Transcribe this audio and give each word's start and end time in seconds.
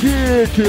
Geek! 0.00 0.62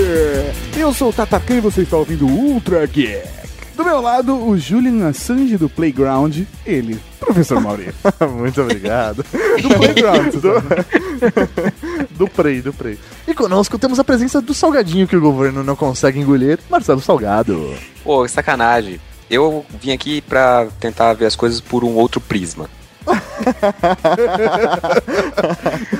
Eu 0.75 0.91
sou 0.91 1.09
o 1.09 1.13
Tatacan 1.13 1.57
e 1.57 1.59
você 1.59 1.81
está 1.81 1.95
ouvindo 1.97 2.25
o 2.25 2.31
Ultra 2.31 2.83
Geek. 2.87 3.27
Do 3.75 3.85
meu 3.85 4.01
lado, 4.01 4.35
o 4.35 4.57
Julian 4.57 5.07
Assange 5.07 5.55
do 5.55 5.69
Playground, 5.69 6.39
ele, 6.65 6.99
Professor 7.19 7.61
Mauri. 7.61 7.93
Muito 8.37 8.59
obrigado. 8.61 9.23
Do 9.61 9.69
Playground. 9.69 10.33
do, 10.41 12.17
do 12.17 12.27
Prey, 12.27 12.61
do 12.61 12.73
Prey. 12.73 12.97
E 13.27 13.33
conosco 13.35 13.77
temos 13.77 13.99
a 13.99 14.03
presença 14.03 14.41
do 14.41 14.53
salgadinho 14.53 15.07
que 15.07 15.15
o 15.15 15.21
governo 15.21 15.63
não 15.63 15.75
consegue 15.75 16.19
engolir, 16.19 16.57
Marcelo 16.67 16.99
Salgado. 16.99 17.73
Pô, 18.03 18.27
sacanagem. 18.27 18.99
Eu 19.29 19.63
vim 19.79 19.91
aqui 19.91 20.21
pra 20.21 20.67
tentar 20.79 21.13
ver 21.13 21.27
as 21.27 21.35
coisas 21.35 21.61
por 21.61 21.83
um 21.83 21.95
outro 21.95 22.19
prisma. 22.19 22.67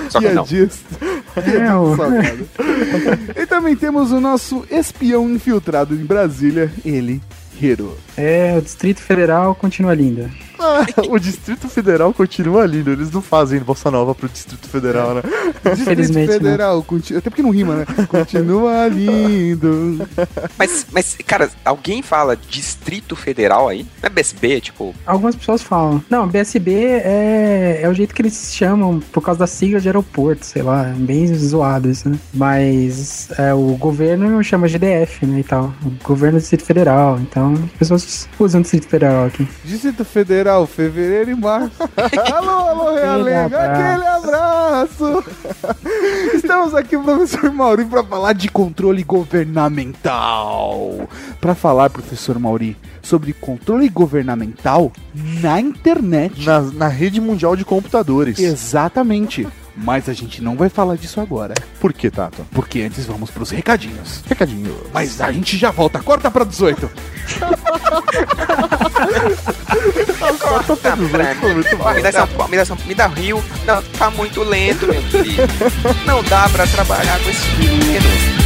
Só 0.10 0.20
que 0.20 0.30
não. 0.30 0.46
Piadista. 0.46 0.90
É, 1.38 3.42
e 3.42 3.46
também 3.46 3.76
temos 3.76 4.12
o 4.12 4.20
nosso 4.20 4.66
espião 4.70 5.30
infiltrado 5.30 5.96
em 5.96 6.06
Brasília, 6.06 6.72
ele, 6.84 7.22
Hiro. 7.62 7.98
é, 8.18 8.56
o 8.58 8.62
Distrito 8.62 9.02
Federal 9.02 9.56
continua 9.56 9.94
linda. 9.94 10.30
Ah, 10.60 10.86
o 11.10 11.18
Distrito 11.20 11.68
Federal 11.70 12.14
continua 12.14 12.66
lindo. 12.66 12.92
Eles 12.92 13.12
não 13.12 13.22
fazem 13.22 13.60
Bossa 13.60 13.90
Nova 13.90 14.14
pro 14.14 14.28
Distrito 14.30 14.68
Federal, 14.68 15.14
né? 15.16 15.22
Distrito 15.64 15.82
Infelizmente, 15.82 16.32
Federal, 16.34 16.84
conti- 16.84 17.16
até 17.16 17.30
porque 17.30 17.42
não 17.42 17.50
rima, 17.52 17.76
né? 17.76 17.86
Continua 18.08 18.88
lindo. 18.88 20.08
Mas, 20.58 20.86
mas, 20.92 21.18
cara, 21.26 21.50
alguém 21.64 22.02
fala 22.02 22.36
Distrito 22.36 23.16
Federal 23.16 23.68
aí? 23.68 23.84
Não 24.02 24.08
é 24.08 24.10
BSB, 24.10 24.62
tipo. 24.62 24.94
Algumas 25.06 25.36
pessoas 25.36 25.62
falam. 25.62 26.04
Não, 26.10 26.28
BSB 26.28 26.74
é, 26.74 27.80
é 27.84 27.90
o 27.90 27.94
jeito 27.94 28.14
que 28.14 28.22
eles 28.22 28.54
chamam 28.54 29.00
por 29.12 29.22
causa 29.22 29.40
da 29.40 29.48
sigla 29.48 29.80
de 29.80 29.88
aeroporto, 29.88 30.46
sei 30.46 30.62
lá, 30.62 30.90
é 30.90 30.94
bem 30.94 31.28
zoado 31.34 31.90
isso, 31.90 32.10
né? 32.10 32.18
Mas 32.34 33.30
é, 33.38 33.54
o 33.54 33.76
governo 33.78 34.44
chama 34.44 34.68
GDF, 34.68 35.26
né, 35.26 35.40
e 35.40 35.44
tal. 35.44 35.74
O 35.86 35.92
governo 36.04 36.38
do 36.38 36.42
Distrito 36.42 36.66
Federal, 36.66 37.20
então 37.20 37.54
as 37.54 37.72
pessoas 37.78 38.30
usam 38.40 38.60
o 38.60 38.64
Distrito 38.64 38.88
Federal 38.88 39.26
aqui. 39.26 39.48
Distrito 39.64 40.04
Federal, 40.04 40.49
fevereiro 40.68 41.32
e 41.32 41.36
março. 41.36 41.72
alô, 42.34 42.50
alô, 42.50 42.96
Realengo, 42.96 43.56
aquele 43.56 44.08
abraço. 44.08 45.24
Estamos 46.34 46.74
aqui, 46.74 46.98
professor 46.98 47.52
Mauri, 47.52 47.86
para 47.86 48.04
falar 48.04 48.34
de 48.34 48.50
controle 48.50 49.04
governamental. 49.04 51.08
Para 51.40 51.56
falar, 51.56 51.90
professor 51.90 52.40
Mauri, 52.40 52.78
sobre 53.02 53.34
controle 53.34 53.90
governamental 53.90 54.92
na 55.42 55.60
internet. 55.60 56.46
Na, 56.46 56.62
na 56.62 56.88
rede 56.88 57.20
mundial 57.20 57.56
de 57.56 57.66
computadores. 57.66 58.40
Exatamente. 58.40 59.48
Mas 59.76 60.10
a 60.10 60.14
gente 60.14 60.42
não 60.42 60.56
vai 60.58 60.68
falar 60.70 60.96
disso 60.98 61.22
agora, 61.22 61.54
Por 61.80 61.94
que, 61.94 62.10
Tato? 62.12 62.46
porque 62.52 62.82
antes 62.82 63.06
vamos 63.06 63.30
pros 63.32 63.50
recadinhos. 63.52 64.22
Recadinho. 64.28 64.76
Mas 64.94 65.22
a 65.22 65.32
gente 65.32 65.58
já 65.58 65.72
volta, 65.72 66.00
corta 66.00 66.30
pra 66.30 66.44
18. 66.44 66.90
Tá, 70.82 70.96
me, 70.96 71.08
dá 71.10 71.30
essa, 72.10 72.26
me, 72.48 72.56
dá 72.56 72.62
essa, 72.62 72.76
me 72.86 72.96
dá 72.96 73.08
rio. 73.08 73.44
Não, 73.66 73.82
tá 73.98 74.10
muito 74.12 74.42
lento, 74.44 74.88
meu 74.88 75.02
filho. 75.04 75.44
Não 76.06 76.24
dá 76.24 76.48
pra 76.50 76.66
trabalhar 76.68 77.20
com 77.20 77.30
esse 77.30 77.48
menino. 77.58 78.40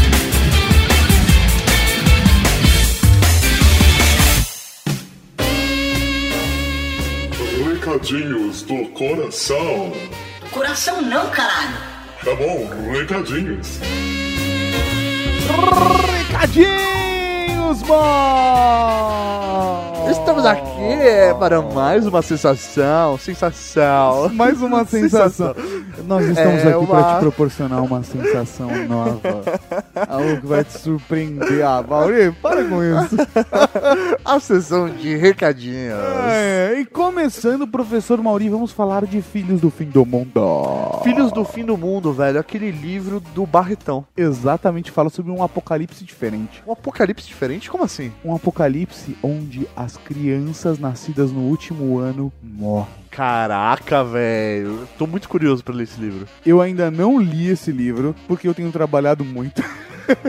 Recadinhos 7.65 8.61
do 8.63 8.85
coração. 8.89 9.91
Coração 10.53 11.01
não, 11.01 11.31
caralho. 11.31 11.75
Tá 12.23 12.35
bom, 12.35 12.69
recadinhos. 12.91 13.79
Recadinhos, 16.29 17.12
bom! 17.81 19.23
Estamos 20.09 20.45
aqui 20.45 20.81
é, 20.81 21.33
para 21.33 21.61
mais 21.61 22.05
uma 22.05 22.21
sensação. 22.21 23.17
Sensação. 23.17 24.29
Mais 24.33 24.61
uma 24.61 24.83
sensação. 24.85 25.55
Nós 26.05 26.25
estamos 26.25 26.63
É 26.65 26.73
aqui 26.73 26.85
para 26.85 26.97
uma- 26.99 27.13
te 27.15 27.19
proporcionar 27.19 27.83
uma 27.83 28.03
sensação 28.03 28.69
nova. 28.87 29.19
Algo 30.07 30.41
que 30.41 30.45
vai 30.47 30.63
te 30.63 30.77
surpreender. 30.77 31.65
Ah, 31.65 31.83
Mauri, 31.87 32.31
para 32.41 32.63
com 32.65 32.83
isso. 32.83 33.15
A 34.25 34.39
sessão 34.39 34.89
de 34.89 35.15
recadinhos. 35.15 35.97
É, 36.29 36.75
e 36.79 36.85
começando, 36.85 37.65
professor 37.67 38.21
Mauri, 38.21 38.49
vamos 38.49 38.71
falar 38.71 39.05
de 39.05 39.21
Filhos 39.21 39.61
do 39.61 39.69
Fim 39.69 39.85
do 39.85 40.05
Mundo. 40.05 40.99
Filhos 41.03 41.31
do 41.31 41.43
Fim 41.45 41.63
do 41.65 41.77
Mundo, 41.77 42.11
velho. 42.13 42.39
Aquele 42.39 42.71
livro 42.71 43.19
do 43.33 43.45
Barretão. 43.45 44.05
Exatamente, 44.15 44.91
fala 44.91 45.09
sobre 45.09 45.31
um 45.31 45.41
apocalipse 45.43 46.03
diferente. 46.03 46.61
Um 46.67 46.71
apocalipse 46.73 47.25
diferente? 47.27 47.62
Como 47.69 47.83
assim? 47.83 48.11
Um 48.23 48.35
apocalipse 48.35 49.17
onde 49.21 49.67
as 49.75 49.97
crianças 49.97 50.79
nascidas 50.79 51.31
no 51.31 51.41
último 51.41 51.97
ano 51.97 52.31
morrem. 52.41 53.03
Caraca, 53.09 54.03
velho. 54.03 54.87
Tô 54.97 55.05
muito 55.05 55.29
curioso 55.29 55.63
pra 55.63 55.73
ler 55.73 55.83
esse 55.83 55.99
livro. 55.99 56.27
Eu 56.45 56.61
ainda 56.61 56.89
não 56.89 57.19
li 57.19 57.47
esse 57.47 57.71
livro, 57.71 58.15
porque 58.27 58.47
eu 58.47 58.53
tenho 58.53 58.71
trabalhado 58.71 59.23
muito. 59.23 59.63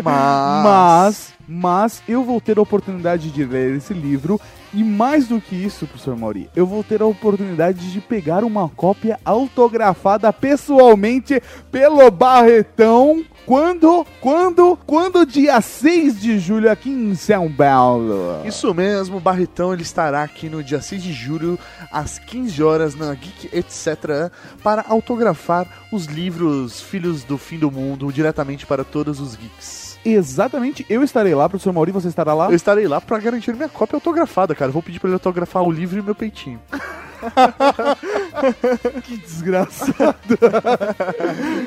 Mas. 0.03 0.65
Mas, 0.65 1.35
mas 1.47 2.03
eu 2.09 2.25
vou 2.25 2.41
ter 2.41 2.59
a 2.59 2.63
oportunidade 2.63 3.31
de 3.31 3.45
ler 3.45 3.77
esse 3.77 3.93
livro 3.93 4.41
e 4.75 4.83
mais 4.83 5.29
do 5.29 5.41
que 5.41 5.55
isso, 5.55 5.87
professor 5.87 6.17
Mauri, 6.17 6.51
eu 6.57 6.67
vou 6.67 6.83
ter 6.83 7.01
a 7.01 7.07
oportunidade 7.07 7.93
de 7.93 8.01
pegar 8.01 8.43
uma 8.43 8.69
cópia 8.69 9.21
autografada 9.25 10.33
pessoalmente 10.33 11.41
pelo 11.71 12.11
Barretão 12.11 13.25
quando, 13.47 14.05
quando, 14.21 14.77
quando 14.85 15.25
dia 15.25 15.61
6 15.61 16.21
de 16.21 16.39
julho 16.41 16.71
aqui 16.71 16.91
em 16.91 17.15
São 17.15 17.53
Paulo. 17.53 18.43
Isso 18.45 18.75
mesmo, 18.75 19.19
o 19.19 19.21
Barretão 19.21 19.73
ele 19.73 19.83
estará 19.83 20.23
aqui 20.23 20.49
no 20.49 20.63
dia 20.63 20.81
6 20.81 21.03
de 21.03 21.13
julho, 21.13 21.59
às 21.93 22.19
15 22.19 22.63
horas, 22.63 22.95
na 22.97 23.15
Geek 23.15 23.51
Etc., 23.53 24.33
para 24.63 24.85
autografar 24.89 25.69
os 25.93 26.07
livros 26.07 26.81
Filhos 26.81 27.23
do 27.23 27.39
Fim 27.39 27.59
do 27.59 27.71
Mundo 27.71 28.13
diretamente 28.13 28.67
para 28.67 28.83
todos 28.83 29.21
os 29.21 29.37
geeks. 29.37 29.84
Exatamente, 30.05 30.85
eu 30.89 31.03
estarei 31.03 31.35
lá, 31.35 31.49
professor 31.49 31.73
Mauri, 31.73 31.93
você 31.93 32.09
estará 32.09 32.35
lá? 32.35 32.47
Eu 32.49 32.57
estarei 32.57 32.87
lá 32.87 33.01
para 33.01 33.19
garantir 33.19 33.55
minha 33.55 33.69
cópia 33.69 33.97
autografada, 33.97 34.55
cara. 34.55 34.69
Eu 34.69 34.73
vou 34.73 34.83
pedir 34.83 34.99
para 34.99 35.09
ele 35.09 35.15
autografar 35.15 35.63
o 35.63 35.71
livro 35.71 35.99
e 35.99 36.03
meu 36.03 36.15
peitinho. 36.15 36.61
Que 39.05 39.17
desgraçado. 39.17 40.39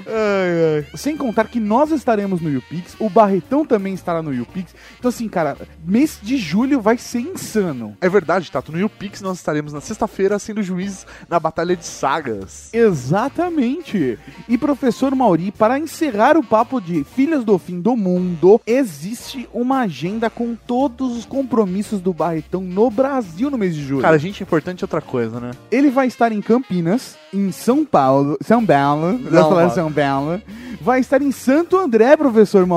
Ai, 0.07 0.77
ai. 0.77 0.85
Sem 0.95 1.17
contar 1.17 1.47
que 1.47 1.59
nós 1.59 1.91
estaremos 1.91 2.41
no 2.41 2.49
YouPix, 2.49 2.95
o 2.99 3.09
Barretão 3.09 3.65
também 3.65 3.93
estará 3.93 4.21
no 4.21 4.33
YouPix. 4.33 4.75
Então, 4.97 5.09
assim, 5.09 5.27
cara, 5.27 5.57
mês 5.85 6.19
de 6.21 6.37
julho 6.37 6.81
vai 6.81 6.97
ser 6.97 7.19
insano. 7.19 7.97
É 8.01 8.09
verdade, 8.09 8.51
Tato. 8.51 8.71
No 8.71 8.79
YouPix 8.79 9.21
nós 9.21 9.37
estaremos 9.37 9.73
na 9.73 9.81
sexta-feira 9.81 10.39
sendo 10.39 10.61
juiz 10.61 11.05
na 11.29 11.39
Batalha 11.39 11.75
de 11.75 11.85
Sagas. 11.85 12.69
Exatamente. 12.73 14.19
E 14.47 14.57
professor 14.57 15.13
Mauri, 15.15 15.51
para 15.51 15.79
encerrar 15.79 16.37
o 16.37 16.43
papo 16.43 16.79
de 16.79 17.03
Filhas 17.03 17.43
do 17.43 17.57
Fim 17.57 17.79
do 17.79 17.95
Mundo, 17.95 18.61
existe 18.65 19.47
uma 19.53 19.81
agenda 19.81 20.29
com 20.29 20.55
todos 20.55 21.17
os 21.17 21.25
compromissos 21.25 22.01
do 22.01 22.13
Barretão 22.13 22.61
no 22.61 22.89
Brasil 22.89 23.49
no 23.49 23.57
mês 23.57 23.75
de 23.75 23.83
julho. 23.83 24.01
Cara, 24.01 24.17
gente, 24.17 24.43
importante 24.43 24.83
é 24.83 24.85
outra 24.85 25.01
coisa, 25.01 25.39
né? 25.39 25.46
Ele 25.71 25.89
vai 25.89 26.07
estar 26.07 26.31
em 26.31 26.41
Campinas, 26.41 27.15
em 27.33 27.51
São 27.51 27.85
Paulo, 27.85 28.37
São 28.41 28.65
Paulo, 28.65 29.17
Não, 29.17 29.49
falar. 29.49 29.69
São 29.71 29.91
Paulo. 29.91 30.41
Vai 30.81 30.99
estar 30.99 31.21
em 31.21 31.31
Santo 31.31 31.77
André, 31.77 32.15
professor 32.15 32.65
do 32.65 32.67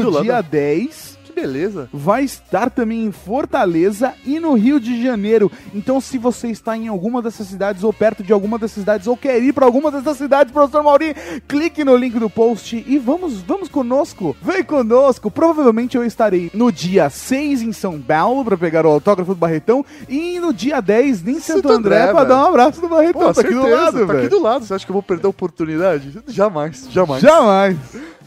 no 0.00 0.22
dia 0.22 0.40
10. 0.42 1.07
Beleza. 1.40 1.88
Vai 1.92 2.24
estar 2.24 2.70
também 2.70 3.04
em 3.04 3.12
Fortaleza 3.12 4.14
e 4.24 4.40
no 4.40 4.54
Rio 4.54 4.80
de 4.80 5.02
Janeiro. 5.02 5.50
Então, 5.74 6.00
se 6.00 6.18
você 6.18 6.48
está 6.48 6.76
em 6.76 6.88
alguma 6.88 7.22
dessas 7.22 7.46
cidades 7.46 7.84
ou 7.84 7.92
perto 7.92 8.22
de 8.22 8.32
alguma 8.32 8.58
dessas 8.58 8.78
cidades 8.78 9.06
ou 9.06 9.16
quer 9.16 9.42
ir 9.42 9.52
para 9.52 9.64
alguma 9.64 9.90
dessas 9.90 10.16
cidades, 10.16 10.52
professor 10.52 10.82
Mauri, 10.82 11.14
clique 11.46 11.84
no 11.84 11.96
link 11.96 12.18
do 12.18 12.28
post 12.28 12.84
e 12.86 12.98
vamos, 12.98 13.40
vamos 13.42 13.68
conosco. 13.68 14.36
Vem 14.42 14.64
conosco. 14.64 15.30
Provavelmente 15.30 15.96
eu 15.96 16.04
estarei 16.04 16.50
no 16.52 16.72
dia 16.72 17.08
6 17.08 17.62
em 17.62 17.72
São 17.72 18.00
Paulo 18.00 18.44
para 18.44 18.56
pegar 18.56 18.84
o 18.84 18.90
autógrafo 18.90 19.34
do 19.34 19.38
Barretão 19.38 19.84
e 20.08 20.40
no 20.40 20.52
dia 20.52 20.80
10 20.80 21.28
em 21.28 21.34
Santo, 21.34 21.62
Santo 21.62 21.72
André, 21.72 22.02
André, 22.02 22.12
para 22.12 22.24
dar 22.24 22.44
um 22.44 22.48
abraço 22.48 22.80
do 22.80 22.88
Barretão. 22.88 23.22
Pô, 23.22 23.32
tá 23.32 23.40
aqui 23.40 23.54
do 23.54 23.62
certeza, 23.62 23.82
lado, 23.82 23.98
tá 24.00 24.04
velho. 24.06 24.18
aqui 24.18 24.28
do 24.28 24.42
lado. 24.42 24.64
Você 24.64 24.74
acha 24.74 24.84
que 24.84 24.90
eu 24.90 24.94
vou 24.94 25.02
perder 25.02 25.26
a 25.26 25.30
oportunidade? 25.30 26.18
Jamais, 26.26 26.88
jamais. 26.90 27.22
Jamais. 27.22 27.76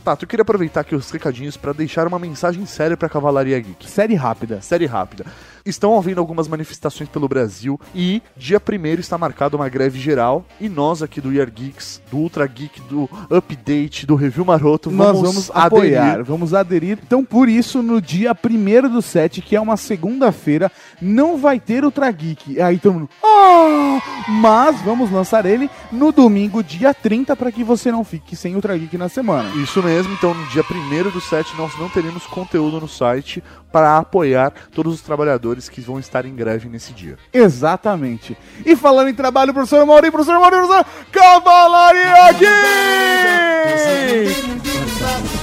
Tato, 0.04 0.24
eu 0.24 0.28
queria 0.28 0.42
aproveitar 0.42 0.82
aqui 0.82 0.96
os 0.96 1.12
recadinhos 1.12 1.56
pra 1.56 1.74
deixar 1.74 2.08
uma 2.08 2.18
mensagem 2.18 2.66
séria 2.66 2.98
pra 2.98 3.08
Cavalaria 3.08 3.60
Geek. 3.60 3.88
Série 3.88 4.16
rápida. 4.16 4.60
Série 4.60 4.88
rápida. 4.88 5.26
Estão 5.66 5.98
havendo 5.98 6.20
algumas 6.20 6.48
manifestações 6.48 7.10
pelo 7.10 7.28
Brasil 7.28 7.80
e 7.94 8.22
dia 8.36 8.60
1 8.60 9.00
está 9.00 9.18
marcada 9.18 9.56
uma 9.56 9.70
greve 9.70 10.00
geral 10.00 10.46
e 10.60 10.68
nós 10.68 11.04
aqui 11.04 11.22
do 11.22 11.32
Year 11.32 11.50
Geeks, 11.52 12.02
do 12.10 12.18
Ultra 12.18 12.48
Geek, 12.48 12.82
do 12.82 13.10
Update, 13.30 14.06
do 14.06 14.16
Review 14.16 14.44
Maroto, 14.44 14.90
Nós 14.90 15.08
vamos, 15.18 15.22
vamos 15.22 15.52
aderir. 15.52 15.98
apoiar, 15.98 16.24
vamos 16.24 16.54
aderir. 16.54 16.98
Então, 17.06 17.24
por 17.24 17.48
isso, 17.48 17.82
no 17.84 18.02
dia 18.02 18.32
1 18.34 18.90
do 18.90 19.02
7, 19.02 19.42
que 19.42 19.56
é 19.56 19.62
uma 19.62 19.78
segunda-feira, 19.78 20.72
não 21.02 21.38
vai 21.38 21.60
ter 21.60 21.84
Ultra 21.84 22.10
Geek. 22.12 22.60
Aí 22.62 22.80
todo 22.80 22.94
mundo. 22.94 23.10
Ah! 23.24 24.02
Mas 24.30 24.82
vamos 24.82 25.12
lançar 25.12 25.46
ele 25.46 25.70
no 25.92 26.12
domingo, 26.12 26.64
dia 26.64 26.94
30, 26.94 27.36
para 27.36 27.52
que 27.52 27.64
você 27.64 27.92
não 27.92 28.04
fique 28.04 28.36
sem 28.36 28.56
Ultra 28.56 28.78
Geek 28.78 28.98
na 28.98 29.10
semana. 29.10 29.50
Isso 29.56 29.82
mesmo, 29.84 30.14
então 30.14 30.34
no 30.34 30.46
dia 30.48 30.64
1 30.64 31.10
do 31.12 31.22
7 31.22 31.56
nós 31.58 31.78
não 31.78 31.90
teremos 31.90 32.26
conteúdo 32.26 32.80
no 32.80 32.88
site 32.88 33.44
para 33.72 33.98
apoiar 33.98 34.52
todos 34.74 34.94
os 34.96 35.02
trabalhadores 35.02 35.51
que 35.60 35.82
vão 35.82 36.00
estar 36.00 36.26
em 36.26 36.36
greve 36.36 36.70
nesse 36.70 36.94
dia. 36.94 37.18
Exatamente. 37.34 38.38
E 38.66 38.76
falando 38.76 39.10
em 39.10 39.14
trabalho, 39.14 39.54
professor 39.54 39.86
Mauri, 39.86 40.12
professor 40.12 40.40
Mauri, 40.40 40.58
professor 40.58 40.86
Cavalaria 41.12 42.30
aqui! 42.30 42.46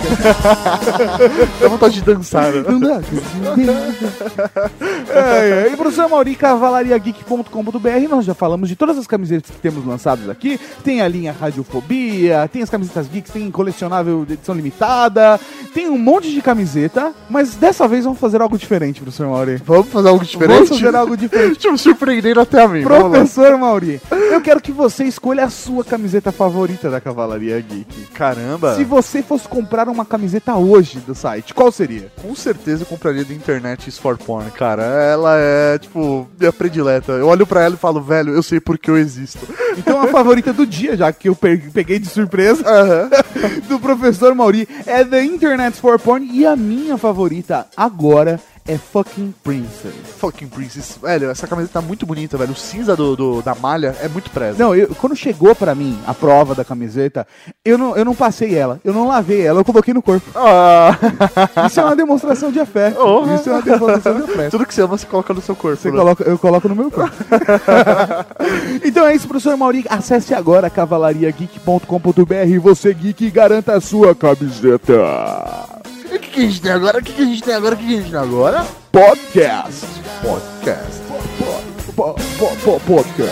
Dá 1.60 1.68
vontade 1.68 1.94
de 1.94 2.02
dançar, 2.02 2.52
né? 2.52 2.64
Não 2.68 2.80
dá. 2.80 3.00
é, 5.10 5.66
é. 5.68 5.72
E 5.72 5.76
professor 5.76 6.08
Mauri, 6.08 6.34
cavalariageek.com.br, 6.34 8.08
nós 8.08 8.24
já 8.24 8.34
falamos 8.34 8.68
de 8.68 8.76
todas 8.76 8.98
as 8.98 9.06
camisetas 9.06 9.50
que 9.50 9.60
temos 9.60 9.84
lançadas 9.84 10.28
aqui. 10.28 10.58
Tem 10.82 11.00
a 11.00 11.08
linha 11.08 11.32
Radiofobia, 11.32 12.48
tem 12.52 12.62
as 12.62 12.70
camisetas 12.70 13.08
geeks, 13.08 13.32
tem 13.32 13.50
colecionável 13.50 14.24
de 14.24 14.34
edição 14.34 14.54
limitada, 14.54 15.40
tem 15.74 15.88
um 15.88 15.98
monte 15.98 16.32
de 16.32 16.40
camiseta, 16.42 17.12
mas 17.28 17.54
dessa 17.54 17.86
vez 17.86 18.04
vamos 18.04 18.18
fazer 18.18 18.40
algo 18.40 18.58
diferente, 18.58 19.00
professor 19.00 19.28
Mauri. 19.28 19.56
Vamos 19.64 19.88
fazer 19.98 20.08
algo 20.08 20.24
diferente? 20.24 20.54
Vamos 20.68 20.80
fazer 20.80 20.96
algo 20.96 21.16
diferente. 21.16 21.52
Deixa 21.54 21.68
eu 21.68 21.78
surpreender 21.78 22.38
até 22.38 22.62
a 22.62 22.68
mim. 22.68 22.82
Professor 22.82 23.56
Mauri, 23.58 24.00
eu 24.10 24.40
quero 24.40 24.60
que 24.60 24.72
você 24.72 25.04
escolha 25.04 25.44
a 25.44 25.50
sua 25.50 25.84
camiseta 25.84 26.32
favorita 26.32 26.90
da 26.90 27.00
Cavalaria 27.00 27.60
Geek. 27.60 28.06
Caramba! 28.14 28.74
Se 28.76 28.84
você 28.84 29.22
fosse 29.22 29.46
comprar 29.48 29.88
uma 29.88 30.04
camiseta 30.04 30.54
hoje 30.54 30.98
do 31.00 31.14
site, 31.14 31.54
qual 31.54 31.70
seria? 31.70 32.10
Com 32.22 32.34
certeza 32.34 32.82
eu 32.82 32.86
compraria 32.86 33.24
da 33.24 33.34
internet 33.34 33.88
is 33.88 33.98
for 33.98 34.16
porn, 34.16 34.50
cara. 34.50 34.82
Ela 34.82 35.36
é, 35.38 35.78
tipo, 35.78 36.26
minha 36.38 36.52
predileta. 36.52 37.12
Eu 37.12 37.26
olho 37.28 37.46
pra 37.46 37.62
ela 37.62 37.74
e 37.74 37.78
falo, 37.78 38.00
velho, 38.00 38.32
eu 38.32 38.42
sei 38.42 38.60
porque 38.60 38.90
eu 38.90 38.96
existo. 38.96 39.38
Então 39.78 40.02
a 40.02 40.08
favorita 40.08 40.52
do 40.52 40.66
dia, 40.66 40.96
já 40.96 41.12
que 41.12 41.28
eu 41.28 41.36
pe- 41.36 41.70
peguei 41.72 42.00
de 42.00 42.08
surpresa, 42.08 42.64
do 43.68 43.78
professor 43.78 44.34
Mauri, 44.34 44.68
é 44.84 45.04
The 45.04 45.22
Internet 45.22 45.80
for 45.80 46.00
Porn. 46.00 46.28
E 46.32 46.44
a 46.44 46.56
minha 46.56 46.98
favorita 46.98 47.64
agora 47.76 48.40
é 48.56 48.57
Fucking 48.76 49.32
Princess. 49.42 49.94
Fucking 50.18 50.48
Princess. 50.48 50.98
Velho, 51.00 51.30
essa 51.30 51.46
camiseta 51.46 51.80
tá 51.80 51.86
muito 51.86 52.04
bonita, 52.04 52.36
velho. 52.36 52.52
O 52.52 52.56
cinza 52.56 52.94
do, 52.94 53.16
do- 53.16 53.40
da 53.42 53.54
malha 53.54 53.94
é 54.02 54.08
muito 54.08 54.30
presa. 54.30 54.62
Não, 54.62 54.74
eu- 54.74 54.88
quando 54.96 55.16
chegou 55.16 55.54
pra 55.54 55.74
mim 55.74 55.98
a 56.06 56.12
prova 56.12 56.54
da 56.54 56.64
camiseta, 56.64 57.26
eu 57.64 57.78
não, 57.78 57.96
eu 57.96 58.04
não 58.04 58.14
passei 58.14 58.54
ela, 58.54 58.80
eu 58.84 58.92
não 58.92 59.06
lavei 59.08 59.40
ela, 59.46 59.60
eu 59.60 59.64
coloquei 59.64 59.94
no 59.94 60.02
corpo. 60.02 60.26
Ah, 60.34 60.96
Isso 61.66 61.80
é 61.80 61.84
uma 61.84 61.96
demonstração 61.96 62.50
de 62.52 62.60
afeto. 62.60 62.98
Oh. 63.00 63.34
Isso 63.34 63.48
é 63.48 63.52
uma 63.52 63.62
demonstração 63.62 64.14
de 64.20 64.22
afeto. 64.32 64.50
tudo 64.50 64.66
que 64.66 64.74
você 64.74 64.82
ama, 64.82 64.98
você 64.98 65.06
coloca 65.06 65.32
no 65.32 65.40
seu 65.40 65.56
corpo. 65.56 65.80
Você 65.80 65.90
né? 65.90 65.96
coloca, 65.96 66.24
eu 66.24 66.38
coloco 66.38 66.68
no 66.68 66.74
meu 66.74 66.90
corpo. 66.90 67.14
então 68.84 69.06
é 69.06 69.14
isso, 69.14 69.26
professor 69.28 69.56
Mauri. 69.56 69.84
Acesse 69.88 70.34
agora 70.34 70.68
cavalariageek.com.br. 70.70 72.60
Você 72.62 72.92
geek 72.94 73.30
garanta 73.30 73.74
a 73.74 73.80
sua 73.80 74.14
camiseta. 74.14 74.98
O 76.10 76.18
que, 76.18 76.30
que 76.30 76.40
a 76.40 76.42
gente 76.42 76.60
tem 76.62 76.70
agora? 76.72 76.98
O 76.98 77.02
que, 77.02 77.12
que 77.12 77.20
a 77.20 77.24
gente 77.26 77.42
tem 77.42 77.54
agora? 77.54 77.74
O 77.74 77.78
que, 77.78 77.86
que 77.86 77.92
a 77.92 77.96
gente 77.96 78.10
tem 78.10 78.18
agora? 78.18 78.66
Podcast. 78.90 79.86
Podcast. 80.22 81.02
Po, 81.94 82.14
po, 82.14 82.56
po, 82.64 82.80
podcast. 82.80 83.28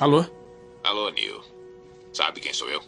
Alô? 0.00 0.24
Alô, 0.82 1.10
Neil. 1.10 1.40
Sabe 2.12 2.40
quem 2.40 2.52
sou 2.52 2.68
eu? 2.68 2.82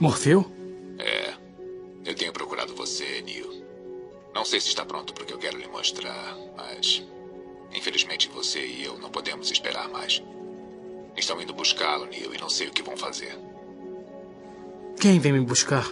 Morfeu? 0.00 0.61
Você, 2.82 3.22
Neil. 3.22 3.64
Não 4.34 4.44
sei 4.44 4.60
se 4.60 4.66
está 4.68 4.84
pronto 4.84 5.14
porque 5.14 5.32
eu 5.32 5.38
quero 5.38 5.56
lhe 5.56 5.68
mostrar, 5.68 6.36
mas. 6.56 7.02
Infelizmente 7.72 8.28
você 8.28 8.66
e 8.66 8.84
eu 8.84 8.98
não 8.98 9.08
podemos 9.08 9.50
esperar 9.50 9.88
mais. 9.88 10.20
Estão 11.16 11.40
indo 11.40 11.54
buscá-lo, 11.54 12.06
Neil, 12.06 12.34
e 12.34 12.38
não 12.38 12.50
sei 12.50 12.66
o 12.68 12.72
que 12.72 12.82
vão 12.82 12.96
fazer. 12.96 13.38
Quem 15.00 15.20
vem 15.20 15.32
me 15.32 15.40
buscar? 15.40 15.86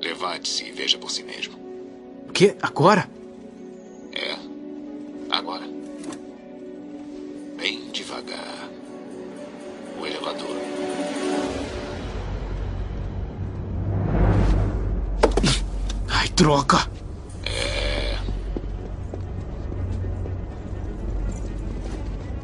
Levante-se 0.00 0.64
e 0.64 0.72
veja 0.72 0.98
por 0.98 1.10
si 1.10 1.24
mesmo. 1.24 1.58
O 2.28 2.32
quê? 2.32 2.56
Agora? 2.62 3.10
Ai, 16.34 16.36
droga! 16.36 16.88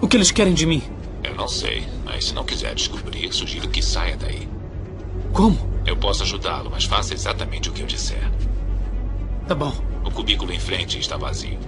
O 0.01 0.07
que 0.07 0.17
eles 0.17 0.31
querem 0.31 0.55
de 0.55 0.65
mim? 0.65 0.83
Eu 1.23 1.35
não 1.35 1.49
sei, 1.49 1.87
mas 2.05 2.27
se 2.27 2.35
não 2.35 2.45
quiser 2.45 2.75
descobrir, 2.75 3.33
sugiro 3.33 3.69
que 3.69 3.83
saia 3.83 4.17
daí. 4.17 4.49
Como? 5.33 5.59
Eu 5.85 5.97
posso 5.97 6.23
ajudá-lo, 6.23 6.71
mas 6.71 6.85
faça 6.85 7.15
exatamente 7.15 7.69
o 7.69 7.73
que 7.73 7.83
eu 7.83 7.87
disser. 7.87 8.31
Tá 9.47 9.55
bom. 9.55 9.73
O 10.05 10.11
cubículo 10.11 10.53
em 10.53 10.61
frente 10.61 10.99
está 10.99 11.17
vazio. 11.17 11.59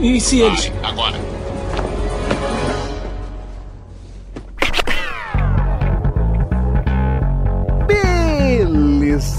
E 0.00 0.20
se 0.20 0.40
eles. 0.40 0.66
Vai, 0.66 0.90
agora. 0.90 1.18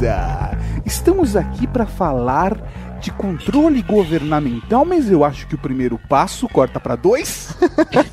Beleza! 0.01 0.57
Estamos 0.83 1.35
aqui 1.35 1.67
para 1.67 1.85
falar 1.85 2.57
de 3.01 3.11
controle 3.11 3.81
governamental, 3.81 4.85
mas 4.85 5.09
eu 5.11 5.23
acho 5.25 5.47
que 5.47 5.55
o 5.55 5.57
primeiro 5.57 5.99
passo, 6.09 6.47
corta 6.47 6.79
para 6.79 6.95
dois, 6.95 7.49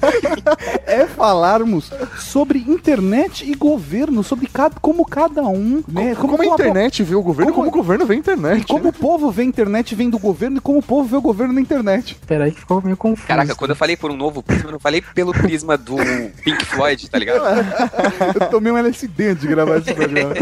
é 0.87 1.07
falarmos 1.07 1.91
sobre 2.19 2.59
internet 2.61 3.49
e 3.49 3.55
governo, 3.55 4.23
sobre 4.25 4.47
cada, 4.47 4.77
como 4.81 5.05
cada 5.05 5.43
um, 5.43 5.83
né? 5.87 6.15
Como, 6.15 6.33
a 6.33 6.37
uma- 6.37 6.47
internet 6.47 7.03
vê 7.03 7.15
o 7.15 7.23
governo, 7.23 7.53
como- 7.53 7.67
como, 7.71 7.81
o 7.81 7.83
governo 7.83 8.07
vê 8.07 8.15
a 8.15 8.17
internet. 8.17 8.67
como 8.67 8.89
o 8.89 8.93
povo 8.93 9.31
vê 9.31 9.43
a 9.43 9.45
internet 9.45 9.95
vem 9.95 10.09
do 10.11 10.19
governo 10.19 10.57
e 10.59 10.61
como 10.61 10.79
o 10.79 10.83
povo 10.83 11.09
vê 11.09 11.17
o 11.17 11.21
governo 11.21 11.53
na 11.55 11.61
internet. 11.61 12.17
Pera 12.27 12.45
aí 12.45 12.53
que 12.53 12.61
ficou 12.61 12.81
meio 12.83 12.97
confuso. 12.97 13.27
Caraca, 13.29 13.55
quando 13.55 13.71
eu 13.71 13.77
falei 13.77 13.97
por 13.97 14.11
um 14.11 14.17
novo 14.17 14.43
prisma, 14.43 14.69
eu 14.69 14.73
não 14.73 14.81
falei 14.81 15.03
pelo 15.15 15.33
prisma 15.33 15.77
do 15.77 15.97
Pink 16.43 16.65
Floyd, 16.65 17.09
tá 17.11 17.19
ligado? 17.19 17.39
Eu 18.41 18.49
tomei 18.49 18.73
um 18.73 18.77
LSD 18.79 19.29
antes 19.29 19.43
de 19.43 19.49
gravar 19.49 19.79
esse 19.79 19.93
programa. 19.95 20.35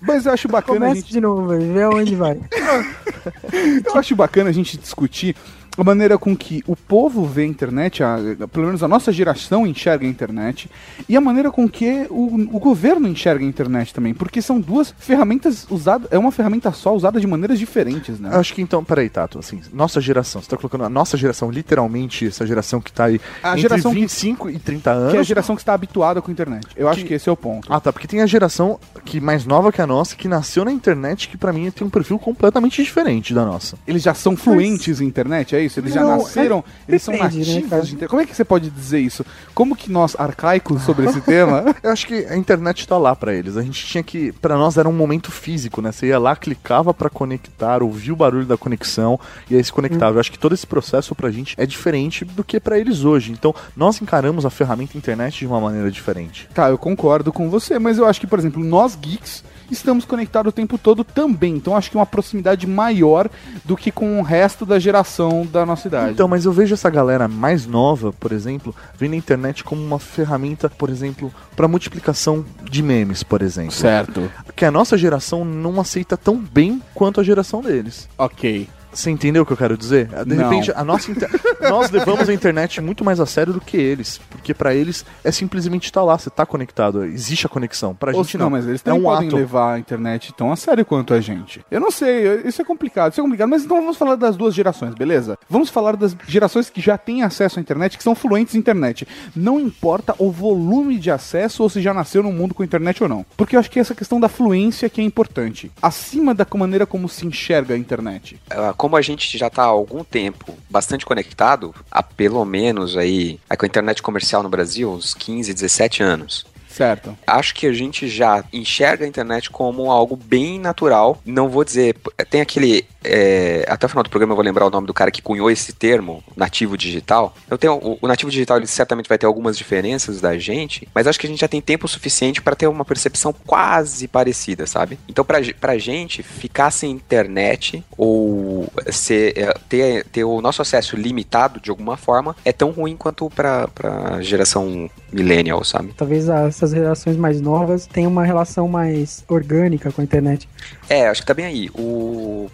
Mas 0.00 0.26
eu 0.26 0.32
acho 0.32 0.48
bacana 0.48 0.76
a 0.76 0.80
Começa 0.80 1.00
gente 1.00 1.12
de 1.12 1.20
novo, 1.20 1.48
velho, 1.48 1.72
vê 1.72 1.82
aonde 1.82 2.14
vai. 2.14 2.38
Eu 3.84 3.96
acho 3.96 4.14
bacana 4.16 4.50
a 4.50 4.52
gente 4.52 4.76
discutir 4.78 5.34
a 5.78 5.84
maneira 5.84 6.18
com 6.18 6.36
que 6.36 6.62
o 6.66 6.74
povo 6.76 7.24
vê 7.24 7.42
a 7.42 7.46
internet, 7.46 8.02
a- 8.02 8.18
pelo 8.52 8.66
menos 8.66 8.82
a 8.82 8.88
nossa 8.88 9.12
geração 9.12 9.66
enxerga 9.66 10.06
a 10.06 10.08
internet, 10.08 10.70
e 11.08 11.16
a 11.16 11.20
maneira 11.20 11.50
com 11.50 11.68
que 11.68 12.06
o, 12.10 12.34
o 12.56 12.58
governo 12.58 13.06
enxerga 13.08 13.44
a 13.44 13.48
internet 13.48 13.94
também, 13.94 14.12
porque 14.14 14.40
são 14.42 14.60
duas 14.60 14.94
ferramentas 14.98 15.66
usadas, 15.70 16.08
é 16.10 16.18
uma 16.18 16.32
ferramenta 16.32 16.72
só 16.72 16.94
usada 16.94 17.20
de 17.20 17.26
maneiras 17.26 17.58
diferentes, 17.58 18.18
né? 18.18 18.30
Eu 18.32 18.40
acho 18.40 18.54
que 18.54 18.62
então, 18.62 18.82
peraí, 18.84 19.08
Tato, 19.08 19.38
assim, 19.38 19.60
nossa 19.72 20.00
geração, 20.00 20.42
você 20.42 20.48
tá 20.48 20.56
colocando 20.56 20.84
a 20.84 20.88
nossa 20.88 21.16
geração, 21.16 21.50
literalmente, 21.50 22.26
essa 22.26 22.46
geração 22.46 22.80
que 22.80 22.92
tá 22.92 23.04
aí 23.04 23.20
A 23.42 23.50
entre 23.50 23.62
geração 23.62 23.92
que- 23.92 24.00
25 24.00 24.50
e 24.50 24.58
30 24.58 24.90
anos. 24.90 25.10
Que 25.12 25.16
é 25.16 25.20
a 25.20 25.24
geração 25.24 25.54
que 25.56 25.62
está 25.62 25.74
habituada 25.74 26.20
com 26.22 26.30
a 26.30 26.32
internet. 26.32 26.66
Eu 26.76 26.88
acho 26.88 27.02
Que- 27.02 27.08
que 27.08 27.14
esse 27.14 27.28
é 27.28 27.32
o 27.32 27.36
ponto. 27.36 27.72
Ah, 27.72 27.80
tá, 27.80 27.92
porque 27.92 28.06
tem 28.08 28.20
a 28.22 28.26
geração 28.26 28.78
que 29.04 29.20
mais 29.20 29.44
nova 29.44 29.70
que 29.72 29.80
a 29.80 29.86
nossa, 29.86 30.14
que 30.16 30.28
nasceu 30.28 30.64
na 30.64 30.72
internet, 30.72 31.28
que 31.28 31.36
pra 31.36 31.52
mim 31.52 31.70
tem 31.70 31.86
um 31.86 31.90
perfil 31.90 32.18
completamente 32.18 32.82
diferente 32.82 33.32
da 33.32 33.44
nossa. 33.44 33.76
Eles 33.86 34.02
já 34.02 34.14
são 34.14 34.36
fluentes 34.36 35.00
em 35.00 35.06
internet, 35.06 35.54
é 35.54 35.62
isso? 35.62 35.67
Eles 35.76 35.92
já 35.92 36.02
Não, 36.02 36.18
nasceram, 36.18 36.64
eles 36.88 37.02
são 37.02 37.12
depende, 37.12 37.38
né, 37.38 37.44
nativos 37.44 37.64
internet. 37.64 38.06
Como 38.08 38.22
é 38.22 38.26
que 38.26 38.34
você 38.34 38.44
pode 38.44 38.70
dizer 38.70 39.00
isso? 39.00 39.24
Como 39.54 39.76
que 39.76 39.90
nós, 39.90 40.16
arcaicos 40.18 40.82
sobre 40.82 41.06
esse 41.06 41.20
tema, 41.20 41.74
Eu 41.82 41.90
acho 41.90 42.06
que 42.06 42.14
a 42.26 42.36
internet 42.36 42.86
tá 42.86 42.96
lá 42.96 43.14
pra 43.14 43.34
eles. 43.34 43.56
A 43.56 43.62
gente 43.62 43.84
tinha 43.84 44.02
que, 44.02 44.32
Pra 44.32 44.56
nós 44.56 44.76
era 44.76 44.88
um 44.88 44.92
momento 44.92 45.30
físico, 45.30 45.80
né? 45.82 45.92
Você 45.92 46.06
ia 46.06 46.18
lá, 46.18 46.34
clicava 46.36 46.92
pra 46.94 47.10
conectar, 47.10 47.82
ouvia 47.82 48.12
o 48.12 48.16
barulho 48.16 48.46
da 48.46 48.56
conexão 48.56 49.18
e 49.50 49.56
aí 49.56 49.62
se 49.62 49.72
conectava. 49.72 50.16
Eu 50.16 50.20
acho 50.20 50.32
que 50.32 50.38
todo 50.38 50.54
esse 50.54 50.66
processo 50.66 51.14
pra 51.14 51.30
gente 51.30 51.54
é 51.58 51.66
diferente 51.66 52.24
do 52.24 52.44
que 52.44 52.60
pra 52.60 52.78
eles 52.78 53.04
hoje. 53.04 53.32
Então, 53.32 53.54
nós 53.76 54.00
encaramos 54.00 54.44
a 54.46 54.50
ferramenta 54.50 54.96
internet 54.96 55.38
de 55.38 55.46
uma 55.46 55.60
maneira 55.60 55.90
diferente. 55.90 56.48
Tá, 56.54 56.68
eu 56.70 56.78
concordo 56.78 57.32
com 57.32 57.48
você, 57.50 57.78
mas 57.78 57.98
eu 57.98 58.06
acho 58.06 58.20
que, 58.20 58.26
por 58.26 58.38
exemplo, 58.38 58.62
nós 58.62 58.96
geeks 59.00 59.44
estamos 59.70 60.04
conectados 60.04 60.50
o 60.50 60.52
tempo 60.52 60.78
todo 60.78 61.04
também. 61.04 61.56
Então 61.56 61.76
acho 61.76 61.90
que 61.90 61.96
uma 61.96 62.06
proximidade 62.06 62.66
maior 62.66 63.28
do 63.64 63.76
que 63.76 63.90
com 63.90 64.18
o 64.18 64.22
resto 64.22 64.64
da 64.64 64.78
geração 64.78 65.46
da 65.46 65.64
nossa 65.64 65.88
idade. 65.88 66.12
Então, 66.12 66.28
mas 66.28 66.44
eu 66.44 66.52
vejo 66.52 66.74
essa 66.74 66.90
galera 66.90 67.28
mais 67.28 67.66
nova, 67.66 68.12
por 68.12 68.32
exemplo, 68.32 68.74
vendo 68.96 69.14
a 69.14 69.16
internet 69.16 69.64
como 69.64 69.82
uma 69.82 69.98
ferramenta, 69.98 70.68
por 70.68 70.90
exemplo, 70.90 71.32
pra 71.56 71.68
multiplicação 71.68 72.44
de 72.62 72.82
memes, 72.82 73.22
por 73.22 73.42
exemplo. 73.42 73.72
certo. 73.72 74.30
Que 74.54 74.64
a 74.64 74.70
nossa 74.70 74.96
geração 74.96 75.44
não 75.44 75.80
aceita 75.80 76.16
tão 76.16 76.36
bem 76.36 76.82
quanto 76.94 77.20
a 77.20 77.24
geração 77.24 77.60
deles. 77.60 78.08
Ok. 78.18 78.68
Você 78.92 79.10
entendeu 79.10 79.42
o 79.42 79.46
que 79.46 79.52
eu 79.52 79.56
quero 79.56 79.76
dizer? 79.76 80.08
De 80.24 80.34
Não. 80.34 80.48
repente, 80.48 80.72
a 80.74 80.82
nossa 80.84 81.10
inter- 81.10 81.28
nós 81.68 81.90
levamos 81.90 82.28
a 82.28 82.32
internet 82.32 82.80
muito 82.80 83.04
mais 83.04 83.20
a 83.20 83.26
sério 83.26 83.52
do 83.52 83.60
que 83.60 83.76
eles. 83.76 84.18
Porque 84.30 84.52
pra 84.54 84.74
eles 84.74 85.04
é 85.22 85.30
simplesmente 85.30 85.84
estar 85.84 86.02
lá, 86.02 86.16
você 86.18 86.30
tá 86.30 86.44
conectado, 86.46 87.04
existe 87.04 87.46
a 87.46 87.48
conexão. 87.48 87.94
Pra 87.94 88.12
Ou 88.16 88.24
gente 88.24 88.38
não, 88.38 88.46
não, 88.46 88.50
mas 88.50 88.66
eles 88.66 88.80
é 88.80 88.84
também 88.84 89.00
um 89.00 89.04
podem 89.04 89.28
ato. 89.28 89.36
levar 89.36 89.74
a 89.74 89.78
internet 89.78 90.32
tão 90.34 90.50
a 90.52 90.56
sério 90.56 90.84
quanto 90.84 91.14
a 91.14 91.20
gente. 91.20 91.64
Eu 91.70 91.80
não 91.80 91.90
sei, 91.90 92.42
isso 92.44 92.60
é 92.62 92.64
complicado, 92.64 93.12
isso 93.12 93.20
é 93.20 93.24
complicado. 93.24 93.48
Mas 93.48 93.64
então 93.64 93.76
vamos 93.80 93.96
falar 93.96 94.16
das 94.16 94.36
duas 94.36 94.54
gerações, 94.54 94.94
beleza? 94.94 95.38
Vamos 95.48 95.68
falar 95.70 95.96
das 95.96 96.16
gerações 96.26 96.70
que 96.70 96.80
já 96.80 96.96
têm 96.98 97.22
acesso 97.22 97.58
à 97.58 97.62
internet, 97.62 97.96
que 97.96 98.02
são 98.04 98.14
fluentes 98.14 98.54
em 98.54 98.58
internet. 98.58 99.06
Não 99.34 99.60
importa 99.60 100.14
o 100.18 100.30
volume 100.30 100.98
de 100.98 101.10
acesso 101.10 101.62
ou 101.62 101.68
se 101.68 101.80
já 101.80 101.92
nasceu 101.94 102.22
no 102.22 102.32
mundo 102.32 102.54
com 102.54 102.64
internet 102.64 103.02
ou 103.02 103.08
não. 103.08 103.24
Porque 103.36 103.54
eu 103.56 103.60
acho 103.60 103.70
que 103.70 103.78
essa 103.78 103.94
questão 103.94 104.18
da 104.18 104.28
fluência 104.28 104.88
que 104.88 105.00
é 105.00 105.04
importante. 105.04 105.70
Acima 105.80 106.34
da 106.34 106.46
maneira 106.56 106.86
como 106.86 107.08
se 107.08 107.24
enxerga 107.26 107.74
a 107.74 107.78
internet. 107.78 108.40
Ah, 108.50 108.72
como 108.78 108.96
a 108.96 109.02
gente 109.02 109.36
já 109.36 109.48
está 109.48 109.64
há 109.64 109.66
algum 109.66 110.04
tempo 110.04 110.56
bastante 110.70 111.04
conectado, 111.04 111.74
há 111.90 112.00
pelo 112.00 112.42
menos 112.44 112.96
aí, 112.96 113.40
aí 113.50 113.56
com 113.56 113.66
a 113.66 113.68
internet 113.68 114.00
comercial 114.00 114.40
no 114.40 114.48
Brasil, 114.48 114.88
uns 114.88 115.12
15, 115.14 115.52
17 115.52 116.02
anos. 116.02 116.46
Certo. 116.78 117.18
Acho 117.26 117.54
que 117.56 117.66
a 117.66 117.72
gente 117.72 118.06
já 118.08 118.44
enxerga 118.52 119.04
a 119.04 119.08
internet 119.08 119.50
como 119.50 119.90
algo 119.90 120.14
bem 120.14 120.60
natural. 120.60 121.20
Não 121.26 121.48
vou 121.48 121.64
dizer. 121.64 121.96
Tem 122.30 122.40
aquele. 122.40 122.86
é, 123.04 123.64
até 123.68 123.86
o 123.86 123.88
final 123.88 124.04
do 124.04 124.10
programa 124.10 124.32
eu 124.32 124.36
vou 124.36 124.44
lembrar 124.44 124.64
o 124.64 124.70
nome 124.70 124.86
do 124.86 124.94
cara 124.94 125.10
que 125.10 125.20
cunhou 125.20 125.50
esse 125.50 125.72
termo, 125.72 126.22
nativo 126.36 126.76
digital. 126.78 127.34
Eu 127.50 127.58
tenho, 127.58 127.74
o, 127.74 127.98
o 128.00 128.06
nativo 128.06 128.30
digital 128.30 128.58
ele 128.58 128.66
certamente 128.68 129.08
vai 129.08 129.18
ter 129.18 129.26
algumas 129.26 129.58
diferenças 129.58 130.20
da 130.20 130.38
gente, 130.38 130.88
mas 130.94 131.08
acho 131.08 131.18
que 131.18 131.26
a 131.26 131.30
gente 131.30 131.40
já 131.40 131.48
tem 131.48 131.60
tempo 131.60 131.88
suficiente 131.88 132.40
para 132.40 132.54
ter 132.54 132.68
uma 132.68 132.84
percepção 132.84 133.32
quase 133.32 134.06
parecida, 134.06 134.64
sabe? 134.66 135.00
Então, 135.08 135.24
pra, 135.24 135.38
pra 135.60 135.76
gente, 135.78 136.22
ficar 136.22 136.70
sem 136.70 136.92
internet 136.92 137.82
ou 137.96 138.70
ser, 138.92 139.36
é, 139.36 139.52
ter, 139.68 140.04
ter 140.04 140.22
o 140.22 140.40
nosso 140.40 140.62
acesso 140.62 140.96
limitado 140.96 141.60
de 141.60 141.70
alguma 141.70 141.96
forma 141.96 142.36
é 142.44 142.52
tão 142.52 142.70
ruim 142.70 142.96
quanto 142.96 143.28
pra, 143.30 143.66
pra 143.68 144.20
geração 144.22 144.88
millennial, 145.12 145.64
sabe? 145.64 145.92
Talvez 145.96 146.28
a- 146.28 146.46
essas 146.46 146.67
gerações 146.72 147.16
mais 147.16 147.40
novas 147.40 147.86
tenham 147.86 148.10
uma 148.10 148.24
relação 148.24 148.68
mais 148.68 149.24
orgânica 149.28 149.90
com 149.92 150.00
a 150.00 150.04
internet. 150.04 150.48
É, 150.88 151.08
acho 151.08 151.20
que 151.20 151.26
tá 151.26 151.34
bem 151.34 151.44
aí. 151.46 151.70
O, 151.74 152.50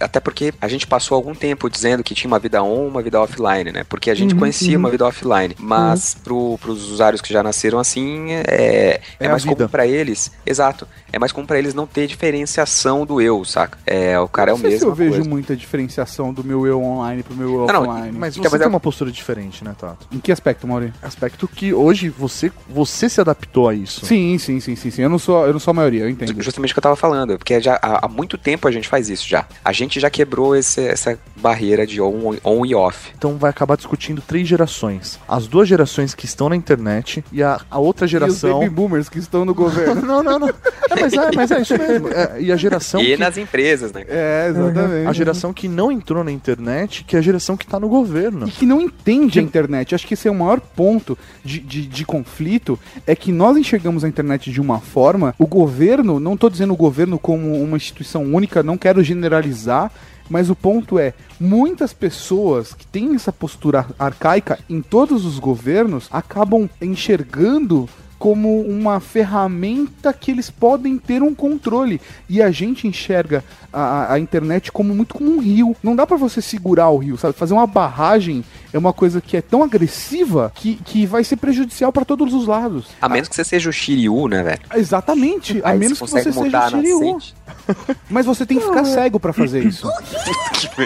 até 0.00 0.20
porque 0.20 0.52
a 0.60 0.68
gente 0.68 0.86
passou 0.86 1.14
algum 1.16 1.34
tempo 1.34 1.68
dizendo 1.70 2.02
que 2.04 2.14
tinha 2.14 2.28
uma 2.28 2.38
vida 2.38 2.62
on, 2.62 2.86
uma 2.88 3.02
vida 3.02 3.20
offline, 3.20 3.72
né? 3.72 3.84
Porque 3.88 4.10
a 4.10 4.14
gente 4.14 4.32
Uhum, 4.34 4.40
conhecia 4.40 4.72
uhum. 4.76 4.80
uma 4.80 4.90
vida 4.90 5.04
offline. 5.06 5.54
Mas 5.58 6.14
pro, 6.14 6.58
pros 6.58 6.90
usuários 6.90 7.20
que 7.20 7.32
já 7.32 7.42
nasceram 7.42 7.78
assim, 7.78 8.32
é, 8.32 8.42
é, 8.46 9.00
É 9.20 9.26
a 9.26 9.30
mais 9.30 9.44
comum 9.44 9.68
pra 9.68 9.86
eles. 9.86 10.30
Exato. 10.44 10.86
É 11.12 11.18
mais 11.18 11.32
comum 11.32 11.46
pra 11.46 11.58
eles 11.58 11.74
não 11.74 11.86
ter 11.86 12.06
diferenciação 12.06 13.06
do 13.06 13.20
eu, 13.20 13.44
saca? 13.44 13.78
É, 13.86 14.18
o 14.18 14.28
cara 14.28 14.50
é 14.50 14.54
o 14.54 14.56
não 14.56 14.62
sei 14.62 14.72
se 14.78 14.84
mesmo. 14.84 14.90
eu 14.90 14.94
vejo 14.94 15.24
muita 15.28 15.56
diferenciação 15.56 16.32
do 16.32 16.42
meu 16.44 16.66
eu 16.66 16.82
online 16.82 17.22
pro 17.22 17.34
meu 17.34 17.48
eu 17.60 17.66
Não, 17.66 17.82
não, 17.82 17.88
offline. 17.90 18.18
Mas 18.18 18.34
você 18.34 18.40
Então, 18.40 18.50
mas 18.52 18.60
tem 18.60 18.66
é- 18.66 18.68
uma 18.68 18.80
postura 18.80 19.10
diferente, 19.10 19.64
né, 19.64 19.74
Tato? 19.78 20.06
Em 20.12 20.18
que 20.18 20.30
aspecto, 20.32 20.66
Mauri? 20.66 20.92
Aspecto 21.02 21.46
que 21.48 21.72
hoje 21.72 22.08
você, 22.08 22.50
você 22.68 23.08
se 23.08 23.20
adaptou 23.24 23.68
a 23.68 23.74
isso. 23.74 24.04
Sim, 24.06 24.38
sim, 24.38 24.60
sim, 24.60 24.76
sim, 24.76 24.90
sim. 24.90 25.02
Eu 25.02 25.08
não 25.10 25.18
sou, 25.18 25.46
eu 25.46 25.52
não 25.52 25.60
sou 25.60 25.72
a 25.72 25.74
maioria, 25.74 26.02
eu 26.02 26.08
entendo. 26.08 26.40
Justamente 26.42 26.70
o 26.70 26.74
que 26.74 26.78
eu 26.78 26.82
tava 26.82 26.96
falando, 26.96 27.36
porque 27.38 27.60
já, 27.60 27.74
há, 27.82 28.06
há 28.06 28.08
muito 28.08 28.38
tempo 28.38 28.66
a 28.68 28.70
gente 28.70 28.88
faz 28.88 29.08
isso 29.08 29.26
já. 29.28 29.46
A 29.64 29.72
gente 29.72 29.98
já 30.00 30.08
quebrou 30.10 30.54
esse- 30.56 30.86
essa 30.86 31.18
barreira 31.36 31.86
de 31.86 32.00
on, 32.00 32.36
on 32.44 32.64
e 32.64 32.74
off. 32.74 33.10
Então 33.16 33.36
vai 33.36 33.50
acabar 33.50 33.76
discutindo 33.76 34.22
três 34.22 34.46
gerações. 34.48 35.18
As 35.28 35.46
duas 35.46 35.68
gerações 35.68 36.14
que 36.14 36.24
estão 36.26 36.48
na 36.48 36.56
internet 36.56 37.24
e 37.32 37.42
a, 37.42 37.60
a 37.70 37.78
outra 37.78 38.04
E 38.04 38.06
os 38.06 38.10
geração. 38.10 38.60
baby 38.60 38.70
boomers 38.70 39.08
que 39.08 39.18
estão 39.18 39.44
no 39.44 39.52
governo. 39.54 40.02
Não, 40.02 40.22
não, 40.22 40.38
não. 40.38 40.48
É, 40.48 41.00
mas 41.00 41.12
é, 41.12 41.30
mas 41.34 41.50
é 41.50 41.60
isso 41.60 41.76
mesmo. 41.78 42.08
É, 42.08 42.36
e 42.40 42.52
a 42.52 42.56
geração. 42.56 43.00
e 43.00 43.06
que- 43.06 43.16
nas 43.16 43.36
empresas, 43.36 43.92
né? 43.92 44.04
é, 44.08 44.46
exatamente. 44.50 45.08
A 45.08 45.12
geração 45.12 45.52
que 45.52 45.68
não 45.68 45.90
entrou 45.90 46.22
na 46.24 46.30
internet, 46.30 47.04
que 47.04 47.16
é 47.16 47.18
a 47.18 47.22
geração 47.22 47.56
que 47.56 47.66
tá 47.66 47.78
no 47.80 47.88
governo. 47.88 48.46
E 48.48 48.50
que 48.50 48.66
não 48.66 48.80
entende 48.80 49.38
a 49.38 49.42
internet. 49.42 49.94
Acho 49.94 50.06
que 50.06 50.14
esse 50.14 50.28
é 50.28 50.30
o 50.30 50.34
maior 50.34 50.60
ponto 50.60 51.16
de, 51.44 51.58
de, 51.60 51.86
de 51.86 52.04
conflito. 52.04 52.78
É 53.06 53.13
que 53.14 53.32
nós 53.32 53.56
enxergamos 53.56 54.04
a 54.04 54.08
internet 54.08 54.50
de 54.50 54.60
uma 54.60 54.80
forma. 54.80 55.34
O 55.38 55.46
governo, 55.46 56.18
não 56.20 56.36
tô 56.36 56.48
dizendo 56.48 56.72
o 56.72 56.76
governo 56.76 57.18
como 57.18 57.60
uma 57.62 57.76
instituição 57.76 58.22
única, 58.22 58.62
não 58.62 58.78
quero 58.78 59.02
generalizar. 59.02 59.90
Mas 60.28 60.48
o 60.48 60.56
ponto 60.56 60.98
é, 60.98 61.12
muitas 61.38 61.92
pessoas 61.92 62.72
que 62.72 62.86
têm 62.86 63.14
essa 63.14 63.30
postura 63.30 63.86
arcaica 63.98 64.58
em 64.70 64.80
todos 64.80 65.26
os 65.26 65.38
governos 65.38 66.08
acabam 66.10 66.68
enxergando 66.80 67.88
como 68.24 68.62
uma 68.62 69.00
ferramenta 69.00 70.10
que 70.10 70.30
eles 70.30 70.48
podem 70.48 70.96
ter 70.96 71.22
um 71.22 71.34
controle. 71.34 72.00
E 72.26 72.40
a 72.40 72.50
gente 72.50 72.88
enxerga 72.88 73.44
a, 73.70 74.14
a 74.14 74.18
internet 74.18 74.72
como 74.72 74.94
muito 74.94 75.12
como 75.12 75.30
um 75.30 75.40
rio. 75.40 75.76
Não 75.82 75.94
dá 75.94 76.06
pra 76.06 76.16
você 76.16 76.40
segurar 76.40 76.88
o 76.88 76.96
rio, 76.96 77.18
sabe? 77.18 77.34
Fazer 77.34 77.52
uma 77.52 77.66
barragem 77.66 78.42
é 78.72 78.78
uma 78.78 78.94
coisa 78.94 79.20
que 79.20 79.36
é 79.36 79.42
tão 79.42 79.62
agressiva 79.62 80.50
que, 80.54 80.76
que 80.76 81.04
vai 81.04 81.22
ser 81.22 81.36
prejudicial 81.36 81.92
pra 81.92 82.02
todos 82.02 82.32
os 82.32 82.46
lados. 82.46 82.86
A 82.98 83.10
menos 83.10 83.28
que 83.28 83.36
você 83.36 83.44
seja 83.44 83.68
o 83.68 83.72
Shiryu, 83.74 84.26
né, 84.26 84.42
velho? 84.42 84.60
Exatamente, 84.74 85.60
a 85.62 85.72
Aí 85.72 85.78
menos 85.78 86.00
que 86.00 86.08
você 86.08 86.22
seja 86.22 86.40
o 86.40 86.56
a 86.56 86.70
Shiryu. 86.70 87.18
Mas 88.08 88.24
você 88.24 88.46
tem 88.46 88.58
que 88.58 88.64
ficar 88.64 88.86
cego 88.86 89.20
pra 89.20 89.34
fazer 89.34 89.66
isso. 89.66 89.86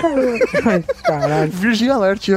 Ai, 0.67 0.85
Caralho. 1.05 1.53
Virgin 1.53 1.89
Alert. 1.89 2.31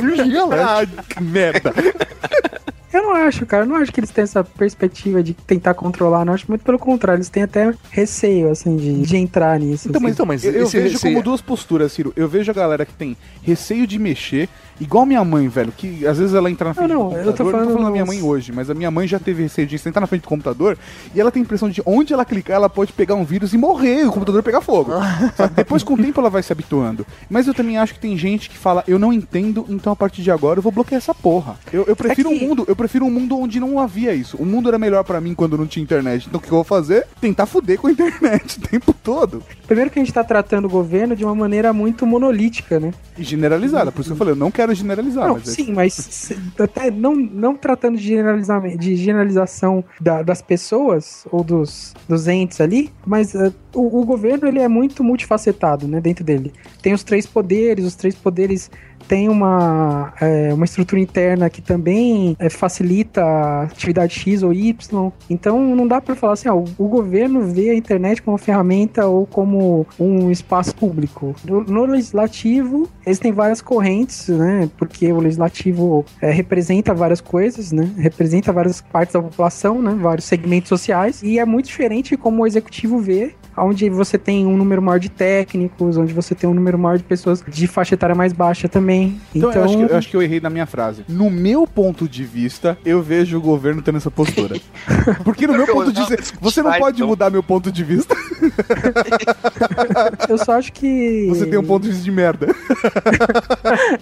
Virgin 0.00 0.36
Alert. 0.36 0.88
ah, 1.16 1.20
merda. 1.20 1.72
Eu 2.92 3.02
não 3.02 3.14
acho, 3.14 3.46
cara. 3.46 3.64
Eu 3.64 3.68
não 3.68 3.76
acho 3.76 3.90
que 3.92 4.00
eles 4.00 4.10
têm 4.10 4.22
essa 4.24 4.42
perspectiva 4.44 5.22
de 5.22 5.32
tentar 5.34 5.74
controlar. 5.74 6.24
Não 6.24 6.32
acho 6.34 6.44
muito 6.48 6.64
pelo 6.64 6.78
contrário. 6.78 7.18
Eles 7.18 7.28
têm 7.28 7.42
até 7.42 7.72
receio, 7.90 8.50
assim, 8.50 8.76
de, 8.76 9.02
de 9.02 9.16
entrar 9.16 9.58
nisso. 9.58 9.88
Então, 9.88 9.98
assim. 9.98 10.04
mas, 10.06 10.14
Então, 10.14 10.26
mas 10.26 10.44
eu, 10.44 10.52
eu 10.52 10.66
vejo 10.68 10.92
receio- 10.94 11.14
como 11.14 11.24
duas 11.24 11.40
posturas, 11.40 11.92
Ciro. 11.92 12.12
Eu 12.16 12.28
vejo 12.28 12.50
a 12.50 12.54
galera 12.54 12.84
que 12.84 12.92
tem 12.94 13.16
receio 13.42 13.86
de 13.86 13.98
mexer, 13.98 14.48
igual 14.80 15.06
minha 15.06 15.24
mãe, 15.24 15.48
velho, 15.48 15.72
que 15.76 16.06
às 16.06 16.18
vezes 16.18 16.34
ela 16.34 16.50
entra 16.50 16.68
na 16.68 16.74
frente 16.74 16.88
Não, 16.90 17.04
não, 17.04 17.08
do 17.10 17.16
eu 17.16 17.24
computador. 17.24 17.36
tô 17.36 17.44
falando 17.50 17.60
não 17.60 17.66
tô 17.66 17.72
falando 17.78 17.86
da 17.86 17.92
minha 17.92 18.06
mãe 18.06 18.22
hoje, 18.22 18.52
mas 18.52 18.68
a 18.70 18.74
minha 18.74 18.90
mãe 18.90 19.06
já 19.06 19.18
teve 19.18 19.42
receio 19.42 19.66
de 19.66 19.78
sentar 19.78 20.00
na 20.00 20.06
frente 20.06 20.22
do 20.22 20.28
computador 20.28 20.76
e 21.14 21.20
ela 21.20 21.30
tem 21.30 21.40
a 21.40 21.44
impressão 21.44 21.68
de 21.70 21.82
onde 21.86 22.12
ela 22.12 22.24
clicar, 22.24 22.56
ela 22.56 22.68
pode 22.68 22.92
pegar 22.92 23.14
um 23.14 23.24
vírus 23.24 23.52
e 23.54 23.58
morrer, 23.58 24.06
o 24.06 24.12
computador 24.12 24.42
pegar 24.42 24.60
fogo. 24.60 24.92
Sabe? 25.36 25.54
Depois, 25.54 25.82
com 25.82 25.94
o 25.94 25.96
tempo, 25.96 26.20
ela 26.20 26.30
vai 26.30 26.42
se 26.42 26.52
habituando. 26.52 27.06
Mas 27.30 27.46
eu 27.46 27.54
também 27.54 27.78
acho 27.78 27.94
que 27.94 28.00
tem 28.00 28.16
gente 28.18 28.48
que 28.50 28.58
fala, 28.58 28.82
eu 28.86 28.98
não 28.98 29.12
entendo, 29.12 29.64
então 29.68 29.92
a 29.92 29.96
partir 29.96 30.22
de 30.22 30.30
agora 30.30 30.58
eu 30.58 30.62
vou 30.62 30.72
bloquear 30.72 30.98
essa 30.98 31.14
porra. 31.14 31.56
Eu, 31.72 31.84
eu 31.86 31.96
prefiro 31.96 32.30
É 32.32 32.38
que- 32.38 32.44
um 32.44 32.48
mundo, 32.48 32.64
eu 32.68 32.74
prefiro 32.82 33.04
um 33.04 33.10
mundo 33.10 33.38
onde 33.38 33.60
não 33.60 33.78
havia 33.78 34.12
isso. 34.14 34.36
O 34.36 34.44
mundo 34.44 34.68
era 34.68 34.78
melhor 34.78 35.04
pra 35.04 35.20
mim 35.20 35.34
quando 35.34 35.56
não 35.56 35.66
tinha 35.66 35.82
internet. 35.82 36.26
Então 36.28 36.38
o 36.38 36.42
que 36.42 36.48
eu 36.48 36.54
vou 36.56 36.64
fazer? 36.64 37.06
Tentar 37.20 37.46
fuder 37.46 37.78
com 37.78 37.86
a 37.86 37.92
internet 37.92 38.58
o 38.62 38.68
tempo 38.68 38.92
todo. 38.92 39.42
Primeiro 39.66 39.90
que 39.90 39.98
a 39.98 40.02
gente 40.02 40.12
tá 40.12 40.24
tratando 40.24 40.64
o 40.66 40.68
governo 40.68 41.14
de 41.14 41.24
uma 41.24 41.34
maneira 41.34 41.72
muito 41.72 42.06
monolítica, 42.06 42.80
né? 42.80 42.92
E 43.16 43.22
generalizada, 43.22 43.92
por 43.92 44.00
isso 44.00 44.08
que 44.10 44.12
eu 44.14 44.16
falei, 44.16 44.32
eu 44.32 44.36
não 44.36 44.50
quero 44.50 44.74
generalizar, 44.74 45.28
não, 45.28 45.34
mas 45.34 45.48
é- 45.48 45.50
sim, 45.52 45.72
mas 45.72 45.94
se- 45.94 46.36
até 46.58 46.90
não, 46.90 47.14
não 47.14 47.54
tratando 47.56 47.96
de, 47.96 48.02
generalizamento, 48.04 48.78
de 48.78 48.96
generalização 48.96 49.84
da- 50.00 50.22
das 50.22 50.42
pessoas 50.42 51.24
ou 51.30 51.44
dos, 51.44 51.94
dos 52.08 52.26
entes 52.28 52.60
ali, 52.60 52.90
mas 53.06 53.34
eh, 53.34 53.52
o, 53.74 54.00
o 54.00 54.04
governo 54.04 54.48
ele 54.48 54.58
é 54.58 54.68
muito 54.68 55.02
multifacetado, 55.04 55.86
né, 55.86 56.00
dentro 56.00 56.24
dele. 56.24 56.52
Tem 56.80 56.92
os 56.92 57.02
três 57.02 57.26
poderes, 57.26 57.84
os 57.84 57.94
três 57.94 58.14
poderes 58.14 58.70
têm 59.12 59.28
uma, 59.28 60.10
eh, 60.22 60.54
uma 60.54 60.64
estrutura 60.64 60.98
interna 60.98 61.50
que 61.50 61.60
também 61.60 62.34
eh, 62.38 62.48
facilita 62.48 63.22
a 63.22 63.64
atividade 63.64 64.18
X 64.18 64.42
ou 64.42 64.54
Y. 64.54 65.12
Então 65.28 65.76
não 65.76 65.86
dá 65.86 66.00
pra 66.00 66.14
falar 66.14 66.32
assim, 66.32 66.48
ó, 66.48 66.54
o, 66.56 66.64
o 66.78 66.88
governo 66.88 67.42
vê 67.42 67.68
a 67.68 67.74
internet 67.74 68.22
como 68.22 68.38
ferramenta 68.38 69.06
ou 69.06 69.26
como 69.26 69.86
um 70.00 70.30
espaço 70.30 70.74
público. 70.74 71.34
No, 71.44 71.62
no 71.62 71.84
legislativo, 71.84 72.88
existem 73.04 73.32
várias 73.32 73.60
correntes, 73.60 74.28
né? 74.28 74.70
Porque 74.78 75.12
o 75.12 75.20
legislativo 75.20 76.06
é, 76.22 76.30
representa 76.30 76.94
várias 76.94 77.20
coisas, 77.20 77.70
né? 77.70 77.92
Representa 77.98 78.50
várias 78.50 78.80
partes 78.80 79.12
da 79.12 79.20
população, 79.20 79.82
né? 79.82 79.94
Vários 80.00 80.24
segmentos 80.24 80.70
sociais. 80.70 81.22
E 81.22 81.38
é 81.38 81.44
muito 81.44 81.66
diferente 81.66 82.16
como 82.16 82.44
o 82.44 82.46
executivo 82.46 82.98
vê, 82.98 83.34
onde 83.56 83.88
você 83.90 84.18
tem 84.18 84.46
um 84.46 84.56
número 84.56 84.80
maior 84.80 84.98
de 84.98 85.08
técnicos, 85.08 85.96
onde 85.96 86.12
você 86.12 86.34
tem 86.34 86.48
um 86.48 86.54
número 86.54 86.78
maior 86.78 86.98
de 86.98 87.04
pessoas 87.04 87.42
de 87.46 87.66
faixa 87.66 87.94
etária 87.94 88.14
mais 88.14 88.32
baixa 88.32 88.68
também. 88.68 89.20
Então, 89.34 89.50
Então, 89.50 89.62
eu, 89.62 89.64
acho 89.64 89.76
que, 89.76 89.82
eu 89.82 89.96
acho 89.96 90.08
que 90.08 90.16
eu 90.16 90.22
errei 90.22 90.40
na 90.40 90.50
minha 90.50 90.66
frase. 90.66 91.04
No 91.08 91.30
meu 91.30 91.66
ponto 91.66 92.08
de 92.08 92.24
vista, 92.24 92.78
eu 92.84 93.02
vejo 93.02 93.38
o 93.38 93.40
governo 93.40 93.82
tendo 93.82 93.98
essa 93.98 94.10
postura. 94.10 94.56
Porque 95.24 95.46
no 95.46 95.54
meu 95.54 95.66
ponto 95.66 95.92
de 95.92 96.04
vista, 96.04 96.36
você 96.40 96.62
não 96.62 96.72
pode 96.72 96.96
então. 96.96 97.08
mudar 97.08 97.30
meu 97.30 97.42
ponto 97.42 97.70
de 97.70 97.84
vista. 97.84 98.14
eu 100.28 100.38
só 100.38 100.52
acho 100.52 100.72
que. 100.72 101.26
Você 101.28 101.46
tem 101.46 101.58
um 101.58 101.64
ponto 101.64 101.82
de 101.82 101.90
vista 101.90 102.04
de 102.04 102.10
merda. 102.10 102.46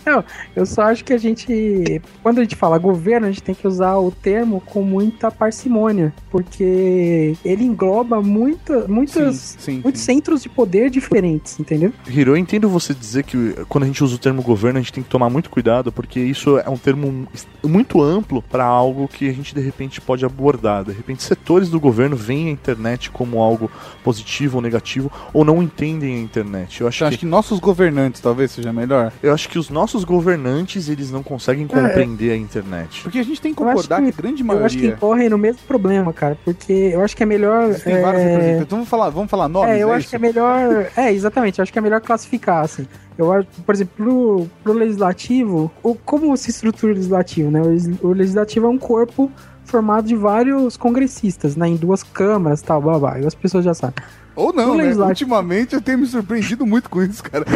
Não, 0.05 0.25
eu 0.57 0.65
só 0.65 0.83
acho 0.83 1.05
que 1.05 1.13
a 1.13 1.19
gente, 1.19 2.01
quando 2.23 2.39
a 2.39 2.43
gente 2.43 2.57
fala 2.57 2.79
governo, 2.79 3.27
a 3.27 3.31
gente 3.31 3.43
tem 3.43 3.55
que 3.55 3.67
usar 3.67 3.97
o 3.97 4.11
termo 4.11 4.63
com 4.65 4.83
muita 4.83 5.31
parcimônia, 5.31 6.13
porque 6.31 7.37
ele 7.45 7.65
engloba 7.65 8.21
muita, 8.21 8.87
muitas 8.89 9.40
muitos, 9.41 9.65
sim, 9.65 9.81
muitos 9.83 10.01
sim. 10.01 10.15
centros 10.15 10.43
de 10.43 10.49
poder 10.49 10.91
diferentes, 10.91 11.59
entendeu? 11.59 11.93
Hiro, 12.09 12.33
eu 12.33 12.37
entendo 12.37 12.69
você 12.69 12.93
dizer 12.95 13.25
que 13.25 13.55
quando 13.69 13.85
a 13.85 13.87
gente 13.87 14.03
usa 14.05 14.15
o 14.15 14.19
termo 14.19 14.43
governo, 14.43 14.79
a 14.79 14.83
gente 14.83 14.93
tem 14.93 15.03
que 15.03 15.09
tomar 15.11 15.31
muito 15.31 15.51
cuidado, 15.51 15.91
porque 15.93 16.21
isso 16.21 16.59
é 16.59 16.69
um 16.69 16.77
termo 16.77 17.27
muito 17.65 18.03
amplo 18.03 18.43
para 18.43 18.65
algo 18.65 19.09
que 19.09 19.29
a 19.29 19.33
gente 19.33 19.55
de 19.55 19.61
repente 19.61 20.01
pode 20.01 20.25
abordar. 20.25 20.85
De 20.85 20.93
repente, 20.93 21.23
setores 21.23 21.69
do 21.69 21.79
governo 21.81 22.17
veem 22.17 22.49
a 22.49 22.51
internet 22.51 23.11
como 23.11 23.41
algo 23.41 23.71
positivo 24.03 24.57
ou 24.57 24.63
negativo, 24.63 25.11
ou 25.33 25.45
não 25.45 25.63
entendem 25.63 26.17
a 26.17 26.21
internet. 26.21 26.81
Eu 26.81 26.89
acho, 26.89 27.03
Eu 27.05 27.09
acho 27.09 27.17
que, 27.19 27.25
que 27.25 27.31
nossos 27.31 27.59
governantes 27.59 28.21
talvez 28.21 28.51
seja 28.51 28.73
melhor. 28.73 29.13
eu 29.23 29.33
acho 29.33 29.49
que 29.49 29.59
os 29.59 29.71
nossos 29.71 30.05
governantes 30.05 30.89
eles 30.89 31.11
não 31.11 31.23
conseguem 31.23 31.67
compreender 31.67 32.33
a 32.33 32.37
internet. 32.37 33.03
Porque 33.03 33.19
a 33.19 33.23
gente 33.23 33.41
tem 33.41 33.53
que 33.53 33.59
concordar 33.59 34.03
que, 34.03 34.13
que- 34.13 34.19
a 34.19 34.23
grande 34.23 34.43
Eu 34.43 34.65
acho 34.65 34.77
que 34.77 34.83
maioria. 34.83 34.97
incorrem 34.97 35.29
no 35.29 35.39
mesmo 35.39 35.61
problema, 35.67 36.13
cara, 36.13 36.37
porque 36.45 36.73
eu 36.73 37.03
acho 37.03 37.17
que 37.17 37.23
é 37.23 37.27
melhor. 37.27 37.71
Existem 37.71 37.95
é, 37.95 38.01
vários 38.03 38.23
representantes. 38.23 38.63
Então 38.63 38.79
vamos 38.79 38.89
falar, 38.89 39.11
vamos 39.11 39.30
falar 39.31 39.49
nomes. 39.49 39.71
É, 39.77 39.79
eu 39.79 39.93
é 39.93 39.97
acho 39.97 40.01
isso? 40.01 40.11
que 40.11 40.17
é 40.17 40.19
melhor. 40.19 40.91
É, 40.97 41.13
exatamente, 41.13 41.59
eu 41.59 41.63
acho 41.63 41.73
que 41.73 41.79
é 41.79 41.83
melhor 41.83 42.01
classificar, 42.01 42.65
assim. 42.65 42.87
Eu 43.17 43.33
acho, 43.33 43.47
por 43.65 43.75
exemplo, 43.75 43.95
pro, 43.97 44.51
pro 44.63 44.73
legislativo, 44.73 45.71
o, 45.83 45.95
como 45.95 46.37
se 46.37 46.51
estrutura 46.51 46.93
o 46.93 46.97
legislativo, 46.97 47.51
né? 47.51 47.61
O, 47.63 48.09
o 48.09 48.13
legislativo 48.13 48.67
é 48.67 48.69
um 48.69 48.79
corpo 48.79 49.31
formado 49.65 50.09
de 50.09 50.17
vários 50.17 50.77
congressistas, 50.77 51.55
né? 51.57 51.69
Em 51.69 51.77
duas 51.77 52.03
câmaras, 52.03 52.61
tal, 52.61 52.83
blá, 52.83 52.99
blá. 52.99 53.21
E 53.21 53.27
as 53.27 53.35
pessoas 53.35 53.65
já 53.65 53.73
sabem. 53.73 54.03
Ou 54.41 54.55
não, 54.55 54.75
né? 54.75 54.95
Ultimamente 54.95 55.75
eu 55.75 55.83
tenho 55.83 55.99
me 55.99 56.07
surpreendido 56.07 56.65
muito 56.65 56.89
com 56.89 57.03
isso, 57.03 57.23
cara. 57.23 57.45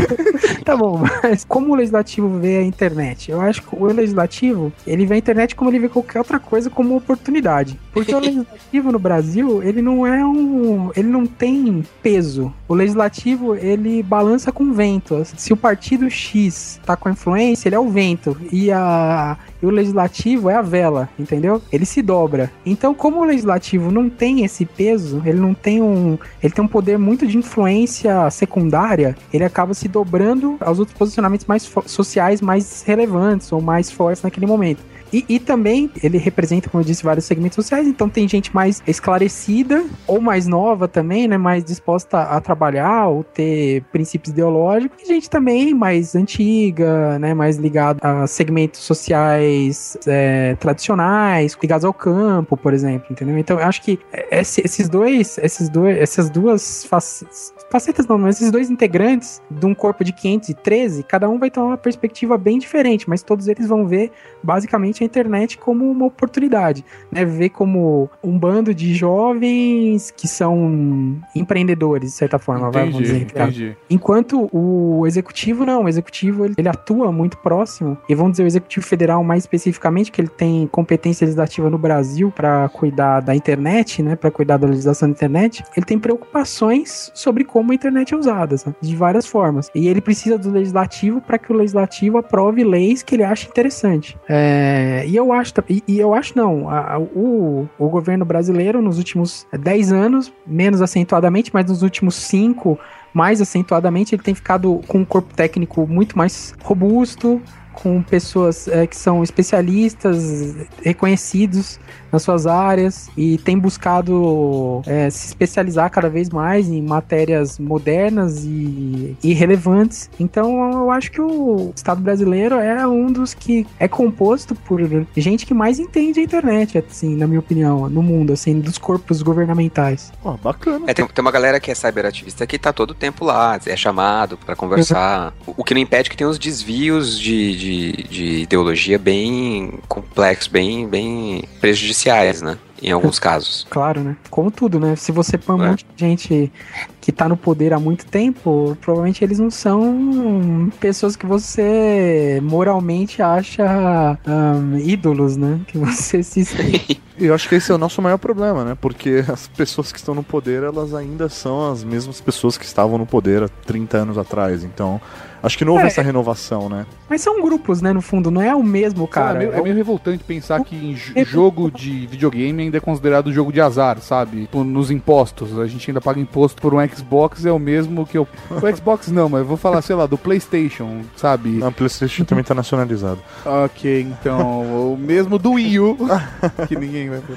Tá 0.64 0.74
bom, 0.76 1.02
mas 1.22 1.44
como 1.44 1.72
o 1.72 1.74
legislativo 1.74 2.38
vê 2.38 2.58
a 2.58 2.62
internet? 2.62 3.30
Eu 3.30 3.40
acho 3.40 3.62
que 3.62 3.76
o 3.76 3.84
legislativo, 3.84 4.72
ele 4.86 5.04
vê 5.04 5.14
a 5.14 5.18
internet 5.18 5.54
como 5.54 5.68
ele 5.68 5.78
vê 5.78 5.88
qualquer 5.90 6.18
outra 6.18 6.38
coisa 6.38 6.70
como 6.70 6.96
oportunidade. 6.96 7.78
Porque 7.92 8.14
o 8.14 8.18
legislativo 8.20 8.90
no 8.90 8.98
Brasil, 8.98 9.62
ele 9.62 9.82
não 9.82 10.06
é 10.06 10.24
um. 10.24 10.90
Ele 10.96 11.08
não 11.08 11.26
tem 11.26 11.84
peso. 12.02 12.52
O 12.66 12.74
legislativo, 12.74 13.54
ele 13.54 14.02
balança 14.02 14.50
com 14.50 14.64
o 14.64 14.72
vento. 14.72 15.22
Se 15.36 15.52
o 15.52 15.56
partido 15.56 16.08
X 16.08 16.80
tá 16.84 16.96
com 16.96 17.08
a 17.08 17.12
influência, 17.12 17.68
ele 17.68 17.76
é 17.76 17.80
o 17.80 17.88
vento. 17.88 18.36
E, 18.50 18.70
a, 18.72 19.36
e 19.64 19.66
o 19.66 19.70
legislativo 19.70 20.50
é 20.50 20.54
a 20.54 20.62
vela, 20.62 21.08
entendeu? 21.18 21.60
Ele 21.72 21.86
se 21.86 22.02
dobra. 22.02 22.50
Então, 22.66 22.94
como 22.94 23.20
o 23.20 23.24
legislativo 23.24 23.90
não 23.90 24.10
tem 24.10 24.44
esse 24.44 24.66
peso, 24.66 25.22
ele 25.24 25.40
não 25.40 25.54
tem 25.54 25.80
um. 25.80 26.18
Ele 26.42 26.52
tem 26.52 26.62
um 26.62 26.68
poder 26.68 26.98
muito 26.98 27.26
de 27.26 27.38
influência 27.38 28.28
secundária, 28.30 29.16
ele 29.32 29.44
acaba 29.44 29.72
se 29.72 29.88
dobrando 29.88 30.56
aos 30.60 30.78
outros 30.78 30.96
posicionamentos 30.96 31.46
mais 31.46 31.70
sociais 31.86 32.40
mais 32.42 32.82
relevantes 32.82 33.50
ou 33.52 33.60
mais 33.60 33.90
fortes 33.90 34.22
naquele 34.22 34.46
momento. 34.46 34.80
E, 35.14 35.24
e 35.28 35.38
também 35.38 35.88
ele 36.02 36.18
representa, 36.18 36.68
como 36.68 36.82
eu 36.82 36.86
disse, 36.86 37.04
vários 37.04 37.24
segmentos 37.24 37.54
sociais, 37.54 37.86
então 37.86 38.08
tem 38.08 38.26
gente 38.26 38.52
mais 38.52 38.82
esclarecida 38.84 39.84
ou 40.08 40.20
mais 40.20 40.48
nova 40.48 40.88
também, 40.88 41.28
né? 41.28 41.38
Mais 41.38 41.62
disposta 41.64 42.18
a 42.22 42.40
trabalhar 42.40 43.06
ou 43.06 43.22
ter 43.22 43.82
princípios 43.92 44.32
ideológicos, 44.32 45.00
e 45.04 45.06
gente 45.06 45.30
também 45.30 45.72
mais 45.72 46.16
antiga, 46.16 47.16
né? 47.20 47.32
Mais 47.32 47.56
ligada 47.58 48.00
a 48.02 48.26
segmentos 48.26 48.80
sociais 48.80 49.96
é, 50.04 50.56
tradicionais, 50.56 51.56
ligados 51.62 51.84
ao 51.84 51.94
campo, 51.94 52.56
por 52.56 52.74
exemplo, 52.74 53.06
entendeu? 53.10 53.38
Então 53.38 53.60
eu 53.60 53.66
acho 53.66 53.82
que 53.82 54.00
esse- 54.32 54.62
esses 54.64 54.88
dois, 54.88 55.38
esses 55.38 55.68
dois, 55.68 55.96
essas 55.96 56.28
duas 56.28 56.84
facetas, 56.86 57.54
facetas 57.70 58.06
não, 58.08 58.18
mas 58.18 58.36
esses 58.36 58.50
dois 58.50 58.68
integrantes 58.68 59.40
de 59.48 59.64
um 59.64 59.74
corpo 59.74 60.02
de 60.02 60.12
513, 60.12 61.04
cada 61.04 61.28
um 61.28 61.38
vai 61.38 61.50
ter 61.50 61.60
uma 61.60 61.76
perspectiva 61.76 62.36
bem 62.36 62.58
diferente, 62.58 63.08
mas 63.08 63.22
todos 63.22 63.46
eles 63.46 63.68
vão 63.68 63.86
ver 63.86 64.10
basicamente 64.42 65.03
a 65.04 65.06
internet 65.06 65.58
como 65.58 65.90
uma 65.90 66.06
oportunidade, 66.06 66.84
né? 67.10 67.24
Ver 67.24 67.50
como 67.50 68.08
um 68.22 68.38
bando 68.38 68.74
de 68.74 68.94
jovens 68.94 70.10
que 70.10 70.26
são 70.26 71.18
empreendedores, 71.34 72.10
de 72.10 72.16
certa 72.16 72.38
forma, 72.38 72.70
vai, 72.70 72.84
vamos 72.84 72.98
dizer. 72.98 73.22
Entendi, 73.22 73.64
entendi. 73.64 73.76
Enquanto 73.88 74.48
o 74.52 75.06
executivo 75.06 75.64
não, 75.64 75.84
o 75.84 75.88
executivo 75.88 76.44
ele, 76.44 76.54
ele 76.56 76.68
atua 76.68 77.10
muito 77.12 77.38
próximo, 77.38 77.96
e 78.08 78.14
vamos 78.14 78.32
dizer 78.32 78.44
o 78.44 78.46
executivo 78.46 78.84
federal 78.86 79.22
mais 79.22 79.44
especificamente, 79.44 80.10
que 80.10 80.20
ele 80.20 80.28
tem 80.28 80.66
competência 80.66 81.24
legislativa 81.24 81.70
no 81.70 81.78
Brasil 81.78 82.32
para 82.34 82.68
cuidar 82.68 83.20
da 83.20 83.34
internet, 83.34 84.02
né, 84.02 84.16
para 84.16 84.30
cuidar 84.30 84.56
da 84.56 84.66
legislação 84.66 85.08
da 85.08 85.14
internet, 85.14 85.64
ele 85.76 85.86
tem 85.86 85.98
preocupações 85.98 87.10
sobre 87.14 87.44
como 87.44 87.72
a 87.72 87.74
internet 87.74 88.14
é 88.14 88.16
usada, 88.16 88.56
sabe? 88.56 88.76
de 88.80 88.96
várias 88.96 89.26
formas. 89.26 89.70
E 89.74 89.88
ele 89.88 90.00
precisa 90.00 90.38
do 90.38 90.50
legislativo 90.50 91.20
para 91.20 91.38
que 91.38 91.52
o 91.52 91.56
legislativo 91.56 92.18
aprove 92.18 92.62
leis 92.62 93.02
que 93.02 93.14
ele 93.14 93.24
acha 93.24 93.48
interessante. 93.48 94.16
É, 94.28 94.93
e 95.06 95.16
eu 95.16 95.32
acho, 95.32 95.52
e, 95.68 95.82
e 95.88 95.98
eu 95.98 96.12
acho 96.14 96.36
não, 96.36 96.68
a- 96.68 96.94
a- 96.94 96.98
o, 96.98 97.66
o 97.78 97.88
governo 97.88 98.24
brasileiro 98.24 98.82
nos 98.82 98.98
últimos 98.98 99.46
10 99.52 99.92
anos, 99.92 100.32
menos 100.46 100.82
acentuadamente, 100.82 101.50
mas 101.54 101.66
nos 101.66 101.82
últimos 101.82 102.14
5 102.16 102.78
mais 103.14 103.40
acentuadamente, 103.40 104.14
ele 104.14 104.22
tem 104.22 104.34
ficado 104.34 104.80
com 104.88 104.98
um 104.98 105.04
corpo 105.04 105.32
técnico 105.34 105.86
muito 105.86 106.18
mais 106.18 106.54
robusto, 106.62 107.40
com 107.74 108.02
pessoas 108.02 108.68
é, 108.68 108.86
que 108.86 108.96
são 108.96 109.22
especialistas, 109.22 110.54
reconhecidos 110.82 111.78
nas 112.14 112.22
suas 112.22 112.46
áreas 112.46 113.10
e 113.16 113.38
tem 113.38 113.58
buscado 113.58 114.82
é, 114.86 115.10
se 115.10 115.26
especializar 115.26 115.90
cada 115.90 116.08
vez 116.08 116.30
mais 116.30 116.68
em 116.68 116.80
matérias 116.80 117.58
modernas 117.58 118.44
e, 118.44 119.16
e 119.22 119.34
relevantes. 119.34 120.08
Então 120.18 120.72
eu 120.72 120.90
acho 120.90 121.10
que 121.10 121.20
o 121.20 121.72
Estado 121.74 122.00
brasileiro 122.00 122.54
é 122.54 122.86
um 122.86 123.10
dos 123.10 123.34
que 123.34 123.66
é 123.78 123.88
composto 123.88 124.54
por 124.54 124.80
gente 125.16 125.44
que 125.44 125.52
mais 125.52 125.78
entende 125.80 126.20
a 126.20 126.22
internet, 126.22 126.78
assim, 126.78 127.16
na 127.16 127.26
minha 127.26 127.40
opinião, 127.40 127.88
no 127.90 128.02
mundo, 128.02 128.32
assim, 128.32 128.60
dos 128.60 128.78
corpos 128.78 129.20
governamentais. 129.20 130.12
Ó, 130.22 130.36
bacana. 130.36 130.84
É, 130.86 130.94
tem, 130.94 131.06
tem 131.06 131.22
uma 131.22 131.32
galera 131.32 131.58
que 131.58 131.70
é 131.70 131.74
cyberativista 131.74 132.46
que 132.46 132.58
tá 132.58 132.72
todo 132.72 132.92
o 132.92 132.94
tempo 132.94 133.24
lá, 133.24 133.58
é 133.66 133.76
chamado 133.76 134.38
pra 134.38 134.54
conversar. 134.54 135.34
O, 135.46 135.54
o 135.58 135.64
que 135.64 135.74
não 135.74 135.80
impede 135.80 136.08
que 136.08 136.16
tem 136.16 136.26
uns 136.26 136.38
desvios 136.38 137.18
de, 137.18 137.56
de, 137.56 137.63
de 137.64 138.24
ideologia 138.42 138.98
bem 138.98 139.74
complexos, 139.88 140.48
bem, 140.48 140.86
bem 140.88 141.44
prejudiciais, 141.60 142.42
né? 142.42 142.58
Em 142.82 142.90
alguns 142.90 143.18
casos. 143.18 143.66
Claro, 143.70 144.00
né? 144.02 144.16
Como 144.28 144.50
tudo, 144.50 144.78
né? 144.78 144.94
Se 144.94 145.10
você 145.10 145.38
põe 145.38 145.56
um 145.56 145.64
É. 145.64 145.68
monte 145.70 145.86
de 145.96 146.04
gente 146.06 146.52
que 147.00 147.10
tá 147.10 147.26
no 147.28 147.36
poder 147.36 147.72
há 147.72 147.80
muito 147.80 148.04
tempo, 148.04 148.76
provavelmente 148.80 149.24
eles 149.24 149.38
não 149.38 149.50
são 149.50 150.70
pessoas 150.80 151.16
que 151.16 151.24
você 151.24 152.40
moralmente 152.42 153.22
acha 153.22 154.18
ahn, 154.26 154.76
ídolos, 154.78 155.36
né? 155.36 155.60
Que 155.66 155.78
você 155.78 156.22
se. 156.22 156.44
Eu 157.16 157.32
acho 157.32 157.48
que 157.48 157.54
esse 157.54 157.70
é 157.70 157.74
o 157.74 157.78
nosso 157.78 158.02
maior 158.02 158.18
problema, 158.18 158.64
né? 158.64 158.76
Porque 158.78 159.24
as 159.32 159.46
pessoas 159.46 159.92
que 159.92 159.98
estão 159.98 160.14
no 160.16 160.22
poder, 160.24 160.64
elas 160.64 160.92
ainda 160.92 161.28
são 161.28 161.70
as 161.70 161.84
mesmas 161.84 162.20
pessoas 162.20 162.58
que 162.58 162.64
estavam 162.64 162.98
no 162.98 163.06
poder 163.06 163.44
há 163.44 163.48
30 163.48 163.98
anos 163.98 164.18
atrás. 164.18 164.64
Então, 164.64 165.00
acho 165.44 165.56
que 165.58 165.64
não 165.64 165.72
houve 165.72 165.84
É. 165.84 165.86
essa 165.88 166.02
renovação, 166.02 166.68
né? 166.68 166.86
Mas 167.08 167.20
são 167.20 167.40
grupos, 167.42 167.80
né? 167.82 167.92
No 167.92 168.00
fundo, 168.00 168.30
não 168.30 168.40
é 168.42 168.54
o 168.54 168.62
mesmo 168.62 169.06
cara. 169.06 169.24
Cara, 169.26 169.36
é, 169.36 169.38
meio, 169.46 169.52
É 169.54 169.58
é 169.58 169.60
o- 169.60 169.64
meio 169.64 169.76
revoltante 169.76 170.24
pensar 170.24 170.62
que 170.64 170.74
em 170.74 170.94
jo- 170.94 171.12
jogo 171.24 171.70
de 171.70 172.06
videogame 172.06 172.62
ainda 172.64 172.76
é 172.78 172.80
considerado 172.80 173.32
jogo 173.32 173.52
de 173.52 173.60
azar, 173.60 173.98
sabe? 174.00 174.42
Tipo, 174.42 174.64
nos 174.64 174.90
impostos. 174.90 175.58
A 175.58 175.66
gente 175.66 175.90
ainda 175.90 176.00
paga 176.00 176.18
imposto 176.20 176.60
por 176.60 176.74
um 176.74 176.88
Xbox, 176.88 177.44
é 177.46 177.52
o 177.52 177.58
mesmo 177.58 178.06
que 178.06 178.18
eu. 178.18 178.26
O 178.64 178.76
Xbox 178.76 179.08
não, 179.08 179.28
mas 179.28 179.40
eu 179.40 179.46
vou 179.46 179.56
falar, 179.56 179.82
sei 179.82 179.94
lá, 179.96 180.06
do 180.06 180.16
PlayStation, 180.18 181.02
sabe? 181.16 181.50
Na 181.50 181.70
PlayStation 181.70 182.24
também 182.24 182.42
tá 182.44 182.54
nacionalizado. 182.54 183.20
Ok, 183.44 184.00
então, 184.00 184.92
o 184.92 184.96
mesmo 184.98 185.38
do 185.38 185.52
Wii 185.52 185.78
U, 185.80 185.96
que 186.68 186.76
ninguém 186.76 187.10
vai 187.10 187.20
ver. 187.20 187.36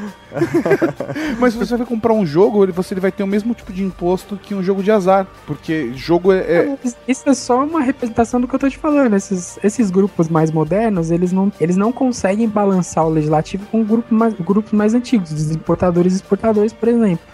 Mas 1.39 1.53
se 1.53 1.59
você 1.59 1.75
vai 1.77 1.85
comprar 1.85 2.13
um 2.13 2.25
jogo, 2.25 2.63
ele- 2.63 2.71
você 2.71 2.95
vai 2.95 3.11
ter 3.11 3.23
o 3.23 3.27
mesmo 3.27 3.53
tipo 3.53 3.71
de 3.73 3.83
imposto 3.83 4.37
que 4.37 4.53
um 4.55 4.63
jogo 4.63 4.81
de 4.81 4.91
azar, 4.91 5.27
porque 5.45 5.91
jogo 5.95 6.31
é... 6.31 6.37
é- 6.39 6.77
Isso 7.07 7.27
é 7.29 7.33
só 7.33 7.63
uma 7.63 7.81
representação 7.97 8.39
do 8.39 8.47
que 8.47 8.55
eu 8.55 8.59
tô 8.59 8.69
te 8.69 8.77
falando. 8.77 9.15
Esses, 9.15 9.59
esses 9.63 9.89
grupos 9.89 10.29
mais 10.29 10.51
modernos, 10.51 11.09
eles 11.11 11.31
não, 11.31 11.51
eles 11.59 11.75
não 11.75 11.91
conseguem 11.91 12.47
balançar 12.47 13.05
o 13.05 13.09
legislativo 13.09 13.65
com 13.67 13.83
grupo 13.83 14.13
mais, 14.13 14.33
grupos 14.35 14.71
mais 14.71 14.93
antigos, 14.93 15.31
dos 15.31 15.51
importadores 15.51 16.13
e 16.13 16.15
exportadores, 16.17 16.71
por 16.71 16.87
exemplo. 16.87 17.25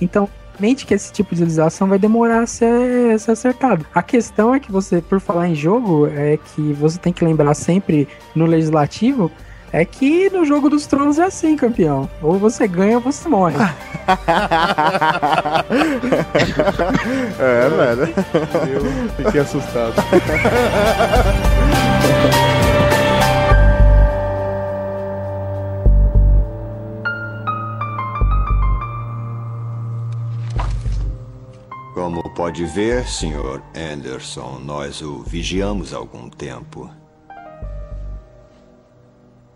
Então, 0.00 0.28
mente 0.58 0.86
que 0.86 0.94
esse 0.94 1.12
tipo 1.12 1.34
de 1.34 1.42
legislação 1.42 1.88
vai 1.88 1.98
demorar 1.98 2.42
a 2.42 2.46
ser, 2.46 3.12
a 3.14 3.18
ser 3.18 3.32
acertado. 3.32 3.84
A 3.92 4.02
questão 4.02 4.54
é 4.54 4.60
que 4.60 4.70
você, 4.70 5.00
por 5.00 5.20
falar 5.20 5.48
em 5.48 5.54
jogo, 5.54 6.06
é 6.06 6.38
que 6.38 6.72
você 6.72 6.98
tem 6.98 7.12
que 7.12 7.24
lembrar 7.24 7.54
sempre 7.54 8.06
no 8.34 8.46
legislativo 8.46 9.30
é 9.72 9.84
que 9.84 10.28
no 10.28 10.44
jogo 10.44 10.68
dos 10.68 10.86
tronos 10.86 11.18
é 11.18 11.24
assim, 11.24 11.56
campeão. 11.56 12.08
Ou 12.20 12.38
você 12.38 12.68
ganha 12.68 12.96
ou 12.96 13.02
você 13.02 13.28
morre. 13.28 13.56
É, 17.38 17.68
velho. 17.68 18.14
Eu 18.68 19.24
fiquei 19.24 19.40
assustado. 19.40 19.94
Como 31.94 32.22
pode 32.34 32.64
ver, 32.64 33.06
Sr. 33.06 33.62
Anderson, 33.74 34.60
nós 34.64 35.00
o 35.00 35.22
vigiamos 35.22 35.94
há 35.94 35.98
algum 35.98 36.28
tempo. 36.28 36.90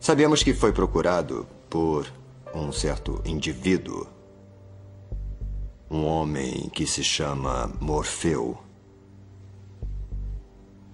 Sabemos 0.07 0.45
que 0.45 0.55
foi 0.55 0.73
procurado 0.73 1.49
por 1.69 2.07
um 2.55 2.71
certo 2.71 3.21
indivíduo. 3.25 4.07
Um 5.91 6.07
homem 6.07 6.69
que 6.69 6.87
se 6.87 7.03
chama 7.03 7.73
Morfeu. 7.81 8.57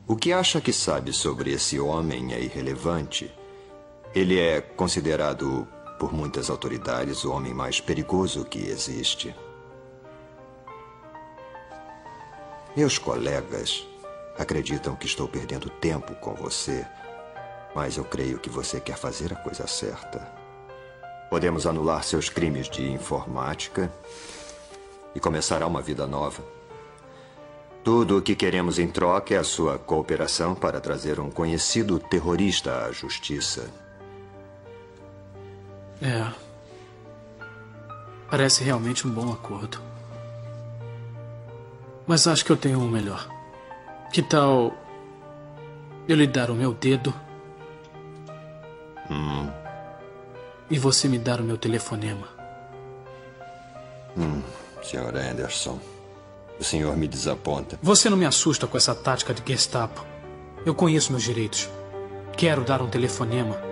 O 0.09 0.17
que 0.17 0.33
acha 0.33 0.63
que 0.63 0.73
sabe 0.73 1.13
sobre 1.13 1.53
esse 1.53 1.79
homem 1.79 2.33
é 2.33 2.41
irrelevante. 2.41 3.31
Ele 4.15 4.41
é 4.41 4.63
considerado 4.63 5.69
por 5.99 6.11
muitas 6.11 6.49
autoridades 6.49 7.23
o 7.23 7.33
homem 7.33 7.53
mais 7.53 7.83
perigoso 7.83 8.47
que 8.47 8.61
existe. 8.61 9.37
Meus 12.75 12.97
colegas 12.97 13.87
acreditam 14.39 14.97
que 14.97 15.05
estou 15.05 15.29
perdendo 15.29 15.69
tempo 15.69 16.15
com 16.15 16.33
você, 16.33 16.87
mas 17.75 17.97
eu 17.97 18.05
creio 18.05 18.39
que 18.39 18.51
você 18.51 18.81
quer 18.81 18.97
fazer 18.97 19.33
a 19.33 19.37
coisa 19.37 19.67
certa. 19.67 20.21
Podemos 21.31 21.67
anular 21.67 22.05
seus 22.05 22.29
crimes 22.29 22.69
de 22.69 22.91
informática 22.91 23.91
e 25.15 25.21
começará 25.21 25.67
uma 25.67 25.81
vida 25.81 26.07
nova. 26.07 26.43
Tudo 27.83 28.19
o 28.19 28.23
que 28.23 28.37
queremos 28.37 28.79
em 28.79 28.87
troca 28.87 29.35
é 29.35 29.39
a 29.39 29.45
sua 29.45 29.79
cooperação 29.79 30.55
para 30.55 30.81
trazer 30.81 31.19
um 31.19 31.31
conhecido 31.31 31.99
terrorista 31.99 32.85
à 32.85 32.93
justiça. 32.93 33.69
É. 36.01 36.31
Parece 38.31 38.63
realmente 38.63 39.07
um 39.07 39.11
bom 39.11 39.33
acordo. 39.33 39.81
Mas 42.07 42.27
acho 42.27 42.45
que 42.45 42.53
eu 42.53 42.57
tenho 42.57 42.79
um 42.79 42.89
melhor. 42.89 43.29
Que 44.13 44.23
tal 44.23 44.73
eu 46.07 46.17
lhe 46.17 46.27
dar 46.27 46.51
o 46.51 46.55
meu 46.55 46.73
dedo 46.73 47.13
Hum, 49.13 49.51
e 50.71 50.79
você 50.79 51.07
me 51.07 51.19
dar 51.19 51.41
o 51.41 51.45
meu 51.45 51.59
telefonema? 51.59 52.27
hum, 54.17 54.43
Sr. 54.83 55.15
Anderson. 55.31 55.79
O 56.59 56.65
senhor 56.65 56.97
me 56.97 57.09
desaponta. 57.09 57.79
Você 57.83 58.09
não 58.09 58.17
me 58.17 58.25
assusta 58.25 58.67
com 58.67 58.77
essa 58.77 58.95
tática 58.95 59.35
de 59.35 59.43
Gestapo. 59.45 60.05
Eu 60.65 60.75
conheço 60.75 61.11
meus 61.11 61.25
direitos. 61.25 61.69
Quero 62.37 62.63
dar 62.65 62.81
um 62.81 62.89
telefonema. 62.89 63.72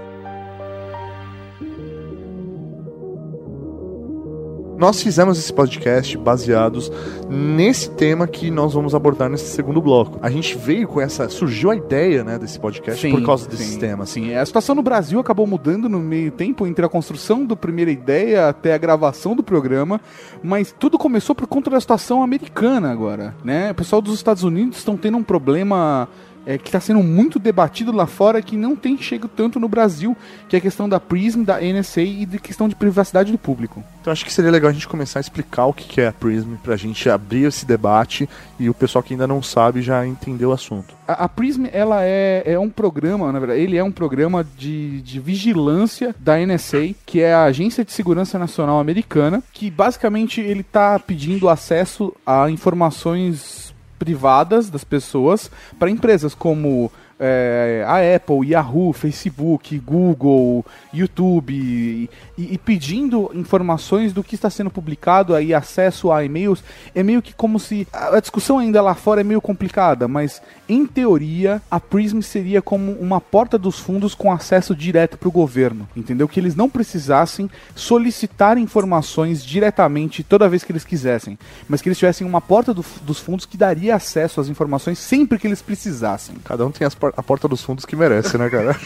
Nós 4.80 5.02
fizemos 5.02 5.38
esse 5.38 5.52
podcast 5.52 6.16
baseados 6.16 6.90
nesse 7.28 7.90
tema 7.90 8.26
que 8.26 8.50
nós 8.50 8.72
vamos 8.72 8.94
abordar 8.94 9.28
nesse 9.28 9.54
segundo 9.54 9.78
bloco. 9.78 10.18
A 10.22 10.30
gente 10.30 10.56
veio 10.56 10.88
com 10.88 10.98
essa. 11.02 11.28
Surgiu 11.28 11.70
a 11.70 11.76
ideia 11.76 12.24
né, 12.24 12.38
desse 12.38 12.58
podcast 12.58 13.06
por 13.10 13.22
causa 13.22 13.46
desses 13.46 13.74
sim, 13.74 13.78
temas. 13.78 14.08
Sim, 14.08 14.34
a 14.34 14.46
situação 14.46 14.74
no 14.74 14.82
Brasil 14.82 15.20
acabou 15.20 15.46
mudando 15.46 15.86
no 15.86 16.00
meio 16.00 16.30
tempo 16.30 16.66
entre 16.66 16.82
a 16.82 16.88
construção 16.88 17.44
da 17.44 17.54
primeira 17.54 17.90
ideia 17.90 18.48
até 18.48 18.72
a 18.72 18.78
gravação 18.78 19.36
do 19.36 19.42
programa, 19.42 20.00
mas 20.42 20.74
tudo 20.78 20.96
começou 20.96 21.34
por 21.34 21.46
conta 21.46 21.68
da 21.68 21.78
situação 21.78 22.22
americana 22.22 22.90
agora, 22.90 23.34
né? 23.44 23.72
O 23.72 23.74
pessoal 23.74 24.00
dos 24.00 24.14
Estados 24.14 24.44
Unidos 24.44 24.78
estão 24.78 24.96
tendo 24.96 25.18
um 25.18 25.22
problema 25.22 26.08
é, 26.46 26.58
que 26.58 26.68
está 26.68 26.80
sendo 26.80 27.02
muito 27.02 27.38
debatido 27.38 27.92
lá 27.92 28.06
fora 28.06 28.42
que 28.42 28.56
não 28.56 28.74
tem 28.76 28.96
chego 28.98 29.28
tanto 29.28 29.60
no 29.60 29.68
Brasil, 29.68 30.16
que 30.48 30.56
é 30.56 30.58
a 30.58 30.62
questão 30.62 30.88
da 30.88 30.98
PRISM, 30.98 31.42
da 31.42 31.60
NSA 31.60 32.02
e 32.02 32.26
de 32.26 32.38
questão 32.38 32.68
de 32.68 32.74
privacidade 32.74 33.32
do 33.32 33.38
público. 33.38 33.82
Então 34.00 34.12
acho 34.12 34.24
que 34.24 34.32
seria 34.32 34.50
legal 34.50 34.70
a 34.70 34.72
gente 34.72 34.88
começar 34.88 35.18
a 35.18 35.20
explicar 35.20 35.66
o 35.66 35.72
que 35.72 36.00
é 36.00 36.08
a 36.08 36.12
Prism 36.12 36.54
pra 36.62 36.76
gente 36.76 37.08
abrir 37.08 37.44
esse 37.44 37.66
debate 37.66 38.28
e 38.58 38.68
o 38.68 38.74
pessoal 38.74 39.02
que 39.02 39.14
ainda 39.14 39.26
não 39.26 39.42
sabe 39.42 39.82
já 39.82 40.06
entender 40.06 40.46
o 40.46 40.52
assunto. 40.52 40.94
A, 41.06 41.24
a 41.24 41.28
Prism, 41.28 41.66
ela 41.72 42.02
é, 42.02 42.42
é 42.46 42.58
um 42.58 42.70
programa, 42.70 43.30
na 43.32 43.38
verdade, 43.38 43.60
ele 43.60 43.76
é 43.76 43.84
um 43.84 43.92
programa 43.92 44.46
de, 44.56 45.02
de 45.02 45.20
vigilância 45.20 46.14
da 46.18 46.38
NSA, 46.38 46.94
que 47.04 47.20
é 47.20 47.34
a 47.34 47.44
Agência 47.44 47.84
de 47.84 47.92
Segurança 47.92 48.38
Nacional 48.38 48.78
Americana, 48.78 49.42
que 49.52 49.70
basicamente 49.70 50.40
ele 50.40 50.60
está 50.60 50.98
pedindo 50.98 51.48
acesso 51.48 52.14
a 52.24 52.50
informações 52.50 53.59
privadas 54.00 54.70
das 54.70 54.82
pessoas 54.82 55.50
para 55.78 55.90
empresas 55.90 56.34
como 56.34 56.90
é, 57.20 57.84
a 57.86 58.16
Apple, 58.16 58.48
Yahoo, 58.50 58.92
Facebook, 58.94 59.78
Google, 59.78 60.64
YouTube 60.92 61.52
e, 61.54 62.08
e 62.38 62.58
pedindo 62.58 63.30
informações 63.34 64.12
do 64.12 64.24
que 64.24 64.34
está 64.34 64.48
sendo 64.48 64.70
publicado 64.70 65.34
aí 65.34 65.52
acesso 65.52 66.10
a 66.10 66.24
e-mails 66.24 66.64
é 66.94 67.02
meio 67.02 67.20
que 67.20 67.34
como 67.34 67.60
se 67.60 67.86
a 67.92 68.18
discussão 68.18 68.58
ainda 68.58 68.80
lá 68.80 68.94
fora 68.94 69.20
é 69.20 69.24
meio 69.24 69.40
complicada, 69.40 70.08
mas 70.08 70.40
em 70.68 70.86
teoria 70.86 71.60
a 71.70 71.78
Prism 71.78 72.20
seria 72.22 72.62
como 72.62 72.92
uma 72.92 73.20
porta 73.20 73.58
dos 73.58 73.78
fundos 73.78 74.14
com 74.14 74.32
acesso 74.32 74.74
direto 74.74 75.18
para 75.18 75.28
o 75.28 75.32
governo, 75.32 75.86
entendeu? 75.94 76.26
Que 76.26 76.40
eles 76.40 76.56
não 76.56 76.68
precisassem 76.70 77.50
solicitar 77.74 78.56
informações 78.56 79.44
diretamente 79.44 80.22
toda 80.22 80.48
vez 80.48 80.64
que 80.64 80.72
eles 80.72 80.84
quisessem, 80.84 81.38
mas 81.68 81.82
que 81.82 81.88
eles 81.88 81.98
tivessem 81.98 82.26
uma 82.26 82.40
porta 82.40 82.72
do- 82.72 82.84
dos 83.02 83.18
fundos 83.18 83.44
que 83.44 83.56
daria 83.56 83.94
acesso 83.94 84.40
às 84.40 84.48
informações 84.48 84.98
sempre 84.98 85.38
que 85.38 85.46
eles 85.46 85.60
precisassem. 85.60 86.36
Cada 86.44 86.66
um 86.66 86.70
tem 86.70 86.86
as 86.86 86.94
por- 86.94 87.09
a 87.16 87.22
porta 87.22 87.48
dos 87.48 87.62
fundos 87.62 87.84
que 87.84 87.96
merece, 87.96 88.38
né, 88.38 88.48
cara? 88.50 88.76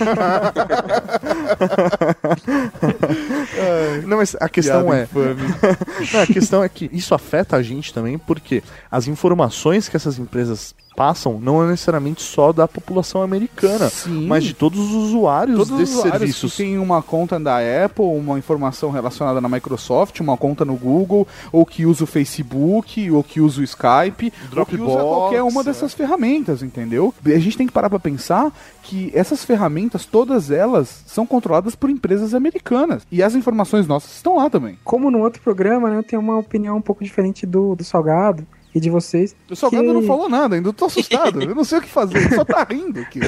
Não, 4.06 4.18
mas 4.18 4.36
a 4.40 4.48
questão 4.48 4.92
é. 4.92 5.08
Não, 6.12 6.20
a 6.20 6.26
questão 6.26 6.62
é 6.62 6.68
que 6.68 6.88
isso 6.92 7.14
afeta 7.14 7.56
a 7.56 7.62
gente 7.62 7.92
também, 7.92 8.18
porque 8.18 8.62
as 8.90 9.08
informações 9.08 9.88
que 9.88 9.96
essas 9.96 10.18
empresas 10.18 10.74
passam 10.94 11.38
não 11.40 11.62
é 11.62 11.68
necessariamente 11.68 12.22
só 12.22 12.52
da 12.52 12.66
população 12.66 13.22
americana, 13.22 13.88
Sim. 13.88 14.26
mas 14.26 14.44
de 14.44 14.54
todos 14.54 14.78
os 14.78 14.92
usuários 14.92 15.56
Todos 15.56 15.72
os 15.72 15.78
desses 15.78 15.94
usuários 15.96 16.18
serviços. 16.18 16.52
que 16.52 16.62
têm 16.62 16.78
uma 16.78 17.02
conta 17.02 17.38
da 17.38 17.58
Apple, 17.84 18.04
uma 18.04 18.38
informação 18.38 18.90
relacionada 18.90 19.40
na 19.40 19.48
Microsoft, 19.48 20.20
uma 20.20 20.36
conta 20.36 20.64
no 20.64 20.76
Google, 20.76 21.26
ou 21.52 21.66
que 21.66 21.86
usa 21.86 22.04
o 22.04 22.06
Facebook, 22.06 23.10
ou 23.10 23.22
que 23.22 23.40
usa 23.40 23.60
o 23.60 23.64
Skype, 23.64 24.32
ou 24.56 24.66
que 24.66 24.76
usa 24.76 24.84
Dropbox, 24.84 25.02
qualquer 25.02 25.42
uma 25.42 25.64
dessas 25.64 25.92
ferramentas, 25.94 26.62
entendeu? 26.62 27.12
E 27.24 27.32
a 27.32 27.38
gente 27.38 27.56
tem 27.56 27.66
que 27.66 27.72
parar 27.72 27.90
pra 27.90 27.98
pensar 27.98 28.52
que 28.82 29.10
essas 29.14 29.44
ferramentas, 29.44 30.04
todas 30.04 30.50
elas, 30.50 31.02
são 31.06 31.26
controladas 31.26 31.74
por 31.74 31.90
empresas 31.90 32.34
americanas. 32.34 33.02
E 33.10 33.22
as 33.22 33.34
informações 33.34 33.86
nossas 33.86 34.14
estão 34.14 34.36
lá 34.36 34.50
também. 34.50 34.78
Como 34.84 35.10
no 35.10 35.20
outro 35.20 35.42
programa, 35.42 35.90
né, 35.90 35.98
eu 35.98 36.02
tenho 36.02 36.20
uma 36.20 36.38
opinião 36.38 36.76
um 36.76 36.82
pouco 36.82 37.02
diferente 37.02 37.46
do, 37.46 37.74
do 37.74 37.84
Salgado 37.84 38.46
e 38.74 38.80
de 38.80 38.90
vocês. 38.90 39.34
O 39.50 39.54
Salgado 39.54 39.84
que- 39.86 39.92
não 39.92 40.02
falou 40.02 40.28
nada, 40.28 40.56
ainda 40.56 40.72
tô 40.72 40.86
assustado. 40.86 41.40
eu 41.42 41.54
não 41.54 41.64
sei 41.64 41.78
o 41.78 41.82
que 41.82 41.88
fazer, 41.88 42.18
ele 42.18 42.34
só 42.34 42.44
tá 42.44 42.66
rindo 42.68 43.00
aqui. 43.00 43.20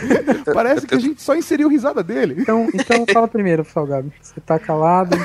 Parece 0.53 0.87
que 0.87 0.95
a 0.95 0.99
gente 0.99 1.23
só 1.23 1.35
inseriu 1.37 1.69
risada 1.69 2.03
dele. 2.03 2.37
Então, 2.39 2.69
então 2.75 3.05
fala 3.13 3.29
primeiro, 3.29 3.65
Salgado. 3.65 4.13
Você 4.21 4.41
tá 4.41 4.59
calado. 4.59 5.17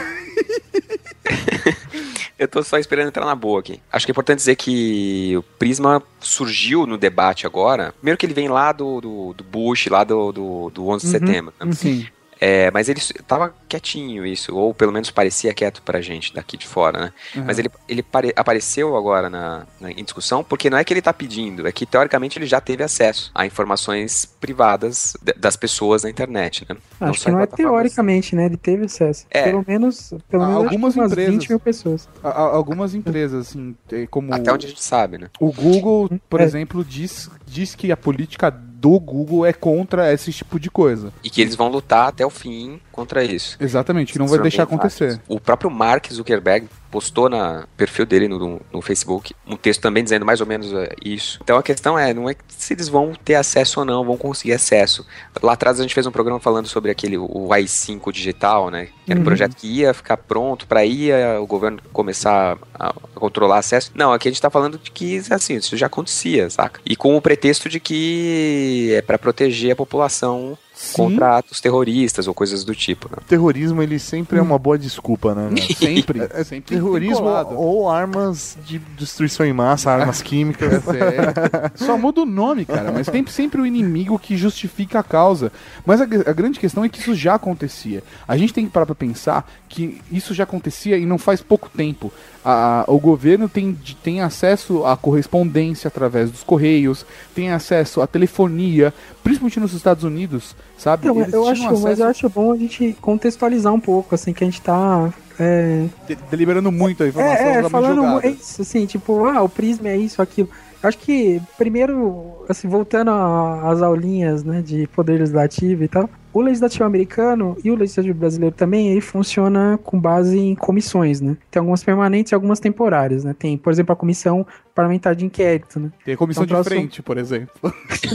Eu 2.38 2.48
tô 2.48 2.64
só 2.64 2.78
esperando 2.80 3.08
entrar 3.10 3.26
na 3.26 3.36
boa 3.36 3.60
aqui. 3.60 3.80
Acho 3.92 4.06
que 4.06 4.12
é 4.12 4.14
importante 4.14 4.38
dizer 4.40 4.56
que 4.56 5.36
o 5.38 5.44
Prisma 5.60 6.02
surgiu 6.20 6.88
no 6.88 6.98
debate 6.98 7.46
agora. 7.46 7.94
Primeiro 8.00 8.18
que 8.18 8.26
ele 8.26 8.34
vem 8.34 8.48
lá 8.48 8.72
do, 8.72 9.00
do, 9.00 9.34
do 9.34 9.44
Bush, 9.44 9.88
lá 9.88 10.04
do, 10.04 10.32
do, 10.32 10.70
do 10.72 10.88
11 10.88 11.06
de 11.06 11.14
Uhum, 11.14 11.20
setembro. 11.28 11.54
né? 11.60 11.72
Sim. 11.74 12.08
É, 12.44 12.72
mas 12.72 12.90
ele 12.90 13.00
tava 13.28 13.54
quietinho 13.70 14.26
isso, 14.26 14.56
ou 14.56 14.74
pelo 14.74 14.92
menos 14.92 15.12
parecia 15.12 15.54
quieto 15.54 15.80
pra 15.84 16.02
gente 16.02 16.34
daqui 16.34 16.58
de 16.58 16.66
fora, 16.66 17.00
né? 17.00 17.14
Uhum. 17.36 17.44
Mas 17.46 17.60
ele, 17.60 17.70
ele 17.88 18.02
pare- 18.02 18.34
apareceu 18.36 18.98
agora 18.98 19.30
na, 19.30 19.68
na- 19.80 19.92
em 19.92 20.04
discussão 20.04 20.44
porque 20.44 20.68
não 20.68 20.80
é 20.80 20.84
que 20.84 20.92
ele 20.92 21.04
tá 21.04 21.14
pedindo, 21.14 21.68
é 21.68 21.72
que 21.72 21.86
teoricamente 21.86 22.40
ele 22.40 22.48
já 22.48 22.60
teve 22.60 22.84
acesso 22.84 23.30
a 23.36 23.46
informações 23.46 24.26
privadas 24.42 25.16
das 25.38 25.56
pessoas 25.56 26.02
na 26.02 26.10
internet, 26.10 26.66
né? 26.68 26.76
Acho 27.00 27.20
só 27.20 27.26
que 27.26 27.32
não 27.32 27.40
é 27.42 27.46
teoricamente, 27.46 28.36
né? 28.36 28.46
Ele 28.48 28.58
teve 28.58 28.86
acesso. 28.86 29.28
É. 29.30 29.44
Pelo 29.44 29.64
menos, 29.68 30.12
pelo 30.28 30.48
menos 30.48 30.64
Algumas 30.64 30.96
umas 30.96 31.12
empresas. 31.12 31.34
20 31.36 31.50
mil 31.50 31.60
pessoas. 31.60 32.10
Algumas 32.24 32.96
empresas, 32.96 33.50
assim, 33.50 33.76
é, 33.92 34.08
como 34.08 34.34
Até 34.34 34.52
onde 34.52 34.66
a 34.66 34.70
gente 34.70 34.82
sabe, 34.84 35.20
né? 35.20 35.30
o 35.40 35.52
Google, 35.52 36.10
por 36.28 36.42
É. 36.42 36.44
exemplo, 36.44 36.84
diz, 36.84 37.30
diz 37.46 37.76
que 37.76 37.92
a 37.92 37.98
política 37.98 38.50
do 38.82 39.00
Google 39.00 39.46
é 39.46 39.54
contra 39.54 40.12
esse 40.12 40.34
tipo 40.34 40.60
de 40.60 40.72
coisa. 40.72 41.14
E 41.24 41.30
que 41.30 41.40
eles 41.40 41.54
vão 41.54 41.70
lutar 41.70 42.08
até 42.08 42.26
o 42.26 42.32
fim 42.32 42.82
contra 42.92 43.24
isso. 43.24 43.56
Exatamente, 43.60 44.12
que 44.12 44.18
não 44.18 44.26
vai 44.26 44.38
São 44.38 44.42
deixar 44.42 44.64
acontecer. 44.64 45.22
O 45.28 45.40
próprio 45.40 45.70
Mark 45.70 46.12
Zuckerberg 46.12 46.68
postou 46.92 47.30
na 47.30 47.66
perfil 47.78 48.06
dele 48.06 48.28
no, 48.28 48.38
no- 48.38 48.62
no 48.74 48.82
Facebook 48.82 49.34
um 49.48 49.56
texto 49.56 49.82
também 49.82 50.04
dizendo 50.04 50.26
mais 50.26 50.42
ou 50.42 50.48
menos 50.48 50.72
é, 50.74 50.90
isso. 51.04 51.40
Então 51.44 51.58
a 51.58 51.64
questão 51.64 51.98
é, 51.98 52.14
não 52.14 52.30
é 52.30 52.36
se 52.50 52.74
eles 52.74 52.88
vão 52.90 53.14
ter 53.14 53.36
acesso 53.36 53.80
ou 53.80 53.86
não, 53.86 54.04
vão 54.06 54.18
conseguir 54.18 54.54
acesso. 54.54 55.06
Lá 55.42 55.54
atrás 55.54 55.80
a 55.80 55.84
gente 55.84 55.94
fez 55.94 56.06
um 56.06 56.12
programa 56.12 56.40
falando 56.40 56.68
sobre 56.68 56.92
aquele 56.92 57.18
o 57.18 57.48
i5 57.50 58.12
digital, 58.12 58.70
né? 58.70 58.90
Que 59.06 59.12
era 59.12 59.20
um 59.20 59.22
Uhum. 59.22 59.26
projeto 59.26 59.56
que 59.56 59.68
ia 59.68 59.94
ficar 59.94 60.18
pronto 60.18 60.68
para 60.68 60.84
ir 60.86 61.14
o 61.40 61.46
governo 61.48 61.80
começar 61.94 62.58
a, 62.74 62.94
controlar 63.16 63.60
acesso. 63.60 63.92
Não, 63.96 64.12
aqui 64.12 64.28
a 64.28 64.32
gente 64.32 64.42
tá 64.42 64.50
falando 64.50 64.78
de 64.78 64.92
que 64.92 65.22
assim, 65.30 65.56
isso 65.56 65.78
já 65.78 65.86
acontecia, 65.86 66.50
saca? 66.50 66.80
E 66.86 66.96
com 66.96 67.16
o 67.16 67.22
pretexto 67.22 67.70
de 67.70 67.80
que 67.80 68.92
é 68.94 69.02
para 69.02 69.18
proteger 69.18 69.72
a 69.72 69.76
população 69.76 70.58
contra 70.94 71.38
atos 71.38 71.60
terroristas 71.62 72.28
ou 72.28 72.34
coisas 72.34 72.64
do 72.64 72.76
tipo, 72.76 73.10
né? 73.10 73.18
O 73.22 73.26
terrorismo, 73.26 73.82
ele 73.82 74.00
sempre 74.00 74.40
é 74.40 74.42
uma 74.42 74.58
boa 74.58 74.78
desculpa, 74.78 75.36
né? 75.36 75.50
Sempre. 75.78 76.22
É, 76.34 76.44
sempre 76.44 76.76
terrorismo 76.76 77.16
vinculado. 77.16 77.56
ou 77.56 77.90
armas 77.90 78.58
de 78.66 78.80
destruição 78.98 79.46
em 79.46 79.54
massa, 79.54 79.92
armas 79.92 80.22
químicas. 80.24 80.84
É, 80.88 81.72
só 81.76 81.98
muda 81.98 82.22
o 82.22 82.26
nome, 82.26 82.66
cara, 82.66 82.92
mas 82.92 83.08
tem 83.08 83.26
sempre 83.28 83.62
o 83.62 83.66
inimigo 83.66 84.18
que 84.20 84.38
justifica 84.38 85.00
a 85.00 85.04
causa. 85.04 85.52
Mas 85.86 86.02
a, 86.02 86.04
a 86.04 86.34
grande 86.34 86.60
questão 86.60 86.84
é 86.84 86.90
que 86.90 87.00
isso 87.00 87.16
já 87.16 87.36
acontecia. 87.36 88.04
A 88.28 88.38
gente 88.38 88.54
tem 88.54 88.66
que 88.66 88.72
parar 88.72 88.86
pra 88.86 88.96
pensar 88.96 89.50
que 89.68 90.02
isso 90.12 90.34
já 90.34 90.44
acontecia 90.44 90.98
e 90.98 91.06
não 91.06 91.18
faz 91.18 91.42
pouco 91.42 91.70
tempo. 91.70 92.12
A- 92.44 92.86
o 92.88 92.98
governo 93.00 93.48
tem, 93.48 93.78
tem 94.04 94.22
acesso 94.22 94.84
à 94.86 94.98
correspondência 94.98 95.88
através 95.88 96.32
dos 96.32 96.44
correios, 96.44 97.06
tem 97.36 97.52
acesso 97.52 98.02
à 98.02 98.08
telefonia, 98.08 98.92
principalmente 99.24 99.60
nos 99.60 99.74
Estados 99.74 100.04
Unidos, 100.04 100.56
sabe? 100.78 101.08
Eles 101.08 101.32
eu 101.34 101.48
acho, 101.48 101.64
mas 101.64 101.84
acesso- 101.84 102.02
eu 102.02 102.08
acho 102.08 102.30
bom 102.30 102.52
a 102.52 102.58
gente 102.58 102.98
contextualizar 103.00 103.72
um 103.72 103.80
pouco, 103.80 104.16
assim, 104.16 104.34
que 104.34 104.44
a 104.44 104.48
gente 104.48 104.62
tá. 104.62 105.14
É, 105.40 105.86
de- 106.08 106.18
deliberando 106.30 106.72
muito 106.72 107.04
a 107.04 107.08
informação. 107.08 107.46
é, 107.46 107.60
é 107.60 107.70
falando 107.70 108.26
é 108.26 108.30
isso, 108.30 108.62
assim, 108.62 108.86
tipo, 108.86 109.26
ah, 109.26 109.42
o 109.42 109.50
prisma 109.50 109.90
é 109.90 109.98
isso, 109.98 110.22
aquilo. 110.22 110.50
Acho 110.84 110.98
que, 110.98 111.40
primeiro, 111.60 112.44
assim, 112.50 112.68
voltando 112.68 113.12
às 113.12 113.82
aulinhas, 113.84 114.44
né, 114.44 114.62
de 114.64 114.88
poder 114.88 115.20
legislativo 115.20 115.84
e 115.84 115.88
tal, 115.88 116.10
o 116.34 116.42
legislativo 116.42 116.84
americano 116.86 117.58
e 117.64 117.72
o 117.72 117.76
legislativo 117.76 118.18
brasileiro 118.18 118.56
também, 118.56 118.90
ele 118.92 119.02
funciona 119.02 119.80
com 119.84 120.00
base 120.00 120.38
em 120.40 120.56
comissões, 120.56 121.20
né? 121.22 121.36
Tem 121.50 121.60
algumas 121.60 121.84
permanentes 121.84 122.32
e 122.32 122.36
algumas 122.36 122.60
temporárias, 122.60 123.24
né? 123.24 123.36
Tem, 123.38 123.58
por 123.58 123.72
exemplo, 123.72 123.94
a 123.94 123.96
comissão 123.96 124.46
parlamentar 124.74 125.16
de 125.16 125.26
inquérito, 125.26 125.80
né? 125.80 125.92
Tem 126.06 126.14
a 126.14 126.18
comissão 126.18 126.44
Então, 126.44 126.58
de 126.62 126.64
próximo- 126.64 126.82
frente, 126.82 127.02
por 127.04 127.18
exemplo. 127.18 127.52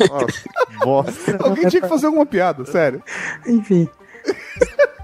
Nossa, 0.08 0.42
bosta. 0.82 1.38
Alguém 1.40 1.68
tinha 1.68 1.82
que 1.82 1.88
fazer 1.88 2.06
alguma 2.06 2.26
piada, 2.26 2.64
sério. 2.64 3.02
Enfim. 3.46 3.88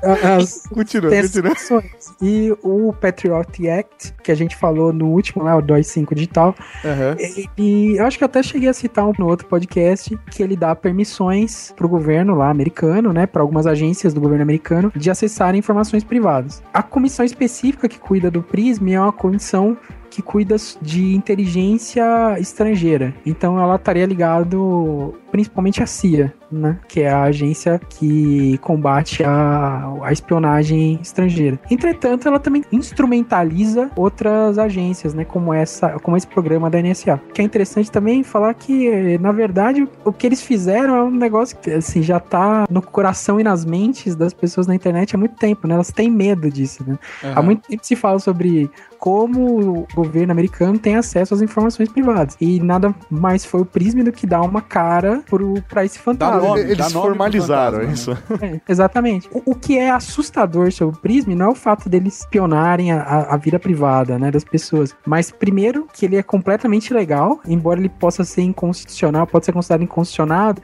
As, 0.03 0.65
Continua, 0.73 1.15
essas 1.15 1.33
continua. 1.33 1.55
comissões. 1.55 2.15
E 2.21 2.53
o 2.63 2.93
Patriot 2.93 3.69
Act, 3.69 4.15
que 4.23 4.33
a 4.33 4.35
gente 4.35 4.57
falou 4.57 4.93
no 4.93 5.07
último, 5.07 5.45
lá, 5.45 5.57
o 5.57 5.63
2.5 5.63 6.15
digital, 6.15 6.55
Aham. 6.85 7.17
E 7.57 7.97
eu 7.97 8.07
acho 8.07 8.19
que 8.19 8.25
eu 8.25 8.27
até 8.27 8.43
cheguei 8.43 8.69
a 8.69 8.73
citar 8.73 9.07
um 9.07 9.13
no 9.19 9.27
outro 9.27 9.47
podcast 9.47 10.19
que 10.31 10.43
ele 10.43 10.57
dá 10.57 10.75
permissões 10.75 11.73
pro 11.77 11.89
governo 11.89 12.35
lá 12.35 12.51
americano, 12.51 13.13
né, 13.13 13.27
para 13.27 13.43
algumas 13.43 13.67
agências 13.67 14.13
do 14.13 14.21
governo 14.21 14.43
americano 14.43 14.93
de 14.97 15.11
acessarem 15.11 15.59
informações 15.59 16.05
privadas. 16.05 16.63
A 16.73 16.83
comissão 16.83 17.25
específica 17.25 17.89
que 17.89 17.99
cuida 17.99 18.31
do 18.31 18.43
PRISM 18.43 18.93
é 18.93 19.01
uma 19.01 19.13
comissão 19.13 19.77
que 20.11 20.21
cuida 20.21 20.57
de 20.83 21.15
inteligência 21.15 22.05
estrangeira. 22.39 23.15
Então 23.25 23.59
ela 23.59 23.77
estaria 23.77 24.05
ligado 24.05 25.15
principalmente 25.31 25.83
à 25.83 25.87
CIA, 25.87 26.35
né, 26.51 26.79
que 26.87 27.01
é 27.01 27.11
a 27.11 27.23
agência 27.23 27.81
que 27.89 28.59
combate 28.59 29.25
a, 29.25 29.92
a 30.03 30.13
espionagem 30.13 30.99
estrangeira. 31.03 31.59
Entretanto, 31.71 32.29
ela 32.29 32.39
também 32.39 32.65
instrumentaliza 32.71 33.91
outras 33.97 34.59
agências, 34.59 35.15
né, 35.15 35.25
como 35.25 35.53
essa, 35.53 35.99
como 36.01 36.17
esse 36.17 36.27
programa 36.27 36.71
da 36.71 36.81
NSA. 36.81 37.21
Que 37.35 37.43
é 37.43 37.45
interessante 37.45 37.91
também 37.91 38.23
falar 38.23 38.55
que, 38.55 39.19
na 39.19 39.33
verdade, 39.33 39.89
o 40.05 40.13
que 40.13 40.27
eles 40.27 40.43
fizeram 40.43 40.97
é 40.97 41.03
um 41.03 41.11
negócio 41.11 41.57
que 41.57 41.71
assim 41.71 42.03
já 42.03 42.21
tá 42.21 42.67
no 42.71 42.81
coração 42.81 43.41
e 43.41 43.45
nas 43.45 43.65
mentes 43.65 44.15
das 44.15 44.33
pessoas 44.33 44.67
na 44.67 44.75
internet 44.75 45.15
há 45.15 45.19
muito 45.19 45.37
tempo, 45.37 45.67
né? 45.67 45.75
Elas 45.75 45.91
têm 45.91 46.11
medo 46.11 46.51
disso, 46.51 46.85
né? 46.87 46.99
Aham. 47.25 47.33
Há 47.37 47.43
muito 47.43 47.69
tempo 47.69 47.85
se 47.85 47.97
fala 47.97 48.19
sobre 48.19 48.71
como 49.03 49.81
o 49.81 49.87
governo 49.97 50.31
americano 50.31 50.79
tem 50.79 50.95
acesso 50.95 51.35
às 51.35 51.43
informações 51.43 51.89
privadas. 51.89 52.37
E 52.41 52.61
nada 52.61 52.95
mais 53.11 53.45
foi 53.45 53.61
o 53.61 53.65
prisma 53.65 54.05
do 54.05 54.13
que 54.13 54.29
dar 54.29 54.43
uma 54.43 54.63
cara 54.63 55.25
pro, 55.29 55.61
pra 55.69 55.85
esse 55.85 55.99
fantasma. 55.99 56.41
nome, 56.41 56.61
Eles 56.61 56.77
dá 56.77 56.85
nome 56.85 56.93
pro 56.93 57.03
formalizaram 57.03 57.81
fantasma, 57.81 57.93
isso. 57.93 58.19
É, 58.41 58.61
exatamente. 58.69 59.29
O, 59.33 59.43
o 59.51 59.55
que 59.57 59.77
é 59.77 59.82
assustador 59.91 60.71
sobre 60.73 60.97
o 60.97 61.01
Prism 61.01 61.31
não 61.33 61.47
é 61.47 61.49
o 61.51 61.55
fato 61.55 61.89
deles 61.89 62.21
espionarem 62.21 62.93
a, 62.93 63.01
a- 63.03 63.35
a 63.35 63.37
vida 63.37 63.59
privada 63.59 64.19
né, 64.19 64.31
das 64.31 64.45
pessoas, 64.45 64.95
mas 65.07 65.31
primeiro 65.31 65.87
que 65.93 66.05
ele 66.07 66.17
é 66.17 66.23
completamente 66.23 66.93
legal, 66.93 67.41
embora 67.47 67.81
ele 67.81 67.89
possa 67.89 68.25
ser 68.25 68.43
inconstitucional, 68.43 69.27
pode 69.27 69.45
ser 69.47 69.53
considerado 69.53 69.83
inconstitucional, 69.83 70.55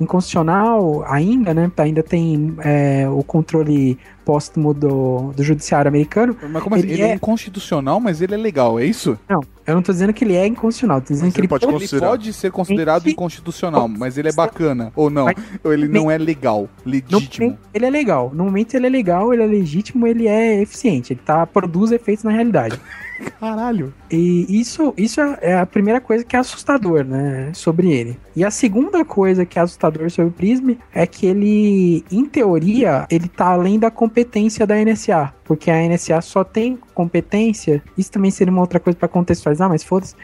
inconstitucional 0.00 1.04
ainda, 1.06 1.52
né? 1.54 1.70
Ainda 1.78 2.02
tem 2.02 2.54
é, 2.60 3.08
o 3.08 3.22
controle 3.22 3.98
póstumo 4.28 4.74
do, 4.74 5.32
do 5.34 5.42
judiciário 5.42 5.88
americano. 5.88 6.36
Mas 6.50 6.62
como 6.62 6.74
assim? 6.76 6.84
Ele 6.84 6.92
Ele 6.92 7.02
é 7.02 7.08
é- 7.12 7.14
inconstitucional, 7.14 7.98
mas 7.98 8.20
ele 8.20 8.34
é 8.34 8.36
legal, 8.36 8.78
é 8.78 8.84
isso? 8.84 9.18
Não, 9.26 9.40
eu 9.66 9.74
não 9.74 9.80
tô 9.80 9.90
dizendo 9.90 10.12
que 10.12 10.22
ele 10.22 10.36
é 10.36 10.46
inconstitucional, 10.46 11.00
tô 11.00 11.14
dizendo 11.14 11.24
Mas 11.28 11.34
que 11.34 11.40
ele 11.40 11.48
pode 11.48 11.64
Ele 11.64 12.00
pode 12.00 12.32
ser 12.34 12.50
considerado 12.52 13.04
Ele- 13.04 13.12
inconstitucional, 13.12 13.88
mas 13.88 14.18
ele 14.18 14.28
é 14.28 14.32
bacana. 14.32 14.92
Ou 14.94 15.08
não? 15.08 15.24
Mas- 15.24 15.36
Ou 15.64 15.72
ele 15.72 15.88
não 15.88 16.10
é 16.10 16.18
legal, 16.18 16.68
legítimo. 16.84 17.56
ele 17.72 17.86
é 17.86 17.90
legal. 17.90 18.30
No 18.34 18.44
momento 18.44 18.74
ele 18.74 18.86
é 18.86 18.90
legal, 18.90 19.32
ele 19.32 19.42
é 19.42 19.46
legítimo, 19.46 20.06
ele 20.06 20.28
é 20.28 20.60
eficiente. 20.60 21.14
Ele 21.14 21.20
tá, 21.24 21.46
produz 21.46 21.90
efeitos 21.90 22.22
na 22.22 22.30
realidade. 22.30 22.78
Caralho. 23.40 23.92
E 24.10 24.46
isso, 24.60 24.94
isso 24.96 25.20
é 25.20 25.56
a 25.58 25.66
primeira 25.66 26.00
coisa 26.00 26.22
que 26.24 26.36
é 26.36 26.38
assustador, 26.38 27.02
né, 27.04 27.50
sobre 27.52 27.90
ele. 27.90 28.16
E 28.36 28.44
a 28.44 28.50
segunda 28.50 29.04
coisa 29.04 29.44
que 29.44 29.58
é 29.58 29.62
assustador 29.62 30.08
sobre 30.10 30.28
o 30.30 30.32
Prism 30.32 30.70
é 30.94 31.04
que 31.04 31.26
ele, 31.26 32.04
em 32.12 32.24
teoria, 32.24 33.06
ele 33.10 33.26
tá 33.28 33.46
além 33.48 33.76
da 33.78 33.90
competência 34.18 34.66
da 34.66 34.74
NSA, 34.74 35.32
porque 35.44 35.70
a 35.70 35.76
NSA 35.76 36.20
só 36.20 36.42
tem 36.42 36.76
competência, 36.92 37.80
isso 37.96 38.10
também 38.10 38.32
seria 38.32 38.50
uma 38.50 38.60
outra 38.60 38.80
coisa 38.80 38.98
pra 38.98 39.06
contextualizar, 39.06 39.68
mas 39.68 39.84
foda-se. 39.84 40.16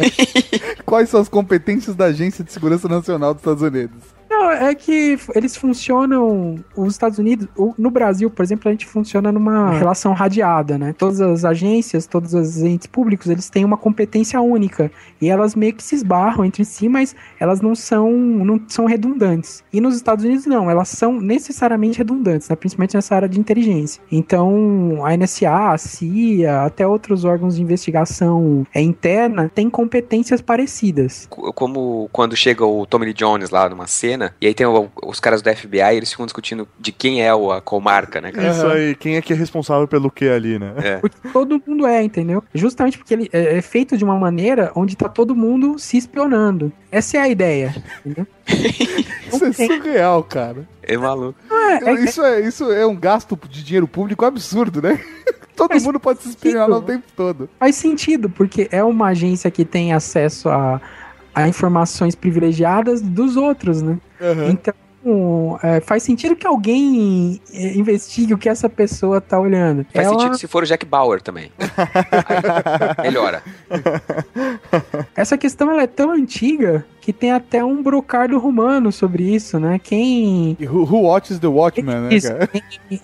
Quais 0.86 1.10
são 1.10 1.20
as 1.20 1.28
competências 1.28 1.94
da 1.94 2.06
Agência 2.06 2.42
de 2.42 2.50
Segurança 2.50 2.88
Nacional 2.88 3.34
dos 3.34 3.42
Estados 3.42 3.62
Unidos? 3.62 3.98
Não, 4.32 4.50
é 4.50 4.74
que 4.74 5.18
eles 5.34 5.56
funcionam. 5.56 6.56
Os 6.76 6.92
Estados 6.92 7.18
Unidos, 7.18 7.46
no 7.78 7.90
Brasil, 7.90 8.30
por 8.30 8.42
exemplo, 8.42 8.68
a 8.68 8.72
gente 8.72 8.86
funciona 8.86 9.30
numa 9.30 9.70
relação 9.72 10.12
radiada, 10.12 10.78
né? 10.78 10.94
Todas 10.96 11.20
as 11.20 11.44
agências, 11.44 12.06
todos 12.06 12.32
os 12.34 12.58
entes 12.62 12.86
públicos, 12.86 13.26
eles 13.28 13.50
têm 13.50 13.64
uma 13.64 13.76
competência 13.76 14.40
única. 14.40 14.90
E 15.20 15.28
elas 15.28 15.54
meio 15.54 15.74
que 15.74 15.82
se 15.82 15.94
esbarram 15.94 16.44
entre 16.44 16.64
si, 16.64 16.88
mas 16.88 17.14
elas 17.38 17.60
não 17.60 17.74
são, 17.74 18.10
não 18.10 18.60
são 18.68 18.86
redundantes. 18.86 19.62
E 19.72 19.80
nos 19.80 19.94
Estados 19.96 20.24
Unidos, 20.24 20.46
não, 20.46 20.70
elas 20.70 20.88
são 20.88 21.20
necessariamente 21.20 21.98
redundantes, 21.98 22.48
né? 22.48 22.56
principalmente 22.56 22.94
nessa 22.94 23.14
área 23.14 23.28
de 23.28 23.38
inteligência. 23.38 24.02
Então, 24.10 25.04
a 25.04 25.16
NSA, 25.16 25.72
a 25.72 25.78
CIA, 25.78 26.62
até 26.64 26.86
outros 26.86 27.24
órgãos 27.24 27.56
de 27.56 27.62
investigação 27.62 28.66
é, 28.74 28.80
interna 28.80 29.50
têm 29.54 29.68
competências 29.68 30.40
parecidas. 30.40 31.26
Co- 31.28 31.52
Como 31.52 32.08
quando 32.12 32.36
chega 32.36 32.64
o 32.64 32.86
Tommy 32.86 33.06
Lee 33.06 33.14
Jones 33.14 33.50
lá 33.50 33.68
numa 33.68 33.86
cena, 33.86 34.21
e 34.40 34.46
aí 34.46 34.54
tem 34.54 34.66
o- 34.66 34.88
os 35.04 35.18
caras 35.20 35.40
do 35.42 35.48
FBI, 35.50 35.96
eles 35.96 36.10
ficam 36.10 36.26
discutindo 36.26 36.68
de 36.78 36.92
quem 36.92 37.22
é 37.24 37.34
o, 37.34 37.50
a 37.52 37.60
comarca, 37.60 38.20
né, 38.20 38.30
cara? 38.32 38.50
Isso 38.50 38.66
aí, 38.66 38.94
quem 38.94 39.16
é 39.16 39.22
que 39.22 39.32
é 39.32 39.36
responsável 39.36 39.86
pelo 39.88 40.10
que 40.10 40.28
ali, 40.28 40.58
né? 40.58 40.72
É. 40.82 40.96
Porque 40.98 41.16
todo 41.32 41.62
mundo 41.66 41.86
é, 41.86 42.02
entendeu? 42.02 42.42
Justamente 42.54 42.98
porque 42.98 43.14
ele 43.14 43.30
é, 43.32 43.58
é 43.58 43.62
feito 43.62 43.96
de 43.96 44.04
uma 44.04 44.18
maneira 44.18 44.70
onde 44.74 44.96
tá 44.96 45.08
todo 45.08 45.34
mundo 45.34 45.78
se 45.78 45.96
espionando. 45.96 46.72
Essa 46.90 47.16
é 47.16 47.20
a 47.20 47.28
ideia. 47.28 47.74
Entendeu? 48.04 48.26
Isso 49.32 49.44
é 49.44 49.52
surreal, 49.52 50.22
cara. 50.24 50.68
É 50.82 50.96
maluco. 50.96 51.38
É, 51.50 51.90
é- 51.90 51.94
Isso 52.04 52.22
é, 52.22 52.40
isso 52.40 52.70
é 52.72 52.84
um 52.86 52.96
gasto 52.96 53.38
de 53.48 53.62
dinheiro 53.64 53.88
público 53.88 54.24
absurdo, 54.24 54.82
né? 54.82 55.00
Todo 55.56 55.70
Mas 55.74 55.84
mundo 55.84 56.00
pode 56.00 56.22
se 56.22 56.30
espionhar 56.30 56.68
o 56.70 56.80
tempo 56.80 57.04
todo. 57.14 57.48
faz 57.60 57.76
sentido, 57.76 58.30
porque 58.30 58.68
é 58.72 58.82
uma 58.82 59.08
agência 59.08 59.50
que 59.50 59.66
tem 59.66 59.92
acesso 59.92 60.48
a, 60.48 60.80
a 61.34 61.48
informações 61.48 62.14
privilegiadas 62.14 63.00
dos 63.00 63.36
outros, 63.36 63.80
né? 63.82 63.98
Então. 64.48 64.74
é, 65.64 65.80
faz 65.80 66.02
sentido 66.04 66.36
que 66.36 66.46
alguém 66.46 67.40
é, 67.52 67.74
investigue 67.76 68.34
o 68.34 68.38
que 68.38 68.48
essa 68.48 68.68
pessoa 68.68 69.20
tá 69.20 69.38
olhando. 69.40 69.84
Faz 69.92 70.06
Ela- 70.06 70.16
sentido 70.18 70.38
se 70.38 70.46
for 70.46 70.62
o 70.62 70.66
Jack 70.66 70.86
Bauer 70.86 71.20
também. 71.20 71.50
Aí, 72.98 73.02
melhora. 73.02 73.42
Essa 75.16 75.36
questão 75.36 75.70
ela 75.70 75.82
é 75.82 75.86
tão 75.86 76.10
antiga 76.10 76.84
que 77.00 77.12
tem 77.12 77.32
até 77.32 77.64
um 77.64 77.82
brocardo 77.82 78.38
romano 78.38 78.92
sobre 78.92 79.24
isso, 79.24 79.58
né? 79.58 79.80
Quem 79.82 80.56
Who, 80.60 80.82
who 80.84 81.02
watches 81.02 81.38
the 81.40 81.48
Watchmen, 81.48 81.96
né, 82.02 82.14
Isso, 82.14 82.28
cara? 82.28 82.48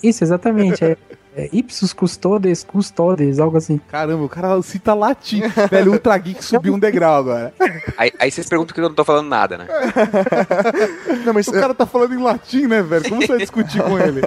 isso, 0.02 0.22
exatamente. 0.24 0.84
É, 0.84 0.96
é 1.40 1.48
ipsus 1.53 1.92
custodes, 1.92 2.64
custodes, 2.64 3.38
algo 3.38 3.57
assim. 3.57 3.81
Caramba, 3.88 4.24
o 4.24 4.29
cara 4.29 4.61
cita 4.62 4.94
latim. 4.94 5.42
Velho, 5.70 5.90
o 5.90 5.94
Ultra 5.94 6.16
Geek 6.18 6.44
subiu 6.44 6.74
um 6.74 6.79
degrau 6.79 7.16
agora. 7.16 7.53
Aí, 7.96 8.12
aí 8.18 8.31
vocês 8.31 8.48
perguntam 8.48 8.74
que 8.74 8.81
eu 8.81 8.88
não 8.88 8.94
tô 8.94 9.05
falando 9.05 9.29
nada, 9.29 9.59
né? 9.59 9.66
Não, 11.24 11.33
mas 11.33 11.48
O 11.48 11.53
cara 11.53 11.74
tá 11.74 11.87
falando 11.87 12.14
em 12.14 12.22
latim, 12.22 12.66
né, 12.66 12.83
velho? 12.83 13.09
Como 13.09 13.20
você 13.20 13.29
vai 13.29 13.38
discutir 13.38 13.83
com 13.83 13.98
ele? 13.98 14.20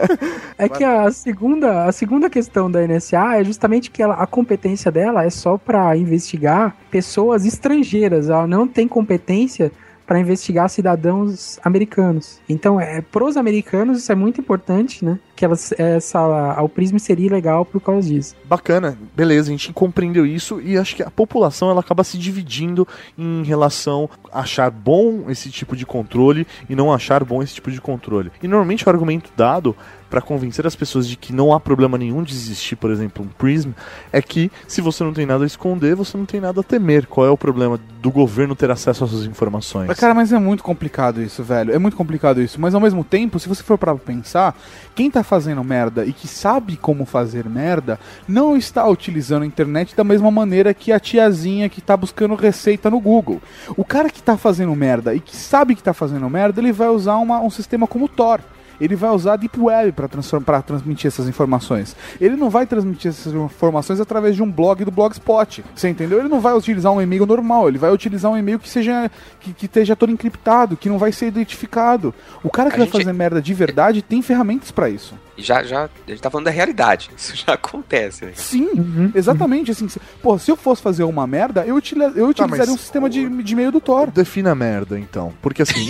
É 0.57 0.69
que 0.69 0.83
a 0.83 1.09
segunda, 1.11 1.85
a 1.85 1.91
segunda 1.91 2.29
questão 2.29 2.69
da 2.69 2.85
NSA 2.85 3.37
é 3.39 3.43
justamente 3.43 3.89
que 3.89 4.01
ela, 4.01 4.15
a 4.15 4.27
competência 4.27 4.91
dela 4.91 5.23
é 5.23 5.29
só 5.29 5.57
pra 5.57 5.95
investigar 5.95 6.75
pessoas 6.89 7.45
estrangeiras. 7.45 8.29
Ela 8.29 8.47
não 8.47 8.67
tem 8.67 8.87
competência 8.87 9.71
para 10.11 10.19
investigar 10.19 10.69
cidadãos 10.69 11.57
americanos. 11.63 12.41
Então, 12.49 12.81
é, 12.81 12.99
pros 12.99 13.37
americanos 13.37 13.99
isso 13.99 14.11
é 14.11 14.15
muito 14.15 14.41
importante, 14.41 15.05
né? 15.05 15.17
Que 15.37 15.45
elas, 15.45 15.71
essa, 15.77 16.19
a, 16.19 16.61
o 16.61 16.67
Prism 16.67 16.97
seria 16.97 17.31
legal 17.31 17.63
por 17.63 17.79
causa 17.79 18.09
disso. 18.09 18.35
Bacana, 18.43 18.97
beleza, 19.15 19.47
a 19.47 19.51
gente 19.51 19.71
compreendeu 19.71 20.25
isso 20.25 20.59
e 20.59 20.77
acho 20.77 20.97
que 20.97 21.01
a 21.01 21.09
população 21.09 21.69
ela 21.69 21.79
acaba 21.79 22.03
se 22.03 22.17
dividindo 22.17 22.85
em 23.17 23.41
relação 23.43 24.09
a 24.33 24.41
achar 24.41 24.69
bom 24.69 25.29
esse 25.29 25.49
tipo 25.49 25.77
de 25.77 25.85
controle 25.85 26.45
e 26.69 26.75
não 26.75 26.91
achar 26.91 27.23
bom 27.23 27.41
esse 27.41 27.53
tipo 27.53 27.71
de 27.71 27.79
controle. 27.79 28.33
E 28.43 28.49
normalmente 28.49 28.85
o 28.85 28.89
argumento 28.89 29.31
dado 29.37 29.73
para 30.11 30.21
convencer 30.21 30.67
as 30.67 30.75
pessoas 30.75 31.07
de 31.07 31.15
que 31.15 31.31
não 31.31 31.53
há 31.53 31.59
problema 31.59 31.97
nenhum 31.97 32.21
de 32.21 32.33
existir, 32.33 32.75
por 32.75 32.91
exemplo, 32.91 33.23
um 33.25 33.27
Prism, 33.29 33.71
é 34.11 34.21
que 34.21 34.51
se 34.67 34.81
você 34.81 35.03
não 35.05 35.13
tem 35.13 35.25
nada 35.25 35.45
a 35.45 35.47
esconder, 35.47 35.95
você 35.95 36.17
não 36.17 36.25
tem 36.25 36.41
nada 36.41 36.59
a 36.59 36.63
temer. 36.63 37.07
Qual 37.07 37.25
é 37.25 37.29
o 37.29 37.37
problema 37.37 37.79
do 38.01 38.11
governo 38.11 38.53
ter 38.55 38.69
acesso 38.69 39.05
às 39.05 39.09
suas 39.09 39.25
informações? 39.25 39.89
Cara, 39.97 40.13
mas 40.13 40.33
é 40.33 40.37
muito 40.37 40.63
complicado 40.63 41.21
isso, 41.21 41.41
velho. 41.43 41.73
É 41.73 41.79
muito 41.79 41.95
complicado 41.95 42.41
isso. 42.41 42.59
Mas 42.59 42.75
ao 42.75 42.81
mesmo 42.81 43.03
tempo, 43.05 43.39
se 43.39 43.47
você 43.47 43.63
for 43.63 43.77
pra 43.77 43.95
pensar, 43.95 44.53
quem 44.93 45.09
tá 45.09 45.23
fazendo 45.23 45.63
merda 45.63 46.05
e 46.05 46.11
que 46.11 46.27
sabe 46.27 46.75
como 46.75 47.05
fazer 47.05 47.47
merda, 47.47 47.97
não 48.27 48.57
está 48.57 48.85
utilizando 48.85 49.43
a 49.43 49.45
internet 49.47 49.95
da 49.95 50.03
mesma 50.03 50.29
maneira 50.29 50.73
que 50.73 50.91
a 50.91 50.99
tiazinha 50.99 51.69
que 51.69 51.79
tá 51.79 51.95
buscando 51.95 52.35
receita 52.35 52.89
no 52.89 52.99
Google. 52.99 53.41
O 53.77 53.85
cara 53.85 54.09
que 54.09 54.21
tá 54.21 54.37
fazendo 54.37 54.75
merda 54.75 55.15
e 55.15 55.21
que 55.21 55.37
sabe 55.37 55.73
que 55.73 55.81
tá 55.81 55.93
fazendo 55.93 56.29
merda, 56.29 56.59
ele 56.59 56.73
vai 56.73 56.89
usar 56.89 57.15
uma- 57.15 57.39
um 57.39 57.49
sistema 57.49 57.87
como 57.87 58.05
o 58.05 58.09
Tor. 58.09 58.41
Ele 58.81 58.95
vai 58.95 59.11
usar 59.11 59.33
a 59.33 59.35
Deep 59.37 59.57
Web 59.59 59.91
para 59.93 60.61
transmitir 60.61 61.07
essas 61.07 61.27
informações. 61.29 61.95
Ele 62.19 62.35
não 62.35 62.49
vai 62.49 62.65
transmitir 62.65 63.09
essas 63.09 63.31
informações 63.33 63.99
através 64.01 64.35
de 64.35 64.41
um 64.43 64.51
blog 64.51 64.83
do 64.83 64.91
Blogspot. 64.91 65.63
Você 65.75 65.87
entendeu? 65.87 66.19
Ele 66.19 66.27
não 66.27 66.41
vai 66.41 66.53
utilizar 66.53 66.91
um 66.91 67.01
e-mail 67.01 67.25
normal, 67.25 67.67
ele 67.69 67.77
vai 67.77 67.91
utilizar 67.91 68.31
um 68.31 68.37
e-mail 68.37 68.57
que 68.59 68.67
seja 68.67 69.09
que, 69.39 69.53
que 69.53 69.65
esteja 69.67 69.95
todo 69.95 70.11
encriptado, 70.11 70.75
que 70.75 70.89
não 70.89 70.97
vai 70.97 71.11
ser 71.11 71.27
identificado. 71.27 72.13
O 72.43 72.49
cara 72.49 72.69
que 72.69 72.75
A 72.75 72.79
vai 72.79 72.87
gente- 72.87 72.97
fazer 72.97 73.13
merda 73.13 73.41
de 73.41 73.53
verdade 73.53 74.01
tem 74.01 74.21
ferramentas 74.21 74.71
para 74.71 74.89
isso. 74.89 75.13
Já, 75.37 75.63
já, 75.63 75.85
a 75.85 75.89
gente 76.11 76.21
tá 76.21 76.29
falando 76.29 76.45
da 76.45 76.51
realidade. 76.51 77.09
Isso 77.17 77.35
já 77.35 77.53
acontece, 77.53 78.25
né? 78.25 78.31
Sim, 78.35 79.11
exatamente. 79.15 79.71
Assim, 79.71 79.87
se, 79.89 79.99
pô, 80.21 80.37
se 80.37 80.51
eu 80.51 80.55
fosse 80.55 80.81
fazer 80.81 81.03
uma 81.03 81.25
merda, 81.25 81.65
eu, 81.65 81.75
utili- 81.75 82.03
eu 82.15 82.27
utilizaria 82.27 82.47
mas 82.65 82.69
um 82.69 82.77
sistema 82.77 83.09
de, 83.09 83.27
de 83.43 83.53
e-mail 83.53 83.71
do 83.71 83.79
Tor. 83.81 84.11
Defina 84.11 84.53
merda, 84.53 84.99
então. 84.99 85.33
Porque 85.41 85.61
assim. 85.63 85.89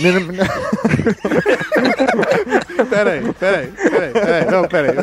peraí, 2.88 3.32
peraí, 3.34 3.66
peraí, 3.72 4.12
peraí, 4.12 4.50
não, 4.50 4.68
peraí. 4.68 4.96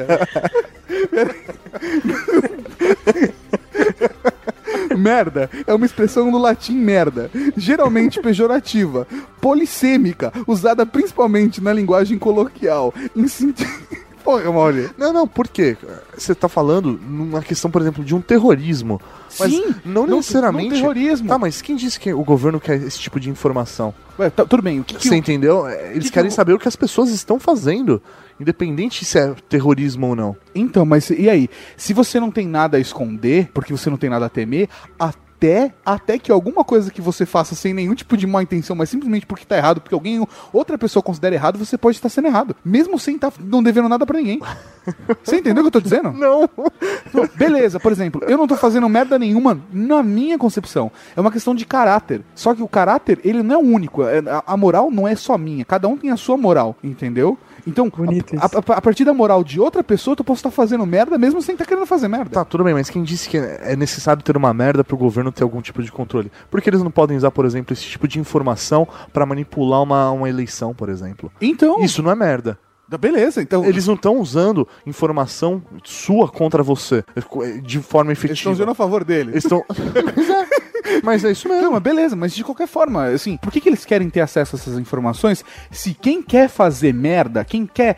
Merda 4.97 5.49
é 5.65 5.73
uma 5.73 5.86
expressão 5.86 6.30
do 6.32 6.38
latim 6.38 6.75
merda, 6.75 7.30
geralmente 7.56 8.19
pejorativa, 8.21 9.08
polissêmica, 9.39 10.34
usada 10.47 10.86
principalmente 10.86 11.62
na 11.62 11.71
linguagem 11.71 12.17
coloquial, 12.17 12.93
em 13.15 13.28
sentido. 13.28 13.69
Porra, 14.24 14.52
Mauri. 14.52 14.90
Não, 14.98 15.12
não, 15.14 15.28
por 15.28 15.48
quê? 15.48 15.76
Você 16.18 16.36
tá 16.36 16.48
falando 16.50 16.92
numa 16.92 17.42
questão, 17.42 17.72
por 17.72 17.82
exemplo, 17.82 18.04
de 18.04 18.14
um 18.14 18.22
terrorismo. 18.22 19.00
Mas 19.40 19.52
Sim, 19.52 19.76
não 19.86 20.06
não- 20.06 20.18
necessariamente. 20.18 20.70
não 20.70 20.76
terrorismo. 20.78 21.28
Tá, 21.28 21.38
mas 21.38 21.62
quem 21.62 21.76
disse 21.76 22.00
que 22.00 22.12
o 22.14 22.24
governo 22.24 22.60
quer 22.60 22.76
esse 22.82 23.00
tipo 23.00 23.20
de 23.20 23.30
informação? 23.30 23.94
Ué, 24.20 24.30
tá- 24.30 24.46
tudo 24.46 24.62
bem, 24.62 24.80
o 24.80 24.84
que, 24.84 24.96
que 24.96 25.08
Você 25.08 25.16
entendeu? 25.16 25.66
É, 25.68 25.92
Eles 25.92 26.06
que 26.08 26.12
querem 26.12 26.30
o- 26.30 26.34
saber 26.34 26.54
o 26.54 26.60
que 26.60 26.68
as 26.68 26.76
pessoas 26.76 27.10
estão 27.10 27.40
fazendo, 27.40 28.02
independente 28.40 29.06
se 29.06 29.18
é 29.18 29.34
terrorismo 29.48 30.08
ou 30.08 30.16
não. 30.16 30.36
Então, 30.54 30.86
mas 30.86 31.10
e 31.10 31.30
aí? 31.30 31.50
Se 31.78 31.94
você 31.94 32.20
não 32.20 32.30
tem 32.32 32.46
nada 32.48 32.78
a 32.78 32.80
esconder, 32.80 33.50
porque 33.54 33.72
você 33.72 33.90
não 33.90 33.98
tem 33.98 34.10
nada 34.10 34.26
a 34.26 34.30
temer, 34.30 34.68
até, 35.00 35.18
até 35.86 36.17
que 36.17 36.32
alguma 36.32 36.63
coisa 36.63 36.91
que 36.91 37.02
você 37.02 37.25
faça 37.25 37.56
sem 37.56 37.73
nenhum 37.73 37.95
tipo 37.95 38.17
de 38.17 38.28
má 38.28 38.43
intenção, 38.43 38.75
mas 38.75 38.89
simplesmente 38.89 39.25
porque 39.25 39.45
tá 39.45 39.58
errado, 39.58 39.80
porque 39.82 39.95
alguém, 39.95 40.25
outra 40.52 40.78
pessoa 40.78 41.02
considera 41.02 41.36
errado, 41.36 41.58
você 41.58 41.78
pode 41.78 41.97
estar 41.97 42.10
sendo 42.10 42.28
errado. 42.28 42.56
Mesmo 42.63 42.99
sem 42.99 43.15
estar 43.15 43.32
não 43.39 43.63
devendo 43.63 43.88
nada 43.89 44.06
pra 44.06 44.17
ninguém. 44.17 44.39
Você 45.23 45.38
entendeu 45.38 45.62
o 45.62 45.63
que 45.65 45.67
eu 45.67 45.71
tô 45.71 45.82
dizendo? 45.82 46.12
Não. 46.12 46.49
Beleza, 47.36 47.80
por 47.80 47.91
exemplo, 47.91 48.21
eu 48.28 48.38
não 48.38 48.47
tô 48.47 48.56
fazendo 48.56 48.89
merda 48.89 49.19
nenhuma 49.19 49.60
na 49.71 50.02
minha 50.02 50.38
concepção. 50.38 50.91
É 51.15 51.21
uma 51.21 51.32
questão 51.32 51.54
de 51.54 51.63
caráter. 51.65 52.21
Só 52.34 52.56
que 52.56 52.63
o 52.63 52.67
caráter, 52.67 53.19
ele 53.23 53.43
não 53.43 53.56
é 53.56 53.58
único. 53.58 54.04
É- 54.04 54.23
A 54.47 54.58
moral 54.58 54.89
não 54.89 55.08
é 55.08 55.15
só 55.15 55.38
minha. 55.38 55.63
Cada 55.63 55.88
um 55.88 55.95
tem 55.95 56.10
a 56.10 56.17
sua 56.17 56.38
moral, 56.38 56.75
entendeu? 56.84 57.38
Então, 57.70 57.90
Bonito 57.90 58.36
a, 58.38 58.46
a- 58.46 58.78
a 58.78 58.82
partir 58.82 59.06
da 59.06 59.14
moral 59.14 59.44
de 59.44 59.60
outra 59.60 59.84
pessoa, 59.84 60.16
tu 60.16 60.24
posso 60.24 60.40
estar 60.40 60.52
fazendo 60.52 60.86
merda 60.86 61.18
mesmo 61.18 61.42
sem 61.42 61.54
estar 61.54 61.66
querendo 61.66 61.86
fazer 61.86 62.08
merda. 62.08 62.30
Tá, 62.32 62.46
tudo 62.46 62.64
bem, 62.64 62.74
mas 62.74 62.90
quem 62.90 63.04
disse 63.04 63.30
que 63.30 63.38
é 63.38 63.76
necessário 63.76 64.22
ter 64.24 64.36
uma 64.38 64.54
merda 64.54 64.84
pro 64.84 64.98
governo 64.98 65.32
ter 65.32 65.44
algum 65.44 65.62
tipo 65.62 65.82
de 65.84 65.92
controle? 65.92 66.32
Por 66.50 66.62
que 66.62 66.70
eles 66.70 66.84
não 66.84 66.92
podem 66.92 67.16
usar, 67.18 67.32
por 67.32 67.46
exemplo, 67.46 67.74
esse 67.74 67.84
tipo 67.84 68.08
de 68.08 68.20
informação 68.20 68.88
pra 69.14 69.26
manipular 69.26 69.82
uma, 69.84 70.12
uma 70.12 70.30
eleição, 70.30 70.74
por 70.74 70.90
exemplo? 70.90 71.32
Então, 71.42 71.80
Isso 71.82 72.02
não 72.04 72.12
é 72.12 72.16
merda. 72.16 72.58
beleza. 73.00 73.42
Então, 73.42 73.64
Eles 73.66 73.86
não 73.88 73.94
estão 73.96 74.18
usando 74.18 74.68
informação 74.86 75.62
sua 75.84 76.28
contra 76.28 76.64
você 76.64 77.04
de 77.64 77.80
forma 77.80 78.12
eles 78.12 78.20
estão 78.20 78.32
efetiva. 78.32 78.52
usando 78.52 78.70
a 78.72 78.76
favor 78.76 79.04
dele. 79.04 79.32
Eles 79.32 79.44
estão. 79.46 79.64
Mas 81.04 81.23
é 81.23 81.32
isso 81.32 81.47
mesmo. 81.47 81.71
Mas 81.71 81.82
beleza, 81.82 82.15
mas 82.15 82.34
de 82.34 82.43
qualquer 82.43 82.67
forma, 82.67 83.08
assim, 83.08 83.38
por 83.38 83.52
que, 83.52 83.62
que 83.62 83.69
eles 83.69 83.86
querem 83.86 84.10
ter 84.10 84.21
acesso 84.21 84.56
a 84.56 84.60
essas 84.60 84.78
informações 84.78 85.43
se 85.71 85.93
quem 85.93 86.21
quer 86.21 86.49
fazer 86.49 86.93
merda, 86.93 87.43
quem 87.43 87.65
quer. 87.65 87.97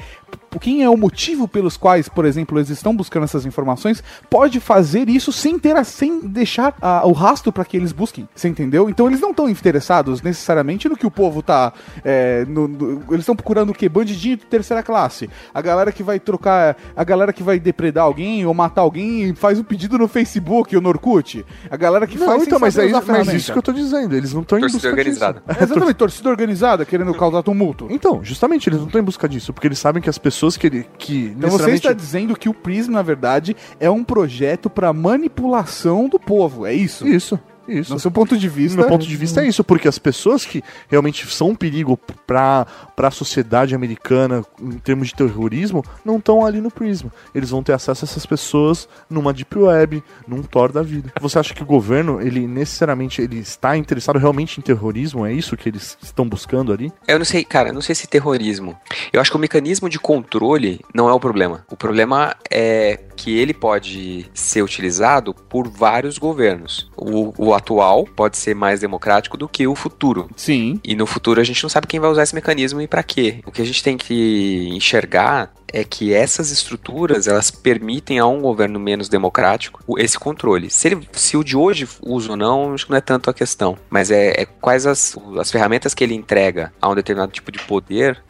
Quem 0.60 0.84
é 0.84 0.90
o 0.90 0.98
motivo 0.98 1.48
pelos 1.48 1.78
quais, 1.78 2.10
por 2.10 2.26
exemplo, 2.26 2.58
eles 2.58 2.70
estão 2.70 2.96
buscando 2.96 3.24
essas 3.24 3.46
informações, 3.46 4.04
pode 4.30 4.60
fazer 4.60 5.08
isso 5.10 5.32
sem 5.32 5.58
ter 5.58 5.76
a- 5.76 5.84
sem 5.84 6.20
deixar 6.28 6.76
ah, 6.82 7.02
o 7.06 7.12
rastro 7.14 7.52
para 7.52 7.64
que 7.66 7.78
eles 7.78 7.92
busquem. 7.92 8.28
Você 8.36 8.48
entendeu? 8.48 8.90
Então 8.90 9.08
eles 9.08 9.20
não 9.22 9.32
estão 9.32 9.50
interessados 9.50 10.22
necessariamente 10.22 10.88
no 10.90 10.96
que 10.98 11.06
o 11.08 11.12
povo 11.12 11.42
tá. 11.42 11.74
é, 12.04 12.46
no- 12.48 12.68
no- 12.68 13.04
eles 13.10 13.22
estão 13.22 13.36
procurando 13.36 13.70
o 13.70 13.74
quê? 13.74 13.88
Bandidinho 13.90 14.38
de 14.38 14.46
terceira 14.46 14.84
classe. 14.84 15.30
A 15.54 15.62
galera 15.62 15.92
que 15.92 16.04
vai 16.04 16.20
trocar. 16.20 16.76
A 16.96 17.04
galera 17.04 17.32
que 17.34 17.44
vai 17.44 17.60
depredar 17.60 18.04
alguém 18.04 18.46
ou 18.46 18.54
matar 18.54 18.82
alguém 18.82 19.30
e 19.30 19.36
faz 19.36 19.60
o 19.60 19.64
pedido 19.64 19.98
no 19.98 20.08
Facebook 20.08 20.76
ou 20.76 20.82
no 20.82 20.90
Orkut. 20.90 21.46
A 21.70 21.78
galera 21.78 22.06
que 22.08 22.18
Não, 22.18 22.26
faz. 22.28 22.44
então, 22.44 22.60
mas 22.60 22.78
é 22.78 22.86
isso, 22.88 23.04
mas 23.08 23.28
isso 23.34 23.52
que 23.52 23.58
eu 23.58 23.64
tô 23.64 23.72
dizendo. 23.74 24.16
Eles 24.16 24.34
não 24.34 24.42
estão 24.42 24.58
em 24.58 24.62
Torcida 24.62 24.78
busca 24.80 24.90
organizada. 24.90 25.44
disso. 25.48 25.60
É 25.60 25.64
exatamente, 25.64 25.94
torcida 25.96 26.30
organizada 26.30 26.86
querendo 26.86 27.14
causar 27.14 27.42
tumulto. 27.44 27.88
Então, 27.90 28.24
justamente, 28.24 28.68
eles 28.70 28.80
não 28.80 28.88
estão 28.88 29.00
em 29.02 29.04
busca 29.04 29.28
disso, 29.30 29.54
porque 29.54 29.68
eles 29.68 29.80
sabem 29.80 30.02
que 30.02 30.10
as 30.10 30.18
pessoas 30.18 30.41
que, 30.58 30.68
ele- 30.68 30.86
que 30.98 31.26
Então 31.38 31.50
você 31.50 31.68
necessariamente- 31.68 31.88
está 31.88 31.94
dizendo 31.94 32.36
que 32.36 32.50
o 32.50 32.54
Prism, 32.54 32.92
na 32.92 33.02
verdade, 33.02 33.56
é 33.80 33.90
um 33.90 34.04
projeto 34.04 34.70
para 34.70 34.92
manipulação 34.94 36.08
do 36.10 36.20
povo, 36.20 36.66
é 36.66 36.74
isso? 36.74 37.08
Isso, 37.08 37.40
isso. 37.72 37.94
No 37.94 38.00
seu 38.00 38.12
ponto 38.12 38.38
de 38.38 38.50
vista. 38.50 38.76
No 38.76 38.84
meu 38.84 38.90
ponto 38.90 39.06
de 39.06 39.16
vista 39.16 39.42
é 39.42 39.48
isso, 39.48 39.64
porque 39.64 39.88
as 39.88 39.98
pessoas 39.98 40.46
que 40.46 40.64
realmente 40.90 41.26
são 41.28 41.50
um 41.50 41.56
perigo 41.56 41.98
pra, 42.26 42.66
pra 42.96 43.12
sociedade 43.12 43.74
americana 43.76 44.44
em 44.60 44.78
termos 44.80 45.10
de 45.10 45.16
terrorismo 45.16 45.84
não 46.06 46.18
estão 46.18 46.46
ali 46.46 46.62
no 46.62 46.72
Prism. 46.72 47.08
Eles 47.34 47.50
vão 47.50 47.64
ter 47.64 47.74
acesso 47.74 48.06
a 48.06 48.08
essas 48.08 48.26
pessoas 48.26 48.88
numa 49.10 49.34
Deep 49.34 49.58
Web, 49.58 50.04
num 50.28 50.42
Tor 50.42 50.72
da 50.72 50.82
vida. 50.82 51.12
Você 51.20 51.40
acha 51.40 51.54
que 51.54 51.64
o 51.64 51.66
governo, 51.66 52.22
ele 52.22 52.48
necessariamente 52.48 53.22
ele 53.22 53.40
está 53.40 53.78
interessado 53.78 54.18
realmente 54.18 54.60
em 54.60 54.62
terrorismo? 54.62 55.26
É 55.26 55.34
isso 55.34 55.56
que 55.58 55.70
eles 55.70 55.98
estão 56.02 56.28
buscando 56.28 56.74
ali? 56.74 56.92
Eu 57.08 57.18
não 57.18 57.26
sei, 57.26 57.44
cara, 57.44 57.70
eu 57.70 57.74
não 57.74 57.82
sei 57.82 57.96
se 57.96 58.08
terrorismo. 58.08 58.78
Eu 59.12 59.22
acho 59.22 59.32
que 59.32 59.38
o 59.38 59.40
mecanismo 59.40 59.90
de 59.90 60.00
controle 60.00 60.82
não 60.94 61.10
é 61.10 61.14
o 61.14 61.20
problema. 61.20 61.66
O 61.70 61.76
problema 61.76 62.36
é 62.50 63.00
que 63.22 63.38
ele 63.38 63.54
pode 63.54 64.26
ser 64.34 64.64
utilizado 64.64 65.32
por 65.32 65.68
vários 65.68 66.18
governos. 66.18 66.90
O, 66.98 67.34
o 67.38 67.54
atual 67.54 68.06
pode 68.16 68.36
ser 68.36 68.56
mais 68.56 68.80
democrático 68.80 69.38
do 69.38 69.48
que 69.48 69.68
o 69.68 69.76
futuro. 69.76 70.28
Sim. 70.36 70.80
E 70.84 70.96
no 70.96 71.06
futuro 71.06 71.40
a 71.40 71.44
gente 71.44 71.62
não 71.62 71.70
sabe 71.70 71.86
quem 71.86 72.00
vai 72.00 72.10
usar 72.10 72.24
esse 72.24 72.34
mecanismo 72.34 72.82
e 72.82 72.88
pra 72.88 73.04
quê. 73.04 73.40
O 73.46 73.52
que 73.52 73.62
a 73.62 73.66
gente 73.66 73.84
tem 73.84 73.96
que 73.96 74.70
enxergar 74.70 75.54
é 75.74 75.84
que 75.84 76.14
essas 76.14 76.52
estruturas 76.52 77.28
elas 77.28 77.50
permitem 77.52 78.20
a 78.20 78.26
um 78.26 78.42
governo 78.42 78.80
menos 78.80 79.08
democrático 79.10 79.84
esse 79.98 80.18
controle. 80.20 80.70
Se, 80.70 80.88
ele, 80.90 81.08
se 81.14 81.38
o 81.38 81.44
de 81.44 81.56
hoje 81.56 81.88
usa 82.02 82.32
ou 82.32 82.38
não, 82.38 82.74
acho 82.74 82.86
que 82.86 82.92
não 82.92 82.98
é 82.98 83.02
tanto 83.02 83.30
a 83.30 83.34
questão. 83.34 83.78
Mas 83.90 84.12
é, 84.12 84.42
é 84.42 84.46
quais 84.46 84.86
as, 84.86 85.18
as 85.40 85.52
ferramentas 85.52 85.94
que 85.94 86.04
ele 86.04 86.14
entrega 86.16 86.72
a 86.82 86.90
um 86.90 86.96
determinado 86.96 87.32
tipo 87.32 87.52
de 87.52 87.60
poder 87.60 88.22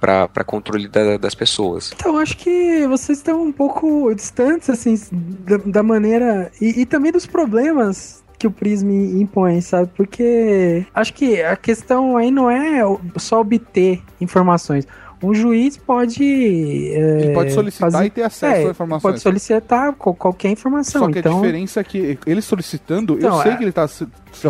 para 0.00 0.44
controle 0.44 0.88
da- 0.88 1.16
das 1.16 1.34
pessoas. 1.34 1.92
Então, 1.94 2.16
acho 2.18 2.36
que 2.36 2.86
vocês 2.86 3.18
estão 3.18 3.42
um 3.42 3.52
pouco 3.52 4.14
distantes, 4.14 4.70
assim, 4.70 4.98
da, 5.12 5.56
da 5.58 5.82
maneira. 5.82 6.50
E, 6.60 6.80
e 6.82 6.86
também 6.86 7.12
dos 7.12 7.26
problemas 7.26 8.22
que 8.38 8.46
o 8.46 8.50
Prism 8.52 8.88
impõe, 9.20 9.60
sabe? 9.60 9.90
Porque 9.96 10.86
acho 10.94 11.12
que 11.12 11.42
a 11.42 11.56
questão 11.56 12.16
aí 12.16 12.30
não 12.30 12.48
é 12.48 12.80
só 13.16 13.40
obter 13.40 14.00
informações. 14.20 14.86
Um 15.22 15.34
juiz 15.34 15.76
pode. 15.76 16.22
é, 16.24 17.20
Ele 17.24 17.34
pode 17.34 17.52
solicitar 17.52 17.90
fazer- 17.90 18.06
e 18.06 18.10
ter 18.10 18.22
acesso 18.22 18.54
é, 18.62 18.66
a 18.66 18.70
informações. 18.70 19.02
Pode 19.02 19.20
solicitar 19.20 19.92
qual- 19.94 20.14
qualquer 20.14 20.50
informação. 20.50 21.02
Só 21.06 21.10
que 21.12 21.18
então, 21.18 21.38
a 21.38 21.40
diferença 21.40 21.80
é 21.80 21.84
que 21.84 22.18
ele 22.26 22.40
solicitando, 22.40 23.14
eu 23.14 23.18
Então, 23.18 23.42
sei 23.42 23.52
é- 23.52 23.56
que 23.56 23.62
ele 23.64 23.70
está 23.70 23.88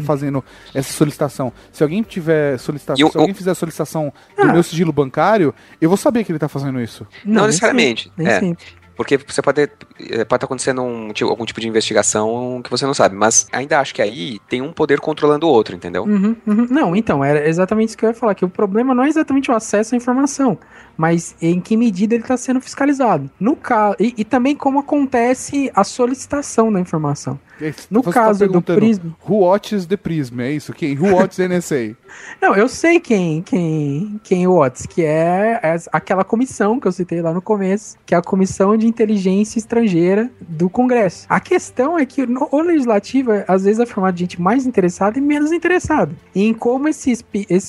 fazendo 0.02 0.44
essa 0.74 0.92
solicitação. 0.92 1.52
Se 1.72 1.82
alguém 1.82 2.02
tiver 2.02 2.58
solicitação, 2.58 3.06
eu- 3.06 3.10
se 3.12 3.16
alguém 3.18 3.32
fizer 3.34 3.50
a 3.52 3.54
solicitação 3.54 4.12
do 4.36 4.42
Ah. 4.42 4.52
meu 4.52 4.62
sigilo 4.62 4.92
bancário, 4.92 5.54
eu 5.80 5.88
vou 5.88 5.96
saber 5.96 6.22
que 6.24 6.30
ele 6.32 6.36
está 6.36 6.48
fazendo 6.48 6.80
isso. 6.80 7.06
Não 7.24 7.34
nem 7.42 7.46
necessariamente, 7.46 8.12
sempre, 8.16 8.24
Nem 8.24 8.50
é. 8.52 8.56
Porque 8.98 9.16
você 9.16 9.40
pode 9.40 9.60
eh, 9.60 9.68
pode 9.96 10.22
estar 10.22 10.46
acontecendo 10.46 10.82
um, 10.82 11.12
tipo, 11.12 11.30
algum 11.30 11.44
tipo 11.44 11.60
de 11.60 11.68
investigação 11.68 12.60
que 12.64 12.68
você 12.68 12.84
não 12.84 12.92
sabe, 12.92 13.14
mas 13.14 13.46
ainda 13.52 13.78
acho 13.78 13.94
que 13.94 14.02
aí 14.02 14.40
tem 14.48 14.60
um 14.60 14.72
poder 14.72 14.98
controlando 14.98 15.46
o 15.46 15.50
outro, 15.50 15.76
entendeu? 15.76 16.02
Uhum, 16.02 16.34
uhum. 16.44 16.66
Não, 16.68 16.96
então, 16.96 17.24
era 17.24 17.48
exatamente 17.48 17.90
isso 17.90 17.96
que 17.96 18.04
eu 18.04 18.08
ia 18.08 18.14
falar, 18.14 18.34
que 18.34 18.44
o 18.44 18.48
problema 18.48 18.96
não 18.96 19.04
é 19.04 19.08
exatamente 19.08 19.52
o 19.52 19.54
acesso 19.54 19.94
à 19.94 19.96
informação, 19.96 20.58
mas 20.96 21.36
em 21.40 21.60
que 21.60 21.76
medida 21.76 22.16
ele 22.16 22.24
está 22.24 22.36
sendo 22.36 22.60
fiscalizado. 22.60 23.30
No 23.38 23.54
caso, 23.54 23.94
e, 24.00 24.14
e 24.18 24.24
também 24.24 24.56
como 24.56 24.80
acontece 24.80 25.70
a 25.76 25.84
solicitação 25.84 26.72
da 26.72 26.80
informação. 26.80 27.38
No 27.90 28.02
Você 28.02 28.12
caso 28.12 28.46
tá 28.46 28.52
do 28.52 28.62
Prism. 28.62 29.08
Who 29.28 29.40
watches 29.40 29.86
the 29.86 29.96
Prism? 29.96 30.40
É 30.40 30.52
isso? 30.52 30.72
Quem? 30.72 30.96
Who 30.98 31.14
watches 31.14 31.38
NSA? 31.38 31.96
Não, 32.40 32.54
eu 32.54 32.68
sei 32.68 33.00
quem 33.00 33.42
quem 33.42 34.20
quem 34.22 34.46
o 34.46 34.54
Watts, 34.54 34.86
que 34.86 35.04
é, 35.04 35.60
é 35.62 35.76
aquela 35.92 36.24
comissão 36.24 36.78
que 36.78 36.86
eu 36.86 36.92
citei 36.92 37.20
lá 37.20 37.32
no 37.32 37.42
começo, 37.42 37.96
que 38.06 38.14
é 38.14 38.18
a 38.18 38.22
Comissão 38.22 38.76
de 38.76 38.86
Inteligência 38.86 39.58
Estrangeira 39.58 40.30
do 40.40 40.70
Congresso. 40.70 41.26
A 41.28 41.40
questão 41.40 41.98
é 41.98 42.06
que 42.06 42.26
no, 42.26 42.48
o 42.50 42.60
legislativo 42.60 43.32
às 43.46 43.64
vezes 43.64 43.80
é 43.80 43.86
formado 43.86 44.14
de 44.14 44.20
gente 44.20 44.40
mais 44.40 44.66
interessada 44.66 45.18
e 45.18 45.20
menos 45.20 45.52
interessada 45.52 46.12
em 46.34 46.54
como 46.54 46.88
esses 46.88 47.24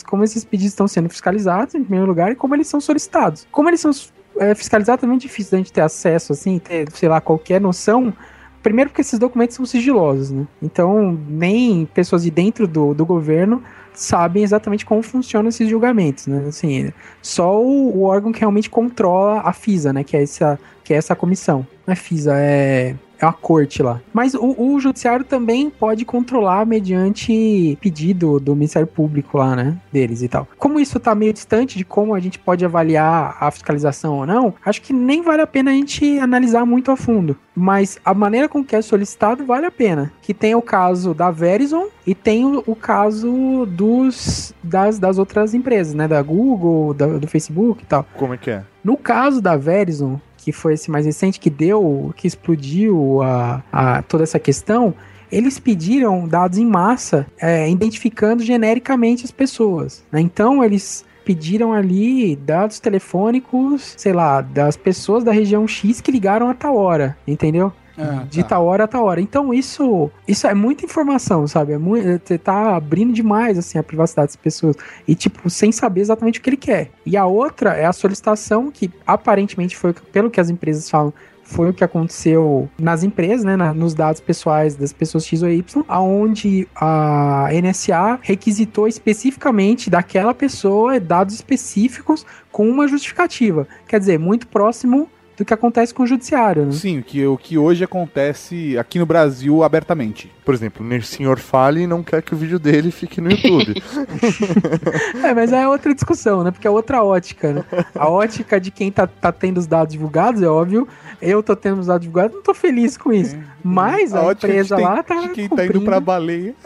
como 0.06 0.24
esses 0.24 0.46
pedidos 0.46 0.74
estão 0.74 0.88
sendo 0.88 1.10
fiscalizados 1.10 1.76
em 1.76 1.84
primeiro 1.84 2.08
lugar 2.08 2.32
e 2.32 2.36
como 2.36 2.56
eles 2.56 2.68
são 2.68 2.80
solicitados. 2.80 3.48
Como 3.52 3.70
eles 3.70 3.80
são 3.80 3.92
é, 4.38 4.56
fiscalizados 4.56 5.04
é 5.04 5.08
muito 5.08 5.22
difícil 5.22 5.52
da 5.52 5.58
gente 5.58 5.74
ter 5.74 5.82
acesso 5.82 6.34
assim, 6.34 6.60
ter 6.60 6.90
sei 6.92 7.10
lá 7.10 7.20
qualquer 7.20 7.60
noção 7.60 8.14
Primeiro 8.62 8.90
porque 8.90 9.02
esses 9.02 9.18
documentos 9.18 9.56
são 9.56 9.66
sigilosos, 9.66 10.32
né? 10.32 10.48
Então, 10.62 11.18
nem 11.28 11.86
pessoas 11.86 12.24
de 12.24 12.32
dentro 12.32 12.68
do, 12.68 12.94
do 12.94 13.06
governo 13.06 13.64
sabem 13.94 14.44
exatamente 14.44 14.86
como 14.86 15.02
funcionam 15.02 15.50
esses 15.50 15.68
julgamentos, 15.70 16.28
né? 16.28 16.46
Assim, 16.48 16.92
só 17.22 17.62
o, 17.62 17.98
o 17.98 18.04
órgão 18.04 18.32
que 18.32 18.40
realmente 18.40 18.70
controla 18.70 19.42
a 19.42 19.54
FISA, 19.54 19.94
né? 19.94 20.04
Que 20.04 20.18
é 20.18 20.24
essa, 20.24 20.60
que 20.84 20.94
é 20.94 20.98
essa 20.98 21.16
comissão. 21.16 21.66
Não 21.86 21.94
é 21.94 21.96
FISA, 21.96 22.34
é, 22.36 22.96
é 23.20 23.26
uma 23.26 23.34
corte 23.34 23.82
lá. 23.84 24.00
Mas 24.14 24.34
o, 24.34 24.56
o 24.58 24.80
judiciário 24.80 25.26
também 25.26 25.70
pode 25.70 26.06
controlar 26.06 26.66
mediante 26.66 27.78
pedido 27.82 28.40
do 28.40 28.56
Ministério 28.56 28.88
Público 28.88 29.38
lá, 29.38 29.56
né? 29.56 29.78
Deles 29.92 30.22
e 30.22 30.28
tal. 30.28 30.48
Como 30.58 30.80
isso 30.80 31.00
tá 31.00 31.14
meio 31.14 31.34
distante 31.34 31.78
de 31.78 31.84
como 31.86 32.14
a 32.14 32.20
gente 32.20 32.40
pode 32.40 32.64
avaliar 32.66 33.38
a 33.40 33.52
fiscalização 33.52 34.18
ou 34.20 34.26
não, 34.26 34.54
acho 34.66 34.82
que 34.82 34.94
nem 34.94 35.22
vale 35.22 35.42
a 35.42 35.48
pena 35.48 35.72
a 35.72 35.74
gente 35.74 36.18
analisar 36.20 36.66
muito 36.66 36.92
a 36.92 36.96
fundo. 36.98 37.36
Mas 37.56 38.00
a 38.06 38.14
maneira 38.14 38.48
com 38.48 38.64
que 38.64 38.76
é 38.76 38.82
solicitado 38.82 39.46
vale 39.46 39.66
a 39.66 39.72
pena. 39.72 40.14
Que 40.22 40.34
tem 40.34 40.56
o 40.56 40.62
caso 40.62 41.14
da 41.14 41.30
Verizon 41.30 41.88
e 42.08 42.16
tem 42.16 42.46
o, 42.46 42.64
o 42.66 42.76
caso 42.76 43.66
dos 43.66 44.54
das, 44.64 44.98
das 44.98 45.18
outras 45.18 45.54
empresas, 45.54 45.94
né? 45.94 46.08
Da 46.08 46.22
Google, 46.22 46.94
da- 46.94 47.18
do 47.18 47.28
Facebook 47.28 47.84
e 47.84 47.86
tal. 47.86 48.06
Como 48.16 48.34
é 48.34 48.38
que 48.38 48.50
é? 48.52 48.64
No 48.84 48.96
caso 48.96 49.42
da 49.42 49.58
Verizon, 49.58 50.20
que 50.42 50.52
foi 50.52 50.74
esse 50.74 50.90
mais 50.90 51.06
recente, 51.06 51.40
que 51.40 51.50
deu, 51.50 52.14
que 52.16 52.28
explodiu 52.28 53.22
a, 53.22 53.64
a- 53.72 54.02
toda 54.02 54.24
essa 54.24 54.40
questão, 54.40 54.94
eles 55.32 55.60
pediram 55.60 56.28
dados 56.28 56.58
em 56.58 56.66
massa, 56.66 57.28
é, 57.40 57.70
identificando 57.70 58.44
genericamente 58.44 59.24
as 59.26 59.32
pessoas. 59.32 60.04
né? 60.12 60.20
Então, 60.22 60.64
eles 60.64 61.06
pediram 61.24 61.74
ali 61.74 62.36
dados 62.36 62.80
telefônicos, 62.80 63.94
sei 63.98 64.14
lá, 64.14 64.42
das 64.42 64.76
pessoas 64.76 65.24
da 65.24 65.32
região 65.32 65.68
X 65.68 66.02
que 66.02 66.12
ligaram 66.12 66.50
a 66.50 66.54
tal 66.56 66.76
hora, 66.76 67.16
entendeu? 67.28 67.72
Ah, 68.02 68.24
de 68.30 68.42
tá. 68.44 68.50
tal 68.50 68.66
hora 68.66 68.86
a 68.86 68.88
tal 68.88 69.04
hora. 69.06 69.20
Então 69.20 69.54
isso, 69.54 70.10
isso 70.28 70.48
é 70.48 70.54
muita 70.54 70.86
informação, 70.86 71.46
sabe? 71.48 71.74
É 71.74 71.78
muito, 71.78 72.22
você 72.26 72.38
tá 72.38 72.76
abrindo 72.76 73.12
demais 73.12 73.58
assim 73.58 73.78
a 73.78 73.84
privacidade 73.84 74.28
das 74.30 74.36
pessoas 74.38 74.76
e 75.08 75.14
tipo 75.16 75.50
sem 75.50 75.72
saber 75.72 76.02
exatamente 76.02 76.40
o 76.40 76.42
que 76.42 76.50
ele 76.50 76.58
quer. 76.58 76.92
E 77.06 77.18
a 77.18 77.26
outra 77.26 77.74
é 77.74 77.86
a 77.86 77.92
solicitação 77.94 78.72
que 78.72 78.90
aparentemente 79.06 79.76
foi 79.76 79.92
pelo 79.94 80.30
que 80.30 80.40
as 80.40 80.50
empresas 80.50 80.90
falam 80.90 81.14
foi 81.44 81.72
o 81.72 81.74
que 81.74 81.84
aconteceu 81.84 82.70
nas 82.80 83.02
empresas, 83.04 83.44
né, 83.44 83.56
na- 83.56 83.74
nos 83.74 83.96
dados 83.96 84.22
pessoais 84.22 84.76
das 84.76 84.94
pessoas 84.94 85.26
X 85.26 85.42
ou 85.42 85.50
Y, 85.50 85.84
aonde 85.88 86.68
a 86.76 87.48
NSA 87.52 88.20
requisitou 88.22 88.88
especificamente 88.88 89.90
daquela 89.90 90.34
pessoa 90.34 91.00
dados 91.00 91.34
específicos 91.34 92.24
com 92.52 92.70
uma 92.70 92.88
justificativa. 92.88 93.68
Quer 93.88 94.00
dizer, 94.00 94.20
muito 94.20 94.48
próximo 94.48 95.10
do 95.40 95.46
que 95.46 95.54
acontece 95.54 95.94
com 95.94 96.04
o 96.04 96.08
judiciário, 96.08 96.66
né? 96.66 96.72
Sim, 96.74 97.02
que, 97.02 97.26
o 97.26 97.38
que 97.38 97.58
hoje 97.58 97.84
acontece 97.84 98.78
aqui 98.78 99.00
no 99.00 99.06
Brasil 99.06 99.64
abertamente. 99.64 100.30
Por 100.50 100.56
exemplo, 100.56 100.84
o 100.84 101.02
senhor 101.04 101.38
Fale 101.38 101.86
não 101.86 102.02
quer 102.02 102.24
que 102.24 102.34
o 102.34 102.38
vídeo 102.38 102.58
dele 102.58 102.90
fique 102.90 103.22
no 103.22 103.30
YouTube. 103.30 103.76
É, 105.24 105.32
mas 105.34 105.54
é 105.54 105.68
outra 105.68 105.94
discussão, 105.94 106.44
né? 106.44 106.50
Porque 106.50 106.66
é 106.66 106.72
outra 106.72 107.04
ótica, 107.04 107.54
né? 107.54 107.64
A 107.94 108.10
ótica 108.10 108.60
de 108.60 108.72
quem 108.72 108.92
tá, 108.92 109.06
tá 109.06 109.32
tendo 109.32 109.60
os 109.60 109.68
dados 109.68 109.94
divulgados, 109.94 110.42
é 110.42 110.48
óbvio. 110.48 110.88
Eu 111.22 111.44
tô 111.44 111.56
tendo 111.56 111.82
os 111.82 111.86
dados 111.88 112.02
divulgados, 112.02 112.36
não 112.36 112.42
tô 112.42 112.56
feliz 112.56 112.98
com 112.98 113.14
isso. 113.14 113.38
Mas 113.64 114.16
a, 114.16 114.24
ótica 114.24 114.48
de 114.48 114.54
empresa 114.54 114.76
tem- 114.76 114.86
lá 114.86 115.04
tá. 115.04 115.16
de 115.22 115.30
quem 115.30 115.48
tá 115.50 115.66
indo 115.66 115.74
cumprindo. 115.74 115.86
pra 115.86 116.00
baleia. 116.00 116.56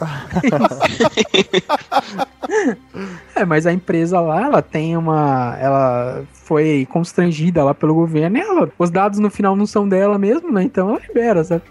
É, 3.34 3.44
mas 3.44 3.66
a 3.66 3.72
empresa 3.72 4.20
lá, 4.20 4.42
ela 4.44 4.62
tem 4.62 4.96
uma. 4.96 5.56
Ela 5.58 6.24
foi 6.32 6.86
constrangida 6.90 7.64
lá 7.64 7.74
pelo 7.74 7.94
governo 7.94 8.36
e 8.36 8.40
ela, 8.40 8.70
os 8.78 8.90
dados 8.90 9.18
no 9.18 9.30
final 9.30 9.56
não 9.56 9.66
são 9.66 9.88
dela 9.88 10.18
mesmo, 10.18 10.52
né? 10.52 10.62
Então 10.62 10.90
ela 10.90 11.00
libera, 11.00 11.42
sabe? 11.42 11.62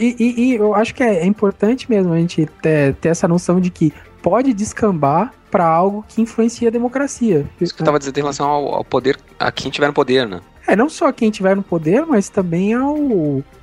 E, 0.00 0.16
e- 0.18 0.40
e 0.40 0.54
eu 0.54 0.74
acho 0.74 0.94
que 0.94 1.02
é, 1.02 1.20
é 1.20 1.26
importante 1.26 1.88
mesmo 1.90 2.12
a 2.12 2.18
gente 2.18 2.46
ter, 2.62 2.94
ter 2.96 3.08
essa 3.10 3.26
noção 3.28 3.60
de 3.60 3.70
que 3.70 3.92
pode 4.22 4.52
descambar 4.52 5.32
pra 5.50 5.64
algo 5.66 6.04
que 6.08 6.20
influencia 6.20 6.68
a 6.68 6.70
democracia. 6.70 7.46
Isso 7.60 7.74
que 7.74 7.82
eu 7.82 7.84
tava 7.86 7.98
dizendo 7.98 8.16
em 8.18 8.20
relação 8.20 8.46
ao, 8.48 8.74
ao 8.74 8.84
poder, 8.84 9.18
a 9.38 9.50
quem 9.50 9.70
tiver 9.70 9.86
no 9.88 9.92
poder, 9.92 10.26
né? 10.28 10.40
É, 10.66 10.76
não 10.76 10.88
só 10.88 11.10
quem 11.10 11.30
tiver 11.30 11.56
no 11.56 11.62
poder, 11.62 12.04
mas 12.06 12.28
também 12.28 12.74
ao, 12.74 12.96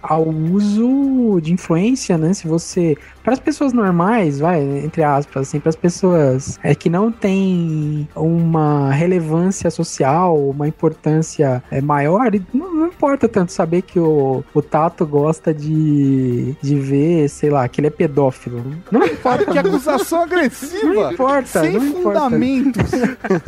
ao 0.01 0.28
uso 0.28 1.39
de 1.41 1.53
influência, 1.53 2.18
né? 2.18 2.34
Se 2.34 2.47
você. 2.47 2.97
Para 3.28 3.34
as 3.34 3.41
pessoas 3.41 3.73
normais, 3.73 4.39
vai, 4.39 4.61
entre 4.61 5.03
aspas, 5.03 5.49
assim, 5.49 5.59
para 5.59 5.67
as 5.67 5.75
pessoas 5.75 6.57
é, 6.63 6.73
que 6.73 6.89
não 6.89 7.11
têm 7.11 8.07
uma 8.15 8.89
relevância 8.89 9.69
social, 9.69 10.49
uma 10.49 10.65
importância 10.65 11.61
é, 11.69 11.82
maior, 11.82 12.32
não, 12.53 12.73
não 12.73 12.88
importa 12.88 13.28
tanto 13.28 13.51
saber 13.51 13.82
que 13.82 13.99
o, 13.99 14.45
o 14.53 14.61
Tato 14.61 15.05
gosta 15.05 15.53
de, 15.53 16.55
de 16.61 16.80
ver, 16.80 17.28
sei 17.28 17.49
lá, 17.49 17.67
que 17.67 17.82
ele 17.82 17.88
é 17.88 17.89
pedófilo. 17.89 18.63
Não 18.89 19.05
importa. 19.05 19.51
Que 19.51 19.59
acusação 19.59 20.21
agressiva! 20.21 20.93
Não 20.93 21.11
importa, 21.11 21.59
Sem 21.59 21.73
não 21.73 21.86
importa. 21.86 22.19
fundamentos. 22.21 22.91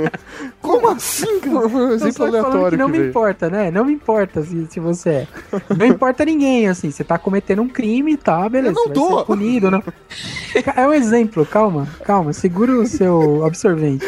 Como 0.62 0.90
assim, 0.90 1.40
cara? 1.40 1.70
Foi 1.70 1.86
um 1.86 1.92
exemplo 1.94 2.26
aleatório 2.26 2.72
que 2.72 2.78
não 2.78 2.90
me 2.90 2.98
veio. 2.98 3.10
importa, 3.12 3.50
né? 3.50 3.72
Não 3.72 3.86
me 3.86 3.94
importa 3.94 4.44
se, 4.44 4.68
se 4.70 4.80
você 4.82 5.10
é. 5.10 5.28
Não 5.74 5.86
importa 5.86 6.26
ninguém, 6.26 6.68
assim. 6.68 6.92
Você 6.92 7.06
tá 7.06 7.18
cometendo 7.18 7.62
um 7.62 7.70
crime, 7.70 8.18
tá? 8.18 8.50
Beleza. 8.50 8.78
Eu 8.78 8.86
não 8.86 8.94
tô. 8.94 9.20
ser 9.20 9.69
não. 9.72 9.84
É 10.76 10.88
um 10.88 10.94
exemplo, 10.94 11.46
calma, 11.46 11.88
calma. 12.04 12.34
Segura 12.34 12.72
o 12.74 12.86
seu 12.86 13.46
absorvente. 13.46 14.06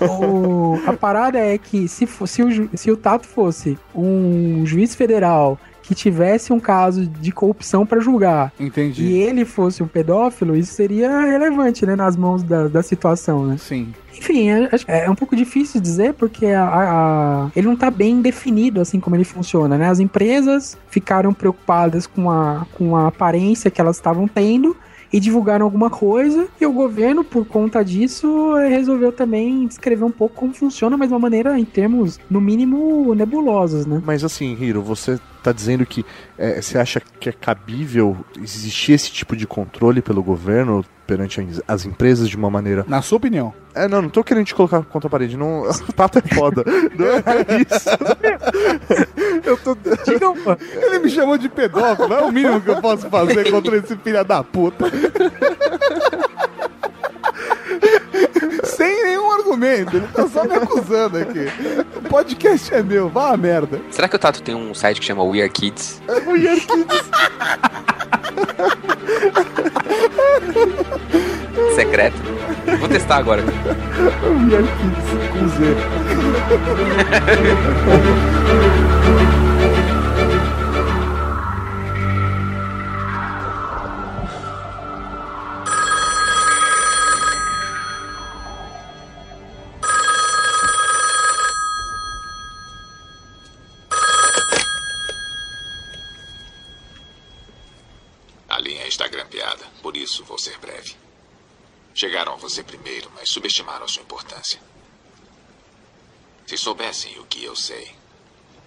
O- 0.00 0.78
a 0.86 0.92
parada 0.92 1.38
é 1.38 1.58
que 1.58 1.88
se, 1.88 2.06
se, 2.26 2.42
o, 2.42 2.68
se 2.76 2.90
o 2.90 2.96
Tato 2.96 3.26
fosse 3.26 3.78
um 3.94 4.64
juiz 4.64 4.94
federal 4.94 5.58
que 5.86 5.94
tivesse 5.94 6.50
um 6.52 6.58
caso 6.58 7.06
de 7.06 7.30
corrupção 7.30 7.84
pra 7.84 8.00
julgar 8.00 8.52
Entendi. 8.58 9.04
e 9.04 9.12
ele 9.18 9.44
fosse 9.44 9.82
um 9.82 9.86
pedófilo, 9.86 10.56
isso 10.56 10.72
seria 10.72 11.20
relevante, 11.20 11.84
né? 11.84 11.94
Nas 11.94 12.16
mãos 12.16 12.42
da, 12.42 12.68
da 12.68 12.82
situação, 12.82 13.46
né? 13.46 13.56
Sim. 13.58 13.92
Enfim, 14.16 14.48
é, 14.48 14.68
acho 14.72 14.86
que 14.86 14.90
é 14.92 15.10
um 15.10 15.14
pouco 15.14 15.36
difícil 15.36 15.80
dizer 15.80 16.14
porque 16.14 16.46
a- 16.46 16.64
a- 16.64 16.90
a- 17.44 17.50
ele 17.54 17.66
não 17.66 17.76
tá 17.76 17.90
bem 17.90 18.22
definido 18.22 18.80
assim 18.80 18.98
como 18.98 19.14
ele 19.14 19.24
funciona, 19.24 19.76
né? 19.76 19.88
As 19.88 20.00
empresas 20.00 20.78
ficaram 20.88 21.34
preocupadas 21.34 22.06
com 22.06 22.30
a, 22.30 22.64
com 22.72 22.96
a 22.96 23.08
aparência 23.08 23.70
que 23.70 23.80
elas 23.80 23.96
estavam 23.96 24.26
tendo 24.26 24.74
e 25.12 25.20
divulgaram 25.20 25.64
alguma 25.66 25.90
coisa 25.90 26.46
e 26.60 26.64
o 26.66 26.72
governo, 26.72 27.22
por 27.22 27.44
conta 27.46 27.84
disso, 27.84 28.54
resolveu 28.68 29.12
também 29.12 29.66
descrever 29.66 30.04
um 30.04 30.10
pouco 30.10 30.34
como 30.34 30.54
funciona, 30.54 30.96
mas 30.96 31.08
de 31.08 31.14
uma 31.14 31.20
maneira 31.20 31.58
em 31.58 31.64
termos, 31.64 32.18
no 32.30 32.40
mínimo, 32.40 33.14
nebulosos, 33.14 33.84
né? 33.86 34.02
Mas 34.04 34.24
assim, 34.24 34.56
Hiro, 34.58 34.82
você 34.82 35.20
tá 35.44 35.52
dizendo 35.52 35.84
que 35.86 36.04
é, 36.38 36.60
você 36.60 36.78
acha 36.78 37.00
que 37.20 37.28
é 37.28 37.32
cabível 37.32 38.16
existir 38.42 38.92
esse 38.92 39.10
tipo 39.12 39.36
de 39.36 39.46
controle 39.46 40.00
pelo 40.02 40.22
governo 40.22 40.84
perante 41.06 41.40
as- 41.40 41.60
as 41.68 41.84
empresas 41.84 42.28
de 42.28 42.36
uma 42.36 42.50
maneira. 42.50 42.84
Na 42.88 43.02
sua 43.02 43.18
opinião. 43.18 43.52
É, 43.74 43.86
não, 43.86 44.00
não 44.02 44.08
tô 44.08 44.24
querendo 44.24 44.46
te 44.46 44.54
colocar 44.54 44.82
contra 44.84 45.06
a 45.06 45.10
parede. 45.10 45.36
Não, 45.36 45.62
o 45.68 45.92
tato 45.92 46.18
é 46.18 46.34
foda. 46.34 46.64
Não 46.96 47.06
é 47.06 47.22
isso. 47.60 47.90
Eu 49.44 49.56
tô. 49.58 49.76
Ele 50.80 50.98
me 51.00 51.10
chamou 51.10 51.36
de 51.36 51.48
pedófilo, 51.48 52.08
não 52.08 52.16
é 52.16 52.22
o 52.22 52.32
mínimo 52.32 52.60
que 52.60 52.70
eu 52.70 52.80
posso 52.80 53.08
fazer 53.10 53.50
contra 53.50 53.76
esse 53.76 53.94
filho 53.96 54.24
da 54.24 54.42
puta. 54.42 54.86
Sem 58.84 59.02
nenhum 59.02 59.32
argumento, 59.32 59.96
ele 59.96 60.06
tá 60.08 60.28
só 60.28 60.44
me 60.44 60.52
acusando 60.56 61.16
aqui. 61.16 61.46
O 61.96 62.02
podcast 62.02 62.74
é 62.74 62.82
meu, 62.82 63.08
vá 63.08 63.32
a 63.32 63.36
merda. 63.36 63.80
Será 63.90 64.06
que 64.06 64.14
o 64.14 64.18
Tato 64.18 64.42
tem 64.42 64.54
um 64.54 64.74
site 64.74 65.00
que 65.00 65.06
chama 65.06 65.24
We 65.24 65.40
Are 65.40 65.48
Kids? 65.48 66.02
Mulher 66.26 66.60
Kids. 66.60 67.10
Secreto? 71.74 72.16
Vou 72.78 72.88
testar 72.90 73.16
agora. 73.16 73.42
Mulher 73.42 74.62
Kids 74.62 75.08
com 75.32 75.48
Z. 75.48 75.74
isso 100.14 100.24
vou 100.24 100.38
ser 100.38 100.56
breve. 100.58 100.94
Chegaram 101.92 102.34
a 102.34 102.36
você 102.36 102.62
primeiro, 102.62 103.10
mas 103.16 103.30
subestimaram 103.30 103.88
sua 103.88 104.02
importância. 104.02 104.60
Se 106.46 106.56
soubessem 106.56 107.18
o 107.18 107.24
que 107.24 107.42
eu 107.42 107.56
sei, 107.56 107.92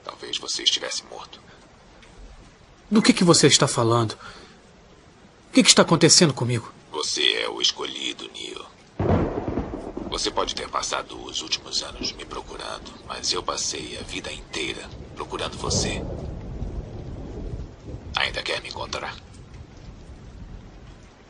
talvez 0.03 0.37
você 0.37 0.63
estivesse 0.63 1.05
morto. 1.05 1.39
Do 2.91 3.01
que, 3.01 3.13
que 3.13 3.23
você 3.23 3.47
está 3.47 3.67
falando? 3.67 4.11
O 4.13 5.53
que, 5.53 5.63
que 5.63 5.69
está 5.69 5.83
acontecendo 5.83 6.33
comigo? 6.33 6.71
Você 6.91 7.23
é 7.33 7.49
o 7.49 7.61
escolhido, 7.61 8.29
Neil. 8.33 8.65
Você 10.09 10.29
pode 10.29 10.53
ter 10.53 10.67
passado 10.69 11.21
os 11.23 11.41
últimos 11.41 11.81
anos 11.81 12.11
me 12.11 12.25
procurando, 12.25 12.91
mas 13.07 13.31
eu 13.31 13.41
passei 13.41 13.97
a 13.97 14.03
vida 14.03 14.31
inteira 14.33 14.89
procurando 15.15 15.57
você. 15.57 16.01
Ainda 18.15 18.41
quer 18.41 18.61
me 18.61 18.69
encontrar? 18.69 19.15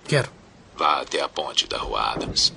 Quero. 0.07 0.29
Vá 0.77 1.01
até 1.01 1.21
a 1.21 1.27
ponte 1.27 1.67
da 1.67 1.77
Rua 1.79 2.13
Adams. 2.13 2.53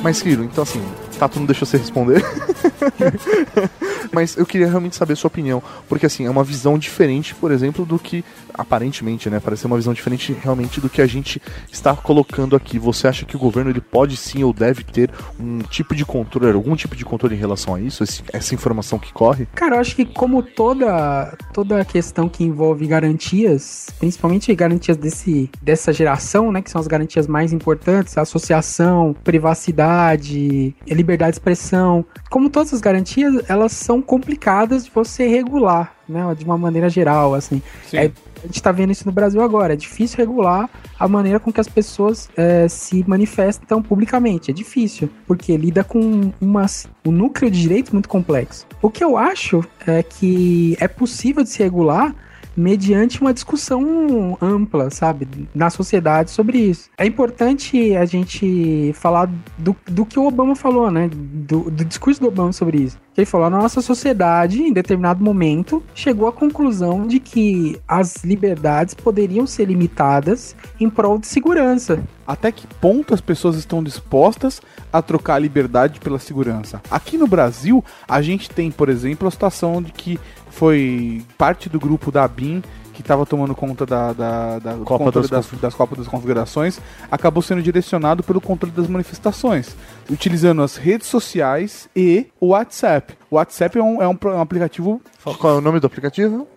Mas, 0.00 0.22
Kiro, 0.22 0.44
então 0.44 0.62
assim, 0.62 0.80
Tato 1.18 1.38
não 1.38 1.46
deixou 1.46 1.66
você 1.66 1.76
responder. 1.76 2.22
Mas 4.12 4.36
eu 4.36 4.46
queria 4.46 4.68
realmente 4.68 4.96
saber 4.96 5.16
sua 5.16 5.28
opinião. 5.28 5.62
Porque, 5.88 6.06
assim, 6.06 6.24
é 6.26 6.30
uma 6.30 6.44
visão 6.44 6.78
diferente, 6.78 7.34
por 7.34 7.50
exemplo, 7.50 7.84
do 7.84 7.98
que. 7.98 8.24
Aparentemente, 8.54 9.30
né? 9.30 9.38
Parece 9.38 9.62
ser 9.62 9.66
uma 9.68 9.76
visão 9.76 9.92
diferente 9.94 10.36
realmente 10.42 10.80
do 10.80 10.88
que 10.88 11.00
a 11.00 11.06
gente 11.06 11.40
está 11.70 11.94
colocando 11.94 12.56
aqui. 12.56 12.76
Você 12.76 13.06
acha 13.06 13.24
que 13.24 13.36
o 13.36 13.38
governo 13.38 13.70
ele 13.70 13.80
pode 13.80 14.16
sim 14.16 14.42
ou 14.42 14.52
deve 14.52 14.82
ter 14.82 15.10
um 15.38 15.58
tipo 15.60 15.94
de 15.94 16.04
controle, 16.04 16.52
algum 16.52 16.74
tipo 16.74 16.96
de 16.96 17.04
controle 17.04 17.36
em 17.36 17.38
relação 17.38 17.74
a 17.76 17.80
isso? 17.80 18.02
esse- 18.02 18.22
essa 18.32 18.54
informação 18.56 18.98
que 18.98 19.12
corre? 19.12 19.46
Cara, 19.54 19.76
eu 19.76 19.80
acho 19.80 19.94
que 19.94 20.04
como 20.04 20.42
toda 20.42 21.36
toda 21.54 21.84
questão 21.84 22.28
que 22.28 22.42
envolve 22.42 22.84
garantias, 22.86 23.86
principalmente 24.00 24.52
garantias 24.56 24.96
desse, 24.96 25.48
dessa 25.62 25.92
geração, 25.92 26.50
né, 26.50 26.60
que 26.60 26.70
são 26.70 26.80
as 26.80 26.88
garantias 26.88 27.28
mais 27.28 27.52
importantes, 27.52 28.18
associação, 28.18 29.14
privacidade, 29.22 30.74
liberdade 31.08 31.32
de 31.32 31.36
expressão, 31.36 32.04
como 32.28 32.50
todas 32.50 32.74
as 32.74 32.80
garantias, 32.80 33.42
elas 33.48 33.72
são 33.72 34.02
complicadas 34.02 34.84
de 34.84 34.90
você 34.90 35.26
regular, 35.26 35.94
né, 36.06 36.22
de 36.36 36.44
uma 36.44 36.58
maneira 36.58 36.90
geral, 36.90 37.34
assim. 37.34 37.62
É, 37.92 38.10
a 38.44 38.46
gente 38.46 38.62
tá 38.62 38.70
vendo 38.70 38.92
isso 38.92 39.06
no 39.06 39.12
Brasil 39.12 39.40
agora. 39.40 39.72
É 39.72 39.76
difícil 39.76 40.18
regular 40.18 40.68
a 40.98 41.08
maneira 41.08 41.40
com 41.40 41.50
que 41.50 41.60
as 41.60 41.68
pessoas 41.68 42.28
é, 42.36 42.68
se 42.68 43.02
manifestam 43.08 43.82
publicamente. 43.82 44.50
É 44.50 44.54
difícil, 44.54 45.08
porque 45.26 45.56
lida 45.56 45.82
com 45.82 46.30
uma, 46.40 46.66
um 47.06 47.10
núcleo 47.10 47.50
de 47.50 47.60
direitos 47.60 47.92
muito 47.92 48.08
complexo. 48.08 48.66
O 48.82 48.90
que 48.90 49.02
eu 49.02 49.16
acho 49.16 49.64
é 49.86 50.02
que 50.02 50.76
é 50.78 50.86
possível 50.86 51.42
de 51.42 51.48
se 51.48 51.62
regular 51.62 52.14
mediante 52.58 53.20
uma 53.20 53.32
discussão 53.32 54.36
ampla, 54.42 54.90
sabe, 54.90 55.48
na 55.54 55.70
sociedade 55.70 56.32
sobre 56.32 56.58
isso. 56.58 56.90
É 56.98 57.06
importante 57.06 57.94
a 57.94 58.04
gente 58.04 58.92
falar 58.94 59.30
do, 59.56 59.76
do 59.86 60.04
que 60.04 60.18
o 60.18 60.26
Obama 60.26 60.56
falou, 60.56 60.90
né, 60.90 61.08
do, 61.12 61.70
do 61.70 61.84
discurso 61.84 62.20
do 62.20 62.26
Obama 62.26 62.52
sobre 62.52 62.78
isso. 62.78 62.98
Ele 63.16 63.26
falou, 63.26 63.46
a 63.46 63.50
nossa 63.50 63.80
sociedade, 63.80 64.62
em 64.62 64.72
determinado 64.72 65.22
momento, 65.22 65.82
chegou 65.94 66.28
à 66.28 66.32
conclusão 66.32 67.06
de 67.06 67.18
que 67.18 67.80
as 67.86 68.24
liberdades 68.24 68.94
poderiam 68.94 69.46
ser 69.46 69.66
limitadas 69.66 70.54
em 70.78 70.88
prol 70.88 71.18
de 71.18 71.26
segurança. 71.26 72.00
Até 72.24 72.52
que 72.52 72.66
ponto 72.80 73.14
as 73.14 73.20
pessoas 73.20 73.56
estão 73.56 73.82
dispostas 73.82 74.60
a 74.92 75.02
trocar 75.02 75.34
a 75.34 75.38
liberdade 75.38 75.98
pela 75.98 76.18
segurança? 76.18 76.80
Aqui 76.90 77.18
no 77.18 77.26
Brasil, 77.26 77.84
a 78.06 78.22
gente 78.22 78.50
tem, 78.50 78.70
por 78.70 78.88
exemplo, 78.88 79.26
a 79.26 79.30
situação 79.30 79.82
de 79.82 79.90
que 79.90 80.20
foi 80.58 81.22
parte 81.38 81.68
do 81.68 81.78
grupo 81.78 82.10
da 82.10 82.26
BIM 82.26 82.62
que 82.92 83.00
estava 83.00 83.24
tomando 83.24 83.54
conta 83.54 83.86
da, 83.86 84.12
da, 84.12 84.58
da 84.58 84.72
Copa 84.78 85.04
controle 85.04 85.28
das 85.28 85.46
das, 85.46 85.60
das 85.60 85.74
Copas 85.74 85.98
das 85.98 86.08
Confederações, 86.08 86.80
acabou 87.08 87.40
sendo 87.40 87.62
direcionado 87.62 88.24
pelo 88.24 88.40
controle 88.40 88.74
das 88.74 88.88
manifestações, 88.88 89.76
utilizando 90.10 90.60
as 90.62 90.76
redes 90.76 91.06
sociais 91.06 91.88
e 91.94 92.26
o 92.40 92.48
WhatsApp. 92.48 93.16
O 93.30 93.36
WhatsApp 93.36 93.78
é 93.78 93.82
um, 93.82 94.02
é 94.02 94.08
um, 94.08 94.18
é 94.20 94.28
um 94.34 94.40
aplicativo 94.40 95.00
Qual 95.22 95.54
é 95.54 95.58
o 95.58 95.60
nome 95.60 95.78
do 95.78 95.86
aplicativo? 95.86 96.48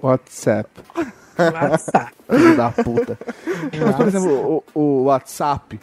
WhatsApp. 0.00 0.70
WhatsApp. 1.36 2.12
Filho 2.30 2.56
da 2.56 2.70
puta. 2.70 3.18
Mas, 3.84 3.96
por 3.96 4.06
exemplo, 4.06 4.64
o, 4.72 4.80
o 4.80 5.02
WhatsApp, 5.06 5.80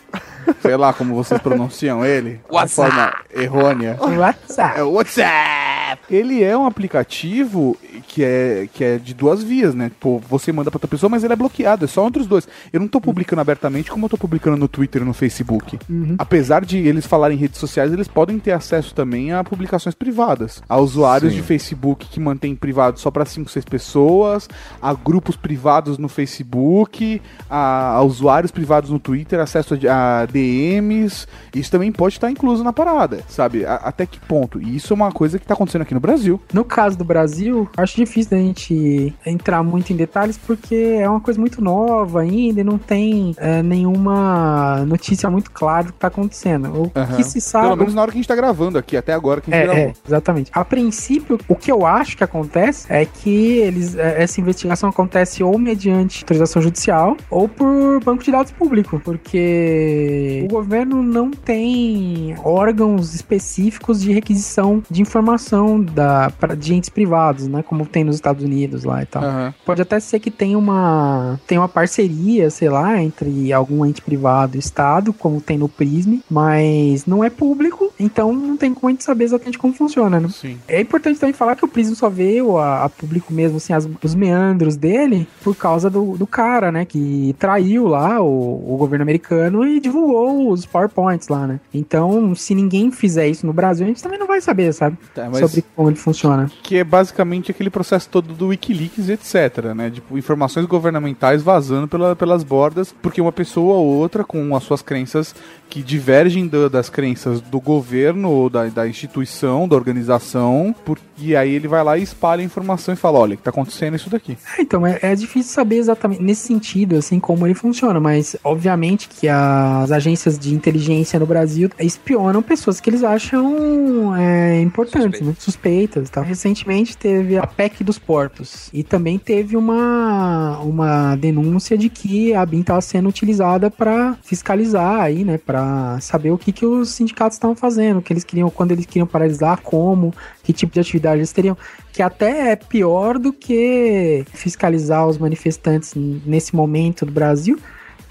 sei 0.62 0.78
lá 0.78 0.94
como 0.94 1.14
vocês 1.14 1.42
pronunciam 1.42 2.06
ele, 2.06 2.40
de 2.50 2.68
forma 2.70 3.14
errônea. 3.34 3.98
WhatsApp. 4.00 4.80
É 4.80 4.84
o 4.84 4.92
WhatsApp. 4.94 5.75
Ele 6.10 6.44
é 6.44 6.58
um 6.58 6.66
aplicativo 6.66 7.78
que 8.08 8.24
é, 8.24 8.68
que 8.74 8.84
é 8.84 8.98
de 8.98 9.14
duas 9.14 9.44
vias, 9.44 9.74
né? 9.76 9.92
Pô, 10.00 10.20
você 10.20 10.52
manda 10.52 10.70
pra 10.72 10.78
outra 10.78 10.88
pessoa, 10.88 11.10
mas 11.10 11.24
ele 11.24 11.34
é 11.34 11.36
bloqueado, 11.36 11.86
é 11.86 11.88
só 11.88 12.08
entre 12.08 12.22
os 12.22 12.28
dois. 12.28 12.48
Eu 12.72 12.80
não 12.80 12.88
tô 12.88 13.00
publicando 13.02 13.42
abertamente 13.42 13.92
como 13.92 14.06
eu 14.06 14.10
tô 14.10 14.18
publicando 14.18 14.58
no 14.58 14.68
Twitter 14.68 15.02
e 15.02 15.06
no 15.06 15.14
Facebook. 15.14 15.78
Apesar 16.18 16.64
de 16.66 16.78
eles 16.78 17.06
falarem 17.06 17.38
em 17.38 17.40
redes 17.40 17.60
sociais, 17.60 17.92
eles 17.94 18.08
podem 18.08 18.40
ter 18.40 18.52
acesso 18.52 18.94
também 18.94 19.32
a 19.34 19.44
publicações 19.44 19.96
privadas. 19.96 20.62
A 20.68 20.78
usuários 20.78 21.32
Sim. 21.34 21.38
de 21.40 21.44
Facebook 21.44 22.08
que 22.08 22.20
mantêm 22.20 22.56
privado 22.56 23.00
só 23.00 23.12
pra 23.12 23.26
5, 23.26 23.50
6 23.50 23.66
pessoas, 23.66 24.48
a 24.82 24.94
grupos 24.94 25.36
privados 25.36 25.98
no 25.98 26.08
Facebook, 26.10 27.22
a, 27.50 27.96
a 27.96 28.02
usuários 28.02 28.52
privados 28.52 28.90
no 28.90 29.00
Twitter, 29.00 29.40
acesso 29.40 29.78
a, 29.90 30.22
a 30.22 30.26
DMs. 30.26 31.28
Isso 31.54 31.72
também 31.72 31.92
pode 31.92 32.16
estar 32.16 32.30
incluso 32.32 32.64
na 32.64 32.74
parada, 32.74 33.24
sabe? 33.28 33.66
A- 33.66 33.76
até 33.76 34.06
que 34.06 34.20
ponto? 34.20 34.62
E 34.62 34.76
isso 34.76 34.94
é 34.94 34.96
uma 34.96 35.12
coisa 35.12 35.38
que 35.40 35.46
tá 35.46 35.54
acontecendo 35.54 35.75
aqui 35.84 35.94
no 35.94 36.00
Brasil. 36.00 36.40
No 36.54 36.64
caso 36.64 36.98
do 36.98 37.04
Brasil, 37.04 37.68
acho 37.78 37.96
difícil 37.96 38.32
da 38.32 38.38
gente 38.38 39.14
entrar 39.26 39.64
muito 39.64 39.92
em 39.92 39.96
detalhes 39.96 40.38
porque 40.38 40.76
é 41.00 41.10
uma 41.10 41.20
coisa 41.22 41.40
muito 41.40 41.62
nova 41.62 42.22
ainda 42.22 42.62
e 42.62 42.64
não 42.64 42.78
tem 42.78 43.34
é, 43.38 43.62
nenhuma 43.64 44.84
notícia 44.86 45.30
muito 45.30 45.52
clara 45.52 45.86
do 45.86 45.94
que 45.94 46.00
tá 46.00 46.08
acontecendo. 46.08 46.70
O 46.70 46.92
Aham. 46.96 47.16
que 47.16 47.24
se 47.24 47.40
sabe. 47.42 47.66
Pelo 47.68 47.78
menos 47.78 47.94
na 47.94 48.02
hora 48.02 48.12
que 48.12 48.18
a 48.18 48.22
gente 48.22 48.28
tá 48.28 48.36
gravando 48.36 48.78
aqui, 48.78 48.98
até 48.98 49.14
agora 49.14 49.42
que 49.42 49.54
a 49.54 49.58
gente 49.58 49.70
É, 49.70 49.72
é, 49.72 49.76
gravou. 49.76 49.94
exatamente. 50.08 50.52
A 50.54 50.64
princípio, 50.66 51.38
o 51.48 51.56
que 51.56 51.72
eu 51.72 51.86
acho 51.86 52.18
que 52.18 52.24
acontece 52.24 52.86
é 52.90 53.06
que 53.06 53.58
eles, 53.58 53.96
é, 53.96 54.22
essa 54.24 54.40
investigação 54.42 54.90
acontece 54.90 55.44
ou 55.44 55.58
mediante 55.58 56.24
autorização 56.24 56.62
judicial 56.62 57.18
ou 57.30 57.48
por 57.48 58.04
banco 58.04 58.24
de 58.24 58.32
dados 58.32 58.52
público, 58.52 59.00
porque 59.04 60.46
o 60.46 60.54
governo 60.54 61.02
não 61.04 61.32
tem 61.32 62.36
órgãos 62.44 63.14
específicos 63.14 64.02
de 64.02 64.12
requisição 64.12 64.82
de 64.90 65.02
informação 65.02 65.65
da, 65.82 66.32
pra, 66.40 66.56
de 66.56 66.74
entes 66.74 66.90
privados, 66.90 67.48
né? 67.48 67.64
Como 67.64 67.86
tem 67.86 68.04
nos 68.04 68.16
Estados 68.16 68.44
Unidos 68.44 68.84
lá 68.84 69.02
e 69.02 69.06
tal. 69.06 69.24
Aham. 69.24 69.54
Pode 69.66 69.82
até 69.82 70.00
ser 70.00 70.20
que 70.20 70.30
tenha 70.32 70.58
uma, 70.58 71.40
tem 71.48 71.58
uma 71.58 71.68
parceria, 71.70 72.50
sei 72.50 72.70
lá, 72.70 73.02
entre 73.02 73.52
algum 73.54 73.86
ente 73.86 74.02
privado 74.02 74.56
e 74.56 74.60
Estado, 74.60 75.12
como 75.14 75.42
tem 75.42 75.58
no 75.58 75.68
Prism, 75.70 76.20
mas 76.30 77.06
não 77.06 77.24
é 77.24 77.30
público, 77.30 77.92
então 78.00 78.34
não 78.34 78.58
tem 78.58 78.74
como 78.74 78.88
a 78.88 78.92
gente 78.92 79.04
saber 79.04 79.24
exatamente 79.26 79.58
como 79.58 79.74
funciona, 79.74 80.20
né? 80.20 80.28
Sim. 80.30 80.58
É 80.68 80.82
importante 80.82 81.20
também 81.20 81.34
falar 81.34 81.56
que 81.56 81.66
o 81.66 81.68
Prism 81.68 81.94
só 81.94 82.10
veio 82.10 82.58
a, 82.58 82.84
a 82.84 82.90
público 82.90 83.34
mesmo, 83.34 83.58
assim, 83.58 83.74
as- 83.74 83.88
os 84.04 84.16
meandros 84.16 84.76
dele 84.76 85.28
por 85.44 85.56
causa 85.56 85.90
do, 85.90 86.18
do 86.18 86.28
cara, 86.28 86.72
né, 86.72 86.86
que 86.86 87.36
traiu 87.40 87.88
lá 87.88 88.22
o, 88.22 88.74
o 88.74 88.78
governo 88.78 89.04
americano 89.04 89.66
e 89.66 89.80
divulgou 89.80 90.50
os 90.52 90.66
PowerPoints 90.66 91.28
lá, 91.28 91.48
né? 91.48 91.60
Então, 91.74 92.36
se 92.36 92.54
ninguém 92.56 92.92
fizer 92.92 93.28
isso 93.28 93.46
no 93.46 93.54
Brasil, 93.54 93.86
a 93.86 93.88
gente 93.88 94.02
também 94.04 94.20
não 94.20 94.28
vai 94.28 94.42
saber, 94.42 94.74
sabe? 94.74 94.98
Tá, 95.14 95.30
mas 95.30 95.40
Como 95.76 95.90
ele 95.90 95.96
funciona. 95.98 96.50
que 96.64 96.78
é 96.78 96.84
basicamente 96.84 97.52
aquele 97.52 97.70
processo 97.70 98.10
todo 98.10 98.34
do 98.34 98.48
Wikileaks, 98.48 99.10
etc, 99.10 99.74
né? 99.76 99.90
Tipo, 99.90 100.18
informações 100.18 100.66
governamentais 100.66 101.42
vazando 101.42 101.88
pela- 101.88 102.16
pelas 102.16 102.44
bordas, 102.44 102.94
porque 103.02 103.22
uma 103.22 103.32
pessoa 103.32 103.76
ou 103.76 103.86
outra 103.88 104.24
com 104.24 104.56
as 104.56 104.64
suas 104.64 104.82
crenças 104.82 105.36
que 105.70 105.82
divergem 105.82 106.48
da- 106.48 106.68
das 106.70 106.90
crenças 106.90 107.42
do 107.42 107.60
governo 107.60 108.30
ou 108.30 108.50
da, 108.50 108.66
da 108.68 108.88
instituição, 108.88 109.68
da 109.68 109.76
organização, 109.76 110.74
por, 110.86 110.98
e 111.18 111.36
aí 111.36 111.54
ele 111.54 111.68
vai 111.68 111.84
lá 111.84 111.98
e 111.98 112.04
espalha 112.04 112.42
a 112.42 112.46
informação 112.46 112.94
e 112.94 112.98
fala, 112.98 113.20
olha, 113.20 113.36
que 113.36 113.42
tá 113.44 113.50
acontecendo 113.50 113.96
isso 113.96 114.10
daqui. 114.10 114.38
É, 114.58 114.62
então, 114.62 114.86
é, 114.86 115.00
é 115.02 115.16
difícil 115.16 115.52
saber 115.54 115.78
exatamente 115.78 116.22
nesse 116.22 116.48
sentido, 116.48 116.96
assim, 116.98 117.20
como 117.20 117.46
ele 117.48 117.54
funciona, 117.56 118.00
mas 118.00 118.36
obviamente 118.44 119.10
que 119.10 119.28
as 119.28 119.92
agências 119.92 120.38
de 120.38 120.54
inteligência 120.54 121.20
no 121.20 121.26
Brasil 121.26 121.70
espionam 121.80 122.42
pessoas 122.42 122.80
que 122.80 122.90
eles 122.90 123.04
acham 123.04 124.16
é, 124.16 124.62
importantes, 124.62 125.22
né? 125.22 125.34
Suspeitas 125.46 126.10
tal. 126.10 126.24
Recentemente 126.24 126.98
teve 126.98 127.38
a 127.38 127.46
PEC 127.46 127.84
dos 127.84 128.00
portos 128.00 128.70
e 128.74 128.84
também 128.84 129.18
teve 129.20 129.56
uma, 129.56 130.60
uma 130.60 131.16
denúncia 131.16 131.78
de 131.78 131.90
que 131.90 132.34
a 132.34 132.46
BIM 132.46 132.62
estava 132.62 132.82
sendo 132.82 133.08
utilizada 133.10 133.70
para 133.70 134.18
fiscalizar 134.24 135.02
aí, 135.02 135.24
né? 135.24 135.38
Para 135.38 136.00
saber 136.02 136.32
o 136.32 136.38
que, 136.38 136.52
que 136.52 136.66
os 136.66 136.90
sindicatos 136.90 137.36
estavam 137.36 137.56
fazendo 137.56 137.76
fazendo, 137.76 138.02
que 138.02 138.14
eles 138.14 138.24
queriam, 138.24 138.50
quando 138.50 138.72
eles 138.72 138.86
queriam 138.86 139.08
paralisar, 139.08 139.62
como, 139.62 140.14
que 140.44 140.54
tipo 140.54 140.74
de 140.74 140.80
atividade 140.80 141.18
eles 141.18 141.32
teriam, 141.32 141.58
que 141.92 142.02
até 142.02 142.52
é 142.52 142.56
pior 142.56 143.18
do 143.20 143.34
que 143.34 144.26
fiscalizar 144.34 145.08
os 145.08 145.18
manifestantes 145.18 145.94
nesse 145.96 146.56
momento 146.56 147.06
do 147.06 147.12
Brasil, 147.12 147.60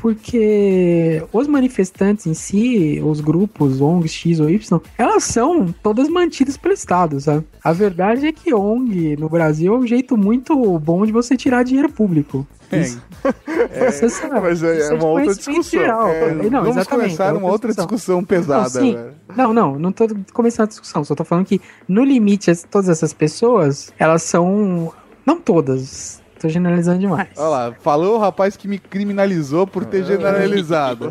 porque 0.04 1.22
os 1.32 1.46
manifestantes 1.46 2.26
em 2.26 2.34
si, 2.34 3.00
os 3.04 3.20
grupos 3.20 3.80
ONG 3.80 4.06
X 4.06 4.38
ou 4.38 4.50
Y, 4.50 4.80
elas 4.98 5.24
são 5.24 5.66
todas 5.82 6.08
mantidas 6.08 6.56
pelo 6.58 6.74
Estado, 6.74 7.18
sabe? 7.20 7.44
A 7.62 7.72
verdade 7.72 8.26
é 8.26 8.32
que 8.32 8.52
ONG 8.54 9.16
no 9.16 9.28
Brasil 9.28 9.74
é 9.74 9.78
um 9.78 9.86
jeito 9.86 10.16
muito 10.16 10.78
bom 10.78 11.06
de 11.06 11.12
você 11.12 11.36
tirar 11.36 11.62
dinheiro 11.62 11.90
público. 11.90 12.46
É. 12.70 12.80
Isso. 12.80 13.02
Você 13.90 14.08
sabe. 14.08 14.40
Mas 14.40 14.62
é, 14.62 14.78
Isso 14.78 14.92
é 14.92 14.94
uma 14.94 15.04
outra 15.06 15.34
discussão. 15.34 15.62
geral. 15.62 16.08
É, 16.08 16.32
não, 16.34 16.50
Vamos 16.62 16.68
exatamente, 16.76 16.88
começar 17.16 17.26
é 17.26 17.32
uma 17.32 17.48
outra 17.50 17.72
discussão 17.74 18.24
pesada. 18.24 18.80
não, 18.80 18.86
velho. 18.92 19.14
Não, 19.36 19.52
não, 19.52 19.78
não 19.78 19.92
tô 19.92 20.06
começando 20.32 20.64
a 20.66 20.68
discussão, 20.68 21.04
só 21.04 21.14
tô 21.14 21.24
falando 21.24 21.44
que 21.46 21.60
no 21.88 22.02
limite 22.04 22.50
as- 22.50 22.64
todas 22.64 22.88
essas 22.88 23.12
pessoas, 23.12 23.92
elas 23.98 24.22
são 24.22 24.92
não 25.26 25.38
todas, 25.40 26.20
tô 26.44 26.48
generalizando 26.50 26.98
demais. 26.98 27.28
Olha 27.36 27.48
lá, 27.48 27.72
falou 27.80 28.16
o 28.16 28.18
rapaz 28.18 28.54
que 28.54 28.68
me 28.68 28.78
criminalizou 28.78 29.66
por 29.66 29.86
ter 29.86 30.04
generalizado. 30.04 31.10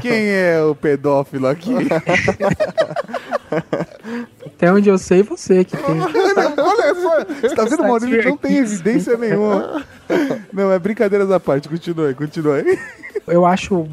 Quem 0.00 0.28
é 0.28 0.62
o 0.62 0.72
pedófilo 0.72 1.48
aqui? 1.48 1.74
Até 4.46 4.72
onde 4.72 4.88
eu 4.88 4.96
sei, 4.98 5.24
você 5.24 5.64
que 5.64 5.76
tem. 5.76 5.98
Olha 6.00 6.94
só, 6.94 7.24
você 7.40 7.54
tá 7.56 7.64
vendo, 7.64 7.82
Maurício? 7.82 8.22
que 8.22 8.28
Não 8.28 8.36
tem 8.36 8.58
evidência 8.58 9.16
nenhuma. 9.16 9.84
Não, 10.52 10.70
é 10.70 10.78
brincadeiras 10.78 11.28
à 11.32 11.40
parte. 11.40 11.68
Continue, 11.68 12.14
continue. 12.14 12.78
eu 13.26 13.44
acho 13.44 13.88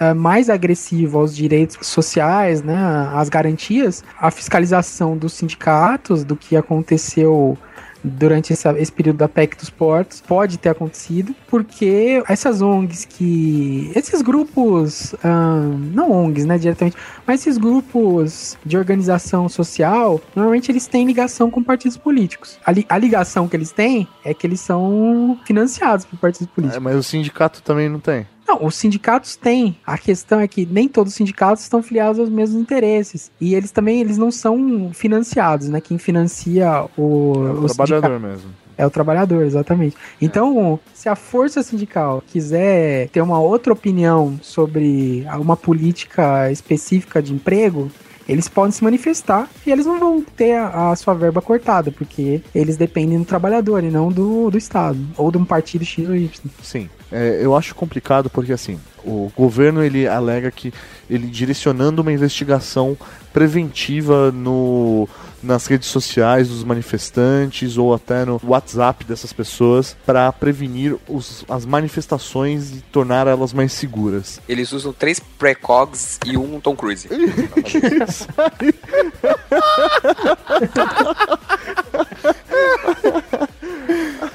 é, 0.00 0.12
mais 0.12 0.50
agressivo 0.50 1.18
aos 1.18 1.36
direitos 1.36 1.86
sociais, 1.86 2.60
né, 2.60 2.76
às 3.14 3.28
garantias, 3.28 4.02
a 4.18 4.32
fiscalização 4.32 5.16
dos 5.16 5.32
sindicatos, 5.34 6.24
do 6.24 6.34
que 6.34 6.56
aconteceu 6.56 7.56
durante 8.02 8.52
essa- 8.52 8.78
esse 8.78 8.90
período 8.92 9.18
da 9.18 9.28
PEC 9.28 9.56
dos 9.56 9.70
portos, 9.70 10.20
pode 10.20 10.58
ter 10.58 10.70
acontecido, 10.70 11.34
porque 11.48 12.22
essas 12.28 12.62
ONGs 12.62 13.04
que... 13.04 13.90
Esses 13.94 14.22
grupos, 14.22 15.14
ahn, 15.24 15.76
não 15.94 16.10
ONGs, 16.10 16.44
né, 16.46 16.58
diretamente, 16.58 16.96
mas 17.26 17.40
esses 17.40 17.58
grupos 17.58 18.56
de 18.64 18.76
organização 18.76 19.48
social, 19.48 20.20
normalmente 20.34 20.70
eles 20.70 20.86
têm 20.86 21.06
ligação 21.06 21.50
com 21.50 21.62
partidos 21.62 21.96
políticos. 21.96 22.58
A, 22.64 22.72
li- 22.72 22.86
a 22.88 22.96
ligação 22.98 23.46
que 23.48 23.56
eles 23.56 23.72
têm 23.72 24.06
é 24.24 24.32
que 24.32 24.46
eles 24.46 24.60
são 24.60 25.38
financiados 25.44 26.04
por 26.04 26.18
partidos 26.18 26.48
políticos. 26.52 26.76
É, 26.76 26.80
mas 26.80 26.96
o 26.96 27.02
sindicato 27.02 27.62
também 27.62 27.88
não 27.88 28.00
tem. 28.00 28.26
Não, 28.50 28.66
os 28.66 28.74
sindicatos 28.74 29.36
têm. 29.36 29.76
A 29.86 29.96
questão 29.96 30.40
é 30.40 30.48
que 30.48 30.66
nem 30.66 30.88
todos 30.88 31.12
os 31.12 31.16
sindicatos 31.16 31.62
estão 31.62 31.82
filiados 31.82 32.18
aos 32.18 32.28
mesmos 32.28 32.60
interesses. 32.60 33.30
E 33.40 33.54
eles 33.54 33.70
também 33.70 34.00
eles 34.00 34.18
não 34.18 34.30
são 34.30 34.90
financiados, 34.92 35.68
né? 35.68 35.80
Quem 35.80 35.98
financia 35.98 36.84
o, 36.96 37.32
É 37.46 37.50
o 37.52 37.64
o 37.64 37.66
trabalhador 37.66 38.10
sindicato 38.10 38.20
mesmo. 38.20 38.50
é 38.76 38.86
o 38.86 38.90
trabalhador, 38.90 39.44
exatamente. 39.44 39.96
Então, 40.20 40.80
se 40.92 41.08
a 41.08 41.14
força 41.14 41.62
sindical 41.62 42.22
quiser 42.26 43.08
ter 43.10 43.20
uma 43.20 43.38
outra 43.38 43.72
opinião 43.72 44.38
sobre 44.42 45.24
uma 45.38 45.56
política 45.56 46.50
específica 46.50 47.22
de 47.22 47.32
emprego, 47.32 47.88
eles 48.28 48.48
podem 48.48 48.72
se 48.72 48.82
manifestar 48.82 49.48
e 49.66 49.70
eles 49.70 49.86
não 49.86 49.98
vão 49.98 50.22
ter 50.22 50.54
a, 50.56 50.90
a 50.90 50.96
sua 50.96 51.14
verba 51.14 51.40
cortada, 51.42 51.90
porque 51.92 52.42
eles 52.54 52.76
dependem 52.76 53.18
do 53.18 53.24
trabalhador 53.24 53.84
e 53.84 53.90
não 53.90 54.08
do, 54.10 54.50
do 54.50 54.58
Estado, 54.58 54.98
ou 55.16 55.30
de 55.30 55.38
um 55.38 55.44
partido 55.44 55.84
X 55.84 56.08
ou 56.08 56.16
Y. 56.16 56.30
Sim. 56.62 56.88
É, 57.12 57.40
eu 57.42 57.56
acho 57.56 57.74
complicado 57.74 58.30
porque 58.30 58.52
assim, 58.52 58.78
o 59.04 59.30
governo 59.36 59.82
ele 59.82 60.06
alega 60.06 60.50
que 60.50 60.72
ele 61.08 61.26
direcionando 61.26 62.02
uma 62.02 62.12
investigação 62.12 62.96
preventiva 63.32 64.30
no 64.30 65.08
nas 65.42 65.66
redes 65.66 65.88
sociais 65.88 66.48
dos 66.48 66.62
manifestantes 66.62 67.78
ou 67.78 67.94
até 67.94 68.26
no 68.26 68.38
WhatsApp 68.44 69.04
dessas 69.06 69.32
pessoas 69.32 69.96
para 70.04 70.30
prevenir 70.32 70.96
os, 71.08 71.46
as 71.48 71.64
manifestações 71.64 72.72
e 72.72 72.82
tornar 72.92 73.26
elas 73.26 73.54
mais 73.54 73.72
seguras. 73.72 74.38
Eles 74.46 74.70
usam 74.72 74.92
três 74.92 75.18
precogs 75.18 76.20
e 76.26 76.36
um 76.36 76.60
Tom 76.60 76.76
Cruise. 76.76 77.08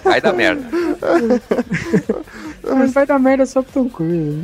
Vai 0.03 0.19
dar 0.21 0.33
merda. 0.33 0.63
Mas 2.73 2.93
vai 2.93 3.05
dar 3.05 3.19
merda 3.19 3.45
só 3.45 3.61
pro 3.61 3.71
Tom 3.71 3.89
Cruise. 3.89 4.41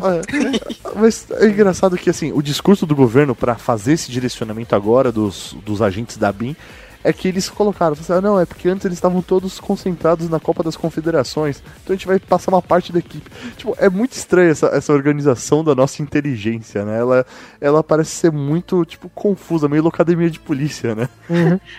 Mas 0.95 1.26
é 1.32 1.47
engraçado 1.47 1.97
que 1.97 2.09
assim, 2.09 2.32
o 2.32 2.41
discurso 2.41 2.86
do 2.86 2.95
governo 2.95 3.34
para 3.34 3.55
fazer 3.55 3.93
esse 3.93 4.11
direcionamento 4.11 4.76
agora 4.76 5.11
dos, 5.11 5.55
dos 5.65 5.82
agentes 5.82 6.17
da 6.17 6.32
BIM 6.32 6.55
é 7.03 7.11
que 7.13 7.27
eles 7.27 7.49
colocaram, 7.49 7.95
falaram 7.95 8.01
assim, 8.01 8.13
ah, 8.13 8.21
não, 8.21 8.39
é 8.39 8.45
porque 8.45 8.69
antes 8.69 8.85
eles 8.85 8.97
estavam 8.97 9.21
todos 9.21 9.59
concentrados 9.59 10.29
na 10.29 10.39
Copa 10.39 10.63
das 10.63 10.75
Confederações, 10.75 11.61
então 11.83 11.93
a 11.93 11.97
gente 11.97 12.07
vai 12.07 12.19
passar 12.19 12.51
uma 12.51 12.61
parte 12.61 12.91
da 12.91 12.99
equipe. 12.99 13.29
Tipo, 13.57 13.75
é 13.79 13.89
muito 13.89 14.13
estranha 14.13 14.51
essa, 14.51 14.67
essa 14.67 14.93
organização 14.93 15.63
da 15.63 15.73
nossa 15.73 16.01
inteligência, 16.01 16.85
né? 16.85 16.99
Ela, 16.99 17.25
ela 17.59 17.83
parece 17.83 18.11
ser 18.11 18.31
muito, 18.31 18.85
tipo, 18.85 19.09
confusa, 19.09 19.67
meio 19.67 19.83
locademia 19.83 20.29
de 20.29 20.39
polícia, 20.39 20.95
né? 20.95 21.09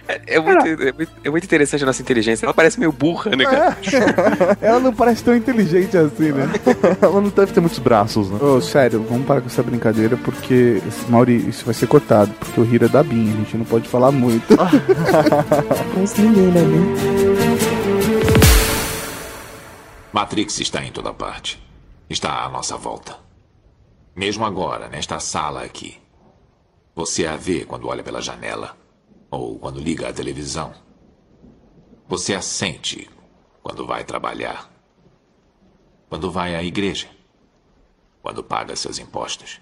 É, 0.09 0.37
é 0.37 0.41
muito, 0.41 0.67
é, 0.67 0.93
muito, 0.93 1.13
é 1.25 1.31
muito 1.31 1.45
interessante 1.45 1.83
a 1.83 1.87
nossa 1.87 2.03
inteligência. 2.03 2.47
Ela 2.47 2.55
parece 2.55 2.79
meio 2.79 2.93
burra, 2.93 3.35
né, 3.37 3.45
cara? 3.45 3.77
Ela 4.61 4.81
não 4.81 4.93
parece 4.93 5.23
tão 5.23 5.35
inteligente 5.35 5.97
assim, 5.97 6.33
né? 6.33 6.49
ela 7.01 7.21
não 7.21 7.29
deve 7.29 7.53
ter 7.53 7.61
muitos 7.61 7.79
braços, 7.79 8.31
né? 8.31 8.39
Ô, 8.41 8.61
sério, 8.61 9.05
vamos 9.09 9.27
parar 9.27 9.41
com 9.41 9.47
essa 9.47 9.63
brincadeira, 9.63 10.17
porque, 10.17 10.81
Mauri, 11.09 11.49
isso 11.49 11.65
vai 11.65 11.75
ser 11.75 11.87
cortado, 11.87 12.33
porque 12.39 12.61
o 12.61 12.65
Hira 12.65 12.87
é 12.87 12.89
da 12.89 13.03
BIM, 13.03 13.33
a 13.33 13.37
gente 13.37 13.57
não 13.57 13.65
pode 13.65 13.89
falar 13.89 14.13
muito. 14.13 14.55
Mas 15.97 16.15
ninguém, 16.17 16.51
né? 16.51 16.61
né? 16.63 18.03
Matrix 20.13 20.61
está 20.61 20.85
em 20.85 20.93
toda 20.93 21.13
parte. 21.13 21.63
Está 22.09 22.45
à 22.45 22.49
nossa 22.49 22.77
volta. 22.77 23.19
Mesmo 24.15 24.45
agora, 24.45 24.89
nesta 24.89 25.19
sala 25.19 25.63
aqui. 25.63 26.01
Você 26.95 27.27
a 27.27 27.37
vê 27.37 27.65
quando 27.65 27.89
olha 27.89 28.03
pela 28.03 28.21
janela 28.21 28.77
ou 29.31 29.59
quando 29.59 29.81
liga 29.81 30.09
a 30.09 30.13
televisão. 30.13 30.75
Você 32.07 32.35
a 32.35 32.43
sente 32.43 33.09
quando 33.63 33.87
vai 33.87 34.05
trabalhar. 34.05 34.71
Quando 36.09 36.31
vai 36.31 36.55
à 36.55 36.63
igreja. 36.63 37.09
Quando 38.23 38.45
paga 38.45 38.77
seus 38.77 38.99
impostos. 38.99 39.61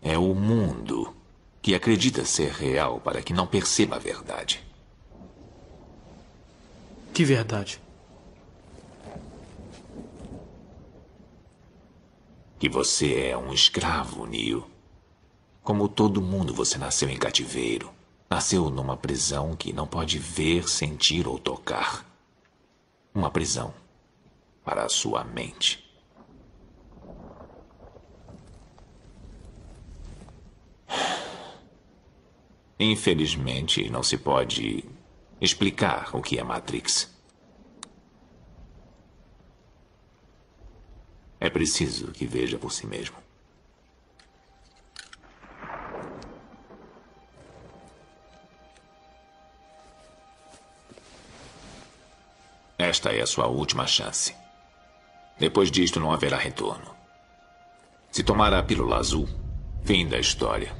É 0.00 0.16
o 0.16 0.34
mundo 0.34 1.19
que 1.62 1.74
acredita 1.74 2.24
ser 2.24 2.52
real 2.52 3.00
para 3.00 3.22
que 3.22 3.32
não 3.32 3.46
perceba 3.46 3.96
a 3.96 3.98
verdade. 3.98 4.64
Que 7.12 7.24
verdade. 7.24 7.80
que 12.60 12.68
você 12.68 13.30
é 13.30 13.38
um 13.38 13.54
escravo, 13.54 14.26
Neo. 14.26 14.66
Como 15.62 15.88
todo 15.88 16.20
mundo, 16.20 16.52
você 16.52 16.76
nasceu 16.76 17.08
em 17.08 17.16
cativeiro. 17.16 17.90
Nasceu 18.28 18.68
numa 18.68 18.98
prisão 18.98 19.56
que 19.56 19.72
não 19.72 19.86
pode 19.86 20.18
ver, 20.18 20.68
sentir 20.68 21.26
ou 21.26 21.38
tocar. 21.38 22.04
Uma 23.14 23.30
prisão 23.30 23.72
para 24.62 24.84
a 24.84 24.90
sua 24.90 25.24
mente. 25.24 25.89
Infelizmente, 32.82 33.90
não 33.90 34.02
se 34.02 34.16
pode 34.16 34.82
explicar 35.38 36.16
o 36.16 36.22
que 36.22 36.38
é 36.38 36.42
Matrix. 36.42 37.14
É 41.38 41.50
preciso 41.50 42.10
que 42.10 42.24
veja 42.24 42.58
por 42.58 42.72
si 42.72 42.86
mesmo. 42.86 43.16
Esta 52.78 53.10
é 53.10 53.20
a 53.20 53.26
sua 53.26 53.46
última 53.46 53.86
chance. 53.86 54.34
Depois 55.38 55.70
disto 55.70 56.00
não 56.00 56.10
haverá 56.10 56.38
retorno. 56.38 56.96
Se 58.10 58.24
tomar 58.24 58.54
a 58.54 58.62
pílula 58.62 58.96
azul, 58.96 59.28
fim 59.84 60.08
da 60.08 60.18
história. 60.18 60.79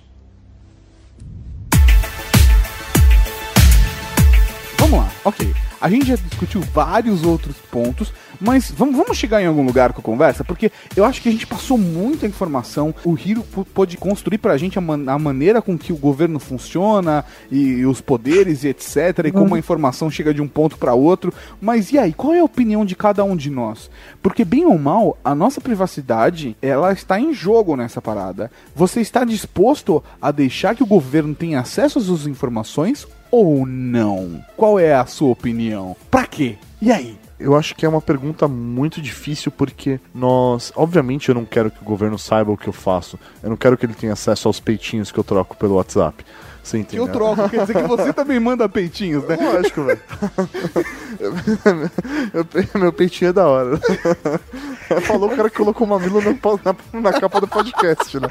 Ok, 5.23 5.53
a 5.79 5.89
gente 5.89 6.07
já 6.07 6.15
discutiu 6.15 6.61
vários 6.73 7.23
outros 7.23 7.55
pontos, 7.71 8.11
mas 8.39 8.71
vamos, 8.71 8.95
vamos 8.97 9.17
chegar 9.17 9.41
em 9.41 9.45
algum 9.45 9.63
lugar 9.65 9.93
com 9.93 10.01
a 10.01 10.03
conversa, 10.03 10.43
porque 10.43 10.71
eu 10.95 11.05
acho 11.05 11.21
que 11.21 11.29
a 11.29 11.31
gente 11.31 11.45
passou 11.47 11.77
muita 11.77 12.25
informação. 12.25 12.93
O 13.05 13.15
Hiro 13.17 13.43
pôde 13.73 13.97
construir 13.97 14.39
pra 14.39 14.57
gente 14.57 14.77
a, 14.77 14.81
man- 14.81 15.11
a 15.11 15.17
maneira 15.19 15.61
com 15.61 15.77
que 15.77 15.93
o 15.93 15.97
governo 15.97 16.39
funciona 16.39 17.23
e, 17.51 17.59
e 17.59 17.85
os 17.85 18.01
poderes 18.01 18.63
e 18.63 18.69
etc. 18.69 19.25
E 19.25 19.31
como 19.31 19.55
a 19.55 19.59
informação 19.59 20.09
chega 20.09 20.33
de 20.33 20.41
um 20.41 20.47
ponto 20.47 20.77
pra 20.77 20.93
outro. 20.93 21.31
Mas 21.61 21.91
e 21.91 21.99
aí, 21.99 22.13
qual 22.13 22.33
é 22.33 22.39
a 22.39 22.43
opinião 22.43 22.83
de 22.83 22.95
cada 22.95 23.23
um 23.23 23.35
de 23.35 23.49
nós? 23.49 23.89
Porque, 24.21 24.43
bem 24.43 24.65
ou 24.65 24.77
mal, 24.77 25.17
a 25.23 25.35
nossa 25.35 25.61
privacidade 25.61 26.57
ela 26.61 26.91
está 26.91 27.19
em 27.19 27.33
jogo 27.33 27.75
nessa 27.75 28.01
parada. 28.01 28.51
Você 28.75 29.01
está 29.01 29.23
disposto 29.23 30.03
a 30.21 30.31
deixar 30.31 30.75
que 30.75 30.83
o 30.83 30.87
governo 30.87 31.35
tenha 31.35 31.59
acesso 31.59 31.99
às 31.99 32.05
suas 32.05 32.25
informações 32.27 33.07
ou 33.31 33.65
não? 33.65 34.43
Qual 34.57 34.79
é 34.79 34.93
a 34.93 35.05
sua 35.05 35.29
opinião? 35.29 35.95
Pra 36.09 36.27
quê? 36.27 36.57
E 36.81 36.91
aí? 36.91 37.17
Eu 37.39 37.55
acho 37.55 37.75
que 37.75 37.85
é 37.85 37.89
uma 37.89 38.01
pergunta 38.01 38.47
muito 38.47 39.01
difícil 39.01 39.51
porque 39.51 39.99
nós. 40.13 40.71
Obviamente 40.75 41.29
eu 41.29 41.35
não 41.35 41.45
quero 41.45 41.71
que 41.71 41.81
o 41.81 41.85
governo 41.85 42.19
saiba 42.19 42.51
o 42.51 42.57
que 42.57 42.67
eu 42.67 42.73
faço. 42.73 43.17
Eu 43.41 43.49
não 43.49 43.57
quero 43.57 43.75
que 43.77 43.85
ele 43.85 43.95
tenha 43.95 44.13
acesso 44.13 44.47
aos 44.47 44.59
peitinhos 44.59 45.11
que 45.11 45.17
eu 45.17 45.23
troco 45.23 45.57
pelo 45.57 45.75
WhatsApp. 45.75 46.23
Você 46.63 46.83
Que 46.83 46.95
eu 46.97 47.07
troco, 47.07 47.49
quer 47.49 47.61
dizer 47.61 47.73
que 47.81 47.87
você 47.87 48.13
também 48.13 48.39
manda 48.39 48.69
peitinhos, 48.69 49.23
né? 49.27 49.37
Lógico, 49.41 49.83
velho. 49.83 49.99
meu, 52.33 52.45
pe- 52.45 52.67
meu 52.77 52.93
peitinho 52.93 53.29
é 53.29 53.33
da 53.33 53.47
hora. 53.47 53.79
Falou 55.03 55.31
o 55.31 55.35
cara 55.35 55.49
que 55.49 55.57
colocou 55.57 55.85
uma 55.87 55.97
mamilo 55.97 56.21
na, 56.21 56.31
na, 56.33 57.01
na 57.01 57.13
capa 57.19 57.39
do 57.41 57.47
podcast, 57.47 58.19
né? 58.19 58.27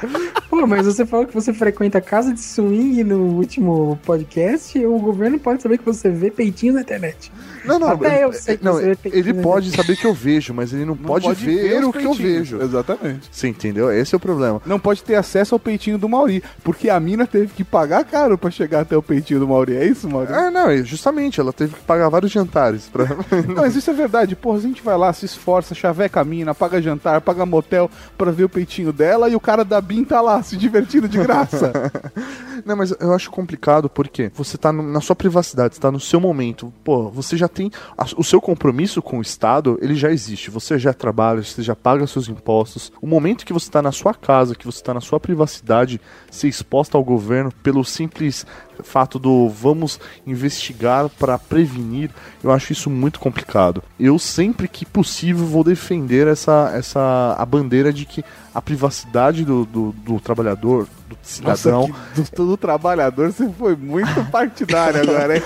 Pô, 0.49 0.65
mas 0.67 0.85
você 0.85 1.05
falou 1.05 1.25
que 1.25 1.33
você 1.33 1.53
frequenta 1.53 1.99
casa 2.01 2.33
de 2.33 2.39
swing 2.39 3.03
no 3.03 3.35
último 3.35 3.99
podcast 4.05 4.77
e 4.77 4.85
o 4.85 4.97
governo 4.99 5.39
pode 5.39 5.61
saber 5.61 5.77
que 5.77 5.85
você 5.85 6.09
vê 6.09 6.29
peitinho 6.29 6.73
na 6.73 6.81
internet. 6.81 7.31
Não, 7.65 7.77
não, 7.79 7.89
Até 7.89 8.15
ele, 8.17 8.23
eu 8.25 8.33
sei 8.33 8.57
que 8.57 8.63
não, 8.65 8.73
você 8.73 8.85
vê 8.89 8.95
peitinho 8.95 9.21
ele 9.29 9.41
pode 9.41 9.71
saber 9.71 9.95
que 9.95 10.05
eu 10.05 10.13
vejo, 10.13 10.53
mas 10.53 10.73
ele 10.73 10.85
não, 10.85 10.95
pode, 10.95 11.31
ver, 11.33 11.79
os 11.81 11.87
o 11.87 11.91
que 11.91 11.99
eu 11.99 12.11
peitinhos. 12.11 12.17
vejo. 12.49 12.61
Exatamente. 12.61 13.29
Você 13.31 13.47
entendeu? 13.47 13.91
Esse 13.91 14.15
é 14.15 14.17
o 14.17 14.19
problema. 14.19 14.61
Não 14.65 14.79
pode 14.79 15.03
ter 15.03 15.15
acesso 15.15 15.55
ao 15.55 15.59
peitinho 15.59 15.97
do 15.97 16.07
Mauri, 16.09 16.43
porque 16.63 16.89
a 16.89 16.99
mina 16.99 17.25
teve 17.25 17.47
que 17.47 17.63
pagar 17.63 18.03
caro 18.21 18.37
pra 18.37 18.51
chegar 18.51 18.81
até 18.81 18.95
o 18.95 19.01
peitinho 19.01 19.39
do 19.39 19.47
Mauri. 19.47 19.75
É 19.75 19.85
isso, 19.85 20.07
Mauri? 20.09 20.31
Ah, 20.31 20.51
não, 20.51 20.71
e 20.71 20.83
justamente, 20.83 21.39
ela 21.39 21.51
teve 21.51 21.73
que 21.75 21.81
pagar 21.81 22.07
vários 22.09 22.31
jantares 22.31 22.87
pra. 22.87 23.05
Não, 23.47 23.55
mas 23.63 23.75
isso 23.75 23.89
é 23.89 23.93
verdade. 23.93 24.35
Porra, 24.35 24.57
a 24.57 24.61
gente 24.61 24.81
vai 24.83 24.97
lá, 24.97 25.11
se 25.11 25.25
esforça, 25.25 25.73
chaveca 25.73 26.21
a 26.21 26.23
mina, 26.23 26.53
paga 26.53 26.81
jantar, 26.81 27.21
paga 27.21 27.45
motel 27.45 27.89
pra 28.17 28.31
ver 28.31 28.43
o 28.43 28.49
peitinho 28.49 28.93
dela 28.93 29.27
e 29.29 29.35
o 29.35 29.39
cara 29.39 29.63
da 29.65 29.81
BIM 29.81 30.03
tá 30.03 30.21
lá 30.21 30.41
se 30.43 30.55
divertindo 30.55 31.07
de 31.09 31.17
graça. 31.17 31.71
Não, 32.65 32.75
mas 32.75 32.91
eu 32.99 33.13
acho 33.13 33.31
complicado 33.31 33.89
porque 33.89 34.31
você 34.35 34.57
tá 34.57 34.71
no- 34.71 34.83
na 34.83 35.01
sua 35.01 35.15
privacidade, 35.15 35.75
você 35.75 35.81
tá 35.81 35.91
no 35.91 35.99
seu 35.99 36.19
momento. 36.19 36.71
Pô, 36.83 37.09
você 37.09 37.35
já 37.35 37.47
tem. 37.47 37.71
a- 37.97 38.05
o 38.17 38.23
seu 38.23 38.39
compromisso 38.39 39.01
com 39.01 39.17
o 39.17 39.21
Estado, 39.21 39.77
ele 39.81 39.95
já 39.95 40.11
existe. 40.11 40.51
Você 40.51 40.77
já 40.77 40.93
trabalha, 40.93 41.41
você 41.43 41.61
já 41.63 41.75
paga 41.75 42.05
seus 42.05 42.27
impostos. 42.29 42.91
O 43.01 43.07
momento 43.07 43.45
que 43.45 43.53
você 43.53 43.69
tá 43.71 43.81
na 43.81 43.91
sua 43.91 44.13
casa, 44.13 44.55
que 44.55 44.65
você 44.65 44.83
tá 44.83 44.93
na 44.93 45.01
sua 45.01 45.19
privacidade, 45.19 45.99
ser 46.29 46.47
exposta 46.47 46.97
ao 46.97 47.03
governo 47.03 47.51
pelo 47.63 47.83
simples 47.83 48.10
please 48.13 48.45
fato 48.83 49.19
do 49.19 49.49
vamos 49.49 49.99
investigar 50.25 51.09
para 51.09 51.37
prevenir, 51.37 52.09
eu 52.43 52.51
acho 52.51 52.71
isso 52.71 52.89
muito 52.89 53.19
complicado. 53.19 53.83
Eu 53.99 54.17
sempre 54.17 54.67
que 54.67 54.85
possível 54.85 55.45
vou 55.45 55.63
defender 55.63 56.27
essa, 56.27 56.71
essa 56.75 57.35
a 57.37 57.45
bandeira 57.45 57.91
de 57.91 58.05
que 58.05 58.23
a 58.53 58.61
privacidade 58.61 59.45
do, 59.45 59.65
do, 59.65 59.91
do 59.91 60.19
trabalhador, 60.19 60.87
do 61.07 61.17
cidadão, 61.21 61.87
Nossa, 61.87 62.31
que, 62.31 62.35
do, 62.35 62.47
do 62.47 62.57
trabalhador 62.57 63.31
você 63.31 63.49
foi 63.49 63.75
muito 63.75 64.23
partidário 64.29 65.01
agora, 65.01 65.37
hein? 65.37 65.43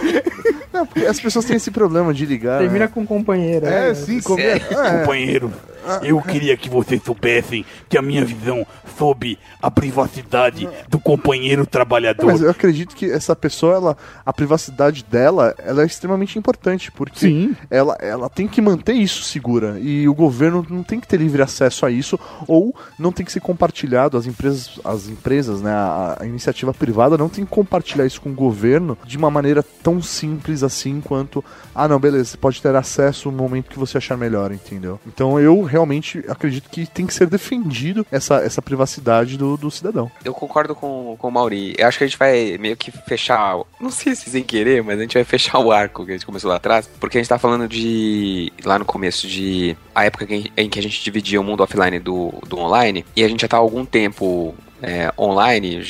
Não, 0.73 0.85
porque 0.85 1.05
as 1.05 1.19
pessoas 1.19 1.45
têm 1.45 1.55
esse 1.55 1.71
problema 1.71 2.13
de 2.13 2.25
ligar. 2.25 2.59
Termina 2.59 2.85
né? 2.85 2.91
com 2.93 3.05
companheira. 3.05 3.69
É, 3.69 3.93
sim, 3.93 4.19
como 4.21 4.39
é? 4.41 4.59
Companheiro, 4.59 5.53
eu 6.01 6.21
queria 6.21 6.57
que 6.57 6.69
vocês 6.69 7.01
soubessem 7.03 7.65
que 7.87 7.97
a 7.97 8.01
minha 8.01 8.25
visão 8.25 8.65
sobre 8.97 9.37
a 9.61 9.69
privacidade 9.69 10.67
do 10.89 10.99
companheiro 10.99 11.65
trabalhador. 11.65 12.25
Mas 12.25 12.41
eu 12.41 12.49
acredito 12.49 12.95
que 12.95 13.05
essa 13.25 13.35
pessoa, 13.35 13.75
ela, 13.75 13.97
a 14.25 14.31
privacidade 14.31 15.03
dela, 15.03 15.55
ela 15.57 15.83
é 15.83 15.85
extremamente 15.85 16.37
importante, 16.37 16.91
porque 16.91 17.27
Sim. 17.27 17.55
ela, 17.69 17.97
ela 17.99 18.29
tem 18.29 18.47
que 18.47 18.61
manter 18.61 18.93
isso 18.93 19.23
segura. 19.23 19.79
E 19.79 20.07
o 20.07 20.13
governo 20.13 20.65
não 20.69 20.83
tem 20.83 20.99
que 20.99 21.07
ter 21.07 21.17
livre 21.17 21.41
acesso 21.41 21.85
a 21.85 21.91
isso, 21.91 22.19
ou 22.47 22.73
não 22.97 23.11
tem 23.11 23.25
que 23.25 23.31
ser 23.31 23.39
compartilhado. 23.39 24.17
As 24.17 24.25
empresas, 24.25 24.79
as 24.83 25.07
empresas, 25.07 25.61
né, 25.61 25.71
a, 25.71 26.17
a 26.21 26.25
iniciativa 26.25 26.73
privada 26.73 27.17
não 27.17 27.29
tem 27.29 27.43
que 27.43 27.51
compartilhar 27.51 28.05
isso 28.05 28.21
com 28.21 28.29
o 28.29 28.33
governo 28.33 28.97
de 29.05 29.17
uma 29.17 29.29
maneira 29.29 29.63
tão 29.63 30.01
simples 30.01 30.63
assim 30.63 31.01
quanto, 31.01 31.43
ah 31.73 31.87
não, 31.87 31.99
beleza, 31.99 32.31
você 32.31 32.37
pode 32.37 32.61
ter 32.61 32.75
acesso 32.75 33.31
no 33.31 33.37
momento 33.37 33.69
que 33.69 33.79
você 33.79 33.97
achar 33.97 34.17
melhor, 34.17 34.51
entendeu? 34.51 34.99
Então 35.05 35.39
eu 35.39 35.63
realmente 35.63 36.23
acredito 36.27 36.69
que 36.69 36.85
tem 36.85 37.05
que 37.05 37.13
ser 37.13 37.27
defendido 37.27 38.05
essa, 38.11 38.35
essa 38.37 38.61
privacidade 38.61 39.37
do, 39.37 39.57
do 39.57 39.71
cidadão. 39.71 40.11
Eu 40.23 40.33
concordo 40.33 40.75
com, 40.75 41.15
com 41.17 41.27
o 41.27 41.31
Mauri. 41.31 41.75
Eu 41.77 41.87
acho 41.87 41.97
que 41.97 42.03
a 42.03 42.07
gente 42.07 42.17
vai 42.17 42.57
meio 42.57 42.77
que 42.77 42.91
fechar. 43.05 43.57
Não 43.79 43.89
sei 43.89 44.15
se 44.15 44.29
sem 44.29 44.43
querer, 44.43 44.83
mas 44.83 44.99
a 44.99 45.01
gente 45.01 45.13
vai 45.13 45.23
fechar 45.23 45.59
o 45.59 45.71
arco 45.71 46.05
que 46.05 46.11
a 46.11 46.15
gente 46.15 46.25
começou 46.25 46.49
lá 46.49 46.57
atrás. 46.57 46.89
Porque 46.99 47.17
a 47.17 47.21
gente 47.21 47.29
tá 47.29 47.37
falando 47.37 47.67
de. 47.67 48.51
Lá 48.63 48.79
no 48.79 48.85
começo 48.85 49.27
de. 49.27 49.75
A 49.93 50.05
época 50.05 50.27
em 50.29 50.69
que 50.69 50.79
a 50.79 50.81
gente 50.81 51.03
dividia 51.03 51.39
o 51.39 51.43
mundo 51.43 51.61
offline 51.61 51.99
do, 51.99 52.33
do 52.47 52.57
online. 52.57 53.05
E 53.15 53.23
a 53.23 53.27
gente 53.27 53.41
já 53.41 53.47
tá 53.47 53.57
há 53.57 53.59
algum 53.59 53.85
tempo 53.85 54.55
é, 54.81 55.11
online, 55.17 55.81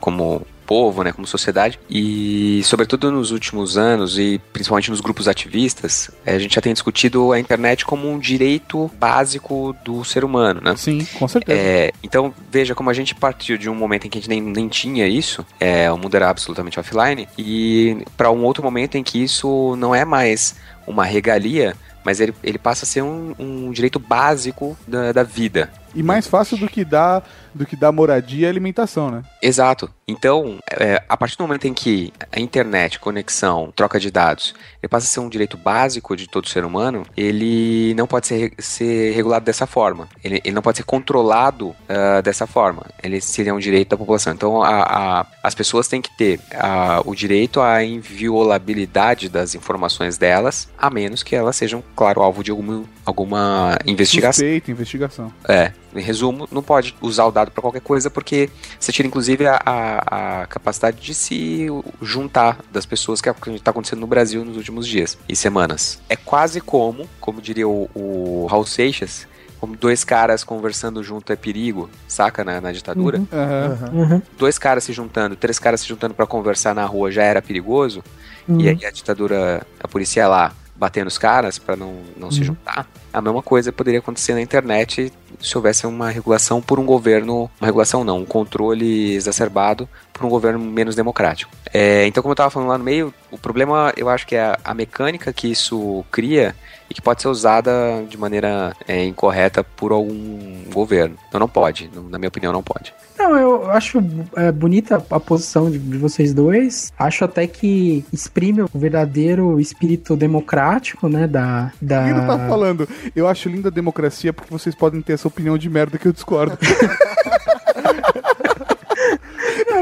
como 0.00 0.46
povo, 0.66 1.02
né, 1.02 1.12
como 1.12 1.26
sociedade, 1.26 1.78
e 1.88 2.62
sobretudo 2.64 3.10
nos 3.10 3.30
últimos 3.30 3.76
anos 3.76 4.18
e 4.18 4.40
principalmente 4.52 4.90
nos 4.90 5.00
grupos 5.00 5.28
ativistas, 5.28 6.10
eh, 6.24 6.34
a 6.34 6.38
gente 6.38 6.54
já 6.54 6.60
tem 6.60 6.72
discutido 6.72 7.32
a 7.32 7.38
internet 7.38 7.84
como 7.84 8.10
um 8.10 8.18
direito 8.18 8.90
básico 8.98 9.74
do 9.84 10.04
ser 10.04 10.24
humano, 10.24 10.60
né? 10.62 10.74
Sim, 10.76 11.06
com 11.18 11.28
certeza. 11.28 11.58
É, 11.58 11.92
então, 12.02 12.34
veja 12.50 12.74
como 12.74 12.90
a 12.90 12.94
gente 12.94 13.14
partiu 13.14 13.58
de 13.58 13.68
um 13.68 13.74
momento 13.74 14.06
em 14.06 14.10
que 14.10 14.18
a 14.18 14.20
gente 14.20 14.28
nem, 14.28 14.40
nem 14.40 14.68
tinha 14.68 15.06
isso, 15.06 15.44
é, 15.60 15.90
o 15.90 15.98
mundo 15.98 16.14
era 16.14 16.30
absolutamente 16.30 16.78
offline, 16.78 17.28
e 17.36 18.04
para 18.16 18.30
um 18.30 18.44
outro 18.44 18.62
momento 18.62 18.96
em 18.96 19.02
que 19.02 19.22
isso 19.22 19.76
não 19.76 19.94
é 19.94 20.04
mais 20.04 20.54
uma 20.86 21.04
regalia, 21.04 21.76
mas 22.04 22.20
ele, 22.20 22.34
ele 22.42 22.58
passa 22.58 22.84
a 22.84 22.88
ser 22.88 23.02
um, 23.02 23.34
um 23.38 23.70
direito 23.70 23.98
básico 23.98 24.76
da, 24.86 25.12
da 25.12 25.22
vida. 25.22 25.70
E 25.94 26.02
mais 26.02 26.26
fácil 26.26 26.56
do 26.56 26.68
que 26.68 26.84
dar 26.84 27.22
do 27.54 27.66
que 27.66 27.76
dar 27.76 27.92
moradia 27.92 28.46
e 28.46 28.48
alimentação, 28.48 29.10
né? 29.10 29.22
Exato. 29.42 29.90
Então, 30.08 30.58
é, 30.70 31.02
a 31.06 31.16
partir 31.18 31.36
do 31.36 31.42
momento 31.46 31.66
em 31.66 31.74
que 31.74 32.10
a 32.34 32.40
internet, 32.40 32.98
conexão, 32.98 33.70
troca 33.76 34.00
de 34.00 34.10
dados, 34.10 34.54
ele 34.82 34.88
passa 34.88 35.06
a 35.06 35.08
ser 35.10 35.20
um 35.20 35.28
direito 35.28 35.58
básico 35.58 36.16
de 36.16 36.26
todo 36.26 36.48
ser 36.48 36.64
humano, 36.64 37.04
ele 37.14 37.92
não 37.94 38.06
pode 38.06 38.26
ser, 38.26 38.54
ser 38.58 39.12
regulado 39.14 39.44
dessa 39.44 39.66
forma. 39.66 40.08
Ele, 40.24 40.40
ele 40.42 40.54
não 40.54 40.62
pode 40.62 40.78
ser 40.78 40.84
controlado 40.84 41.76
ah, 41.86 42.22
dessa 42.22 42.46
forma. 42.46 42.86
Ele 43.02 43.20
seria 43.20 43.54
um 43.54 43.58
direito 43.58 43.90
da 43.90 43.98
população. 43.98 44.32
Então, 44.32 44.62
a- 44.62 44.82
a- 45.20 45.26
as 45.42 45.54
pessoas 45.54 45.86
têm 45.88 46.00
que 46.00 46.16
ter 46.16 46.40
ah, 46.54 47.02
o 47.04 47.14
direito 47.14 47.60
à 47.60 47.84
inviolabilidade 47.84 49.28
das 49.28 49.54
informações 49.54 50.16
delas, 50.16 50.68
a 50.78 50.88
menos 50.88 51.22
que 51.22 51.36
elas 51.36 51.54
sejam, 51.56 51.82
claro, 51.94 52.22
alvo 52.22 52.42
de 52.42 52.50
alguma, 52.50 52.84
alguma 53.04 53.76
investigação. 53.86 54.32
Suspeita, 54.32 54.70
investigação. 54.70 55.32
É, 55.48 55.72
em 55.94 56.00
resumo, 56.02 56.48
não 56.50 56.62
pode 56.62 56.94
usar 57.00 57.24
o 57.24 57.30
dado 57.30 57.50
para 57.50 57.60
qualquer 57.60 57.80
coisa 57.80 58.10
porque 58.10 58.50
você 58.78 58.92
tira 58.92 59.06
inclusive 59.06 59.46
a, 59.46 59.60
a, 59.64 60.42
a 60.42 60.46
capacidade 60.46 61.00
de 61.00 61.14
se 61.14 61.66
juntar 62.00 62.58
das 62.70 62.86
pessoas 62.86 63.20
que 63.20 63.28
está 63.28 63.70
acontecendo 63.70 64.00
no 64.00 64.06
Brasil 64.06 64.44
nos 64.44 64.56
últimos 64.56 64.86
dias 64.86 65.18
e 65.28 65.36
semanas. 65.36 66.00
É 66.08 66.16
quase 66.16 66.60
como, 66.60 67.08
como 67.20 67.40
diria 67.40 67.68
o, 67.68 67.88
o 67.94 68.46
Raul 68.50 68.66
Seixas, 68.66 69.26
como 69.60 69.76
dois 69.76 70.02
caras 70.02 70.42
conversando 70.42 71.04
junto 71.04 71.32
é 71.32 71.36
perigo, 71.36 71.88
saca? 72.08 72.42
Na, 72.42 72.60
na 72.60 72.72
ditadura. 72.72 73.18
Uhum. 73.18 73.28
Aham. 73.32 73.90
Uhum. 73.92 74.22
Dois 74.36 74.58
caras 74.58 74.82
se 74.82 74.92
juntando, 74.92 75.36
três 75.36 75.58
caras 75.58 75.82
se 75.82 75.88
juntando 75.88 76.14
para 76.14 76.26
conversar 76.26 76.74
na 76.74 76.84
rua 76.84 77.12
já 77.12 77.22
era 77.22 77.40
perigoso. 77.40 78.02
Uhum. 78.48 78.60
E 78.60 78.68
aí 78.68 78.84
a 78.84 78.90
ditadura, 78.90 79.64
a 79.78 79.86
polícia 79.86 80.20
ia 80.20 80.28
lá 80.28 80.52
bater 80.74 81.04
nos 81.04 81.18
caras 81.18 81.58
para 81.58 81.76
não, 81.76 81.96
não 82.16 82.30
se 82.30 82.40
Uhum. 82.40 82.46
juntar. 82.46 82.86
A 83.12 83.20
mesma 83.20 83.42
coisa 83.42 83.70
poderia 83.72 84.00
acontecer 84.00 84.32
na 84.34 84.40
internet 84.40 85.12
se 85.40 85.56
houvesse 85.56 85.86
uma 85.86 86.08
regulação 86.10 86.62
por 86.62 86.78
um 86.78 86.86
governo, 86.86 87.50
uma 87.60 87.66
regulação 87.66 88.04
não, 88.04 88.18
um 88.18 88.24
controle 88.24 89.12
exacerbado 89.14 89.88
por 90.12 90.24
um 90.24 90.28
governo 90.28 90.58
menos 90.58 90.94
democrático. 90.94 91.52
É, 91.72 92.06
então, 92.06 92.22
como 92.22 92.30
eu 92.30 92.34
estava 92.34 92.50
falando 92.50 92.68
lá 92.68 92.78
no 92.78 92.84
meio, 92.84 93.12
o 93.30 93.36
problema 93.38 93.92
eu 93.96 94.08
acho 94.08 94.26
que 94.26 94.34
é 94.36 94.42
a, 94.42 94.58
a 94.64 94.74
mecânica 94.74 95.32
que 95.32 95.48
isso 95.50 96.04
cria 96.10 96.54
e 96.88 96.94
que 96.94 97.02
pode 97.02 97.22
ser 97.22 97.28
usada 97.28 97.72
de 98.08 98.16
maneira 98.16 98.74
é, 98.86 99.04
incorreta 99.04 99.62
por 99.64 99.92
algum 99.92 100.64
governo. 100.72 101.16
Então 101.28 101.38
não 101.40 101.48
pode, 101.48 101.90
na 102.08 102.18
minha 102.18 102.28
opinião 102.28 102.52
não 102.52 102.62
pode. 102.62 102.94
Não, 103.22 103.38
eu 103.38 103.70
acho 103.70 104.02
é, 104.36 104.50
bonita 104.50 105.04
a 105.08 105.20
posição 105.20 105.70
de, 105.70 105.78
de 105.78 105.96
vocês 105.96 106.34
dois. 106.34 106.92
Acho 106.98 107.24
até 107.24 107.46
que 107.46 108.04
exprime 108.12 108.62
o 108.62 108.68
verdadeiro 108.74 109.60
espírito 109.60 110.16
democrático, 110.16 111.08
né? 111.08 111.28
Da. 111.28 111.72
da... 111.80 112.10
Ele 112.10 112.20
tá 112.20 112.36
falando, 112.48 112.88
eu 113.14 113.28
acho 113.28 113.48
linda 113.48 113.68
a 113.68 113.72
democracia 113.72 114.32
porque 114.32 114.50
vocês 114.50 114.74
podem 114.74 115.00
ter 115.00 115.12
essa 115.12 115.28
opinião 115.28 115.56
de 115.56 115.70
merda 115.70 115.98
que 115.98 116.08
eu 116.08 116.12
discordo. 116.12 116.58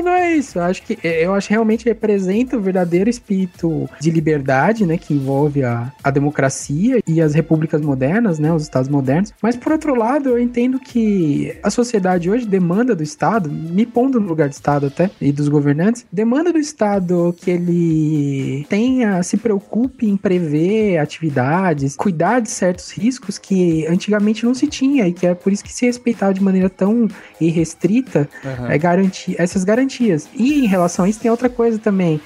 Não, 0.01 0.11
não 0.11 0.13
é 0.13 0.35
isso. 0.35 0.59
Eu 0.59 0.63
acho 0.63 0.83
que 0.83 0.99
é, 1.03 1.25
eu 1.25 1.35
acho 1.35 1.49
que 1.49 1.55
realmente 1.55 1.85
representa 1.85 2.57
o 2.57 2.61
verdadeiro 2.61 3.09
espírito 3.09 3.89
de 4.01 4.11
liberdade, 4.11 4.87
né, 4.87 4.97
que 4.97 5.15
envolve 5.15 5.63
a, 5.63 5.93
a 6.03 6.11
democracia 6.11 7.01
e 7.07 7.21
as 7.21 7.35
repúblicas 7.35 7.81
modernas, 7.81 8.39
né, 8.39 8.53
os 8.53 8.63
estados 8.63 8.89
modernos. 8.89 9.33
Mas 9.43 9.57
por 9.57 9.73
outro 9.73 9.95
lado, 9.95 10.31
eu 10.31 10.39
entendo 10.39 10.79
que 10.79 11.57
a 11.63 11.71
sociedade 11.71 12.31
hoje 12.31 12.47
demanda 12.47 12.95
do 12.95 13.03
Estado, 13.03 13.51
me 13.51 13.85
pondo 13.87 14.21
no 14.21 14.27
lugar 14.27 14.49
do 14.49 14.53
Estado 14.53 14.87
até 14.87 15.11
e 15.21 15.33
dos 15.33 15.49
governantes, 15.49 16.07
demanda 16.13 16.53
do 16.53 16.59
Estado 16.59 17.35
que 17.39 17.51
ele 17.51 18.67
tenha, 18.69 19.23
se 19.23 19.37
preocupe 19.37 20.09
em 20.09 20.17
prever 20.17 20.99
atividades, 20.99 21.97
cuidar 21.97 22.41
de 22.41 22.51
certos 22.51 22.91
riscos 22.91 23.39
que 23.39 23.87
antigamente 23.87 24.45
não 24.45 24.55
se 24.55 24.67
tinha 24.67 25.07
e 25.07 25.13
que 25.13 25.27
é 25.27 25.35
por 25.35 25.53
isso 25.53 25.65
que 25.65 25.73
se 25.73 25.87
respeitava 25.87 26.33
de 26.33 26.43
maneira 26.43 26.69
tão 26.69 27.09
irrestrita 27.41 28.29
Aham. 28.45 28.71
é 28.71 28.79
garantir 28.79 29.35
essas 29.39 29.65
garantias. 29.65 29.90
E 30.35 30.65
em 30.65 30.67
relação 30.67 31.05
a 31.05 31.09
isso 31.09 31.21
tem 31.21 31.31
outra 31.31 31.49
coisa 31.49 31.79
também 31.79 32.21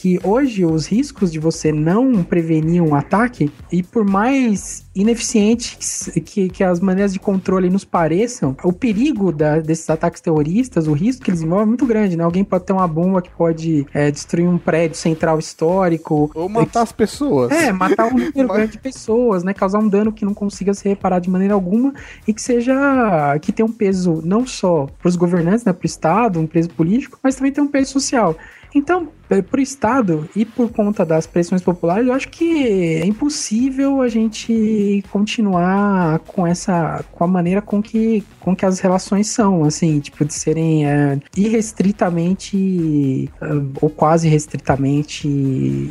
que 0.00 0.18
hoje 0.24 0.64
os 0.64 0.86
riscos 0.86 1.30
de 1.30 1.38
você 1.38 1.70
não 1.70 2.22
prevenir 2.24 2.82
um 2.82 2.94
ataque 2.94 3.52
e 3.70 3.82
por 3.82 4.02
mais 4.02 4.86
ineficientes 4.94 6.10
que, 6.24 6.48
que 6.48 6.64
as 6.64 6.80
maneiras 6.80 7.12
de 7.12 7.18
controle 7.18 7.68
nos 7.68 7.84
pareçam, 7.84 8.56
o 8.64 8.72
perigo 8.72 9.30
da- 9.30 9.58
desses 9.58 9.90
ataques 9.90 10.22
terroristas, 10.22 10.86
o 10.88 10.94
risco 10.94 11.22
que 11.22 11.30
eles 11.30 11.42
envolvem 11.42 11.64
é 11.64 11.66
muito 11.66 11.84
grande, 11.84 12.16
né? 12.16 12.24
Alguém 12.24 12.42
pode 12.42 12.64
ter 12.64 12.72
uma 12.72 12.88
bomba 12.88 13.20
que 13.20 13.28
pode 13.30 13.86
é, 13.92 14.10
destruir 14.10 14.48
um 14.48 14.56
prédio 14.56 14.96
central 14.96 15.38
histórico. 15.38 16.30
Ou 16.34 16.48
matar 16.48 16.80
as 16.80 16.92
pessoas. 16.92 17.50
É, 17.50 17.70
matar 17.70 18.06
um 18.06 18.16
número 18.16 18.48
grande 18.48 18.72
de 18.72 18.78
pessoas, 18.78 19.44
né? 19.44 19.52
Causar 19.52 19.80
um 19.80 19.88
dano 19.88 20.12
que 20.14 20.24
não 20.24 20.32
consiga 20.32 20.72
ser 20.72 20.88
reparado 20.88 21.24
de 21.24 21.30
maneira 21.30 21.52
alguma 21.52 21.92
e 22.26 22.32
que 22.32 22.40
seja. 22.40 23.38
que 23.42 23.52
tenha 23.52 23.66
um 23.66 23.72
peso 23.72 24.22
não 24.24 24.46
só 24.46 24.86
para 24.98 25.08
os 25.10 25.16
governantes, 25.16 25.62
né? 25.62 25.74
Para 25.74 25.84
o 25.84 25.86
Estado, 25.86 26.40
um 26.40 26.46
peso 26.46 26.70
político, 26.70 27.18
mas 27.22 27.34
também 27.34 27.52
tem 27.52 27.62
um 27.62 27.68
peso 27.68 27.92
social. 27.92 28.34
Então, 28.74 29.08
para 29.42 29.58
o 29.58 29.62
Estado 29.62 30.28
e 30.34 30.44
por 30.44 30.70
conta 30.70 31.04
das 31.04 31.26
pressões 31.26 31.62
populares, 31.62 32.06
eu 32.06 32.12
acho 32.12 32.28
que 32.28 32.66
é 32.66 33.06
impossível 33.06 34.02
a 34.02 34.08
gente 34.08 35.04
continuar 35.10 36.18
com 36.20 36.46
essa, 36.46 37.04
com 37.12 37.24
a 37.24 37.26
maneira 37.26 37.62
com 37.62 37.80
que, 37.80 38.24
com 38.40 38.56
que 38.56 38.66
as 38.66 38.80
relações 38.80 39.28
são, 39.28 39.64
assim, 39.64 40.00
tipo, 40.00 40.24
de 40.24 40.34
serem 40.34 40.86
é, 40.86 41.18
irrestritamente 41.36 43.30
ah, 43.40 43.46
ou 43.80 43.88
quase 43.88 44.28
restritamente 44.28 45.28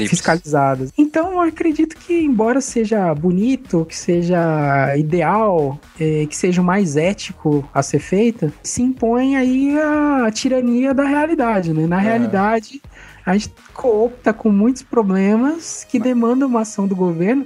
fiscalizadas. 0.07 0.91
Então, 0.97 1.33
eu 1.33 1.41
acredito 1.41 1.95
que, 1.95 2.21
embora 2.21 2.59
seja 2.59 3.13
bonito, 3.15 3.85
que 3.85 3.95
seja 3.95 4.95
ideal, 4.97 5.79
eh, 5.99 6.25
que 6.27 6.35
seja 6.35 6.61
o 6.61 6.65
mais 6.65 6.97
ético 6.97 7.67
a 7.73 7.81
ser 7.81 7.99
feita, 7.99 8.51
se 8.61 8.81
impõe 8.81 9.35
aí 9.35 9.77
a 9.79 10.31
tirania 10.31 10.93
da 10.93 11.03
realidade, 11.03 11.73
né? 11.73 11.87
Na 11.87 11.99
realidade, 11.99 12.81
a 13.29 13.33
gente 13.37 13.51
coopta 13.73 14.33
com 14.33 14.49
muitos 14.49 14.81
problemas 14.81 15.85
que 15.87 15.99
demandam 15.99 16.47
uma 16.47 16.61
ação 16.61 16.87
do 16.87 16.95
governo 16.95 17.45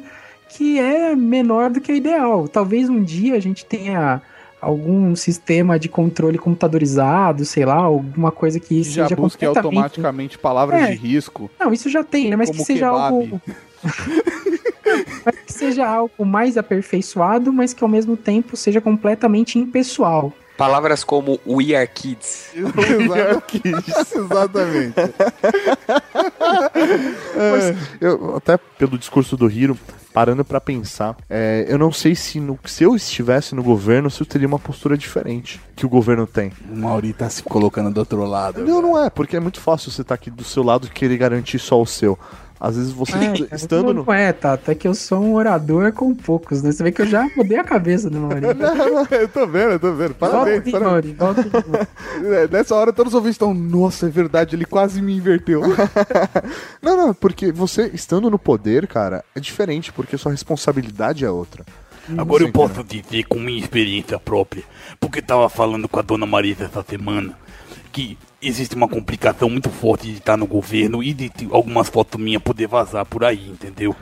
que 0.50 0.80
é 0.80 1.16
menor 1.16 1.70
do 1.72 1.82
que 1.82 1.92
o 1.92 1.96
ideal. 1.96 2.48
Talvez 2.48 2.88
um 2.90 3.04
dia 3.04 3.36
a 3.36 3.40
gente 3.40 3.66
tenha 3.66 4.22
algum 4.62 5.14
sistema 5.16 5.78
de 5.78 5.90
controle 5.90 6.38
computadorizado, 6.38 7.44
sei 7.44 7.66
lá, 7.66 7.76
alguma 7.76 8.32
coisa 8.32 8.60
que 8.62 8.68
Que 8.68 8.84
já 8.84 9.04
seja 9.04 9.16
busque 9.16 9.46
completamente- 9.46 9.76
automaticamente 9.78 10.38
palavras 10.38 10.82
É. 10.84 10.92
de 10.92 10.96
risco. 10.96 11.50
Não, 11.60 11.74
isso 11.74 11.90
já 11.90 12.02
tem, 12.04 12.30
né? 12.30 12.36
Mas 12.38 12.50
que 12.50 12.64
seja 12.64 12.86
kebab. 12.86 13.14
algo. 13.14 13.42
mas 15.26 15.36
que 15.46 15.54
seja 15.54 15.86
algo 15.88 16.26
mais 16.26 16.58
aperfeiçoado, 16.58 17.52
mas 17.52 17.74
que 17.74 17.84
ao 17.84 17.90
mesmo 17.90 18.16
tempo 18.16 18.56
seja 18.56 18.80
completamente 18.80 19.58
impessoal. 19.60 20.32
Palavras 20.58 21.04
como 21.04 21.40
We 21.48 21.76
Are 21.76 21.88
Kids. 21.88 22.52
Exatamente. 24.16 24.94
É, 27.36 27.76
eu, 28.02 28.36
até 28.38 28.58
pelo 28.58 28.98
discurso 28.98 29.36
do 29.36 29.50
Hiro, 29.50 29.78
parando 30.14 30.44
pra 30.46 30.62
pensar, 30.62 31.16
é, 31.30 31.66
eu 31.68 31.78
não 31.78 31.92
sei 31.92 32.16
se, 32.16 32.40
no- 32.40 32.60
se 32.66 32.84
eu 32.84 32.96
estivesse 32.96 33.56
no 33.56 33.64
governo, 33.64 34.10
se 34.10 34.22
eu 34.22 34.26
teria 34.26 34.48
uma 34.48 34.60
postura 34.60 34.98
diferente 34.98 35.60
que 35.76 35.86
o 35.86 35.90
governo 35.90 36.28
tem. 36.28 36.52
O 36.70 36.76
Mauri 36.78 37.14
tá 37.14 37.30
se 37.30 37.42
colocando 37.44 37.92
do 37.92 37.98
outro 38.00 38.24
lado. 38.26 38.64
Não, 38.66 38.82
não 38.82 39.04
é, 39.04 39.10
porque 39.10 39.36
é 39.36 39.40
muito 39.40 39.60
fácil 39.60 39.90
você 39.92 40.02
estar 40.02 40.16
aqui 40.16 40.30
do 40.30 40.44
seu 40.44 40.64
lado 40.64 40.88
e 40.88 40.90
querer 40.90 41.18
garantir 41.18 41.60
só 41.60 41.82
o 41.82 41.86
seu. 41.86 42.18
Às 42.64 42.78
vezes 42.78 42.94
você 42.94 43.12
É, 43.18 43.20
cara, 43.44 43.56
estando 43.56 43.94
não 43.94 44.06
no. 44.06 44.14
é, 44.14 44.32
Tato, 44.32 44.72
é 44.72 44.76
que 44.76 44.88
eu 44.88 44.96
sou 44.96 45.20
um 45.20 45.34
orador 45.34 45.92
com 45.92 46.16
poucos, 46.16 46.64
né? 46.64 46.72
Você 46.72 46.82
vê 46.82 46.94
que 46.94 47.02
eu 47.02 47.06
já 47.06 47.28
mudei 47.36 47.60
a 47.60 47.64
cabeça 47.64 48.10
do 48.10 48.22
Maurício. 48.22 48.56
eu 49.12 49.28
tô 49.28 49.46
vendo, 49.46 49.72
eu 49.72 49.80
tô 49.82 49.94
vendo. 49.94 50.14
Parabéns, 50.16 50.72
parabéns. 50.72 51.16
Aí. 51.20 51.84
É, 52.24 52.48
Nessa 52.48 52.74
hora 52.76 52.94
todos 52.94 53.12
os 53.12 53.16
ouvintes 53.18 53.36
estão, 53.36 53.54
nossa, 53.54 54.08
é 54.08 54.10
verdade, 54.10 54.56
ele 54.56 54.64
quase 54.64 55.02
me 55.02 55.18
inverteu. 55.18 55.62
Não, 56.82 56.96
não, 56.96 57.14
porque 57.14 57.52
você 57.52 57.92
estando 57.94 58.30
no 58.30 58.40
poder, 58.40 58.88
cara, 58.88 59.26
é 59.36 59.40
diferente, 59.42 59.92
porque 59.92 60.18
sua 60.18 60.32
responsabilidade 60.32 61.26
é 61.26 61.30
outra. 61.30 61.66
Agora 62.18 62.44
eu 62.44 62.52
posso 62.52 62.84
dizer 62.84 63.24
com 63.26 63.40
minha 63.40 63.60
experiência 63.60 64.18
própria, 64.20 64.64
porque 65.00 65.22
tava 65.22 65.50
falando 65.50 65.90
com 65.90 66.00
a 66.00 66.02
dona 66.02 66.26
Marisa 66.26 66.66
essa 66.66 66.84
semana, 66.88 67.34
que 67.94 68.18
existe 68.42 68.76
uma 68.76 68.88
complicação 68.88 69.50
muito 69.50 69.70
forte 69.70 70.08
de 70.08 70.18
estar 70.18 70.36
no 70.36 70.48
governo 70.48 71.04
e 71.04 71.14
de 71.14 71.32
algumas 71.52 71.88
fotos 71.88 72.20
minhas 72.20 72.42
poder 72.42 72.68
vazar 72.68 73.06
por 73.06 73.24
aí, 73.24 73.48
entendeu? 73.48 73.96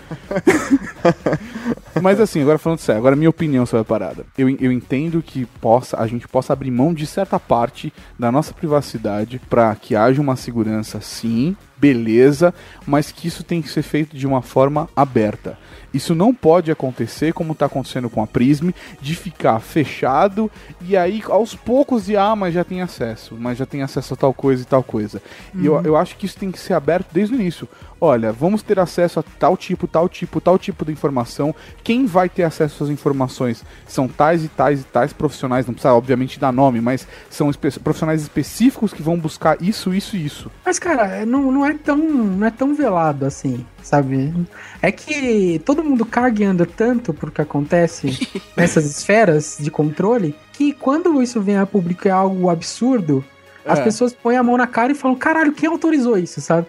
Mas 2.02 2.20
assim, 2.20 2.42
agora 2.42 2.58
falando 2.58 2.80
sério, 2.80 3.00
agora 3.00 3.18
minha 3.18 3.30
opinião 3.30 3.66
sobre 3.66 3.82
a 3.82 3.86
parada. 3.86 4.26
Eu, 4.38 4.50
eu 4.50 4.72
entendo 4.72 5.22
que 5.22 5.46
possa, 5.46 5.98
a 5.98 6.08
gente 6.08 6.28
possa 6.28 6.54
abrir 6.54 6.72
mão 6.72 6.94
de 6.94 7.06
certa 7.06 7.38
parte 7.38 7.94
da 8.18 8.32
nossa 8.32 8.54
privacidade 8.54 9.40
para 9.50 9.76
que 9.76 9.96
haja 9.96 10.22
uma 10.22 10.38
segurança, 10.38 11.02
sim, 11.02 11.56
beleza, 11.78 12.54
mas 12.88 13.12
que 13.12 13.28
isso 13.28 13.44
tem 13.44 13.62
que 13.62 13.70
ser 13.70 13.82
feito 13.82 14.16
de 14.16 14.26
uma 14.26 14.42
forma 14.42 14.88
aberta. 14.96 15.58
Isso 15.94 16.16
não 16.16 16.34
pode 16.34 16.72
acontecer 16.72 17.34
como 17.34 17.54
está 17.54 17.66
acontecendo 17.66 18.10
com 18.10 18.22
a 18.24 18.28
Prism, 18.28 18.70
de 19.02 19.16
ficar 19.16 19.60
fechado 19.60 20.50
e 20.82 20.96
aí 20.96 21.22
aos 21.28 21.54
poucos 21.56 22.06
de 22.06 22.16
ah, 22.16 22.36
mas 22.36 22.54
já 22.54 22.64
tem 22.64 22.82
acesso, 22.82 23.36
mas 23.40 23.58
já 23.58 23.66
tem 23.66 23.82
acesso 23.82 24.14
a 24.14 24.18
tal 24.18 24.34
coisa 24.34 24.64
e 24.64 24.66
tal 24.66 24.84
coisa. 24.84 25.22
E 25.56 25.66
eu, 25.66 25.76
Uhum. 25.76 25.82
eu 25.84 25.96
acho 25.98 26.16
que 26.16 26.26
isso 26.26 26.38
tem 26.38 26.52
que 26.52 26.60
ser 26.60 26.74
aberto 26.74 27.08
desde 27.12 27.36
o 27.36 27.40
início. 27.40 27.68
Olha, 28.04 28.32
vamos 28.32 28.64
ter 28.64 28.80
acesso 28.80 29.20
a 29.20 29.24
tal 29.38 29.56
tipo, 29.56 29.88
tal 29.88 30.10
tipo, 30.10 30.42
tal 30.42 30.58
tipo 30.58 30.84
de 30.84 30.92
informação. 30.92 31.54
Quem 31.84 32.08
vai 32.08 32.28
ter 32.28 32.42
acesso 32.42 32.84
às 32.84 32.90
informações 32.90 33.64
são 33.88 34.08
tais 34.08 34.44
e 34.44 34.48
tais 34.48 34.82
e 34.82 34.84
tais 34.86 35.14
profissionais, 35.14 35.68
não 35.68 35.74
precisa 35.76 35.94
obviamente 35.94 36.40
dar 36.40 36.52
nome, 36.52 36.82
mas 36.82 37.08
são 37.30 37.50
espe- 37.52 37.80
profissionais 37.80 38.24
específicos 38.24 38.92
que 38.92 39.04
vão 39.04 39.20
buscar 39.20 39.62
isso, 39.62 39.94
isso 39.94 40.16
e 40.18 40.26
isso. 40.26 40.50
Mas, 40.66 40.80
cara, 40.80 41.26
não, 41.28 41.52
não, 41.52 41.64
é 41.64 41.76
tão, 41.76 41.98
não 41.98 42.48
é 42.48 42.50
tão 42.50 42.74
velado 42.74 43.24
assim, 43.24 43.64
sabe? 43.84 44.34
É 44.82 44.92
que 44.92 45.62
todo 45.64 45.84
mundo 45.84 46.04
caga 46.04 46.42
e 46.42 46.46
anda 46.46 46.66
tanto 46.66 47.14
por 47.14 47.30
que 47.30 47.42
acontece 47.42 48.28
nessas 48.58 48.86
esferas 48.86 49.58
de 49.60 49.70
controle 49.70 50.36
que 50.54 50.74
quando 50.74 51.22
isso 51.22 51.40
vem 51.40 51.58
a 51.58 51.68
público 51.68 52.08
é 52.08 52.12
algo 52.12 52.50
absurdo. 52.50 53.24
As 53.66 53.80
É. 53.80 53.84
pessoas 53.84 54.14
põem 54.14 54.38
a 54.38 54.44
mão 54.44 54.58
na 54.58 54.68
cara 54.68 54.92
e 54.92 54.96
falam, 54.96 55.16
caralho, 55.18 55.52
quem 55.52 55.70
autorizou 55.70 56.18
isso, 56.18 56.42
sabe? 56.42 56.68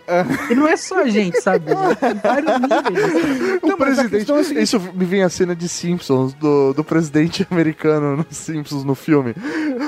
E 0.50 0.54
não 0.54 0.66
é 0.68 0.76
só 0.76 1.00
a 1.00 1.08
gente, 1.08 1.40
sabe? 1.40 1.66
Vários 2.22 2.60
níveis. 2.60 3.58
O 3.62 3.76
presidente. 3.76 4.58
é 4.58 4.62
Isso 4.62 4.80
me 4.94 5.04
vem 5.04 5.22
a 5.22 5.28
cena 5.28 5.54
de 5.54 5.68
Simpsons, 5.68 6.32
do, 6.34 6.72
do 6.74 6.84
presidente 6.84 7.46
americano 7.50 8.16
nos 8.18 8.36
Simpsons 8.36 8.84
no 8.84 8.94
filme. 8.94 9.34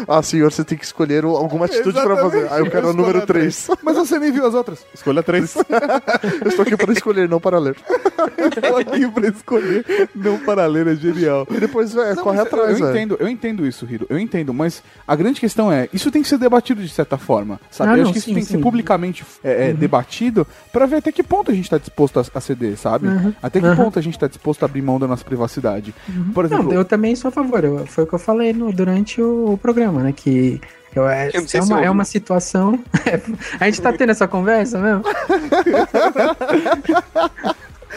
Ah, 0.09 0.23
senhor, 0.23 0.51
você 0.53 0.65
tem 0.65 0.77
que 0.79 0.85
escolher 0.85 1.25
alguma 1.25 1.67
atitude 1.67 2.01
pra 2.01 2.17
fazer. 2.17 2.51
Aí 2.53 2.61
eu 2.61 2.71
quero 2.71 2.89
o 2.89 2.93
número 2.93 3.25
três. 3.27 3.65
3. 3.67 3.79
Mas 3.83 3.97
você 3.97 4.19
nem 4.19 4.31
viu 4.33 4.47
as 4.47 4.55
outras. 4.55 4.85
Escolha 4.95 5.23
três. 5.23 5.55
Eu 6.43 6.49
estou 6.49 6.63
aqui 6.63 6.77
para 6.77 6.93
escolher, 6.93 7.29
não 7.29 7.41
para 7.41 7.59
ler. 7.59 7.77
Tô 7.77 8.77
aqui 8.77 9.09
pra 9.09 9.29
escolher, 9.29 10.09
não 10.15 10.39
para 10.39 10.67
ler, 10.67 10.87
é 10.87 10.95
genial. 10.95 11.47
E 11.51 11.59
depois, 11.59 11.95
é, 11.97 12.15
Não, 12.15 12.23
corre 12.23 12.41
atrás, 12.41 12.79
eu 12.79 12.87
velho. 12.87 12.91
entendo, 12.97 13.17
eu 13.21 13.29
entendo 13.29 13.67
isso, 13.67 13.87
Hiro. 13.91 14.07
Eu 14.09 14.19
entendo, 14.19 14.53
mas 14.55 14.83
a 15.07 15.15
grande 15.17 15.41
questão 15.41 15.71
é, 15.73 15.89
isso 15.93 16.11
tem 16.11 16.23
que 16.23 16.29
ser 16.29 16.39
debatido 16.39 16.81
de 16.83 16.89
certa 16.95 17.19
forma, 17.19 17.61
sabe? 17.71 17.91
Ah, 17.91 17.93
eu 17.95 17.97
não, 17.99 18.03
acho 18.05 18.13
que 18.13 18.19
isso 18.19 18.29
sim, 18.29 18.35
tem 18.35 18.43
que 18.43 18.49
ser 18.51 18.57
sim. 18.57 18.63
publicamente 18.63 19.25
é, 19.43 19.71
é, 19.71 19.73
debatido 19.73 20.47
pra 20.73 20.87
ver 20.87 20.97
até 20.97 21.13
que 21.13 21.23
ponto 21.23 21.51
a 21.51 21.55
gente 21.55 21.69
tá 21.69 21.79
disposto 21.79 22.19
a, 22.21 22.25
a 22.35 22.41
ceder, 22.41 22.77
sabe? 22.77 23.07
Uhum. 23.09 23.33
Até 23.43 23.61
que 23.61 23.67
Uhum. 23.67 23.77
ponto 23.77 23.99
a 23.99 24.03
gente 24.03 24.19
tá 24.19 24.27
disposto 24.27 24.63
a 24.63 24.67
abrir 24.67 24.83
mão 24.83 24.99
da 24.99 25.07
nossa 25.07 25.25
privacidade. 25.25 25.95
Por 26.35 26.45
exemplo, 26.45 26.65
Não, 26.67 26.73
eu 26.73 26.85
também 26.85 27.15
sou 27.17 27.29
a 27.29 27.33
favor. 27.33 27.65
eu- 27.65 27.87
foi 27.87 28.05
o 28.05 28.07
que 28.07 28.15
eu 28.15 28.19
falei 28.19 28.53
no- 28.53 28.73
durante 28.73 29.21
o, 29.21 29.53
o 29.53 29.59
programa, 29.59 30.03
né? 30.03 30.13
Que 30.13 30.61
eu, 30.95 31.09
é, 31.09 31.29
é, 31.33 31.61
uma, 31.63 31.85
é 31.85 31.91
uma 31.91 32.05
situação. 32.05 32.79
a 33.59 33.65
gente 33.67 33.81
tá 33.83 33.93
tendo 33.93 34.11
essa 34.11 34.29
conversa 34.29 34.79
mesmo? 34.79 35.03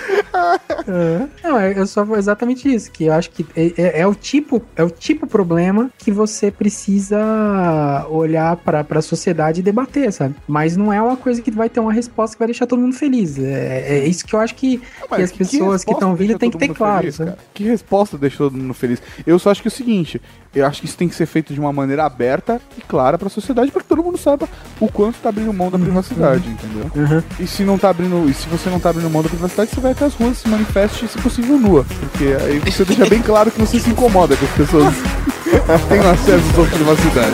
Não, 1.43 1.59
é- 1.59 1.77
eu 1.77 1.85
só 1.87 2.03
vou 2.03 2.17
exatamente 2.17 2.73
isso, 2.73 2.91
que 2.91 3.05
eu 3.05 3.13
acho 3.13 3.29
que 3.31 3.45
é, 3.55 3.73
é- 3.77 4.01
é 4.01 4.07
o 4.07 4.15
tipo, 4.15 4.61
é 4.75 4.83
o 4.83 4.89
tipo 4.89 5.27
problema 5.27 5.89
que 5.97 6.11
você 6.11 6.49
precisa 6.51 7.17
olhar 8.09 8.55
pra, 8.57 8.83
pra 8.83 9.01
sociedade 9.01 9.59
e 9.59 9.63
debater, 9.63 10.11
sabe? 10.11 10.35
Mas 10.47 10.75
não 10.77 10.91
é 10.91 11.01
uma 11.01 11.17
coisa 11.17 11.41
que 11.41 11.51
vai 11.51 11.69
ter 11.69 11.79
uma 11.79 11.91
resposta 11.93 12.35
que 12.35 12.39
vai 12.39 12.47
deixar 12.47 12.65
todo 12.65 12.79
mundo 12.79 12.95
feliz. 12.95 13.37
É, 13.37 13.99
é 13.99 14.07
isso 14.07 14.25
que 14.25 14.33
eu 14.33 14.39
acho 14.39 14.55
que, 14.55 14.77
que 14.77 15.21
as 15.21 15.31
pessoas 15.31 15.83
que 15.83 15.91
estão 15.91 16.15
vindo 16.15 16.37
têm 16.37 16.51
que 16.51 16.57
ter 16.57 16.69
claro, 16.73 16.99
feliz, 17.01 17.15
sabe? 17.15 17.33
Que 17.53 17.63
resposta 17.63 18.17
deixa 18.17 18.37
todo 18.37 18.57
mundo 18.57 18.73
feliz? 18.73 19.01
Eu 19.25 19.37
só 19.39 19.51
acho 19.51 19.61
que 19.61 19.67
é 19.67 19.71
o 19.71 19.71
seguinte, 19.71 20.21
eu 20.53 20.65
acho 20.65 20.81
que 20.81 20.87
isso 20.87 20.97
tem 20.97 21.07
que 21.07 21.15
ser 21.15 21.25
feito 21.25 21.53
de 21.53 21.59
uma 21.59 21.73
maneira 21.73 22.05
aberta 22.05 22.61
e 22.77 22.81
clara 22.81 23.17
pra 23.17 23.29
sociedade, 23.29 23.71
para 23.71 23.81
que 23.81 23.87
todo 23.89 24.03
mundo 24.03 24.17
saiba 24.17 24.47
o 24.79 24.87
quanto 24.91 25.17
tá 25.19 25.29
abrindo 25.29 25.53
mão 25.53 25.69
da 25.69 25.77
privacidade, 25.77 26.49
entendeu? 26.49 26.91
Uhum. 26.95 27.23
E 27.39 27.47
se 27.47 27.63
não 27.63 27.77
tá 27.77 27.89
abrindo, 27.89 28.29
e 28.29 28.33
se 28.33 28.47
você 28.47 28.69
não 28.69 28.79
tá 28.79 28.89
abrindo 28.89 29.09
mão 29.09 29.21
da 29.21 29.29
privacidade, 29.29 29.71
você 29.71 29.79
vai 29.81 29.93
até 29.97 30.05
as 30.05 30.13
ruas, 30.13 30.37
se 30.37 30.47
manifeste, 30.47 31.07
se 31.07 31.17
possível, 31.17 31.57
nua. 31.57 31.83
Porque 31.99 32.25
aí 32.39 32.59
você 32.59 32.85
deixa 32.85 33.05
bem 33.07 33.21
claro 33.21 33.49
que 33.49 33.59
você 33.59 33.79
se 33.79 33.89
incomoda 33.89 34.37
com 34.37 34.45
as 34.45 34.51
pessoas 34.51 34.93
tenham 35.89 36.09
acesso 36.09 36.49
à 36.49 36.53
sua 36.53 36.65
privacidade. 36.67 37.33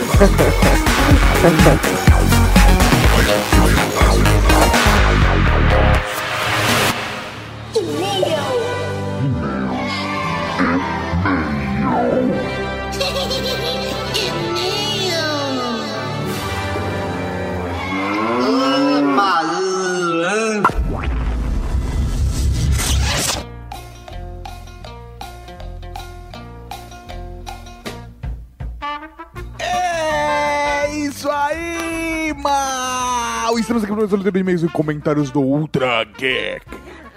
Estamos 33.64 33.82
aqui 33.82 33.92
para 33.94 34.04
o 34.04 34.06
leitura 34.06 34.30
de 34.30 34.40
e-mails 34.40 34.62
e 34.62 34.68
comentários 34.68 35.30
do 35.30 35.40
Ultra 35.40 36.04
Geek. 36.04 36.60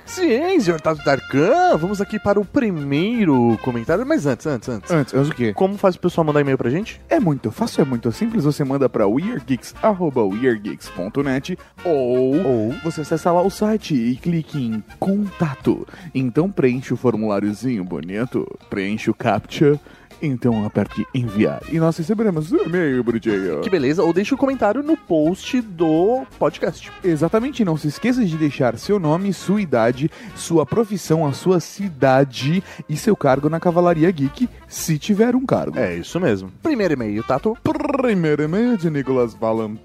Sim, 0.06 0.58
senhor 0.62 0.80
Tato 0.80 1.04
Darkan, 1.04 1.76
vamos 1.76 2.00
aqui 2.00 2.18
para 2.18 2.40
o 2.40 2.46
primeiro 2.46 3.60
comentário, 3.62 4.06
mas 4.06 4.26
antes, 4.26 4.48
antes, 4.48 4.70
antes. 4.70 4.90
Antes, 4.90 5.14
antes 5.14 5.30
o 5.30 5.36
quê? 5.36 5.54
Como 5.54 5.78
faz 5.78 5.96
o 5.96 6.00
pessoal 6.00 6.24
mandar 6.24 6.40
e-mail 6.40 6.58
pra 6.58 6.70
gente? 6.70 7.02
É 7.10 7.20
muito 7.20 7.52
fácil, 7.52 7.82
é 7.82 7.86
muito 7.86 8.10
simples. 8.14 8.46
Você 8.46 8.64
manda 8.64 8.88
para 8.88 9.06
weirdgeeks.weirdgeeks.net 9.06 11.60
ou, 11.84 12.46
Ou 12.46 12.72
você 12.82 13.02
acessa 13.02 13.30
lá 13.30 13.42
o 13.42 13.50
site 13.50 13.94
e 13.94 14.16
clique 14.16 14.58
em 14.58 14.82
contato. 14.98 15.86
Então 16.16 16.50
preenche 16.50 16.94
o 16.94 16.98
formuláriozinho 16.98 17.84
bonito, 17.84 18.48
preenche 18.70 19.12
o 19.12 19.14
CAPTCHA, 19.14 19.78
então 20.22 20.66
aperte 20.66 21.06
enviar. 21.14 21.62
E 21.72 21.80
nós 21.80 21.98
receberemos 21.98 22.52
o 22.52 22.58
e-mail, 22.58 23.04
bonitinho. 23.04 23.62
que 23.62 23.70
beleza, 23.70 24.04
ou 24.04 24.14
deixa 24.14 24.36
o 24.36 24.38
comentário 24.38 24.82
no 24.84 24.96
post 24.98 25.62
do 25.62 26.26
podcast. 26.40 26.92
Exatamente, 27.04 27.64
não 27.66 27.78
se 27.78 27.88
esqueça 27.88 28.24
de 28.26 28.38
deixar 28.38 28.78
seu 28.78 29.00
nome, 29.00 29.34
sua 29.34 29.62
idade, 29.62 30.10
sua 30.36 30.66
profissão, 30.66 31.26
a 31.26 31.34
sua 31.34 31.60
cidade 31.60 32.64
e 32.90 32.96
seu 32.98 33.16
cargo 33.16 33.50
na 33.50 33.60
Cavalaria 33.60 34.10
Geek, 34.12 34.50
se 34.68 34.98
tiver 34.98 35.36
um 35.36 35.46
cargo. 35.46 35.78
É 35.78 35.96
isso 35.96 36.20
mesmo. 36.20 36.52
Primeiro 36.64 36.94
e-mail, 36.94 37.24
Tato. 37.24 37.58
Primeiro 37.64 38.44
e-mail 38.44 38.78
de 38.78 38.90
Nicolas 38.90 39.34
Valentin. 39.34 39.78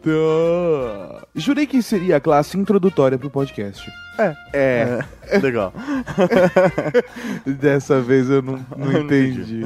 Jurei 1.35 1.67
que 1.67 1.83
seria 1.83 2.17
a 2.17 2.21
classe 2.21 2.57
introdutória 2.59 3.19
pro 3.19 3.31
podcast. 3.31 3.91
É. 4.19 4.37
É, 4.53 5.05
É, 5.29 5.39
legal. 5.39 5.73
dessa 7.47 8.01
vez 8.01 8.29
eu 8.29 8.43
não, 8.43 8.65
não 8.77 8.93
entendi. 8.93 9.65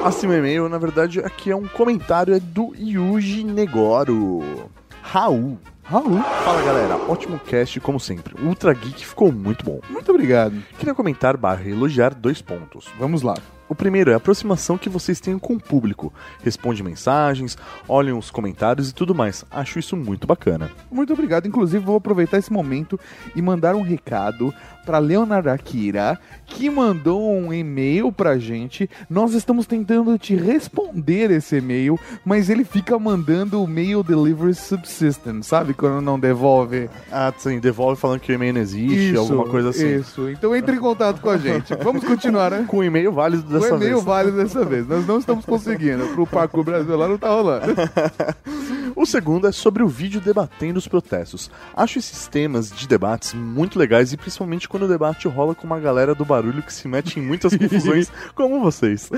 Próximo 0.00 0.32
e-mail, 0.32 0.68
na 0.68 0.78
verdade, 0.78 1.20
aqui 1.20 1.50
é 1.50 1.56
um 1.56 1.66
comentário 1.66 2.34
é 2.34 2.40
do 2.40 2.74
Yuji 2.78 3.44
Negoro. 3.44 4.70
Raul. 5.02 5.58
Raul, 5.82 6.22
Fala 6.44 6.62
galera, 6.62 6.96
ótimo 7.08 7.38
cast 7.40 7.80
como 7.80 7.98
sempre. 7.98 8.34
O 8.40 8.46
Ultra 8.46 8.72
Geek 8.72 9.04
ficou 9.04 9.32
muito 9.32 9.64
bom. 9.64 9.80
muito 9.90 10.08
obrigado. 10.10 10.54
Queria 10.78 10.94
comentar 10.94 11.36
barra 11.36 11.68
elogiar 11.68 12.14
dois 12.14 12.40
pontos. 12.40 12.86
Vamos 12.96 13.22
lá. 13.22 13.34
O 13.70 13.74
primeiro 13.76 14.10
é 14.10 14.14
a 14.14 14.16
aproximação 14.16 14.76
que 14.76 14.88
vocês 14.88 15.20
têm 15.20 15.38
com 15.38 15.54
o 15.54 15.60
público. 15.60 16.12
Responde 16.42 16.82
mensagens, 16.82 17.56
olhem 17.86 18.12
os 18.12 18.28
comentários 18.28 18.90
e 18.90 18.92
tudo 18.92 19.14
mais. 19.14 19.44
Acho 19.48 19.78
isso 19.78 19.96
muito 19.96 20.26
bacana. 20.26 20.68
Muito 20.90 21.12
obrigado. 21.12 21.46
Inclusive, 21.46 21.84
vou 21.84 21.94
aproveitar 21.94 22.38
esse 22.38 22.52
momento 22.52 22.98
e 23.32 23.40
mandar 23.40 23.76
um 23.76 23.82
recado 23.82 24.52
para 24.90 24.98
Leonardo 24.98 25.48
Akira, 25.48 26.18
que 26.46 26.68
mandou 26.68 27.32
um 27.32 27.52
e-mail 27.54 28.10
pra 28.10 28.36
gente. 28.38 28.90
Nós 29.08 29.34
estamos 29.34 29.64
tentando 29.64 30.18
te 30.18 30.34
responder 30.34 31.30
esse 31.30 31.58
e-mail, 31.58 31.96
mas 32.24 32.50
ele 32.50 32.64
fica 32.64 32.98
mandando 32.98 33.62
o 33.62 33.68
mail 33.68 34.02
delivery 34.02 34.52
subsystem, 34.52 35.44
sabe? 35.44 35.74
Quando 35.74 36.00
não 36.00 36.18
devolve. 36.18 36.90
Ah, 37.12 37.32
sim, 37.38 37.60
devolve 37.60 38.00
falando 38.00 38.18
que 38.18 38.32
o 38.32 38.34
e-mail 38.34 38.54
não 38.54 38.60
existe, 38.62 39.16
alguma 39.16 39.44
coisa 39.44 39.68
assim. 39.70 40.00
Isso. 40.00 40.28
Então 40.28 40.56
entre 40.56 40.74
em 40.74 40.80
contato 40.80 41.20
com 41.20 41.30
a 41.30 41.38
gente. 41.38 41.72
Vamos 41.76 42.02
continuar, 42.02 42.50
né? 42.50 42.64
Com 42.70 42.78
o 42.78 42.84
e-mail 42.84 43.12
válido 43.12 43.44
O 43.46 43.60
dessa 43.60 43.76
e-mail 43.76 43.94
vez. 43.94 44.04
válido 44.04 44.36
dessa 44.38 44.64
vez. 44.64 44.88
Nós 44.88 45.06
não 45.06 45.18
estamos 45.20 45.44
conseguindo. 45.44 46.04
Pro 46.08 46.26
Parkour 46.26 46.64
Brasil 46.64 46.96
lá 46.96 47.06
não 47.06 47.16
tá 47.16 47.28
rolando. 47.28 47.66
O 48.96 49.06
segundo 49.06 49.46
é 49.46 49.52
sobre 49.52 49.82
o 49.82 49.88
vídeo 49.88 50.20
debatendo 50.20 50.78
os 50.78 50.86
protestos. 50.86 51.50
Acho 51.74 51.98
esses 51.98 52.26
temas 52.26 52.70
de 52.70 52.86
debates 52.86 53.32
muito 53.32 53.78
legais 53.78 54.12
e 54.12 54.16
principalmente 54.16 54.68
quando 54.68 54.79
o 54.84 54.88
debate 54.88 55.28
rola 55.28 55.54
com 55.54 55.66
uma 55.66 55.78
galera 55.78 56.14
do 56.14 56.24
barulho 56.24 56.62
que 56.62 56.72
se 56.72 56.86
mete 56.88 57.18
em 57.18 57.22
muitas 57.22 57.54
confusões, 57.58 58.10
como 58.34 58.60
vocês. 58.60 59.10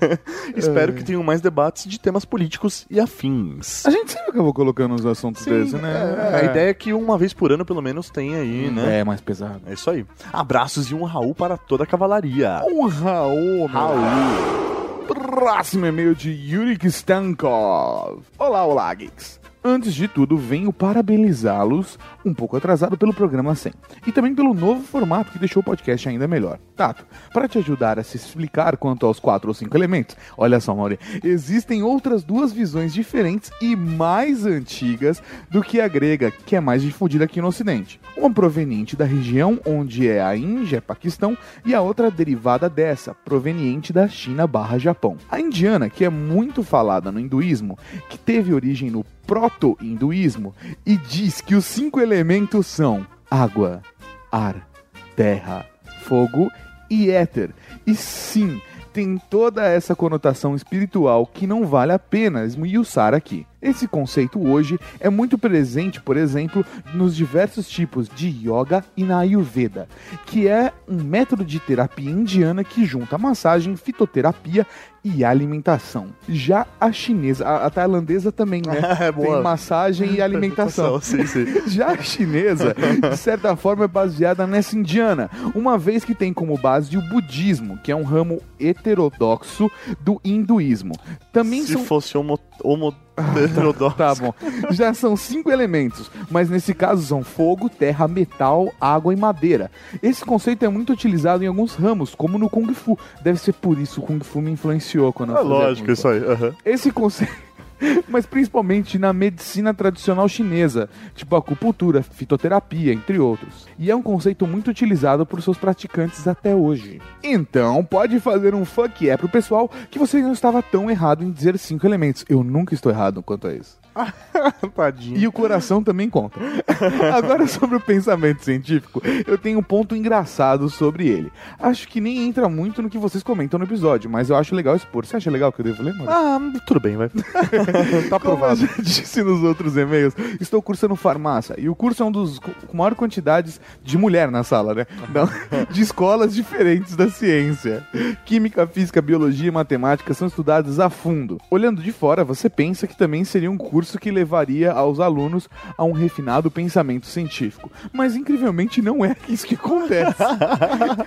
Espero 0.56 0.92
que 0.92 1.04
tenham 1.04 1.22
mais 1.22 1.40
debates 1.40 1.86
de 1.86 1.98
temas 1.98 2.24
políticos 2.24 2.86
e 2.90 3.00
afins. 3.00 3.84
A 3.86 3.90
gente 3.90 4.12
sempre 4.12 4.30
acabou 4.30 4.52
colocando 4.52 4.94
uns 4.94 5.06
assuntos 5.06 5.44
desses, 5.44 5.72
né? 5.74 6.30
É, 6.32 6.40
a 6.40 6.44
ideia 6.44 6.70
é 6.70 6.74
que 6.74 6.92
uma 6.92 7.18
vez 7.18 7.32
por 7.32 7.52
ano, 7.52 7.64
pelo 7.64 7.82
menos, 7.82 8.10
tem 8.10 8.34
aí, 8.34 8.70
né? 8.70 9.00
É 9.00 9.04
mais 9.04 9.20
pesado. 9.20 9.62
É 9.66 9.74
isso 9.74 9.90
aí. 9.90 10.04
Abraços 10.32 10.90
e 10.90 10.94
um 10.94 11.04
Raul 11.04 11.34
para 11.34 11.56
toda 11.56 11.84
a 11.84 11.86
cavalaria. 11.86 12.62
Um 12.66 12.86
Raul, 12.86 13.58
meu. 13.58 13.66
Raul. 13.66 14.66
Próximo 15.06 15.86
e-mail 15.86 16.14
de 16.14 16.30
Yuri 16.30 16.76
Stankov. 16.86 18.22
Olá, 18.38 18.64
olá, 18.64 18.92
geeks. 18.94 19.40
Antes 19.68 19.96
de 19.96 20.06
tudo, 20.06 20.38
venho 20.38 20.72
parabenizá-los, 20.72 21.98
um 22.24 22.32
pouco 22.32 22.56
atrasado 22.56 22.96
pelo 22.96 23.12
programa 23.12 23.52
100, 23.52 23.72
e 24.06 24.12
também 24.12 24.32
pelo 24.32 24.54
novo 24.54 24.80
formato 24.80 25.32
que 25.32 25.40
deixou 25.40 25.60
o 25.60 25.64
podcast 25.64 26.08
ainda 26.08 26.28
melhor. 26.28 26.60
Tato, 26.76 27.04
para 27.32 27.48
te 27.48 27.58
ajudar 27.58 27.98
a 27.98 28.04
se 28.04 28.16
explicar 28.16 28.76
quanto 28.76 29.04
aos 29.04 29.18
quatro 29.18 29.48
ou 29.48 29.54
cinco 29.54 29.76
elementos, 29.76 30.16
olha 30.38 30.60
só, 30.60 30.72
Mauri, 30.72 31.00
existem 31.24 31.82
outras 31.82 32.22
duas 32.22 32.52
visões 32.52 32.94
diferentes 32.94 33.50
e 33.60 33.74
mais 33.74 34.46
antigas 34.46 35.20
do 35.50 35.60
que 35.60 35.80
a 35.80 35.88
grega, 35.88 36.30
que 36.30 36.54
é 36.54 36.60
mais 36.60 36.80
difundida 36.80 37.24
aqui 37.24 37.40
no 37.40 37.48
Ocidente. 37.48 38.00
Uma 38.16 38.32
proveniente 38.32 38.94
da 38.94 39.04
região 39.04 39.58
onde 39.66 40.06
é 40.06 40.22
a 40.22 40.36
Índia, 40.36 40.80
Paquistão, 40.80 41.36
e 41.64 41.74
a 41.74 41.80
outra 41.80 42.08
derivada 42.08 42.68
dessa, 42.68 43.14
proveniente 43.14 43.92
da 43.92 44.06
China 44.06 44.46
barra 44.46 44.78
Japão. 44.78 45.16
A 45.28 45.40
indiana, 45.40 45.90
que 45.90 46.04
é 46.04 46.08
muito 46.08 46.62
falada 46.62 47.10
no 47.10 47.18
hinduísmo, 47.18 47.76
que 48.08 48.16
teve 48.16 48.54
origem 48.54 48.92
no 48.92 49.04
proto-hinduísmo, 49.26 50.54
e 50.84 50.96
diz 50.96 51.40
que 51.40 51.54
os 51.54 51.64
cinco 51.64 52.00
elementos 52.00 52.66
são 52.66 53.06
água, 53.30 53.82
ar, 54.30 54.68
terra, 55.14 55.66
fogo 56.02 56.50
e 56.88 57.10
éter. 57.10 57.50
E 57.86 57.94
sim, 57.94 58.60
tem 58.96 59.18
toda 59.28 59.62
essa 59.66 59.94
conotação 59.94 60.54
espiritual 60.54 61.26
que 61.26 61.46
não 61.46 61.66
vale 61.66 61.92
a 61.92 61.98
pena 61.98 62.46
esmiuçar 62.46 63.12
aqui. 63.12 63.46
Esse 63.60 63.86
conceito 63.86 64.40
hoje 64.40 64.78
é 64.98 65.10
muito 65.10 65.36
presente, 65.36 66.00
por 66.00 66.16
exemplo, 66.16 66.64
nos 66.94 67.14
diversos 67.14 67.68
tipos 67.68 68.08
de 68.08 68.28
yoga 68.28 68.82
e 68.96 69.04
na 69.04 69.18
Ayurveda, 69.18 69.86
que 70.24 70.48
é 70.48 70.72
um 70.88 71.02
método 71.02 71.44
de 71.44 71.60
terapia 71.60 72.10
indiana 72.10 72.64
que 72.64 72.86
junta 72.86 73.18
massagem, 73.18 73.76
fitoterapia 73.76 74.66
e 75.14 75.24
alimentação. 75.24 76.08
Já 76.28 76.66
a 76.80 76.90
chinesa, 76.90 77.46
a, 77.46 77.66
a 77.66 77.70
tailandesa 77.70 78.32
também, 78.32 78.62
né? 78.66 78.76
É. 79.06 79.12
Tem 79.12 79.42
massagem 79.42 80.14
e 80.14 80.22
alimentação. 80.22 80.98
Sim, 81.02 81.26
sim. 81.26 81.68
Já 81.68 81.88
a 81.88 82.02
chinesa, 82.02 82.74
de 83.10 83.16
certa 83.16 83.54
forma, 83.54 83.84
é 83.84 83.88
baseada 83.88 84.46
nessa 84.46 84.76
indiana, 84.76 85.30
uma 85.54 85.76
vez 85.76 86.04
que 86.04 86.14
tem 86.14 86.32
como 86.32 86.56
base 86.56 86.96
o 86.96 87.02
budismo, 87.02 87.78
que 87.78 87.92
é 87.92 87.96
um 87.96 88.02
ramo 88.02 88.40
heterodoxo 88.58 89.70
do 90.00 90.20
hinduísmo. 90.24 90.94
Também 91.32 91.62
Se 91.62 91.74
são 91.74 91.84
fosse 91.84 92.16
homo, 92.16 92.38
homo 92.62 92.94
heterodoxo. 93.16 93.96
Tá 93.96 94.14
bom. 94.14 94.32
Já 94.70 94.92
são 94.94 95.16
cinco 95.16 95.50
elementos, 95.50 96.10
mas 96.30 96.50
nesse 96.50 96.74
caso 96.74 97.02
são 97.02 97.22
fogo, 97.22 97.68
terra, 97.68 98.06
metal, 98.06 98.72
água 98.80 99.12
e 99.12 99.16
madeira. 99.16 99.70
Esse 100.02 100.24
conceito 100.24 100.64
é 100.64 100.68
muito 100.68 100.92
utilizado 100.92 101.42
em 101.44 101.46
alguns 101.46 101.74
ramos, 101.74 102.14
como 102.14 102.38
no 102.38 102.48
Kung 102.50 102.72
Fu. 102.74 102.98
Deve 103.22 103.38
ser 103.40 103.52
por 103.54 103.78
isso 103.78 103.94
que 103.94 104.00
o 104.00 104.02
Kung 104.06 104.20
Fu 104.24 104.40
me 104.40 104.50
influenciou 104.50 105.12
quando 105.12 105.30
eu 105.32 105.38
É 105.38 105.42
lógico, 105.42 105.90
isso 105.90 106.06
aí. 106.08 106.18
aham. 106.24 106.54
Esse 106.64 106.90
conceito. 106.90 107.45
mas 108.08 108.26
principalmente 108.26 108.98
na 108.98 109.12
medicina 109.12 109.72
tradicional 109.74 110.28
chinesa, 110.28 110.88
tipo 111.14 111.36
acupuntura, 111.36 112.02
fitoterapia, 112.02 112.92
entre 112.92 113.18
outros. 113.18 113.66
E 113.78 113.90
é 113.90 113.96
um 113.96 114.02
conceito 114.02 114.46
muito 114.46 114.68
utilizado 114.68 115.24
por 115.26 115.42
seus 115.42 115.58
praticantes 115.58 116.26
até 116.26 116.54
hoje. 116.54 117.00
Então, 117.22 117.84
pode 117.84 118.20
fazer 118.20 118.54
um 118.54 118.64
fuck 118.64 119.04
yeah 119.04 119.18
pro 119.18 119.28
pessoal 119.28 119.70
que 119.90 119.98
você 119.98 120.20
não 120.20 120.32
estava 120.32 120.62
tão 120.62 120.90
errado 120.90 121.24
em 121.24 121.30
dizer 121.30 121.58
cinco 121.58 121.86
elementos. 121.86 122.24
Eu 122.28 122.42
nunca 122.42 122.74
estou 122.74 122.90
errado 122.92 123.22
quanto 123.22 123.46
a 123.46 123.54
isso. 123.54 123.85
Tadinho. 124.74 125.16
E 125.18 125.26
o 125.26 125.32
coração 125.32 125.82
também 125.82 126.08
conta. 126.10 126.38
Agora 127.16 127.46
sobre 127.46 127.76
o 127.76 127.80
pensamento 127.80 128.44
científico, 128.44 129.02
eu 129.26 129.38
tenho 129.38 129.58
um 129.58 129.62
ponto 129.62 129.94
engraçado 129.96 130.68
sobre 130.68 131.08
ele. 131.08 131.32
Acho 131.58 131.88
que 131.88 132.00
nem 132.00 132.26
entra 132.26 132.48
muito 132.48 132.82
no 132.82 132.90
que 132.90 132.98
vocês 132.98 133.22
comentam 133.22 133.58
no 133.58 133.64
episódio, 133.64 134.10
mas 134.10 134.28
eu 134.30 134.36
acho 134.36 134.54
legal 134.54 134.76
expor. 134.76 135.06
Você 135.06 135.16
acha 135.16 135.30
legal 135.30 135.52
que 135.52 135.60
eu 135.60 135.64
devo 135.64 135.82
ler, 135.82 135.94
mano? 135.94 136.10
Ah, 136.10 136.38
tudo 136.66 136.80
bem, 136.80 136.96
vai. 136.96 137.08
tá 137.08 137.22
Como 137.48 138.04
eu 138.08 138.14
aprovado. 138.16 138.56
já 138.60 138.68
disse 138.78 139.22
nos 139.22 139.42
outros 139.42 139.76
e-mails, 139.76 140.14
estou 140.40 140.60
cursando 140.60 140.96
farmácia. 140.96 141.54
E 141.58 141.68
o 141.68 141.74
curso 141.74 142.02
é 142.02 142.06
um 142.06 142.12
dos 142.12 142.38
co- 142.38 142.50
com 142.66 142.76
maior 142.76 142.94
quantidades 142.94 143.60
de 143.82 143.96
mulher 143.96 144.30
na 144.30 144.42
sala, 144.42 144.74
né? 144.74 144.86
Não, 145.14 145.28
de 145.70 145.80
escolas 145.82 146.34
diferentes 146.34 146.96
da 146.96 147.08
ciência. 147.08 147.86
Química, 148.24 148.66
física, 148.66 149.00
biologia 149.00 149.48
e 149.48 149.50
matemática 149.50 150.12
são 150.14 150.28
estudados 150.28 150.78
a 150.80 150.90
fundo. 150.90 151.38
Olhando 151.50 151.82
de 151.82 151.92
fora, 151.92 152.24
você 152.24 152.48
pensa 152.48 152.86
que 152.86 152.96
também 152.96 153.24
seria 153.24 153.50
um 153.50 153.56
curso 153.56 153.85
que 153.94 154.10
levaria 154.10 154.72
aos 154.72 154.98
alunos 154.98 155.48
a 155.76 155.84
um 155.84 155.92
refinado 155.92 156.50
pensamento 156.50 157.06
científico. 157.06 157.70
Mas 157.92 158.16
incrivelmente 158.16 158.82
não 158.82 159.04
é 159.04 159.14
isso 159.28 159.46
que 159.46 159.54
acontece. 159.54 160.22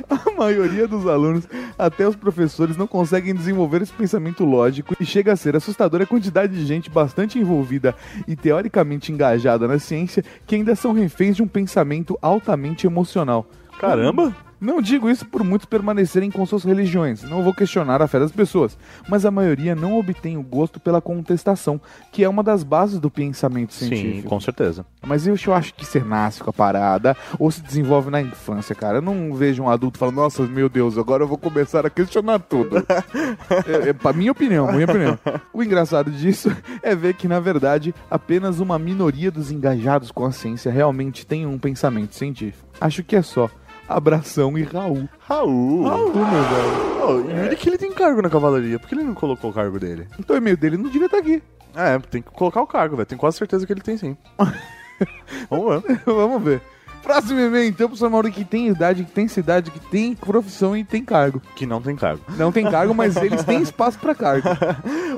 A 0.09 0.31
maioria 0.37 0.87
dos 0.87 1.05
alunos, 1.05 1.47
até 1.77 2.07
os 2.07 2.15
professores, 2.15 2.77
não 2.77 2.87
conseguem 2.87 3.35
desenvolver 3.35 3.81
esse 3.81 3.93
pensamento 3.93 4.45
lógico 4.45 4.95
e 4.99 5.05
chega 5.05 5.33
a 5.33 5.35
ser 5.35 5.55
assustadora 5.55 6.03
a 6.03 6.07
quantidade 6.07 6.53
de 6.53 6.65
gente 6.65 6.89
bastante 6.89 7.37
envolvida 7.39 7.95
e 8.27 8.35
teoricamente 8.35 9.11
engajada 9.11 9.67
na 9.67 9.79
ciência 9.79 10.23
que 10.45 10.55
ainda 10.55 10.75
são 10.75 10.93
reféns 10.93 11.35
de 11.35 11.43
um 11.43 11.47
pensamento 11.47 12.17
altamente 12.21 12.87
emocional. 12.87 13.45
Caramba! 13.79 14.48
Não 14.59 14.81
digo 14.81 15.09
isso 15.09 15.25
por 15.25 15.43
muitos 15.43 15.65
permanecerem 15.65 16.29
com 16.29 16.45
suas 16.45 16.63
religiões, 16.63 17.23
não 17.23 17.43
vou 17.43 17.53
questionar 17.53 18.01
a 18.01 18.07
fé 18.07 18.19
das 18.19 18.31
pessoas, 18.31 18.77
mas 19.07 19.25
a 19.25 19.31
maioria 19.31 19.75
não 19.75 19.97
obtém 19.97 20.37
o 20.37 20.43
gosto 20.43 20.79
pela 20.79 21.01
contestação, 21.01 21.79
que 22.11 22.23
é 22.23 22.29
uma 22.29 22.43
das 22.43 22.63
bases 22.63 22.99
do 22.99 23.09
pensamento 23.09 23.73
Sim, 23.73 23.87
científico. 23.87 24.29
com 24.29 24.39
certeza. 24.39 24.85
Mas 25.05 25.25
eu, 25.25 25.35
eu 25.47 25.53
acho 25.53 25.73
que 25.73 25.85
você 25.85 25.99
nasce 25.99 26.43
com 26.43 26.49
a 26.49 26.53
parada 26.53 27.15
ou 27.37 27.49
se 27.49 27.61
desenvolve 27.61 28.09
na 28.09 28.21
infância, 28.21 28.75
cara. 28.75 28.97
Eu 28.97 29.01
não 29.01 29.33
vejo 29.33 29.63
um 29.63 29.69
adulto 29.69 29.97
falando, 29.97 30.15
nossa, 30.15 30.43
meu 30.43 30.67
Deus, 30.67 30.97
agora 30.97 31.23
eu 31.23 31.27
vou 31.27 31.37
começar 31.37 31.85
a 31.85 31.89
questionar 31.89 32.39
tudo. 32.39 32.77
é, 33.65 33.89
é, 33.89 33.93
pra 33.93 34.13
minha 34.13 34.31
opinião, 34.31 34.71
minha 34.71 34.85
opinião. 34.85 35.17
O 35.53 35.63
engraçado 35.63 36.11
disso 36.11 36.55
é 36.83 36.95
ver 36.95 37.13
que, 37.15 37.27
na 37.27 37.39
verdade, 37.39 37.93
apenas 38.09 38.59
uma 38.59 38.77
minoria 38.77 39.31
dos 39.31 39.51
engajados 39.51 40.11
com 40.11 40.25
a 40.25 40.31
ciência 40.31 40.71
realmente 40.71 41.25
tem 41.25 41.45
um 41.45 41.57
pensamento 41.57 42.15
científico. 42.15 42.67
Acho 42.79 43.03
que 43.03 43.15
é 43.15 43.21
só. 43.21 43.49
Abração 43.89 44.55
e 44.55 44.61
Raul. 44.61 45.09
Raul. 45.19 45.83
Raul, 45.83 46.13
meu 46.13 46.23
velho. 46.23 46.99
Oh, 47.01 47.29
e 47.31 47.45
ele 47.47 47.55
que 47.55 47.67
ele 47.69 47.77
tem 47.77 47.91
cargo 47.91 48.21
na 48.21 48.29
cavalaria. 48.29 48.77
Por 48.77 48.87
que 48.87 48.93
ele 48.93 49.03
não 49.03 49.15
colocou 49.15 49.49
o 49.49 49.53
cargo 49.53 49.79
dele? 49.79 50.07
Então 50.19 50.35
o 50.35 50.37
e-mail 50.39 50.55
dele 50.55 50.77
não 50.77 50.91
devia 50.91 51.07
estar 51.07 51.17
aqui. 51.17 51.41
É, 51.75 51.97
tem 51.97 52.21
que 52.21 52.29
colocar 52.29 52.61
o 52.61 52.67
cargo, 52.67 52.95
velho. 52.95 53.07
Tenho 53.07 53.19
quase 53.19 53.37
certeza 53.37 53.65
que 53.65 53.73
ele 53.73 53.81
tem 53.81 53.97
sim. 53.97 54.15
Vamos 55.49 55.81
ver. 55.81 56.01
Vamos 56.05 56.43
ver. 56.43 56.61
Próximo 57.09 57.39
e-mail, 57.39 57.69
então, 57.69 57.87
pro 57.87 57.97
Sr. 57.97 58.07
Mauro 58.07 58.31
que 58.31 58.45
tem 58.45 58.67
idade, 58.67 59.03
que 59.03 59.11
tem 59.11 59.27
cidade, 59.27 59.71
que 59.71 59.79
tem 59.79 60.13
profissão 60.13 60.77
e 60.77 60.83
tem 60.83 61.03
cargo. 61.03 61.41
Que 61.55 61.65
não 61.65 61.81
tem 61.81 61.95
cargo. 61.95 62.21
Não 62.37 62.51
tem 62.51 62.69
cargo, 62.69 62.93
mas 62.93 63.15
eles 63.17 63.43
têm 63.43 63.63
espaço 63.63 63.97
pra 63.97 64.13
cargo. 64.13 64.47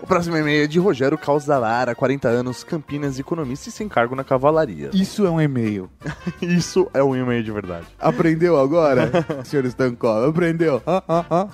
O 0.01 0.07
próximo 0.07 0.37
e-mail 0.37 0.63
é 0.63 0.67
de 0.67 0.79
Rogério 0.79 1.17
Calzalara, 1.17 1.93
40 1.93 2.29
anos, 2.29 2.63
Campinas, 2.63 3.19
economista 3.19 3.67
e 3.67 3.73
sem 3.73 3.89
cargo 3.89 4.15
na 4.15 4.23
cavalaria. 4.23 4.89
Isso 4.93 5.25
é 5.25 5.29
um 5.29 5.41
e-mail. 5.41 5.89
Isso 6.41 6.89
é 6.93 7.03
um 7.03 7.13
e-mail 7.13 7.43
de 7.43 7.51
verdade. 7.51 7.87
Aprendeu 7.99 8.57
agora, 8.57 9.11
senhor 9.43 9.65
Stankov? 9.65 10.29
Aprendeu? 10.29 10.81
Ah, 10.87 11.03
ah, 11.09 11.25
ah. 11.29 11.47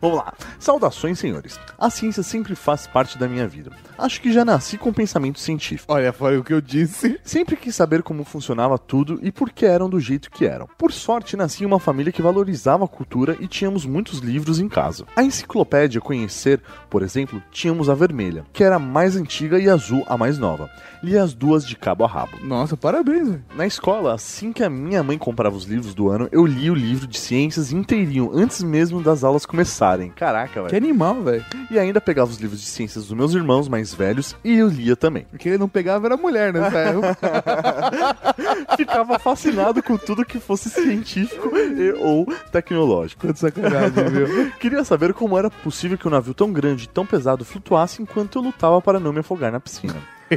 Vamos 0.00 0.18
lá. 0.18 0.34
Saudações, 0.58 1.20
senhores. 1.20 1.60
A 1.78 1.88
ciência 1.90 2.24
sempre 2.24 2.56
faz 2.56 2.88
parte 2.88 3.16
da 3.16 3.28
minha 3.28 3.46
vida. 3.46 3.70
Acho 3.96 4.20
que 4.20 4.32
já 4.32 4.44
nasci 4.44 4.76
com 4.76 4.92
pensamento 4.92 5.38
científico. 5.38 5.92
Olha, 5.92 6.12
foi 6.12 6.38
o 6.38 6.42
que 6.42 6.52
eu 6.52 6.60
disse. 6.60 7.20
Sempre 7.22 7.54
quis 7.54 7.76
saber 7.76 8.02
como 8.02 8.24
funcionava 8.24 8.76
tudo 8.78 9.20
e 9.22 9.30
por 9.30 9.50
que 9.50 9.59
eram 9.64 9.88
do 9.88 9.98
jeito 10.00 10.30
que 10.30 10.46
eram. 10.46 10.68
Por 10.78 10.92
sorte, 10.92 11.36
nasci 11.36 11.62
em 11.62 11.66
uma 11.66 11.78
família 11.80 12.12
que 12.12 12.22
valorizava 12.22 12.84
a 12.84 12.88
cultura 12.88 13.36
e 13.40 13.46
tínhamos 13.46 13.84
muitos 13.86 14.18
livros 14.18 14.58
em 14.60 14.68
casa. 14.68 15.04
A 15.16 15.22
enciclopédia 15.22 16.00
Conhecer, 16.00 16.60
por 16.88 17.02
exemplo, 17.02 17.42
tínhamos 17.50 17.88
a 17.88 17.94
vermelha, 17.94 18.44
que 18.52 18.64
era 18.64 18.76
a 18.76 18.78
mais 18.78 19.16
antiga, 19.16 19.58
e 19.58 19.68
a 19.68 19.74
azul, 19.74 20.04
a 20.08 20.16
mais 20.16 20.38
nova. 20.38 20.68
Li 21.02 21.16
as 21.16 21.32
duas 21.34 21.66
de 21.66 21.76
cabo 21.76 22.04
a 22.04 22.08
rabo. 22.08 22.32
Nossa, 22.42 22.76
parabéns, 22.76 23.28
velho. 23.28 23.44
Na 23.54 23.66
escola, 23.66 24.14
assim 24.14 24.52
que 24.52 24.62
a 24.62 24.68
minha 24.70 25.02
mãe 25.02 25.16
comprava 25.16 25.56
os 25.56 25.64
livros 25.64 25.94
do 25.94 26.08
ano, 26.10 26.28
eu 26.32 26.44
li 26.44 26.70
o 26.70 26.74
livro 26.74 27.06
de 27.06 27.18
ciências 27.18 27.72
inteirinho, 27.72 28.30
antes 28.34 28.62
mesmo 28.62 29.02
das 29.02 29.24
aulas 29.24 29.46
começarem. 29.46 30.10
Caraca, 30.10 30.62
Que 30.64 30.70
velho. 30.72 30.76
animal, 30.76 31.22
velho. 31.22 31.44
E 31.70 31.78
ainda 31.78 32.00
pegava 32.00 32.30
os 32.30 32.38
livros 32.38 32.60
de 32.60 32.66
ciências 32.66 33.06
dos 33.06 33.16
meus 33.16 33.34
irmãos 33.34 33.68
mais 33.68 33.94
velhos 33.94 34.36
e 34.44 34.56
eu 34.58 34.68
lia 34.68 34.94
também. 34.96 35.26
O 35.32 35.38
que 35.38 35.48
ele 35.48 35.58
não 35.58 35.68
pegava 35.68 36.06
era 36.06 36.16
mulher, 36.16 36.52
né, 36.52 36.68
velho? 36.68 37.00
Ficava 38.76 39.18
fascinado 39.40 39.82
com 39.82 39.96
tudo 39.96 40.24
que 40.24 40.38
fosse 40.38 40.68
científico 40.68 41.50
e, 41.56 41.92
ou 41.92 42.26
tecnológico. 42.52 43.32
De 43.32 43.38
sacanagem, 43.38 44.04
viu? 44.10 44.50
Queria 44.60 44.84
saber 44.84 45.14
como 45.14 45.38
era 45.38 45.50
possível 45.50 45.96
que 45.96 46.06
um 46.06 46.10
navio 46.10 46.34
tão 46.34 46.52
grande 46.52 46.84
e 46.84 46.88
tão 46.88 47.06
pesado 47.06 47.44
flutuasse 47.44 48.02
enquanto 48.02 48.38
eu 48.38 48.42
lutava 48.42 48.80
para 48.82 49.00
não 49.00 49.12
me 49.12 49.20
afogar 49.20 49.50
na 49.50 49.58
piscina. 49.58 49.96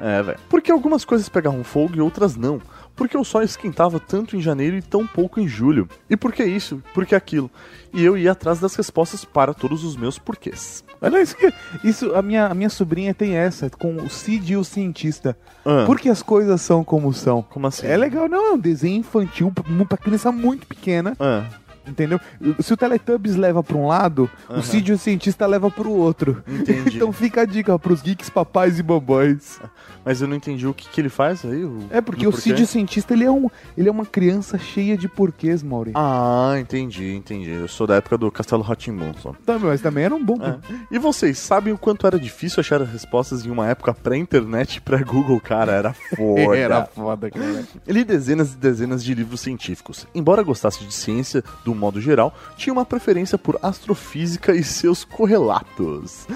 É, 0.00 0.22
velho. 0.22 0.38
Porque 0.48 0.72
algumas 0.72 1.04
coisas 1.04 1.28
pegavam 1.28 1.62
fogo 1.62 1.94
e 1.96 2.00
outras 2.00 2.34
não. 2.34 2.62
Porque 2.96 3.14
o 3.14 3.22
sol 3.22 3.42
esquentava 3.42 4.00
tanto 4.00 4.34
em 4.34 4.40
janeiro 4.40 4.74
e 4.74 4.80
tão 4.80 5.06
pouco 5.06 5.38
em 5.38 5.46
julho. 5.46 5.86
E 6.08 6.16
por 6.16 6.32
que 6.32 6.42
isso? 6.42 6.82
Por 6.94 7.04
que 7.04 7.14
aquilo? 7.14 7.50
E 7.92 8.02
eu 8.02 8.16
ia 8.16 8.32
atrás 8.32 8.58
das 8.58 8.74
respostas 8.74 9.22
para 9.22 9.52
todos 9.52 9.84
os 9.84 9.96
meus 9.96 10.18
porquês. 10.18 10.82
Olha 11.04 11.22
isso 11.22 11.36
que. 11.36 11.52
Isso, 11.82 12.14
a 12.14 12.22
minha, 12.22 12.46
a 12.46 12.54
minha 12.54 12.70
sobrinha 12.70 13.12
tem 13.12 13.36
essa, 13.36 13.68
com 13.70 13.96
o 13.96 14.08
Cid 14.08 14.52
e 14.52 14.56
o 14.56 14.64
cientista. 14.64 15.36
Ah. 15.64 15.84
Por 15.86 15.98
que 15.98 16.08
as 16.08 16.22
coisas 16.22 16.60
são 16.60 16.82
como 16.82 17.12
são? 17.12 17.42
Como 17.42 17.66
assim? 17.66 17.86
É 17.86 17.96
legal, 17.96 18.28
não, 18.28 18.50
é 18.50 18.52
um 18.52 18.58
desenho 18.58 18.98
infantil 18.98 19.52
pra 19.88 19.98
criança 19.98 20.32
muito 20.32 20.66
pequena. 20.66 21.16
Ah, 21.20 21.44
Entendeu? 21.86 22.18
Se 22.60 22.72
o 22.72 22.76
Teletubbies 22.76 23.36
leva 23.36 23.62
pra 23.62 23.76
um 23.76 23.86
lado, 23.86 24.30
o 24.48 24.62
Cid 24.62 24.90
e 24.90 24.94
o 24.94 24.98
cientista 24.98 25.46
leva 25.46 25.70
pro 25.70 25.90
outro. 25.90 26.42
Entendi. 26.48 26.96
então 26.96 27.12
fica 27.12 27.42
a 27.42 27.44
dica 27.44 27.78
pros 27.78 28.00
geeks, 28.00 28.30
papais 28.30 28.78
e 28.78 28.82
mamães. 28.82 29.60
Mas 30.04 30.20
eu 30.20 30.28
não 30.28 30.36
entendi 30.36 30.66
o 30.66 30.74
que, 30.74 30.88
que 30.88 31.00
ele 31.00 31.08
faz 31.08 31.44
aí. 31.44 31.64
o- 31.64 31.86
É 31.90 32.00
porque 32.00 32.26
o? 32.26 32.32
Cid, 32.32 32.62
o 32.62 32.66
cientista, 32.66 33.14
ele 33.14 33.24
é, 33.24 33.30
um, 33.30 33.48
ele 33.76 33.88
é 33.88 33.92
uma 33.92 34.04
criança 34.06 34.58
cheia 34.58 34.96
de 34.96 35.08
porquês, 35.08 35.62
Mauri. 35.62 35.92
Ah, 35.94 36.54
entendi, 36.58 37.14
entendi. 37.14 37.50
Eu 37.50 37.68
sou 37.68 37.86
da 37.86 37.96
época 37.96 38.18
do 38.18 38.30
Castelo 38.30 38.62
Ratimbun 38.62 39.12
só. 39.22 39.34
Também, 39.46 39.68
mas 39.70 39.80
também 39.80 40.04
era 40.04 40.14
um 40.14 40.24
bom. 40.24 40.36
É. 40.42 40.58
E 40.90 40.98
vocês 40.98 41.38
sabem 41.38 41.72
o 41.72 41.78
quanto 41.78 42.06
era 42.06 42.18
difícil 42.18 42.60
achar 42.60 42.82
as 42.82 42.88
respostas 42.90 43.46
em 43.46 43.50
uma 43.50 43.66
época 43.68 43.94
pré-internet 43.94 44.76
e 44.76 44.80
pré-Google, 44.80 45.40
cara? 45.40 45.72
Era 45.72 45.92
foda. 46.16 46.56
Era 46.56 46.84
foda, 46.86 47.30
cara. 47.30 47.64
Li 47.86 48.04
dezenas 48.04 48.52
e 48.54 48.56
dezenas 48.56 49.02
de 49.04 49.14
livros 49.14 49.40
científicos. 49.40 50.06
Embora 50.14 50.42
gostasse 50.42 50.84
de 50.84 50.92
ciência 50.92 51.42
do 51.64 51.74
modo 51.74 52.00
geral, 52.00 52.34
tinha 52.56 52.72
uma 52.72 52.84
preferência 52.84 53.38
por 53.38 53.58
astrofísica 53.62 54.54
e 54.54 54.62
seus 54.64 55.04
correlatos. 55.04 56.26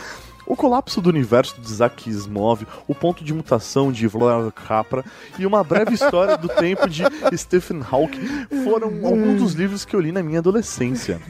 O 0.49 0.57
colapso 0.57 1.03
do 1.03 1.11
universo 1.11 1.61
de 1.61 1.67
Isaac 1.67 2.09
Asimov, 2.09 2.67
o 2.87 2.95
ponto 2.95 3.23
de 3.23 3.35
mutação 3.35 3.93
de 3.93 4.07
Vlad 4.09 4.51
Capra 4.53 5.05
e 5.39 5.45
uma 5.45 5.63
breve 5.63 5.93
história 5.93 6.39
do 6.39 6.49
tempo 6.49 6.89
de 6.89 7.05
Stephen 7.37 7.83
Hawking 7.83 8.65
foram 8.65 8.89
alguns 9.07 9.43
dos 9.43 9.53
livros 9.53 9.85
que 9.85 9.95
eu 9.95 10.01
li 10.01 10.11
na 10.11 10.23
minha 10.23 10.39
adolescência. 10.39 11.21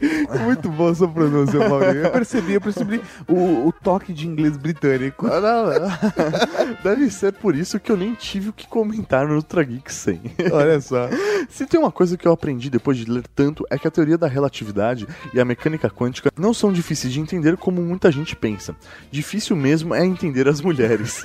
Muito 0.44 0.68
boa 0.68 0.94
sua 0.94 1.08
pronúncia, 1.08 1.68
Mauri. 1.68 1.98
Eu 1.98 2.10
percebi, 2.10 2.54
eu 2.54 2.60
percebi 2.60 3.00
o, 3.26 3.68
o 3.68 3.72
toque 3.72 4.12
de 4.12 4.26
inglês 4.26 4.56
britânico. 4.56 5.26
Ah, 5.26 5.40
não, 5.40 5.66
não. 5.66 6.76
Deve 6.84 7.10
ser 7.10 7.32
por 7.32 7.54
isso 7.54 7.80
que 7.80 7.90
eu 7.90 7.96
nem 7.96 8.14
tive 8.14 8.50
o 8.50 8.52
que 8.52 8.66
comentar 8.66 9.26
no 9.26 9.34
Ultra 9.34 9.62
Geek 9.64 9.92
100. 9.92 10.20
Olha 10.52 10.80
só. 10.80 11.08
Se 11.48 11.66
tem 11.66 11.80
uma 11.80 11.90
coisa 11.90 12.16
que 12.16 12.26
eu 12.26 12.32
aprendi 12.32 12.68
depois 12.68 12.96
de 12.96 13.10
ler 13.10 13.24
tanto 13.34 13.64
é 13.70 13.78
que 13.78 13.88
a 13.88 13.90
teoria 13.90 14.18
da 14.18 14.26
relatividade 14.26 15.06
e 15.32 15.40
a 15.40 15.44
mecânica 15.44 15.88
quântica 15.88 16.30
não 16.36 16.52
são 16.52 16.72
difíceis 16.72 17.12
de 17.12 17.20
entender 17.20 17.56
como 17.56 17.80
muita 17.80 18.10
gente 18.12 18.36
pensa. 18.36 18.76
Difícil 19.10 19.56
mesmo 19.56 19.94
é 19.94 20.04
entender 20.04 20.48
as 20.48 20.60
mulheres. 20.60 21.24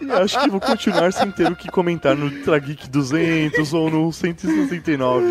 e 0.00 0.10
acho 0.10 0.40
que 0.40 0.50
vou 0.50 0.60
continuar 0.60 1.12
sem 1.12 1.30
ter 1.30 1.50
o 1.50 1.56
que 1.56 1.70
comentar 1.70 2.16
no 2.16 2.26
Ultra 2.26 2.58
Geek 2.58 2.88
200 2.88 3.72
ou 3.74 3.90
no 3.90 4.12
169. 4.12 5.26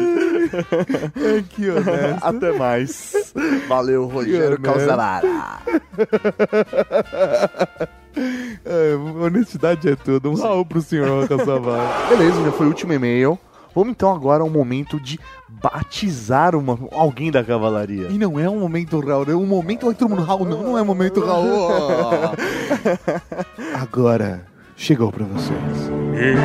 É 1.15 1.43
que 1.49 1.69
honesto. 1.69 2.10
Até 2.21 2.57
mais. 2.57 3.33
Valeu, 3.67 4.07
Rogério. 4.07 4.59
Calzalara. 4.59 5.27
É, 8.65 8.95
honestidade 8.95 9.87
é 9.87 9.95
tudo. 9.95 10.31
Um 10.31 10.35
Raul 10.35 10.65
pro 10.65 10.81
senhor 10.81 11.27
Caçavar. 11.29 12.09
Beleza, 12.09 12.43
já 12.43 12.51
foi 12.51 12.65
o 12.65 12.69
último 12.69 12.91
e-mail. 12.91 13.39
Vamos 13.73 13.91
então 13.91 14.13
agora 14.13 14.43
ao 14.43 14.49
momento 14.49 14.99
de 14.99 15.17
batizar 15.47 16.55
uma, 16.55 16.77
alguém 16.91 17.31
da 17.31 17.41
cavalaria. 17.43 18.07
E 18.09 18.17
não 18.17 18.37
é 18.37 18.49
um 18.49 18.59
momento 18.59 18.99
Raul, 18.99 19.25
é 19.29 19.35
um 19.35 19.45
momento 19.45 19.87
onde 19.87 19.97
todo 19.97 20.09
mundo 20.09 20.23
Raul, 20.23 20.45
não, 20.45 20.61
não 20.61 20.77
é 20.77 20.83
momento 20.83 21.23
Raul. 21.23 21.69
Agora 23.79 24.45
chegou 24.75 25.09
pra 25.11 25.23
vocês. 25.23 25.89
E 26.15 26.35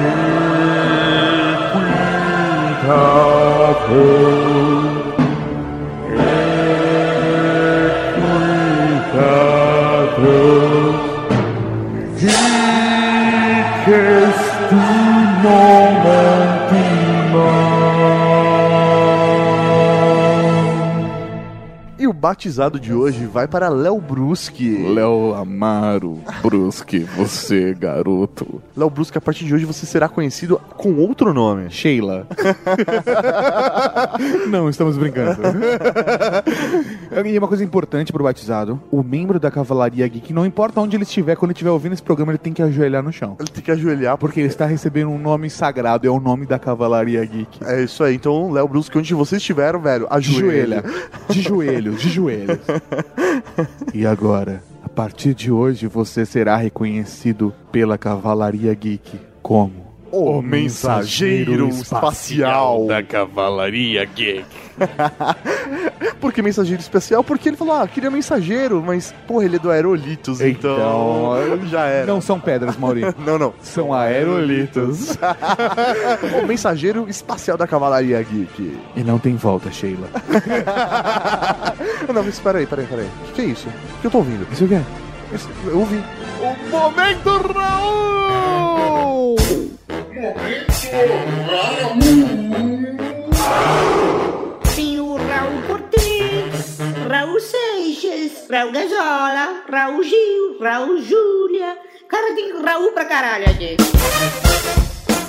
batizado 22.27 22.81
de 22.81 22.93
hoje 22.93 23.25
vai 23.25 23.47
para 23.47 23.69
Léo 23.69 24.01
Bruschi. 24.01 24.79
Léo 24.93 25.33
Amaro, 25.33 26.21
Brusque, 26.43 26.99
você, 26.99 27.73
garoto. 27.73 28.61
Léo 28.77 28.91
Bruschi, 28.91 29.17
a 29.17 29.21
partir 29.21 29.45
de 29.45 29.55
hoje 29.55 29.65
você 29.65 29.87
será 29.87 30.09
conhecido 30.09 30.61
com 30.77 30.97
outro 30.97 31.33
nome. 31.33 31.71
Sheila. 31.71 32.27
Não, 34.51 34.69
estamos 34.69 34.99
brincando. 34.99 35.39
e 37.25 37.39
uma 37.39 37.47
coisa 37.47 37.63
importante 37.63 38.13
pro 38.13 38.25
batizado: 38.25 38.83
o 38.91 39.05
membro 39.05 39.39
da 39.39 39.49
Cavalaria 39.49 40.09
Geek, 40.09 40.33
não 40.33 40.45
importa 40.45 40.81
onde 40.81 40.97
ele 40.97 41.05
estiver, 41.05 41.37
quando 41.37 41.51
ele 41.51 41.57
estiver 41.57 41.71
ouvindo 41.71 41.93
esse 41.93 42.03
programa, 42.03 42.33
ele 42.33 42.39
tem 42.39 42.53
que 42.53 42.61
ajoelhar 42.61 43.05
no 43.05 43.13
chão. 43.13 43.37
Ele 43.39 43.51
tem 43.51 43.63
que 43.63 43.71
ajoelhar 43.71 44.19
Porque 44.19 44.41
ele 44.41 44.49
está 44.49 44.67
recebendo 44.67 45.11
um 45.11 45.19
nome 45.19 45.49
sagrado, 45.49 46.09
é 46.09 46.11
o 46.11 46.19
nome 46.19 46.45
da 46.45 46.59
Cavalaria 46.59 47.25
Geek. 47.25 47.61
É 47.65 47.85
isso 47.85 48.03
aí. 48.03 48.17
Então, 48.17 48.51
Léo 48.51 48.67
Bruschi, 48.67 48.91
onde 48.99 49.15
vocês 49.15 49.41
estiveram, 49.41 49.79
velho, 49.79 50.09
Ajoelha. 50.11 50.83
De 51.29 51.41
joelhos, 51.41 52.01
de 52.01 52.09
joelhos. 52.17 52.61
E 53.95 54.07
agora, 54.07 54.63
a 54.83 54.89
partir 54.89 55.35
de 55.35 55.51
hoje, 55.53 55.87
você 55.87 56.25
será 56.25 56.57
reconhecido 56.57 57.55
pela 57.71 57.99
Cavalaria 57.99 58.75
Geek 58.75 59.21
como 59.43 59.86
O 60.13 60.41
mensageiro 60.41 61.69
espacial. 61.69 62.87
da 62.87 63.03
Cavalaria 63.03 64.05
Geek. 64.05 64.45
Por 66.21 66.33
que 66.33 66.41
mensageiro 66.43 66.81
especial? 66.81 67.23
Porque 67.25 67.49
ele 67.49 67.57
falou, 67.57 67.75
ah, 67.75 67.89
queria 67.89 68.11
mensageiro, 68.11 68.83
mas, 68.85 69.15
porra, 69.27 69.45
ele 69.45 69.57
é 69.57 69.59
do 69.59 69.71
Aerolitos, 69.71 70.41
então, 70.41 71.35
já 71.69 71.87
era. 71.87 72.07
Não 72.07 72.21
são 72.21 72.39
pedras, 72.39 72.77
Maurício. 72.77 73.15
Não, 73.27 73.39
não. 73.39 73.55
São 73.63 73.93
aerolitos. 73.93 75.17
o 76.43 76.47
mensageiro 76.47 77.09
espacial 77.09 77.57
da 77.57 77.67
Cavalaria 77.67 78.23
Geek. 78.23 78.79
E 78.97 79.03
não 79.03 79.19
tem 79.19 79.35
volta, 79.37 79.71
Sheila. 79.71 80.09
Não, 82.13 82.23
mas 82.23 82.35
espera 82.35 82.59
aí, 82.59 82.67
peraí, 82.67 82.87
peraí. 82.87 83.07
O 83.07 83.27
que, 83.27 83.33
que 83.33 83.41
é 83.43 83.45
isso? 83.47 83.69
O 83.69 84.01
que 84.01 84.07
eu 84.07 84.11
tô 84.11 84.19
ouvindo? 84.19 84.47
Isso 84.53 84.65
o 84.65 84.69
quê? 84.69 84.81
Esse- 85.35 85.49
Eu 85.67 85.81
ouvi. 85.81 86.03
O 86.41 86.71
Momento 86.71 87.53
Raul! 87.53 89.37
Tem 94.75 95.01
o 95.01 95.17
Raul 95.17 95.63
Cortez, 95.67 96.79
Raul 97.09 97.41
Seixas, 97.41 98.49
Raul 98.51 98.73
Gazola, 98.73 99.63
Raul 99.71 100.03
Gil, 100.03 100.59
Raul 100.61 101.01
Júlia. 101.03 101.79
Cara, 102.09 102.35
tem 102.35 102.61
Raul 102.63 102.93
pra 102.93 103.05
caralho 103.05 103.49
aqui. 103.49 103.77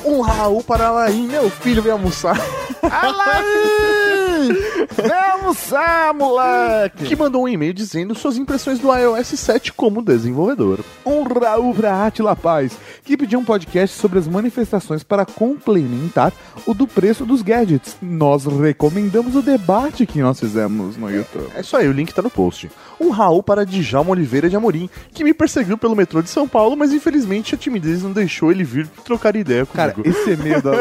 Um 0.03 0.21
Raul 0.21 0.63
para 0.63 0.87
Alain, 0.87 1.27
meu 1.27 1.49
filho 1.49 1.81
vem 1.81 1.91
almoçar. 1.91 2.39
Alain! 2.81 4.55
Vem 4.95 5.31
almoçar, 5.31 6.13
moleque! 6.13 7.05
que 7.05 7.15
mandou 7.15 7.43
um 7.43 7.47
e-mail 7.47 7.73
dizendo 7.73 8.15
suas 8.15 8.37
impressões 8.37 8.79
do 8.79 8.93
iOS 8.93 9.27
7 9.27 9.73
como 9.73 10.01
desenvolvedor. 10.01 10.79
Um 11.05 11.23
Raul 11.23 11.73
pra 11.73 12.05
Atila 12.05 12.35
Paz, 12.35 12.77
que 13.03 13.17
pediu 13.17 13.39
um 13.39 13.43
podcast 13.43 13.97
sobre 13.97 14.17
as 14.17 14.27
manifestações 14.27 15.03
para 15.03 15.25
complementar 15.25 16.31
o 16.65 16.73
do 16.73 16.87
preço 16.87 17.25
dos 17.25 17.41
gadgets. 17.41 17.97
Nós 18.01 18.45
recomendamos 18.45 19.35
o 19.35 19.41
debate 19.41 20.05
que 20.05 20.21
nós 20.21 20.39
fizemos 20.39 20.97
no 20.97 21.09
YouTube. 21.11 21.49
É 21.55 21.61
isso 21.61 21.75
aí, 21.75 21.87
o 21.87 21.93
link 21.93 22.13
tá 22.13 22.21
no 22.21 22.29
post. 22.29 22.71
Um 22.99 23.09
Raul 23.09 23.43
para 23.43 23.65
Djalma 23.65 24.11
Oliveira 24.11 24.49
de 24.49 24.55
Amorim, 24.55 24.89
que 25.13 25.23
me 25.23 25.33
perseguiu 25.33 25.77
pelo 25.77 25.95
metrô 25.95 26.21
de 26.21 26.29
São 26.29 26.47
Paulo, 26.47 26.75
mas 26.77 26.93
infelizmente 26.93 27.53
a 27.53 27.57
timidez 27.57 28.03
não 28.03 28.11
deixou 28.11 28.51
ele 28.51 28.63
vir 28.63 28.87
trocar 29.03 29.35
ideia 29.35 29.65
Cara, 29.73 29.91
comigo. 29.91 30.09
esse 30.09 30.31
e-mail 30.31 30.61
da... 30.63 30.71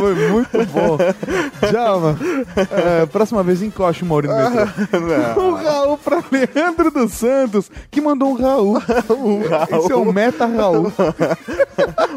foi 0.00 0.14
muito 0.30 0.66
bom. 0.66 0.98
Djalma, 1.68 2.18
é, 2.70 3.06
próxima 3.06 3.42
vez 3.42 3.62
encoste 3.62 4.02
o 4.02 4.06
Maurício 4.06 4.36
no 4.36 4.50
metrô. 4.50 5.42
Um 5.42 5.54
Raul 5.62 5.98
pra 5.98 6.22
Leandro 6.30 6.90
dos 6.90 7.12
Santos, 7.12 7.70
que 7.90 8.00
mandou 8.00 8.30
um 8.30 8.34
Raul. 8.34 8.78
um 9.10 9.48
Raul. 9.48 9.84
Esse 9.84 9.92
é 9.92 9.96
o 9.96 10.12
Meta 10.12 10.46
Raul. 10.46 10.92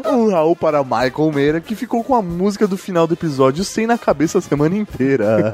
Um 0.06 0.30
Raul 0.30 0.56
para 0.56 0.82
Michael 0.82 1.32
Meira, 1.32 1.60
que 1.60 1.74
ficou 1.74 2.02
com 2.02 2.14
a 2.14 2.22
música 2.22 2.66
do 2.66 2.76
final 2.76 3.06
do 3.06 3.14
episódio 3.14 3.64
sem 3.64 3.86
na 3.86 3.98
cabeça 3.98 4.38
a 4.38 4.42
semana 4.42 4.76
inteira. 4.76 5.52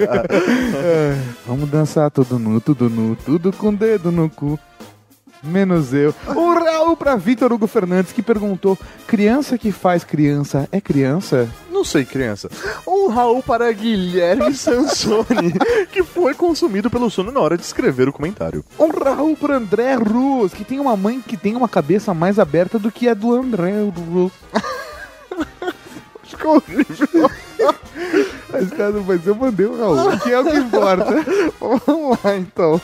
É, 0.74 1.16
vamos 1.47 1.69
dançar 1.69 2.11
tudo 2.11 2.39
nu, 2.39 2.61
tudo 2.61 2.89
nu, 2.91 3.16
tudo 3.16 3.53
com 3.53 3.73
dedo 3.74 4.11
no 4.11 4.28
cu. 4.28 4.59
Menos 5.45 5.93
eu. 5.93 6.15
Um 6.29 6.55
Raul 6.55 6.97
pra 6.97 7.16
Vitor 7.16 7.53
Hugo 7.53 7.66
Fernandes 7.66 8.12
que 8.12 8.23
perguntou: 8.23 8.79
criança 9.07 9.59
que 9.59 9.71
faz 9.71 10.03
criança 10.05 10.69
é 10.73 10.81
criança? 10.81 11.49
Não 11.71 11.85
sei, 11.85 12.05
criança. 12.05 12.49
Um 12.87 13.09
Raul 13.09 13.43
para 13.43 13.71
Guilherme 13.73 14.55
Sansoni, 14.57 15.53
que 15.93 16.03
foi 16.03 16.35
consumido 16.35 16.89
pelo 16.91 17.11
sono 17.11 17.31
na 17.31 17.41
hora 17.41 17.57
de 17.57 17.62
escrever 17.65 18.09
o 18.09 18.12
comentário. 18.12 18.65
Um 18.79 18.89
Raul 18.89 19.37
pra 19.37 19.57
André 19.57 19.95
Rus, 19.95 20.53
que 20.53 20.65
tem 20.65 20.81
uma 20.81 20.97
mãe 20.97 21.21
que 21.21 21.37
tem 21.37 21.55
uma 21.55 21.69
cabeça 21.69 22.15
mais 22.15 22.39
aberta 22.39 22.79
do 22.79 22.91
que 22.91 23.09
a 23.09 23.15
do 23.15 23.35
André 23.35 23.73
Rus. 23.83 24.33
Ficou 26.25 26.57
horrível. 26.57 27.31
Mas, 29.07 29.27
eu 29.27 29.35
mandei 29.35 29.66
o 29.66 29.77
Raul, 29.77 30.19
que 30.19 30.32
é 30.32 30.41
o 30.41 30.45
que 30.45 30.57
importa. 30.57 31.05
Vamos 31.61 32.19
lá, 32.23 32.36
então. 32.36 32.81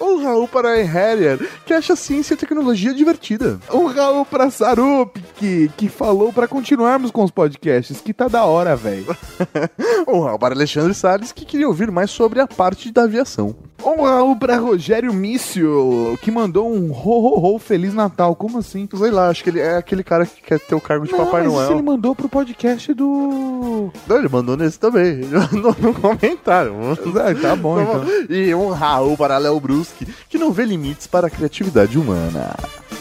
um 0.00 0.22
Raul 0.22 0.48
para 0.48 0.70
a 0.70 0.82
Harrier, 0.82 1.38
que 1.64 1.72
acha 1.72 1.96
ciência 1.96 2.34
e 2.34 2.36
tecnologia 2.36 2.94
divertida. 2.94 3.58
Um 3.72 3.86
Raul 3.86 4.24
pra 4.24 4.50
Sarup, 4.50 5.20
que, 5.36 5.70
que 5.76 5.88
falou 5.88 6.32
pra 6.32 6.48
continuarmos 6.48 7.10
com 7.10 7.24
os 7.24 7.30
podcasts, 7.30 8.00
que 8.00 8.12
tá 8.12 8.28
da 8.28 8.44
hora, 8.44 8.76
velho. 8.76 9.16
Um 10.06 10.20
Raul 10.20 10.38
para 10.38 10.54
Alexandre 10.54 10.94
Salles, 10.94 11.32
que 11.32 11.44
queria 11.44 11.68
ouvir 11.68 11.90
mais 11.90 12.10
sobre 12.10 12.40
a 12.40 12.46
parte 12.46 12.90
da 12.90 13.04
aviação. 13.04 13.54
Um 13.84 14.02
Raul 14.02 14.34
pra 14.36 14.56
Rogério 14.56 15.12
Mício, 15.12 16.18
que 16.22 16.30
mandou 16.30 16.72
um 16.72 16.90
ho, 16.90 16.94
ho, 16.94 17.54
ho 17.54 17.58
Feliz 17.58 17.92
Natal. 17.92 18.34
Como 18.34 18.58
assim? 18.58 18.88
Sei 18.96 19.10
lá, 19.10 19.28
acho 19.28 19.44
que 19.44 19.50
ele 19.50 19.60
é 19.60 19.76
aquele 19.76 20.02
cara 20.02 20.24
que 20.24 20.40
quer 20.40 20.58
ter 20.58 20.74
o 20.74 20.80
cargo 20.80 21.04
de 21.06 21.12
Não, 21.12 21.18
Papai 21.18 21.42
mas 21.42 21.52
Noel. 21.52 21.64
isso 21.64 21.72
ele 21.74 21.82
mandou 21.82 22.14
pro 22.14 22.28
podcast 22.28 22.94
do... 22.94 23.92
Não, 24.06 24.16
ele 24.16 24.28
mandou 24.28 24.56
nesse 24.56 24.78
também. 24.78 25.04
Ele 25.24 25.28
mandou 25.28 25.76
no 25.80 25.94
comentário. 25.94 26.74
Ah, 26.92 27.40
tá 27.40 27.54
bom, 27.56 27.80
então. 27.80 28.04
E 28.28 28.54
um 28.54 28.70
Raul 28.70 29.16
para 29.16 29.38
Léo 29.38 29.60
Bruschi, 29.60 30.06
que 30.28 30.38
não 30.38 30.50
vê 30.50 30.64
limites 30.64 31.06
para 31.06 31.26
a 31.26 31.30
criatividade 31.30 31.98
humana. 31.98 32.54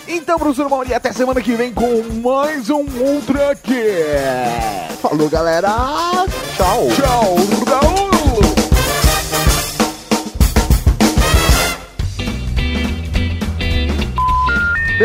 Então, 0.08 0.38
professor 0.38 0.70
Mauri, 0.70 0.94
até 0.94 1.12
semana 1.12 1.42
que 1.42 1.54
vem 1.54 1.74
com 1.74 2.04
mais 2.22 2.70
um 2.70 2.82
Ultra 2.84 3.56
Cast. 3.56 4.98
Falou, 5.02 5.30
galera! 5.30 5.70
Tchau! 6.58 6.88
Tchau, 6.96 7.36
Raul! 7.68 8.63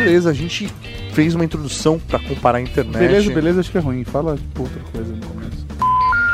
Beleza, 0.01 0.31
a 0.31 0.33
gente 0.33 0.69
fez 1.13 1.35
uma 1.35 1.45
introdução 1.45 1.99
pra 1.99 2.19
comparar 2.19 2.59
a 2.59 2.61
internet. 2.61 2.99
Beleza, 2.99 3.33
beleza, 3.33 3.61
acho 3.61 3.71
que 3.71 3.79
é 3.79 3.81
ruim. 3.81 4.05
Fala 4.05 4.37
tipo, 4.37 4.63
outra 4.63 4.81
coisa 4.93 5.13
no 5.13 5.27
começo. 5.27 5.67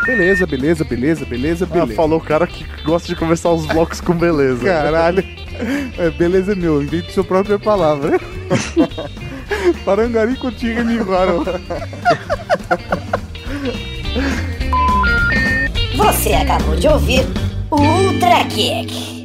Beleza, 0.06 0.46
beleza, 0.46 0.84
beleza, 0.84 1.24
beleza, 1.24 1.64
Ah, 1.70 1.74
beleza. 1.74 1.94
falou 1.94 2.18
o 2.18 2.22
cara 2.22 2.46
que 2.46 2.66
gosta 2.84 3.08
de 3.08 3.16
começar 3.16 3.50
os 3.50 3.64
blocos 3.66 4.00
com 4.00 4.14
beleza. 4.14 4.62
Caralho. 4.64 5.24
É, 5.98 6.10
beleza 6.10 6.52
é 6.52 6.54
meu, 6.54 6.82
invente 6.82 7.12
sua 7.12 7.24
própria 7.24 7.58
palavra. 7.58 8.20
Parangari 9.84 10.34
contigo 10.36 10.84
me 10.84 10.96
igual. 10.96 11.44
Você 15.96 16.32
acabou 16.34 16.76
de 16.76 16.88
ouvir 16.88 17.24
o 17.70 17.76
Ultra 17.76 18.44
Kick. 18.46 19.23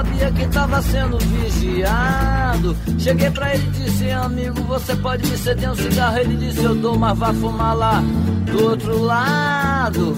Sabia 0.00 0.30
que 0.30 0.46
tava 0.48 0.80
sendo 0.82 1.18
vigiado. 1.18 2.76
Cheguei 2.98 3.30
pra 3.30 3.54
ele 3.54 3.66
e 3.66 3.70
disse, 3.70 4.10
amigo, 4.10 4.62
você 4.62 4.96
pode 4.96 5.28
me 5.28 5.36
ceder 5.36 5.70
um 5.70 5.74
cigarro? 5.74 6.18
Ele 6.18 6.36
disse, 6.36 6.64
eu 6.64 6.74
dou, 6.74 6.98
mas 6.98 7.18
vá 7.18 7.32
fumar 7.34 7.76
lá 7.76 8.02
do 8.50 8.64
outro 8.64 9.02
lado. 9.02 10.16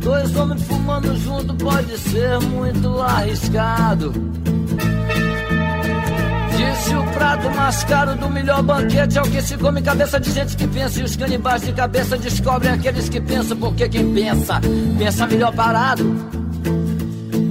Dois 0.00 0.36
homens 0.36 0.62
fumando 0.62 1.16
junto 1.18 1.54
pode 1.54 1.96
ser 1.98 2.40
muito 2.40 3.00
arriscado. 3.00 4.12
Disse 6.56 6.94
o 6.96 7.04
prato 7.12 7.50
mais 7.50 7.84
caro 7.84 8.14
do 8.16 8.28
melhor 8.28 8.62
banquete 8.62 9.18
é 9.18 9.22
o 9.22 9.30
que 9.30 9.42
se 9.42 9.56
come 9.56 9.82
cabeça 9.82 10.18
de 10.18 10.32
gente 10.32 10.56
que 10.56 10.66
pensa. 10.66 11.00
E 11.00 11.04
os 11.04 11.14
canibais 11.14 11.62
de 11.62 11.72
cabeça 11.72 12.16
descobrem 12.16 12.72
aqueles 12.72 13.08
que 13.08 13.20
pensam, 13.20 13.56
porque 13.56 13.88
quem 13.88 14.12
pensa, 14.12 14.60
pensa 14.98 15.26
melhor 15.26 15.52
parado. 15.54 16.35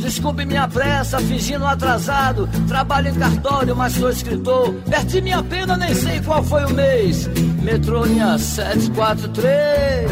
Desculpe 0.06 0.46
minha 0.46 0.68
pressa, 0.68 1.18
fingindo 1.18 1.66
atrasado. 1.66 2.48
Trabalho 2.68 3.10
em 3.10 3.16
cartório, 3.16 3.76
mas 3.76 3.94
sou 3.94 4.12
escritor. 4.12 4.72
Perdi 4.88 5.20
minha 5.20 5.42
pena, 5.42 5.76
nem 5.76 5.96
sei 5.96 6.22
qual 6.22 6.44
foi 6.44 6.64
o 6.64 6.70
mês. 6.70 7.28
Metrô 7.64 8.06
linha 8.06 8.38
743. 8.38 10.12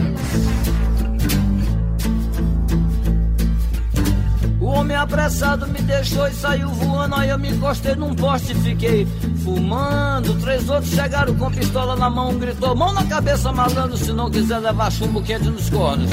O 4.60 4.66
homem 4.66 4.98
apressado 4.98 5.68
me 5.68 5.80
deixou 5.84 6.28
e 6.28 6.34
saiu 6.34 6.70
voando. 6.70 7.14
Aí 7.14 7.30
eu 7.30 7.38
me 7.38 7.52
encostei 7.52 7.94
num 7.94 8.16
poste 8.16 8.54
e 8.54 8.56
fiquei 8.56 9.08
fumando. 9.44 10.34
Três 10.42 10.68
outros 10.72 10.92
chegaram 10.92 11.36
com 11.36 11.52
pistola 11.52 11.96
na 11.96 12.10
mão, 12.10 12.36
gritou: 12.40 12.76
Mão 12.76 12.92
na 12.94 13.06
cabeça, 13.06 13.52
malandro, 13.52 13.96
se 13.96 14.12
não 14.12 14.32
quiser 14.32 14.58
levar 14.58 14.92
chumbo 14.92 15.22
quente 15.22 15.52
nos 15.52 15.70
cornos. 15.70 16.10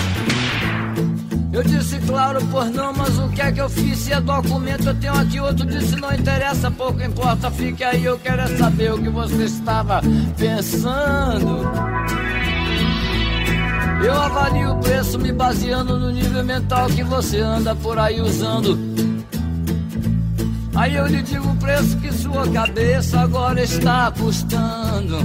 Eu 1.52 1.64
disse, 1.64 1.98
claro, 2.00 2.40
pois 2.50 2.70
não, 2.70 2.92
mas 2.92 3.18
o 3.18 3.28
que 3.28 3.42
é 3.42 3.50
que 3.50 3.60
eu 3.60 3.68
fiz? 3.68 3.98
Se 3.98 4.12
é 4.12 4.20
documento, 4.20 4.86
eu 4.88 4.94
tenho 4.94 5.14
aqui 5.14 5.40
outro. 5.40 5.66
Disse, 5.66 5.96
não 5.96 6.12
interessa, 6.12 6.70
pouco 6.70 7.02
importa, 7.02 7.50
fique 7.50 7.82
aí. 7.82 8.04
Eu 8.04 8.18
quero 8.18 8.42
é 8.42 8.56
saber 8.56 8.92
o 8.92 9.02
que 9.02 9.08
você 9.08 9.44
estava 9.44 10.00
pensando. 10.36 11.68
Eu 14.04 14.14
avalio 14.14 14.72
o 14.72 14.78
preço 14.78 15.18
me 15.18 15.32
baseando 15.32 15.98
no 15.98 16.10
nível 16.10 16.44
mental 16.44 16.86
que 16.86 17.02
você 17.02 17.40
anda 17.40 17.74
por 17.74 17.98
aí 17.98 18.20
usando. 18.20 18.78
Aí 20.74 20.94
eu 20.94 21.06
lhe 21.06 21.20
digo 21.20 21.48
o 21.50 21.56
preço 21.56 21.98
que 21.98 22.12
sua 22.12 22.48
cabeça 22.48 23.20
agora 23.20 23.60
está 23.60 24.10
custando. 24.12 25.18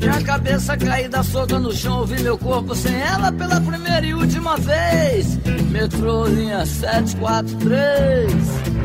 Minha 0.00 0.22
cabeça 0.22 0.76
caída 0.78 1.22
solta 1.22 1.58
no 1.58 1.70
chão, 1.72 2.00
ouvi 2.00 2.22
meu 2.22 2.38
corpo 2.38 2.74
sem 2.74 2.98
ela 2.98 3.30
pela 3.30 3.60
primeira 3.60 4.06
e 4.06 4.14
última 4.14 4.56
vez. 4.56 5.38
Metrô 5.70 6.26
linha 6.26 6.64
743. 6.64 8.80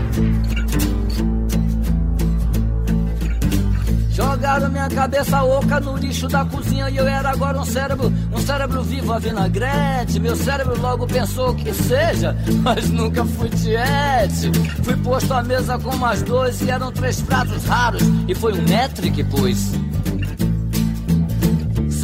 Jogaram 4.16 4.70
minha 4.70 4.90
cabeça 4.90 5.44
oca 5.44 5.80
no 5.80 5.98
lixo 5.98 6.28
da 6.28 6.46
cozinha 6.46 6.90
e 6.90 6.98
eu 6.98 7.06
era 7.06 7.30
agora 7.30 7.60
um 7.60 7.66
cérebro, 7.66 8.12
um 8.34 8.38
cérebro 8.38 8.82
vivo 8.82 9.12
a 9.12 9.20
vinagrete. 9.20 10.20
Meu 10.20 10.36
cérebro 10.38 10.80
logo 10.80 11.06
pensou 11.08 11.54
que 11.56 11.74
seja, 11.74 12.36
mas 12.62 12.90
nunca 12.90 13.26
fui 13.26 13.50
tiete. 13.50 14.52
Fui 14.84 14.96
posto 14.98 15.34
à 15.34 15.44
mesa 15.44 15.78
com 15.80 15.96
mais 15.98 16.22
dois 16.24 16.62
e 16.62 16.70
eram 16.70 16.92
três 16.92 17.22
pratos 17.22 17.66
raros 17.66 18.04
e 18.28 18.36
foi 18.36 18.54
um 18.54 18.62
metro 18.62 19.10
que 19.12 19.24
pus. 19.24 19.72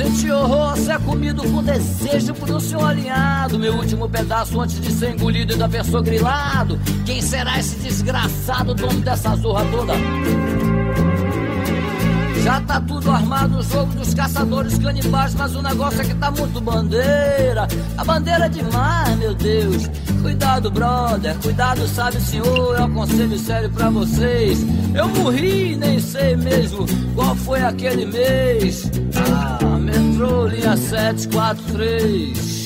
Senti 0.02 0.32
horror 0.32 0.76
ser 0.78 0.99
comido 1.02 1.44
com 1.44 1.61
desejo 1.61 2.34
por 2.34 2.49
um 2.49 2.60
senhor 2.60 2.90
alinhado. 2.90 3.60
Meu 3.60 3.76
último 3.76 4.10
pedaço 4.10 4.60
antes 4.60 4.82
de 4.82 4.91
ser 4.91 5.11
engolido 5.11 5.53
e 5.53 5.56
da 5.56 5.69
pessoa 5.69 6.02
grilado. 6.02 6.80
Quem 7.06 7.22
será 7.22 7.60
esse 7.60 7.76
desgraçado 7.76 8.73
dono 8.73 8.99
dessa 9.02 9.36
zorra 9.36 9.64
toda? 9.65 9.94
Já 12.44 12.60
tá 12.61 12.82
tudo 12.82 13.11
armado 13.11 13.60
o 13.60 13.61
jogo 13.61 13.94
dos 13.94 14.15
caçadores 14.15 14.80
canibais, 14.80 15.36
mas 15.36 15.56
o 15.56 15.61
negócio 15.61 16.02
é 16.02 16.06
que 16.06 16.15
tá 16.15 16.32
muito 16.32 16.60
bandeira. 16.60 17.68
A 17.95 18.03
bandeira 18.03 18.48
é 18.48 18.49
demais, 18.49 19.15
meu 19.19 19.36
Deus. 19.36 19.88
Cuidado, 20.23 20.72
brother, 20.72 21.36
cuidado, 21.44 21.88
sabe, 21.88 22.19
senhor. 22.19 22.76
É 22.76 22.84
um 22.84 22.91
conselho 22.91 23.38
sério 23.38 23.69
pra 23.69 23.91
vocês. 23.91 24.65
Eu 24.95 25.07
morri, 25.10 25.76
nem 25.76 25.99
sei 25.99 26.36
mesmo 26.36 26.88
qual 27.14 27.36
foi 27.36 27.61
aquele 27.61 28.07
mês. 28.07 28.90
Ah, 29.15 29.70
metrô 30.22 30.45
linha 30.45 30.77
743. 30.77 32.60